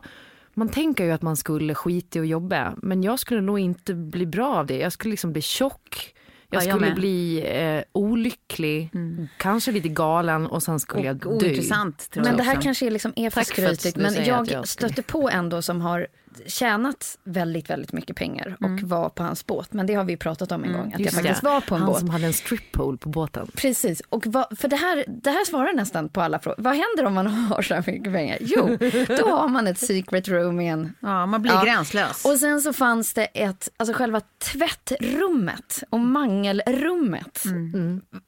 man 0.53 0.69
tänker 0.69 1.03
ju 1.05 1.11
att 1.11 1.21
man 1.21 1.37
skulle 1.37 1.75
skita 1.75 2.19
i 2.19 2.21
att 2.21 2.27
jobba 2.27 2.73
men 2.77 3.03
jag 3.03 3.19
skulle 3.19 3.41
nog 3.41 3.59
inte 3.59 3.93
bli 3.93 4.25
bra 4.25 4.55
av 4.55 4.65
det. 4.65 4.77
Jag 4.77 4.91
skulle 4.91 5.11
liksom 5.11 5.31
bli 5.33 5.41
tjock. 5.41 6.14
Jag 6.49 6.61
Ja, 6.61 6.65
jag 6.65 6.73
skulle 6.75 6.87
med. 6.89 6.95
bli 6.95 7.43
eh, 7.45 7.83
olycklig, 7.91 8.89
kanske 9.37 9.71
lite 9.71 9.89
galen 9.89 10.45
och 10.47 10.63
sen 10.63 10.79
skulle 10.79 11.03
jag 11.03 11.25
Och 11.25 11.39
dö. 11.41 11.45
ointressant 11.47 12.09
tror 12.09 12.23
Men 12.23 12.31
jag 12.31 12.39
det 12.39 12.43
här 12.43 12.61
kanske 12.61 12.85
är 12.87 12.91
liksom 12.91 13.13
är 13.15 13.29
för 13.29 13.41
skrytigt. 13.41 13.97
Men 13.97 14.25
jag, 14.25 14.51
jag 14.51 14.67
stötte 14.67 15.01
på 15.03 15.29
en 15.29 15.49
då 15.49 15.61
som 15.61 15.81
har 15.81 16.07
tjänat 16.47 17.17
väldigt, 17.23 17.69
väldigt 17.69 17.93
mycket 17.93 18.15
pengar 18.15 18.57
och 18.59 18.81
var 18.89 19.09
på 19.09 19.23
hans 19.23 19.45
båt. 19.45 19.73
Men 19.73 19.85
det 19.87 19.93
har 19.93 20.03
vi 20.03 20.17
pratat 20.17 20.51
om 20.51 20.63
en 20.63 20.73
gång, 20.73 20.85
att 20.87 20.91
jag 20.91 21.01
Just 21.01 21.15
faktiskt 21.15 21.41
det. 21.41 21.47
var 21.47 21.61
på 21.61 21.75
en 21.75 21.81
Han 21.81 21.89
båt. 21.91 21.99
som 21.99 22.09
hade 22.09 22.25
en 22.25 22.33
strippole 22.33 22.97
på 22.97 23.09
båten. 23.09 23.47
Precis, 23.55 24.01
och 24.09 24.27
vad, 24.27 24.57
för 24.59 24.67
det 24.67 24.75
här, 24.75 25.03
det 25.07 25.29
här 25.29 25.45
svarar 25.45 25.73
nästan 25.73 26.09
på 26.09 26.21
alla 26.21 26.39
frågor. 26.39 26.63
Vad 26.63 26.73
händer 26.73 27.05
om 27.05 27.13
man 27.13 27.27
har 27.27 27.61
så 27.61 27.73
här 27.73 27.83
mycket 27.87 28.13
pengar? 28.13 28.37
Jo, 28.41 28.77
då 29.17 29.27
har 29.37 29.47
man 29.47 29.67
ett 29.67 29.79
secret 29.79 30.27
room 30.27 30.55
med 30.55 30.73
en 30.73 30.93
Ja, 30.99 31.25
man 31.25 31.41
blir 31.41 31.53
Ja. 31.53 31.63
gränslös. 31.63 32.25
och 32.25 32.37
sen 32.39 32.61
så 32.61 32.73
fanns 32.73 33.13
det 33.13 33.25
ett, 33.25 33.69
alltså 33.77 33.93
själva 33.93 34.21
tvättrummet 34.43 35.83
och 35.89 35.99
mangelrummet 35.99 37.43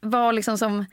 var 0.01 0.33
liksom 0.33 0.57
som 0.57 0.85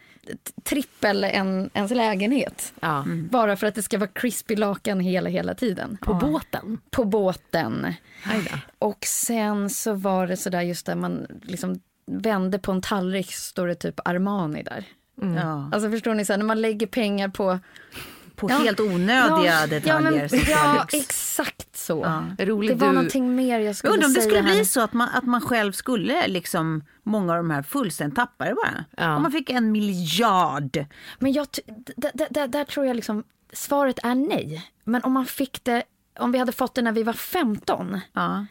trippel 0.64 1.24
en, 1.24 1.70
ens 1.74 1.90
lägenhet. 1.92 2.72
Ja. 2.80 3.04
Bara 3.30 3.56
för 3.56 3.66
att 3.66 3.74
det 3.74 3.82
ska 3.82 3.98
vara 3.98 4.10
crispy 4.10 4.56
lakan 4.56 5.00
hela, 5.00 5.30
hela 5.30 5.54
tiden. 5.54 5.98
På 6.00 6.14
båten? 6.14 6.78
På 6.90 7.03
båten. 7.04 7.94
Aj 8.24 8.48
då. 8.50 8.58
Och 8.86 8.98
sen 9.06 9.70
så 9.70 9.92
var 9.94 10.26
det 10.26 10.36
sådär 10.36 10.62
just 10.62 10.86
där 10.86 10.94
man 10.94 11.26
liksom 11.42 11.80
vände 12.06 12.58
på 12.58 12.72
en 12.72 12.82
tallrik 12.82 13.34
så 13.34 13.40
står 13.40 13.66
det 13.66 13.74
typ 13.74 14.00
Armani 14.04 14.62
där. 14.62 14.84
ja. 15.20 15.70
Alltså 15.72 15.90
förstår 15.90 16.14
ni, 16.14 16.24
så 16.24 16.32
här, 16.32 16.38
när 16.38 16.44
man 16.46 16.60
lägger 16.60 16.86
pengar 16.86 17.28
på... 17.28 17.58
På 18.36 18.50
Ja. 18.50 18.56
helt 18.56 18.80
onödiga 18.80 19.66
detaljer. 19.66 19.86
Ja, 19.86 20.00
men, 20.00 20.40
ja 20.48 20.86
exakt 20.92 21.76
så. 21.76 22.00
Ja. 22.38 22.44
Rolig 22.46 22.70
Det 22.70 22.74
var 22.80 22.88
du. 22.88 22.94
någonting 22.94 23.34
mer 23.36 23.58
jag 23.60 23.76
skulle 23.76 23.92
undrar 23.92 24.06
om 24.06 24.12
det 24.14 24.20
säga 24.20 24.30
skulle 24.30 24.48
här. 24.48 24.54
bli 24.56 24.64
så 24.64 24.80
att 24.80 24.92
man, 24.92 25.08
att 25.14 25.24
man 25.24 25.40
själv 25.40 25.72
skulle, 25.72 26.26
liksom, 26.26 26.84
många 27.02 27.32
av 27.32 27.36
de 27.36 27.50
här 27.50 27.62
fullständigt 27.62 28.16
tappare 28.16 28.54
bara. 28.54 28.84
Ja. 28.96 29.16
Om 29.16 29.22
man 29.22 29.32
fick 29.32 29.50
en 29.50 29.72
miljard. 29.72 30.84
Men 31.18 31.32
jag, 31.32 31.46
där 32.48 32.64
tror 32.64 32.86
jag 32.86 32.96
liksom, 32.96 33.24
svaret 33.52 33.98
är 34.02 34.14
nej. 34.14 34.70
Men 34.84 35.02
om 35.04 35.12
man 35.12 35.26
fick 35.26 35.64
det, 35.64 35.82
om 36.18 36.32
vi 36.32 36.38
hade 36.38 36.52
fått 36.52 36.74
det 36.74 36.82
när 36.82 36.92
vi 36.92 37.02
var 37.02 37.12
15, 37.12 38.00
Ja. 38.12 38.46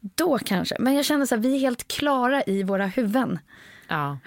då 0.00 0.38
kanske. 0.38 0.76
Men 0.78 0.94
jag 0.94 1.04
känner 1.04 1.26
så 1.26 1.34
här, 1.34 1.42
vi 1.42 1.54
är 1.54 1.58
helt 1.58 1.88
klara 1.88 2.42
i 2.46 2.62
våra 2.62 2.86
huvuden. 2.86 3.38
Ja. 3.88 4.18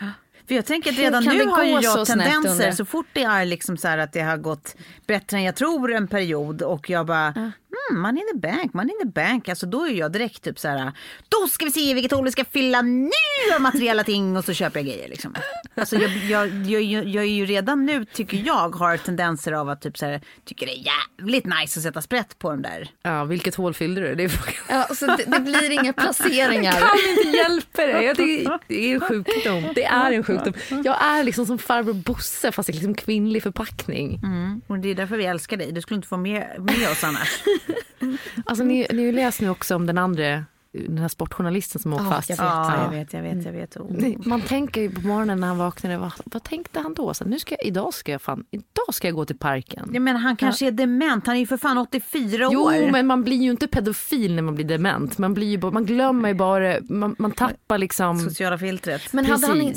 För 0.48 0.56
jag 0.56 0.66
tänker 0.66 0.92
att 0.92 0.98
redan 0.98 1.24
nu 1.24 1.46
har 1.46 1.64
ju 1.64 1.72
jag 1.82 2.06
tendenser 2.08 2.72
så 2.72 2.86
fort 2.86 3.06
det 3.14 3.24
är 3.24 3.46
liksom 3.46 3.78
så 3.78 3.88
att 3.88 4.14
det 4.14 4.22
har 4.22 4.38
gått 4.38 4.76
bättre 5.08 5.38
än 5.38 5.44
jag 5.44 5.56
tror 5.56 5.94
en 5.94 6.08
period 6.08 6.62
och 6.62 6.90
jag 6.90 7.06
bara 7.06 7.52
mm, 7.90 8.02
man 8.02 8.18
in 8.18 8.24
the 8.34 8.38
bank, 8.38 8.74
man 8.74 8.90
in 8.90 8.96
the 9.02 9.08
bank. 9.08 9.50
Alltså 9.50 9.66
då 9.66 9.88
är 9.88 9.92
jag 9.92 10.12
direkt 10.12 10.44
typ 10.44 10.60
så 10.60 10.68
här 10.68 10.92
då 11.30 11.48
ska 11.48 11.66
vi 11.66 11.72
se 11.72 11.94
vilket 11.94 12.12
hål 12.12 12.26
vi 12.26 12.32
ska 12.32 12.46
fylla 12.46 12.82
nu 12.82 13.10
av 13.56 13.62
materiella 13.62 14.04
ting 14.04 14.38
och 14.38 14.46
så 14.46 14.54
köper 14.54 14.80
jag 14.80 14.88
grejer 14.88 15.10
liksom. 15.10 15.36
Alltså 15.76 15.96
jag, 15.96 16.10
jag, 16.12 16.48
jag, 16.48 16.82
jag, 16.82 17.06
jag 17.06 17.24
är 17.24 17.28
ju 17.28 17.46
redan 17.46 17.86
nu 17.86 18.06
tycker 18.06 18.38
jag 18.38 18.76
har 18.76 18.98
tendenser 18.98 19.52
av 19.52 19.70
att 19.70 19.82
typ 19.82 19.98
så 19.98 20.06
här 20.06 20.22
tycker 20.46 20.66
det 20.66 20.72
är 20.72 20.86
jävligt 21.20 21.46
nice 21.46 21.80
att 21.80 21.84
sätta 21.84 22.02
sprätt 22.02 22.40
på 22.40 22.52
den 22.52 22.62
där. 22.62 22.90
Ja, 23.04 23.24
vilket 23.24 23.56
hål 23.56 23.74
fyllde 23.74 24.02
du? 24.02 24.16
Det 24.16 24.24
är. 24.24 24.32
Ja, 24.70 24.88
så 24.96 25.06
det, 25.06 25.24
det 25.28 25.40
blir 25.40 25.72
inga 25.72 25.94
placeringar. 26.04 26.72
kan 26.72 27.18
inte 27.18 27.38
hjälpa 27.38 27.82
det. 27.82 28.04
Jag 28.04 28.18
tycker, 28.18 28.60
det 28.68 28.92
är 28.92 28.94
en 28.96 29.02
sjukdom. 29.02 29.74
Det 29.76 29.84
är 29.84 30.12
en 30.12 30.24
sjukdom. 30.24 30.54
Jag 30.70 31.04
är 31.04 31.24
liksom 31.24 31.46
som 31.46 31.58
farbror 31.60 31.94
Bosse 31.94 32.52
fast 32.52 32.70
i 32.70 32.72
liksom 32.72 32.94
kvinnlig 32.96 33.44
förpackning. 33.44 34.22
Och 34.68 34.80
det 34.80 34.90
är 34.90 34.96
därför 34.96 35.18
vi 35.18 35.26
älskar 35.26 35.58
dig. 35.58 35.72
Du 35.72 35.82
skulle 35.82 35.96
inte 35.96 36.08
få 36.08 36.18
med, 36.18 36.56
med 36.60 36.92
oss 36.92 37.04
annars. 37.04 37.44
Alltså, 38.45 38.64
ni, 38.64 38.88
ni 38.93 39.05
har 39.05 39.11
läst 39.14 39.41
nu 39.41 39.49
också 39.49 39.76
om 39.76 39.86
den 39.86 39.97
andra, 39.97 40.43
den 40.72 40.97
här 40.97 41.07
sportjournalisten 41.07 41.82
som 41.82 41.93
åkte 41.93 42.05
Ja, 42.05 42.11
fast. 42.11 42.30
jag 42.30 42.36
vet. 42.38 42.43
Ja, 42.45 42.84
jag 42.84 42.91
vet, 42.91 43.14
jag 43.14 43.22
vet, 43.22 43.45
jag 43.45 43.51
vet. 43.51 43.78
Oh. 43.78 43.91
Det- 43.91 44.26
Man 44.26 44.41
tänker 44.41 44.82
ju 44.82 44.89
på 44.91 45.01
morgonen 45.07 45.39
när 45.39 45.47
han 45.47 45.57
vaknade, 45.57 45.97
vad, 45.97 46.11
vad 46.26 46.43
tänkte 46.43 46.80
han 46.80 46.93
då? 46.93 47.14
Så, 47.14 47.26
nu 47.26 47.39
ska 47.39 47.55
jag, 47.59 47.68
idag, 47.68 47.93
ska 47.93 48.11
jag 48.11 48.22
fan, 48.22 48.45
idag 48.51 48.93
ska 48.93 49.07
jag 49.07 49.16
gå 49.16 49.26
till 49.26 49.38
parken. 49.38 49.89
Jag 49.93 50.01
menar, 50.01 50.20
han 50.20 50.36
kanske 50.36 50.68
är 50.68 50.72
dement. 50.72 51.28
Han 51.28 51.36
är 51.36 51.39
ju 51.39 51.47
för 51.47 51.57
fan 51.57 51.78
84 51.78 52.49
Jo, 52.51 52.61
år. 52.61 52.91
men 52.91 53.07
man 53.07 53.24
blir 53.24 53.38
ju 53.38 53.51
inte 53.51 53.68
pedofil 53.68 54.36
när 54.36 54.41
man 54.41 54.55
blir 54.55 54.66
dement. 54.66 55.18
Man, 55.18 55.34
blir 55.34 55.47
ju, 55.47 55.72
man 55.72 55.86
glömmer 55.86 56.30
ju 56.30 56.36
bara, 56.36 56.76
man, 56.89 57.16
man 57.20 57.32
tappar 57.32 57.78
liksom... 57.78 58.20
Sociala 58.20 58.57
filtret. 58.57 59.14
Men 59.14 59.26
hade 59.26 59.47
han, 59.47 59.74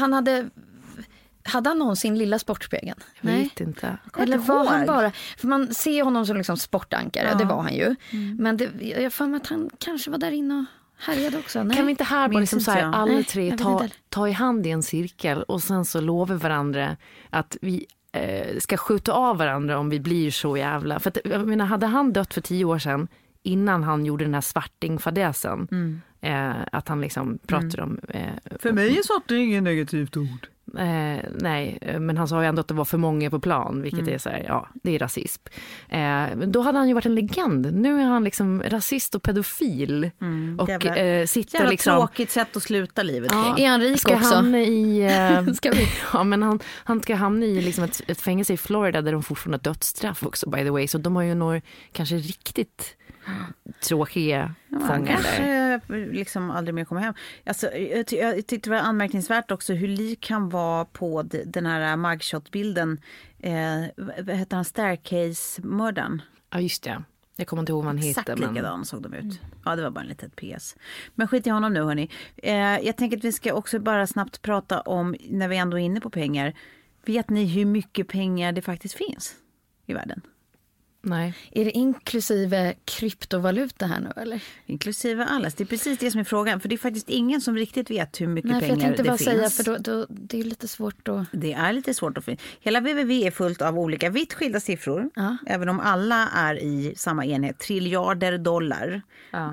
han 0.00 0.12
hade, 0.12 0.48
hade 1.46 1.70
han 1.70 1.78
någonsin 1.78 2.18
lilla 2.18 2.38
Sportspegeln? 2.38 3.00
Jag 3.20 3.32
vet 3.32 3.60
inte. 3.60 3.98
Eller 4.18 4.36
inte 4.36 4.48
var 4.48 4.66
han 4.66 4.86
bara, 4.86 5.12
för 5.38 5.48
man 5.48 5.74
ser 5.74 6.02
honom 6.02 6.26
som 6.26 6.36
liksom 6.36 6.56
sportankare, 6.56 7.34
det 7.38 7.44
var 7.44 7.62
han 7.62 7.74
ju. 7.74 7.94
Mm. 8.10 8.36
Men 8.36 8.56
det, 8.56 8.70
jag 8.80 9.12
för 9.12 9.26
mig 9.26 9.36
att 9.36 9.46
han 9.46 9.70
kanske 9.78 10.10
var 10.10 10.18
där 10.18 10.30
inne 10.30 10.54
och 10.58 10.64
härjade 11.04 11.38
också. 11.38 11.62
Nej. 11.62 11.76
Kan 11.76 11.86
vi 11.86 11.90
inte 11.90 12.04
här 12.04 12.28
bara 12.28 12.40
liksom 12.40 12.60
så 12.60 12.70
här, 12.70 12.80
jag. 12.80 12.94
alla 12.94 13.12
Nej, 13.12 13.24
tre 13.24 13.48
jag 13.48 13.58
ta, 13.58 13.88
ta 14.08 14.28
i 14.28 14.32
hand 14.32 14.66
i 14.66 14.70
en 14.70 14.82
cirkel 14.82 15.42
och 15.42 15.62
sen 15.62 15.84
så 15.84 16.00
lovar 16.00 16.36
varandra 16.36 16.96
att 17.30 17.56
vi 17.60 17.86
eh, 18.12 18.58
ska 18.58 18.76
skjuta 18.76 19.12
av 19.12 19.38
varandra 19.38 19.78
om 19.78 19.90
vi 19.90 20.00
blir 20.00 20.30
så 20.30 20.56
jävla... 20.56 21.00
För 21.00 21.10
att, 21.10 21.18
jag 21.24 21.46
menar, 21.46 21.66
hade 21.66 21.86
han 21.86 22.12
dött 22.12 22.34
för 22.34 22.40
tio 22.40 22.64
år 22.64 22.78
sedan 22.78 23.08
innan 23.42 23.82
han 23.84 24.06
gjorde 24.06 24.24
den 24.24 24.34
här 24.34 24.40
svartingfadäsen, 24.40 25.68
eh, 26.20 26.52
att 26.72 26.88
han 26.88 27.00
liksom 27.00 27.38
pratade 27.46 27.82
om... 27.82 27.98
Eh, 28.08 28.20
För 28.58 28.72
mig 28.72 28.98
är 28.98 29.02
svarting 29.02 29.44
inget 29.44 29.62
negativt 29.62 30.16
ord. 30.16 30.48
Eh, 30.78 31.24
nej, 31.40 31.78
eh, 31.80 32.00
men 32.00 32.16
han 32.16 32.28
sa 32.28 32.42
ju 32.42 32.48
ändå 32.48 32.60
att 32.60 32.68
det 32.68 32.74
var 32.74 32.84
för 32.84 32.98
många 32.98 33.30
på 33.30 33.40
plan, 33.40 33.82
vilket 33.82 34.00
Mm. 34.00 34.14
är 34.14 34.18
så 34.18 34.28
här, 34.28 34.44
ja, 34.48 34.68
det 34.82 34.94
är 34.94 34.98
rasism. 34.98 35.42
Eh, 35.88 36.26
då 36.46 36.60
hade 36.60 36.78
han 36.78 36.88
ju 36.88 36.94
varit 36.94 37.06
en 37.06 37.14
legend. 37.14 37.74
Nu 37.74 38.00
är 38.00 38.04
han 38.04 38.24
liksom 38.24 38.62
rasist 38.62 39.14
och 39.14 39.22
pedofil. 39.22 40.10
och 40.18 40.22
Mm. 40.26 40.58
Jävla- 40.68 40.96
eh, 40.96 41.26
sitter 41.26 41.54
Jävla 41.58 41.70
liksom... 41.70 41.96
tråkigt 41.96 42.30
sätt 42.30 42.56
att 42.56 42.62
sluta 42.62 43.02
livet 43.02 43.30
Ja. 43.34 43.54
på. 43.56 43.62
Är 43.62 43.68
han 43.68 43.80
rik 43.80 44.00
Ska 44.00 44.16
också? 44.16 44.34
hamna 44.34 44.58
i... 44.60 45.02
Eh, 45.46 45.52
Ska 45.52 45.70
vi? 45.70 45.88
ja, 46.12 46.24
men 46.24 46.42
han, 46.42 46.60
han 46.84 47.02
ska 47.02 47.14
hamna 47.14 47.46
i 47.46 47.60
liksom 47.62 47.84
ett, 47.84 48.00
ett 48.08 48.20
fängelse 48.20 48.52
i 48.52 48.56
Florida 48.56 49.02
där 49.02 49.12
de 49.12 49.22
fortfarande 49.22 49.56
har 49.68 49.74
dödsstraff 49.74 50.22
också 50.22 50.50
by 50.50 50.58
the 50.58 50.70
way. 50.70 50.88
Så 50.88 50.98
de 50.98 51.16
har 51.16 51.22
ju 51.22 51.34
några 51.34 51.60
kanske 51.92 52.14
riktigt 52.16 52.96
tråkiga 53.80 54.54
fångar 54.70 55.06
kanske 55.06 55.80
liksom 56.12 56.50
aldrig 56.50 56.74
mer 56.74 56.84
kommer 56.84 57.00
hem. 57.00 57.14
Alltså, 57.46 57.72
jag, 57.72 58.06
ty- 58.06 58.16
jag 58.16 58.46
tyckte 58.46 58.70
det 58.70 58.76
var 58.76 58.82
anmärkningsvärt 58.82 59.50
också 59.50 59.72
hur 59.72 59.88
lik 59.88 60.30
han 60.30 60.48
var 60.48 60.84
på 60.84 61.22
den 61.22 61.66
här 61.66 61.96
mugshot-bilden. 61.96 63.00
Eh, 63.38 63.82
vad 63.96 64.36
heter 64.36 64.56
han? 64.56 64.64
Staircase-mördaren. 64.64 66.22
Ja 66.50 66.60
just 66.60 66.82
det. 66.82 67.02
Jag 67.36 67.46
kommer 67.46 67.62
inte 67.62 67.72
ihåg 67.72 67.84
vad 67.84 67.94
han 67.94 68.08
Exakt 68.08 68.28
heter. 68.28 68.40
Men... 68.40 68.54
likadan 68.54 68.84
såg 68.84 69.02
de 69.02 69.14
ut. 69.14 69.40
Ja, 69.64 69.76
det 69.76 69.82
var 69.82 69.90
bara 69.90 70.00
en 70.00 70.06
litet 70.06 70.36
PS. 70.36 70.76
Men 71.14 71.28
skit 71.28 71.46
i 71.46 71.50
honom 71.50 71.72
nu 71.72 71.82
hörni. 71.82 72.10
Eh, 72.36 72.54
jag 72.56 72.96
tänker 72.96 73.16
att 73.16 73.24
vi 73.24 73.32
ska 73.32 73.52
också 73.54 73.78
bara 73.78 74.06
snabbt 74.06 74.42
prata 74.42 74.80
om, 74.80 75.16
när 75.28 75.48
vi 75.48 75.56
ändå 75.56 75.78
är 75.78 75.82
inne 75.82 76.00
på 76.00 76.10
pengar. 76.10 76.54
Vet 77.04 77.30
ni 77.30 77.44
hur 77.44 77.64
mycket 77.64 78.08
pengar 78.08 78.52
det 78.52 78.62
faktiskt 78.62 78.94
finns 78.94 79.34
i 79.86 79.94
världen? 79.94 80.20
Nej. 81.06 81.34
Är 81.50 81.64
det 81.64 81.70
inklusive 81.70 82.74
kryptovaluta 82.84 83.86
här 83.86 84.00
nu 84.00 84.22
eller? 84.22 84.42
Inklusive 84.66 85.24
allas. 85.24 85.54
Det 85.54 85.64
är 85.64 85.66
precis 85.66 85.98
det 85.98 86.10
som 86.10 86.20
är 86.20 86.24
frågan. 86.24 86.60
För 86.60 86.68
det 86.68 86.74
är 86.74 86.78
faktiskt 86.78 87.08
ingen 87.08 87.40
som 87.40 87.56
riktigt 87.56 87.90
vet 87.90 88.20
hur 88.20 88.26
mycket 88.26 88.50
Nej, 88.50 88.60
för 88.60 88.68
pengar 88.68 88.88
jag 88.88 88.96
tänkte 88.96 89.02
det 89.02 89.08
bara 89.08 89.16
finns. 89.18 89.30
säga 89.30 89.50
för 89.50 89.64
då, 89.64 89.76
då, 89.92 90.06
det 90.08 90.40
är 90.40 90.44
lite 90.44 90.68
svårt 90.68 91.08
att... 91.08 91.26
Det 91.32 91.52
är 91.52 91.72
lite 91.72 91.94
svårt 91.94 92.18
att 92.18 92.24
finna. 92.24 92.38
Hela 92.60 92.80
www 92.80 93.26
är 93.26 93.30
fullt 93.30 93.62
av 93.62 93.78
olika 93.78 94.10
vitt 94.10 94.34
skilda 94.34 94.60
siffror. 94.60 95.10
Ja. 95.14 95.36
Även 95.46 95.68
om 95.68 95.80
alla 95.80 96.28
är 96.28 96.54
i 96.62 96.94
samma 96.96 97.24
enhet, 97.24 97.58
triljarder 97.58 98.38
dollar. 98.38 99.02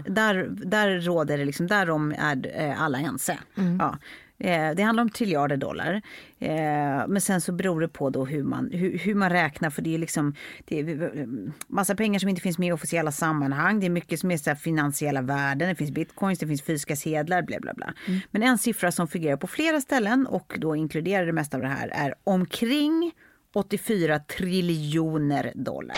Där, 0.07 0.47
där 0.49 0.99
råder 0.99 1.37
det 1.37 1.45
liksom, 1.45 1.67
därom 1.67 2.15
är 2.17 2.51
eh, 2.53 2.81
alla 2.81 2.99
ense. 2.99 3.37
Ja. 3.79 3.97
Eh, 4.43 4.71
Det 4.75 4.83
handlar 4.83 5.03
om 5.03 5.09
triljarder 5.09 5.57
dollar. 5.57 6.01
Eh, 6.39 7.07
Men 7.07 7.21
sen 7.21 7.41
så 7.41 7.51
beror 7.51 7.81
det 7.81 7.87
på 7.87 8.09
då 8.09 8.25
hur 8.25 8.43
man, 8.43 8.69
hur, 8.73 8.97
hur 8.97 9.15
man 9.15 9.29
räknar. 9.29 9.69
För 9.69 9.81
det 9.81 9.93
är 9.95 9.97
liksom 9.97 10.35
det 10.65 10.79
är 10.79 11.27
massa 11.67 11.95
pengar 11.95 12.19
som 12.19 12.29
inte 12.29 12.41
finns 12.41 12.57
med 12.57 12.69
i 12.69 12.71
officiella 12.71 13.11
sammanhang. 13.11 13.79
Det 13.79 13.85
är 13.85 13.89
mycket 13.89 14.19
som 14.19 14.31
är 14.31 14.37
så 14.37 14.55
finansiella 14.55 15.21
värden. 15.21 15.69
Det 15.69 15.75
finns 15.75 15.91
bitcoins, 15.91 16.39
det 16.39 16.47
finns 16.47 16.61
fysiska 16.63 16.95
sedlar, 16.95 17.41
bla 17.41 17.59
bla 17.59 17.73
bla. 17.73 17.93
Men 18.31 18.43
en 18.43 18.57
siffra 18.57 18.91
som 18.91 19.07
fungerar 19.07 19.37
på 19.37 19.47
flera 19.47 19.81
ställen 19.81 20.27
och 20.27 20.55
då 20.59 20.75
inkluderar 20.75 21.25
det 21.25 21.33
mesta 21.33 21.57
av 21.57 21.63
det 21.63 21.69
här 21.69 21.87
är 21.87 22.13
omkring 22.23 23.11
84 23.53 24.19
triljoner 24.19 25.51
dollar. 25.55 25.97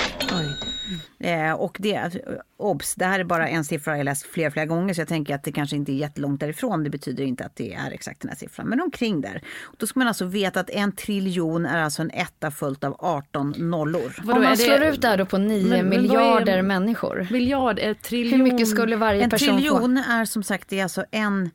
Eh, 1.19 1.51
och 1.53 1.77
det, 1.79 2.11
obs, 2.57 2.95
det 2.95 3.05
här 3.05 3.19
är 3.19 3.23
bara 3.23 3.47
en 3.47 3.65
siffra 3.65 3.97
jag 3.97 4.05
läst 4.05 4.25
flera, 4.25 4.51
flera 4.51 4.65
gånger 4.65 4.93
så 4.93 5.01
jag 5.01 5.07
tänker 5.07 5.35
att 5.35 5.43
det 5.43 5.51
kanske 5.51 5.75
inte 5.75 5.91
är 5.91 5.95
jättelångt 5.95 6.39
därifrån. 6.39 6.83
Det 6.83 6.89
betyder 6.89 7.23
inte 7.23 7.45
att 7.45 7.55
det 7.55 7.73
är 7.73 7.91
exakt 7.91 8.21
den 8.21 8.29
här 8.29 8.35
siffran, 8.37 8.67
men 8.67 8.81
omkring 8.81 9.21
där. 9.21 9.41
Och 9.63 9.75
då 9.77 9.87
ska 9.87 9.99
man 9.99 10.07
alltså 10.07 10.25
veta 10.25 10.59
att 10.59 10.69
en 10.69 10.91
triljon 10.91 11.65
är 11.65 11.81
alltså 11.83 12.01
en 12.01 12.11
etta 12.11 12.51
följt 12.51 12.83
av 12.83 12.95
18 12.99 13.53
nollor. 13.57 14.15
Vadå, 14.23 14.37
Om 14.37 14.43
man 14.43 14.51
är 14.51 14.55
det- 14.57 14.63
slår 14.63 14.83
ut 14.83 15.01
det 15.01 15.07
här 15.07 15.17
då 15.17 15.25
på 15.25 15.37
9 15.37 15.69
Men- 15.69 15.85
men 15.89 15.97
är- 15.97 16.01
miljarder 16.01 16.61
människor. 16.61 17.27
Miljard, 17.31 17.79
ett 17.79 18.01
triljon. 18.01 18.39
Hur 18.39 18.51
mycket 18.51 18.67
skulle 18.67 18.95
varje 18.95 19.23
En 19.23 19.29
person 19.29 19.47
få? 19.47 19.55
triljon 19.55 19.97
är 19.97 20.25
som 20.25 20.43
sagt 20.43 20.69
det 20.69 20.79
är 20.79 20.83
alltså 20.83 21.05
en 21.11 21.49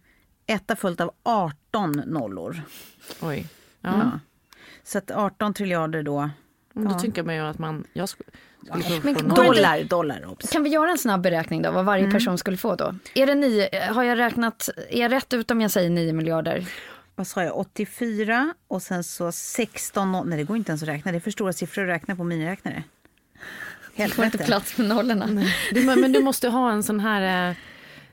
etta 0.47 0.77
följt 0.77 1.01
av 1.01 1.11
18 1.23 1.93
nollor. 2.07 2.63
Oj. 3.23 3.47
Ja. 3.81 3.91
Ja. 3.99 4.21
Så 4.85 4.99
att 4.99 5.11
18 5.11 5.55
triljarder 5.55 6.03
då. 6.03 6.31
Men 6.73 6.85
Då 6.93 6.99
tänker 6.99 7.23
man 7.23 7.35
ju 7.35 7.41
att 7.41 7.59
man... 7.59 7.85
Jag 7.93 8.09
skulle, 8.09 8.31
skulle 8.61 8.83
få 9.01 9.01
Men 9.05 9.15
noll. 9.15 9.29
det 9.29 9.43
Dollar, 9.45 9.85
dollar 9.85 10.25
obs. 10.33 10.51
Kan 10.51 10.63
vi 10.63 10.71
göra 10.71 10.91
en 10.91 10.99
snabb 10.99 11.21
beräkning 11.21 11.63
då 11.63 11.71
vad 11.71 11.85
varje 11.85 12.03
Mm. 12.05 12.13
person 12.15 12.39
skulle 12.39 12.57
få 12.57 12.75
då? 12.77 12.95
Är 13.15 13.27
det 13.27 13.35
nio, 13.35 13.87
har 13.93 14.03
jag 14.03 14.19
räknat, 14.19 14.69
är 14.91 15.01
jag 15.01 15.13
rätt 15.13 15.33
ut 15.33 15.51
om 15.51 15.61
jag 15.61 15.71
säger 15.71 15.91
9 15.91 16.13
miljarder? 16.13 16.67
Vad 17.15 17.27
sa 17.27 17.43
jag? 17.43 17.59
84 17.59 18.55
och 18.69 18.83
sen 18.83 19.05
så 19.05 19.33
16 19.33 20.13
noll. 20.13 20.29
Nej 20.29 20.39
det 20.39 20.45
går 20.45 20.57
inte 20.57 20.71
ens 20.71 20.83
att 20.83 20.89
räkna. 20.89 21.13
Det 21.13 21.19
är 21.19 21.21
för 21.21 21.31
stora 21.31 21.53
siffror 21.53 21.85
att 21.85 21.95
räkna 21.97 22.17
på 22.17 22.25
miniräknare. 22.25 22.83
Jag 23.95 24.11
får 24.11 24.25
inte 24.25 24.39
Helvete. 24.39 24.45
plats 24.45 24.79
med 24.79 24.89
nollorna. 24.89 25.27
Du, 25.73 25.85
men 25.85 26.01
men 26.01 26.13
du 26.13 26.21
måste 26.23 26.49
ha 26.49 26.73
en 26.73 26.83
sån 26.83 27.01
här 27.01 27.55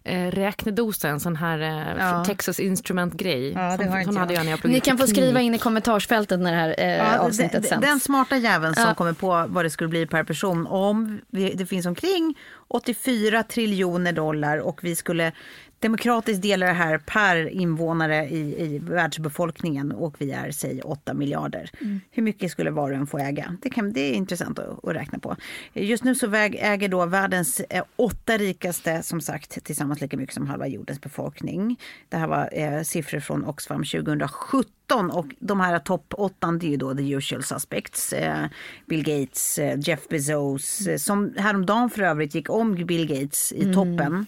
eh, 0.07 0.31
räknedosa, 0.31 1.09
en 1.09 1.19
sån 1.19 1.35
här 1.35 1.59
eh, 1.59 2.05
Ja. 2.07 2.23
Texas 2.25 2.59
Instrument-grej. 2.59 3.51
Ja, 3.51 3.77
jag. 3.79 4.13
hade 4.13 4.33
jag 4.33 4.43
när 4.45 4.51
jag 4.51 4.59
pluggade 4.59 4.67
Ni 4.73 4.79
kan 4.79 4.97
få 4.97 5.07
skriva 5.07 5.41
in 5.41 5.53
i 5.55 5.57
kommentarsfältet 5.57 6.39
när 6.39 6.51
det 6.51 6.57
här 6.57 6.75
eh, 6.77 6.97
Ja, 6.97 7.17
avsnittet 7.19 7.51
den, 7.61 7.63
sänds. 7.63 7.87
den 7.87 7.99
smarta 7.99 8.37
jäveln 8.37 8.75
som 8.75 8.83
Ja. 8.87 8.93
kommer 8.93 9.13
på 9.13 9.45
vad 9.47 9.65
det 9.65 9.69
skulle 9.69 9.87
bli 9.87 10.05
per 10.05 10.23
person 10.23 10.67
om 10.67 11.19
vi, 11.29 11.53
det 11.53 11.65
finns 11.65 11.85
omkring 11.85 12.35
84 12.67 13.43
triljoner 13.43 14.11
dollar 14.11 14.57
och 14.57 14.79
vi 14.83 14.95
skulle 14.95 15.31
demokratiskt 15.79 16.41
dela 16.41 16.65
det 16.65 16.73
här 16.73 16.97
per 16.97 17.49
invånare 17.49 18.29
i, 18.29 18.63
i 18.63 18.79
världsbefolkningen 18.79 19.91
och 19.91 20.15
vi 20.19 20.31
är 20.31 20.51
säg 20.51 20.81
8 20.81 21.13
miljarder. 21.13 21.69
Hur 22.11 22.23
mycket 22.23 22.51
skulle 22.51 22.71
var 22.71 22.91
och 22.91 22.97
en 22.97 23.07
få 23.07 23.17
äga? 23.17 23.57
Det, 23.61 23.69
kan, 23.69 23.93
det 23.93 24.01
är 24.01 24.13
intressant 24.13 24.59
att, 24.59 24.85
att 24.85 24.95
räkna 24.95 25.19
på. 25.19 25.35
Just 25.73 26.03
nu 26.03 26.15
så 26.15 26.33
äger 26.33 26.89
då 26.89 27.05
världens 27.05 27.59
eh, 27.59 27.83
åtta 27.95 28.37
rikaste 28.37 29.03
som 29.03 29.21
sagt 29.21 29.63
tillsammans 29.63 30.01
lika 30.01 30.17
mycket 30.17 30.35
som 30.35 30.47
halva 30.47 30.67
jordens 30.67 31.01
befolkning. 31.01 31.79
Det 32.09 32.17
här 32.17 32.27
var 32.27 32.49
eh, 32.51 32.81
siffror 32.81 33.19
från 33.19 33.45
Oxfam 33.45 33.83
2017 33.83 34.76
och 35.11 35.25
de 35.39 35.59
här 35.59 35.79
topp 35.79 36.13
åttan 36.17 36.59
det 36.59 36.65
är 36.65 36.69
ju 36.69 36.77
då 36.77 36.95
the 36.95 37.09
usual 37.11 37.43
suspects. 37.43 38.13
Eh, 38.13 38.45
Bill 38.85 39.03
Gates, 39.03 39.57
eh, 39.59 39.79
Jeff 39.79 40.07
Bezos 40.09 40.87
eh, 40.87 40.97
som 40.97 41.33
häromdagen 41.37 41.89
för 41.89 42.01
övrigt 42.01 42.35
gick 42.35 42.49
om 42.49 42.75
Bill 42.75 43.07
Gates 43.07 43.51
i 43.51 43.73
toppen. 43.73 44.25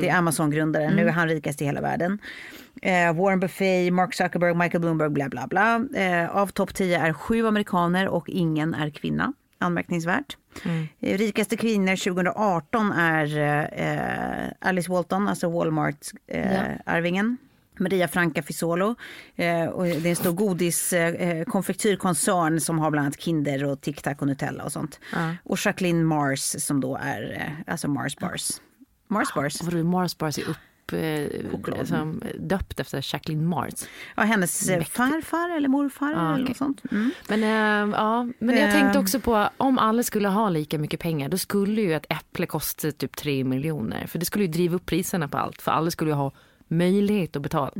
Det 0.00 0.08
är 0.08 0.16
Amazon-grundaren, 0.16 0.96
nu 0.96 1.08
är 1.08 1.12
han 1.12 1.28
rikast 1.28 1.62
i 1.62 1.64
hela 1.64 1.80
världen. 1.80 2.18
Eh, 2.82 3.14
Warren 3.16 3.40
Buffett, 3.40 3.92
Mark 3.92 4.14
Zuckerberg, 4.14 4.54
Michael 4.54 4.80
Bloomberg, 4.80 5.10
bla 5.10 5.28
bla 5.28 5.46
bla. 5.46 5.84
Eh, 5.94 6.36
av 6.36 6.46
topp 6.46 6.74
10 6.74 7.00
är 7.00 7.12
sju 7.12 7.46
amerikaner 7.46 8.08
och 8.08 8.28
ingen 8.28 8.74
är 8.74 8.90
kvinna. 8.90 9.32
Anmärkningsvärt. 9.58 10.36
Eh, 11.00 11.18
rikaste 11.18 11.56
kvinnor 11.56 11.96
2018 11.96 12.92
är 12.92 14.54
Alice 14.60 14.90
Walton, 14.90 15.28
alltså 15.28 15.48
Ja. 16.84 16.92
Maria 17.80 18.08
Franca 18.08 18.42
Fisolo. 18.42 18.94
Eh, 19.36 19.64
och 19.66 19.84
det 19.84 19.90
är 20.06 20.06
en 20.06 20.16
stor 20.16 20.32
godis 20.32 20.92
eh, 20.92 21.44
konfektyrkoncern 21.44 22.60
som 22.60 22.78
har 22.78 22.90
bland 22.90 23.04
annat 23.06 23.20
Kinder 23.20 23.64
och 23.64 23.80
Tic 23.80 24.02
Tac 24.02 24.14
och 24.18 24.26
Nutella 24.26 24.64
och 24.64 24.72
sånt. 24.72 25.00
Ja. 25.12 25.34
Och 25.44 25.58
Jacqueline 25.66 26.04
Mars 26.04 26.40
som 26.40 26.80
då 26.80 26.96
är 27.02 27.32
eh, 27.66 27.72
alltså 27.72 27.88
Mars 27.88 28.16
Bars. 28.16 28.50
Mars 29.08 29.28
Bars. 29.34 29.62
Vadå, 29.62 29.84
Mars 29.84 30.18
Bars 30.18 30.38
är 30.38 30.42
upp, 30.48 30.92
eh, 30.92 31.84
som, 31.84 32.22
döpt 32.38 32.80
efter 32.80 33.04
Jacqueline 33.14 33.46
Mars. 33.46 33.72
Ja, 34.16 34.22
hennes 34.22 34.68
eh, 34.68 34.78
Mäktigt. 34.78 34.96
farfar 34.96 35.56
eller 35.56 35.68
morfar 35.68 36.12
Ja, 36.12 36.34
eller 36.34 36.48
något 36.48 36.56
sånt. 36.56 36.82
Mm. 36.90 37.10
Men, 37.28 37.42
eh, 37.42 37.98
ja, 37.98 38.28
men 38.38 38.56
jag 38.56 38.68
Eh. 38.68 38.72
tänkte 38.72 38.98
också 38.98 39.20
på 39.20 39.48
om 39.56 39.78
alla 39.78 40.02
skulle 40.02 40.28
ha 40.28 40.48
lika 40.50 40.78
mycket 40.78 41.00
pengar 41.00 41.28
då 41.28 41.38
skulle 41.38 41.80
ju 41.82 41.94
ett 41.94 42.06
äpple 42.08 42.46
kosta 42.46 42.92
typ 42.92 43.16
3 43.16 43.44
miljoner. 43.44 44.06
För 44.06 44.18
det 44.18 44.24
skulle 44.24 44.44
ju 44.44 44.50
driva 44.50 44.76
upp 44.76 44.86
priserna 44.86 45.28
på 45.28 45.38
allt. 45.38 45.62
För 45.62 45.72
alla 45.72 45.90
skulle 45.90 46.10
ju 46.10 46.16
ha 46.16 46.32
möjlighet 46.70 47.36
att 47.36 47.42
betala. 47.42 47.70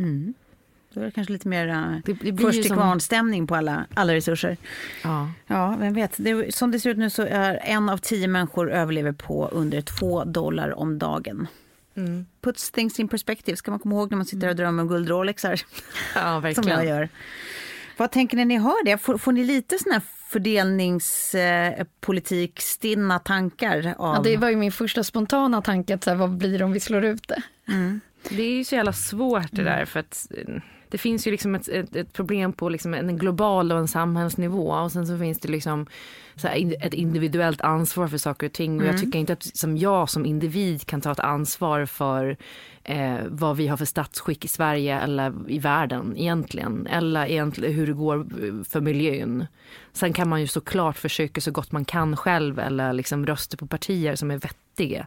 Då 0.94 1.00
är 1.00 1.04
det 1.04 1.10
kanske 1.10 1.32
lite 1.32 1.48
mer 1.48 1.68
uh, 1.68 1.96
Det- 2.04 2.12
det 2.12 2.32
blir 2.32 2.46
först 2.46 2.60
till 2.62 2.68
som- 2.68 2.76
kvarn-stämning 2.76 3.46
på 3.46 3.54
alla, 3.56 3.86
alla 3.94 4.14
resurser. 4.14 4.56
Ja. 5.04 5.30
Ja, 5.46 5.76
vem 5.80 5.94
vet. 5.94 6.12
Det, 6.16 6.54
som 6.54 6.70
det 6.70 6.80
ser 6.80 6.90
ut 6.90 6.98
nu 6.98 7.10
så 7.10 7.22
är 7.22 7.60
en 7.64 7.88
av 7.88 7.98
tio 7.98 8.28
människor 8.28 8.72
överlever 8.72 9.12
på 9.12 9.48
under 9.48 9.80
två 9.82 10.24
dollar 10.24 10.78
om 10.78 10.98
dagen. 10.98 11.46
Mm. 11.94 12.26
Puts 12.40 12.70
things 12.70 13.00
in 13.00 13.08
perspective 13.08 13.56
ska 13.56 13.70
man 13.70 13.80
komma 13.80 13.94
ihåg 13.94 14.10
när 14.10 14.16
man 14.16 14.26
sitter 14.26 14.48
och 14.48 14.56
drömmer 14.56 14.82
om 14.82 14.88
guld-Rolexar. 14.88 15.60
ja, 16.14 16.20
som 16.32 16.42
verkligen. 16.42 16.78
jag 16.78 16.86
gör. 16.86 17.08
Vad 17.96 18.10
tänker 18.10 18.36
ni 18.36 18.44
när 18.44 18.54
ni 18.54 18.58
hör 18.58 18.84
det? 18.84 18.98
Får, 18.98 19.18
får 19.18 19.32
ni 19.32 19.44
lite 19.44 19.78
såna 19.78 19.92
här 19.94 20.02
fördelningspolitik, 20.28 22.60
stinna 22.60 23.18
tankar? 23.18 23.94
Av... 23.98 24.14
Ja, 24.16 24.20
det 24.24 24.36
var 24.36 24.48
ju 24.50 24.56
min 24.56 24.72
första 24.72 25.04
spontana 25.04 25.62
tanke, 25.62 25.94
att 25.94 26.04
så 26.04 26.10
här, 26.10 26.16
vad 26.16 26.30
blir 26.36 26.58
det 26.58 26.64
om 26.64 26.72
vi 26.72 26.80
slår 26.80 27.04
ut 27.04 27.28
det? 27.28 27.42
Det 28.28 28.42
är 28.42 28.52
ju 28.52 28.64
så 28.64 28.74
jävla 28.74 28.92
svårt 28.92 29.48
det 29.50 29.62
där 29.62 29.84
för 29.84 30.00
att 30.00 30.26
det 30.90 30.98
finns 30.98 31.26
ju 31.26 31.30
liksom 31.30 31.54
ett, 31.54 31.68
ett, 31.68 31.96
ett 31.96 32.12
problem 32.12 32.52
på 32.52 32.68
liksom 32.68 32.94
en 32.94 33.18
global 33.18 33.72
och 33.72 33.78
en 33.78 33.88
samhällsnivå 33.88 34.72
och 34.72 34.92
sen 34.92 35.06
så 35.06 35.18
finns 35.18 35.40
det 35.40 35.48
liksom 35.48 35.86
så 36.34 36.48
här 36.48 36.86
ett 36.86 36.94
individuellt 36.94 37.60
ansvar 37.60 38.08
för 38.08 38.18
saker 38.18 38.46
och 38.46 38.52
ting 38.52 38.80
och 38.80 38.86
jag 38.86 38.98
tycker 38.98 39.18
inte 39.18 39.32
att 39.32 39.56
som 39.56 39.76
jag 39.76 40.10
som 40.10 40.26
individ 40.26 40.86
kan 40.86 41.00
ta 41.00 41.12
ett 41.12 41.20
ansvar 41.20 41.86
för 41.86 42.36
eh, 42.84 43.18
vad 43.28 43.56
vi 43.56 43.66
har 43.68 43.76
för 43.76 43.84
statsskick 43.84 44.44
i 44.44 44.48
Sverige 44.48 45.00
eller 45.00 45.32
i 45.48 45.58
världen 45.58 46.14
egentligen 46.16 46.86
eller 46.86 47.26
egentligen 47.26 47.74
hur 47.74 47.86
det 47.86 47.92
går 47.92 48.16
eh, 48.18 48.64
för 48.64 48.80
miljön. 48.80 49.46
Sen 49.92 50.12
kan 50.12 50.28
man 50.28 50.40
ju 50.40 50.46
såklart 50.46 50.98
försöka 50.98 51.40
så 51.40 51.50
gott 51.50 51.72
man 51.72 51.84
kan 51.84 52.16
själv 52.16 52.58
eller 52.58 52.92
liksom 52.92 53.26
rösta 53.26 53.56
på 53.56 53.66
partier 53.66 54.16
som 54.16 54.30
är 54.30 54.38
vettiga. 54.38 55.06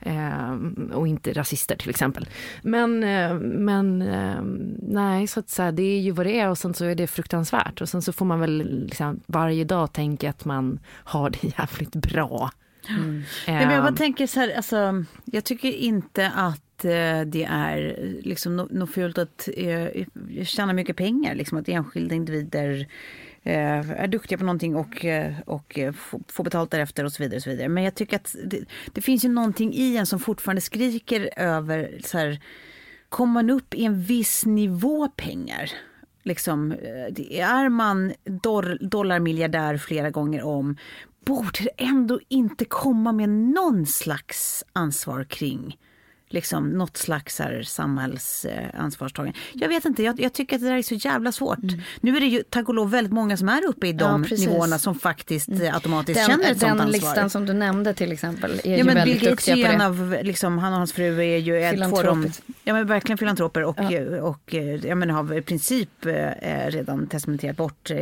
Eh, 0.00 0.52
och 0.92 1.08
inte 1.08 1.32
rasister 1.32 1.76
till 1.76 1.90
exempel. 1.90 2.28
Men, 2.62 3.04
eh, 3.04 3.34
men 3.40 4.02
eh, 4.02 4.42
nej, 4.82 5.26
så 5.26 5.40
att 5.40 5.50
så 5.50 5.62
här, 5.62 5.72
det 5.72 5.82
är 5.82 6.00
ju 6.00 6.10
vad 6.10 6.26
det 6.26 6.40
är 6.40 6.50
och 6.50 6.58
sen 6.58 6.74
så 6.74 6.84
är 6.84 6.94
det 6.94 7.06
fruktansvärt. 7.06 7.80
Och 7.80 7.88
sen 7.88 8.02
så 8.02 8.12
får 8.12 8.26
man 8.26 8.40
väl 8.40 8.84
liksom 8.86 9.20
varje 9.26 9.64
dag 9.64 9.92
tänka 9.92 10.30
att 10.30 10.44
man 10.44 10.78
har 10.86 11.30
det 11.30 11.58
jävligt 11.58 11.96
bra. 11.96 12.50
Nej, 12.88 13.66
men 13.66 13.70
jag 13.70 13.82
bara 13.82 13.96
tänker 13.96 14.26
så 14.26 14.40
här, 14.40 14.56
alltså, 14.56 15.04
jag 15.24 15.44
tycker 15.44 15.72
inte 15.72 16.30
att 16.30 16.84
eh, 16.84 17.20
det 17.26 17.46
är 17.50 17.96
liksom 18.22 18.56
något 18.56 18.70
no 18.70 18.86
fult 18.86 19.18
att 19.18 19.48
eh, 19.56 19.88
tjäna 20.44 20.72
mycket 20.72 20.96
pengar, 20.96 21.34
liksom 21.34 21.58
att 21.58 21.68
enskilda 21.68 22.14
individer 22.14 22.86
Eh, 23.42 23.90
är 23.90 24.08
duktiga 24.08 24.38
på 24.38 24.44
någonting 24.44 24.76
och, 24.76 25.04
eh, 25.04 25.34
och 25.46 25.78
eh, 25.78 25.92
får 26.28 26.44
betalt 26.44 26.70
därefter 26.70 27.04
och 27.04 27.12
så 27.12 27.22
vidare. 27.22 27.36
Och 27.36 27.42
så 27.42 27.50
vidare. 27.50 27.68
Men 27.68 27.84
jag 27.84 27.94
tycker 27.94 28.16
att 28.16 28.36
det, 28.44 28.64
det 28.92 29.00
finns 29.00 29.24
ju 29.24 29.28
någonting 29.28 29.74
i 29.74 29.96
en 29.96 30.06
som 30.06 30.18
fortfarande 30.18 30.60
skriker 30.60 31.30
över 31.36 32.00
så 32.04 32.18
här, 32.18 32.40
kommer 33.08 33.32
man 33.32 33.50
upp 33.50 33.74
i 33.74 33.84
en 33.84 34.02
viss 34.02 34.46
nivå 34.46 35.08
pengar 35.08 35.70
Liksom, 36.24 36.72
är 37.30 37.68
man 37.68 38.12
dollarmiljardär 38.80 39.76
flera 39.76 40.10
gånger 40.10 40.42
om 40.42 40.76
borde 41.24 41.62
det 41.62 41.70
ändå 41.76 42.20
inte 42.28 42.64
komma 42.64 43.12
med 43.12 43.28
någon 43.28 43.86
slags 43.86 44.64
ansvar 44.72 45.24
kring 45.24 45.78
liksom, 46.32 46.68
något 46.70 46.96
slags 46.96 47.38
här 47.38 47.62
samhällsansvarstagande. 47.62 49.38
Jag 49.52 49.68
vet 49.68 49.84
inte, 49.84 50.02
jag, 50.02 50.20
jag 50.20 50.32
tycker 50.32 50.56
att 50.56 50.62
det 50.62 50.68
där 50.68 50.76
är 50.76 50.82
så 50.82 50.94
jävla 50.94 51.32
svårt. 51.32 51.58
Nu 52.00 52.16
är 52.16 52.20
det 52.20 52.26
ju 52.26 52.42
tack 52.42 52.68
och 52.68 52.74
lov 52.74 52.90
väldigt 52.90 53.12
många 53.12 53.36
som 53.36 53.48
är 53.48 53.64
uppe 53.66 53.86
i 53.88 53.92
de 53.92 54.12
Mm. 54.12 54.28
Ja, 54.30 54.36
nivåerna 54.36 54.78
som 54.78 54.94
faktiskt 54.94 55.48
eh, 55.48 55.74
automatiskt 55.74 56.20
känner 56.26 56.42
Den, 56.44 56.52
ett 56.52 56.60
sånt 56.60 56.70
den 56.72 56.80
ansvar. 56.80 56.92
listan 56.92 57.30
som 57.30 57.46
du 57.46 57.52
nämnde 57.52 57.94
till 57.94 58.12
exempel 58.12 58.50
är 58.64 58.70
Ja, 58.70 58.76
ju 58.76 58.84
men 58.84 58.94
väldigt 58.94 59.20
Bill 59.20 59.30
Gates 59.30 59.48
är 59.48 59.52
duktiga 59.56 59.72
på 59.72 59.78
det. 59.78 59.86
av, 59.86 60.16
liksom, 60.22 60.58
han 60.58 60.72
och 60.72 60.78
hans 60.78 60.92
fru 60.92 61.18
är 61.24 61.36
ju 61.38 61.62
ett, 61.62 61.88
två 61.90 62.02
de, 62.02 62.30
ja 62.64 62.74
men 62.74 62.86
verkligen 62.86 63.18
filantroper 63.18 63.64
och, 63.64 63.78
och 64.22 64.54
eh, 64.54 64.86
jag 64.86 64.98
menar, 64.98 65.14
har 65.14 65.34
i 65.38 65.42
princip 65.42 66.06
eh, 66.06 66.66
redan 66.68 67.06
testamenterat 67.06 67.56
bort 67.56 67.90
eh, 67.90 67.98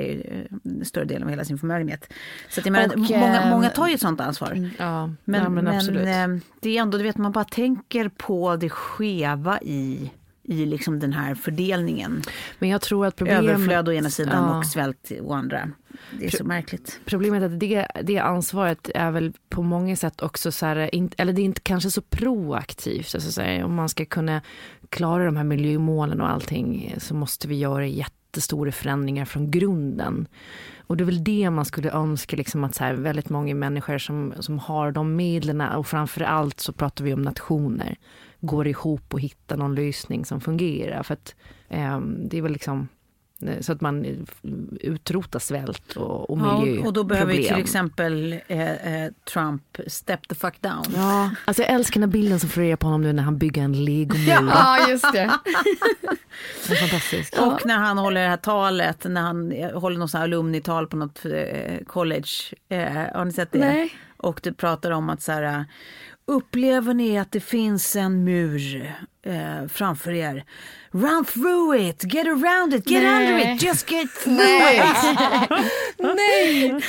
större 0.84 1.04
delen 1.04 1.22
av 1.22 1.30
hela 1.30 1.44
sin 1.44 1.58
förmögenhet. 1.58 2.12
Så 2.48 2.60
att 2.60 2.66
jag 2.66 2.72
menar, 2.72 2.92
Och, 2.94 2.98
många, 2.98 3.42
eh, 3.42 3.50
många 3.50 3.68
tar 3.70 3.88
ju 3.88 3.94
ett 3.94 4.00
sånt 4.00 4.20
ansvar. 4.20 4.70
Ja, 4.78 5.06
Men, 5.24 5.42
ja, 5.42 5.48
men 5.48 5.64
men, 5.64 5.76
absolut. 5.76 6.06
eh, 6.06 6.26
det 6.60 6.76
är 6.78 6.82
ändå, 6.82 6.98
du 6.98 7.04
vet, 7.04 7.16
man 7.16 7.32
bara 7.32 7.44
tänker 7.44 8.08
på 8.20 8.56
det 8.56 8.68
skeva 8.68 9.60
i, 9.62 10.10
i 10.42 10.66
liksom 10.66 11.00
den 11.00 11.12
här 11.12 11.34
fördelningen. 11.34 12.22
men 12.58 12.68
jag 12.68 12.80
tror 12.80 13.06
att 13.06 13.16
problemet... 13.16 13.44
Överflöd 13.44 13.88
å 13.88 13.92
ena 13.92 14.10
sidan 14.10 14.48
Ja. 14.48 14.58
och 14.58 14.66
svält 14.66 15.12
å 15.22 15.32
andra. 15.32 15.70
Det 16.18 16.26
är 16.26 16.30
så 16.30 16.44
märkligt. 16.44 17.00
Problemet 17.04 17.42
är 17.42 17.46
att 17.46 17.60
det, 17.60 17.86
det 18.02 18.18
ansvaret 18.18 18.90
är 18.94 19.10
väl 19.10 19.32
på 19.48 19.62
många 19.62 19.96
sätt 19.96 20.22
också 20.22 20.52
så 20.52 20.66
här, 20.66 20.94
in- 20.94 21.10
eller 21.16 21.32
det 21.32 21.40
är 21.42 21.44
inte 21.44 21.60
kanske 21.60 21.90
så 21.90 22.02
proaktivt. 22.02 23.14
Alltså 23.14 23.32
så 23.32 23.40
här, 23.40 23.64
om 23.64 23.74
man 23.74 23.88
ska 23.88 24.04
kunna 24.04 24.40
klara 24.88 25.24
de 25.24 25.36
här 25.36 25.44
miljömålen 25.44 26.20
och 26.20 26.30
allting 26.30 26.94
så 26.98 27.14
måste 27.14 27.48
vi 27.48 27.58
göra 27.58 27.86
jättestora 27.86 28.72
förändringar 28.72 29.24
från 29.24 29.50
grunden. 29.50 30.26
Och 30.90 30.96
det 30.96 31.04
är 31.04 31.06
väl 31.06 31.24
det 31.24 31.50
man 31.50 31.64
skulle 31.64 31.90
önska, 31.90 32.36
liksom 32.36 32.64
att 32.64 32.74
så 32.74 32.84
här, 32.84 32.94
väldigt 32.94 33.28
många 33.28 33.54
människor 33.54 33.98
som, 33.98 34.34
som 34.40 34.58
har 34.58 34.92
de 34.92 35.16
medlen 35.16 35.60
och 35.60 35.86
framför 35.86 36.20
allt 36.20 36.60
så 36.60 36.72
pratar 36.72 37.04
vi 37.04 37.14
om 37.14 37.22
nationer, 37.22 37.96
går 38.40 38.66
ihop 38.66 39.14
och 39.14 39.20
hittar 39.20 39.56
någon 39.56 39.74
lösning 39.74 40.24
som 40.24 40.40
fungerar. 40.40 41.02
För 41.02 41.14
att 41.14 41.34
eh, 41.68 42.00
det 42.00 42.38
är 42.38 42.42
väl 42.42 42.52
liksom 42.52 42.88
så 43.60 43.72
att 43.72 43.80
man 43.80 44.04
eh, 44.04 44.12
utrotar 44.80 45.38
svält 45.38 45.96
och, 45.96 46.30
och 46.30 46.38
Ja, 46.38 46.60
miljö. 46.60 46.82
och, 46.86 46.92
då 46.92 47.04
behöver 47.04 47.32
ju 47.32 47.38
till 47.38 47.48
problem. 47.48 47.64
exempel 47.64 48.40
eh, 48.48 49.02
eh, 49.04 49.10
Trump 49.32 49.62
step 49.86 50.28
the 50.28 50.34
fuck 50.34 50.60
down. 50.60 50.84
Ja, 50.94 51.30
alltså 51.44 51.62
jag 51.62 51.72
älskar 51.72 52.00
den 52.00 52.08
här 52.08 52.12
bilden 52.12 52.40
som 52.40 52.48
florerar 52.48 52.76
på 52.76 52.86
honom 52.86 53.02
nu 53.02 53.12
när 53.12 53.22
han 53.22 53.38
bygger 53.38 53.62
en 53.62 53.84
legomur. 53.84 54.28
Ja, 54.54 54.88
just 54.90 55.12
det. 55.12 55.30
Är 56.70 56.74
fantastisk. 56.74 57.34
Och 57.40 57.66
när 57.66 57.76
han 57.78 57.98
håller 57.98 58.22
det 58.22 58.28
här 58.28 58.36
talet, 58.36 59.04
när 59.04 59.20
han 59.20 59.52
eh, 59.52 59.80
håller 59.80 59.98
något 59.98 60.10
sånt 60.10 60.18
här 60.18 60.24
alumnital 60.24 60.86
på 60.86 60.96
något 60.96 61.24
eh, 61.24 61.84
college. 61.86 62.28
Eh, 62.68 62.92
har 63.14 63.24
ni 63.24 63.32
sett 63.32 63.52
det? 63.52 63.58
Nej. 63.58 63.92
Och 64.16 64.40
du 64.42 64.52
pratar 64.52 64.90
om 64.90 65.10
att 65.10 65.22
så 65.22 65.32
här, 65.32 65.42
eh, 65.42 65.62
upplever 66.30 66.94
ni 66.94 67.18
att 67.18 67.32
det 67.32 67.40
finns 67.40 67.96
en 67.96 68.24
mur 68.24 68.94
eh, 69.26 69.68
framför 69.68 70.12
er? 70.12 70.44
Run 70.90 71.24
through 71.24 71.88
it, 71.88 72.14
get 72.14 72.26
around 72.26 72.74
it, 72.74 72.90
get 72.90 73.02
Nej. 73.02 73.32
under 73.32 73.54
it, 73.54 73.62
just 73.62 73.90
get 73.90 74.14
through 74.24 74.74
it. 74.74 75.18
Nej! 75.98 76.80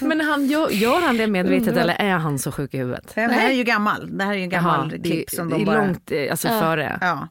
Men 0.00 0.20
han, 0.20 0.46
gör, 0.46 0.70
gör 0.70 1.00
han 1.00 1.16
det 1.16 1.26
medvetet 1.26 1.76
eller 1.76 1.94
är 1.94 2.18
han 2.18 2.38
så 2.38 2.52
sjuk 2.52 2.74
i 2.74 2.78
huvudet? 2.78 3.12
Det 3.14 3.20
här 3.20 3.50
är 3.50 3.54
ju 3.54 3.64
gammal, 3.64 4.18
det 4.18 4.24
här 4.24 4.32
är 4.32 4.36
ju 4.36 4.42
en 4.42 4.48
gammal 4.48 4.90
Jaha, 4.92 5.02
klipp 5.02 5.30
som 5.30 5.50
de 5.50 5.64
bara... 5.64 5.86
långt 5.86 6.12
eh, 6.12 6.30
alltså, 6.30 6.48
före. 6.48 6.98
Ja, 7.00 7.28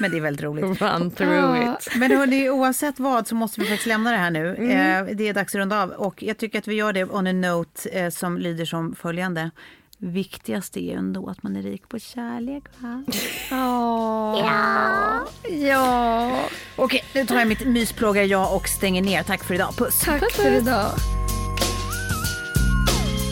men 0.00 0.10
det 0.10 0.16
är 0.16 0.20
väldigt 0.20 0.44
roligt. 0.44 0.64
Run 0.82 1.10
through 1.10 1.72
it. 1.72 1.88
Men 1.96 2.10
hörni, 2.10 2.50
oavsett 2.50 2.98
vad 3.00 3.26
så 3.26 3.34
måste 3.34 3.60
vi 3.60 3.66
faktiskt 3.66 3.86
lämna 3.86 4.10
det 4.10 4.16
här 4.16 4.30
nu. 4.30 4.48
Eh, 4.48 5.16
det 5.16 5.28
är 5.28 5.34
dags 5.34 5.54
att 5.54 5.58
runda 5.58 5.82
av 5.82 5.90
och 5.90 6.22
jag 6.22 6.38
tycker 6.38 6.58
att 6.58 6.68
vi 6.68 6.74
gör 6.74 6.92
det 6.92 7.04
on 7.04 7.26
a 7.26 7.32
note 7.32 7.88
eh, 7.88 8.10
som 8.10 8.38
lyder 8.38 8.64
som 8.64 8.94
följande. 8.94 9.50
Viktigast 10.02 10.76
är 10.76 10.96
ändå 10.96 11.28
att 11.28 11.42
man 11.42 11.56
är 11.56 11.62
rik 11.62 11.88
på 11.88 11.98
kärlek. 11.98 12.64
Va? 12.78 13.04
Ja. 13.50 15.26
ja. 15.48 16.30
Okej, 16.76 17.04
nu 17.14 17.26
tar 17.26 17.38
jag 17.38 17.48
mitt 17.48 17.66
mysplågar 17.66 18.22
jag 18.22 18.56
och 18.56 18.68
stänger 18.68 19.02
ner. 19.02 19.22
Tack 19.22 19.44
för 19.44 19.54
idag. 19.54 19.74
Puss! 19.76 20.00
Tack 20.00 20.32
för 20.32 20.52
idag. 20.52 20.90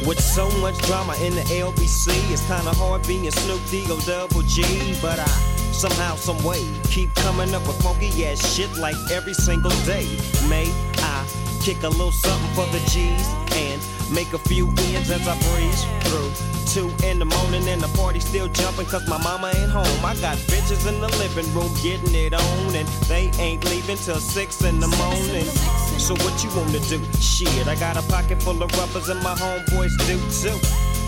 With 0.09 0.23
so 0.23 0.45
much 0.45 0.87
drama 0.89 1.15
in 1.27 1.33
the 1.33 1.63
LBC, 1.63 2.11
it's 2.33 2.47
kinda 2.47 2.73
hard 2.73 3.07
being 3.07 3.31
Snoop 3.31 3.61
D-O 3.71 3.97
double 4.07 4.43
G. 4.49 4.63
But 5.03 5.19
I 5.19 5.29
somehow, 5.73 6.17
some 6.17 6.43
way, 6.49 6.63
keep 6.91 7.11
coming 7.15 7.55
up 7.55 7.67
with 7.67 7.83
funky 7.83 8.25
ass 8.27 8.41
shit 8.57 8.71
like 8.77 8.97
every 9.17 9.35
single 9.35 9.77
day. 9.87 10.07
May 10.49 10.67
I 10.97 11.48
kick 11.61 11.83
a 11.83 11.89
little 11.89 12.13
something 12.13 12.51
for 12.55 12.67
the 12.73 12.81
G's 12.91 13.29
and 13.57 13.81
make 14.13 14.33
a 14.33 14.39
few 14.39 14.69
ends 14.93 15.11
as 15.11 15.27
I 15.27 15.37
breeze 15.51 15.85
through. 16.05 16.31
Two 16.67 16.93
in 17.07 17.19
the 17.19 17.25
morning 17.25 17.67
and 17.69 17.81
the 17.81 17.89
party 17.97 18.21
still 18.21 18.49
jumping 18.49 18.87
cause 18.87 19.07
my 19.09 19.19
mama 19.23 19.51
ain't 19.55 19.71
home. 19.71 20.05
I 20.05 20.15
got 20.17 20.37
bitches 20.53 20.87
in 20.87 21.01
the 21.01 21.09
living 21.19 21.49
room 21.55 21.73
getting 21.83 22.15
it 22.15 22.35
on 22.35 22.75
and 22.75 22.89
they 23.09 23.31
ain't 23.39 23.65
leaving 23.65 23.97
till 23.97 24.21
six 24.21 24.63
in 24.63 24.81
the 24.81 24.89
morning. 24.89 25.47
So 25.99 26.15
what 26.25 26.45
you 26.45 26.51
wanna 26.55 26.81
do? 26.81 27.01
Shit, 27.21 27.67
I 27.67 27.75
got 27.77 27.97
a 27.97 28.03
pocket 28.09 28.43
full 28.43 28.63
of 28.63 28.71
rubbers 28.79 29.09
and 29.09 29.23
my 29.23 29.35
homeboys 29.35 29.97
do 30.07 30.19
too. 30.43 30.59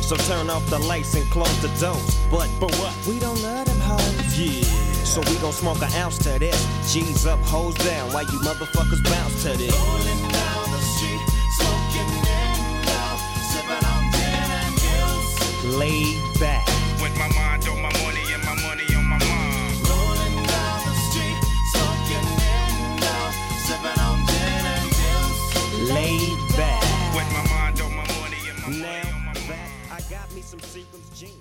So 0.02 0.16
turn 0.16 0.50
off 0.50 0.68
the 0.70 0.78
lights 0.78 1.14
and 1.14 1.28
close 1.30 1.56
the 1.62 1.68
doors. 1.78 2.18
But 2.30 2.48
but 2.58 2.74
what? 2.76 2.94
We 3.06 3.18
don't 3.18 3.40
let 3.42 3.66
them 3.66 3.80
hoes. 3.80 4.38
Yeah. 4.38 4.89
So 5.04 5.20
we 5.22 5.36
gon' 5.38 5.52
smoke 5.52 5.82
an 5.82 5.92
ounce 5.94 6.18
to 6.18 6.38
this. 6.38 6.56
G's 6.92 7.26
up, 7.26 7.40
hoes 7.40 7.74
down, 7.74 8.12
while 8.12 8.22
you 8.22 8.38
motherfuckers 8.40 9.02
bounce 9.04 9.42
to 9.42 9.56
this. 9.56 9.74
Rolling 9.74 10.22
down 10.30 10.70
the 10.70 10.78
street, 10.94 11.20
smoking 11.58 12.10
Indo, 12.30 13.02
sipping 13.50 13.84
on 13.90 14.02
gin 14.14 14.50
and 14.62 14.74
juice. 14.78 15.76
Laid 15.76 16.22
back. 16.38 16.64
With 17.02 17.16
my 17.18 17.26
mind 17.34 17.66
on 17.66 17.82
my 17.82 17.90
money 18.04 18.22
and 18.32 18.42
my 18.44 18.54
money 18.62 18.86
on 18.94 19.04
my 19.04 19.18
mind. 19.18 19.74
Rolling 19.90 20.36
down 20.46 20.78
the 20.86 20.94
street, 21.10 21.38
smoking 21.74 22.26
Indo, 22.54 23.18
sipping 23.66 23.98
on 24.06 24.18
gin 24.30 24.64
and 24.74 24.90
juice. 24.94 25.90
Laid 25.90 26.38
back. 26.54 26.86
With 27.16 27.30
my 27.34 27.42
mind 27.50 27.80
on 27.80 27.90
my 27.96 28.06
money 28.20 28.42
and 28.46 28.58
my 28.62 28.70
money 28.78 29.10
on 29.10 29.20
my 29.26 29.34
mind. 29.48 29.72
I 29.90 30.00
got 30.08 30.30
me 30.34 30.42
some 30.42 30.60
Seagram's 30.60 31.18
gin. 31.18 31.34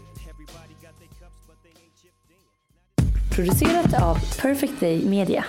Producerat 3.39 3.93
av 4.01 4.37
Perfect 4.37 4.79
Day 4.79 5.05
Media. 5.05 5.45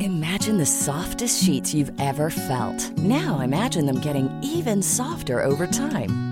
Imagine 0.00 0.58
the 0.58 0.66
softest 0.66 1.42
sheets 1.42 1.72
you've 1.72 1.92
ever 1.98 2.28
felt. 2.28 2.98
Now 2.98 3.40
imagine 3.40 3.86
them 3.86 4.00
getting 4.00 4.28
even 4.42 4.82
softer 4.82 5.42
over 5.42 5.66
time. 5.66 6.31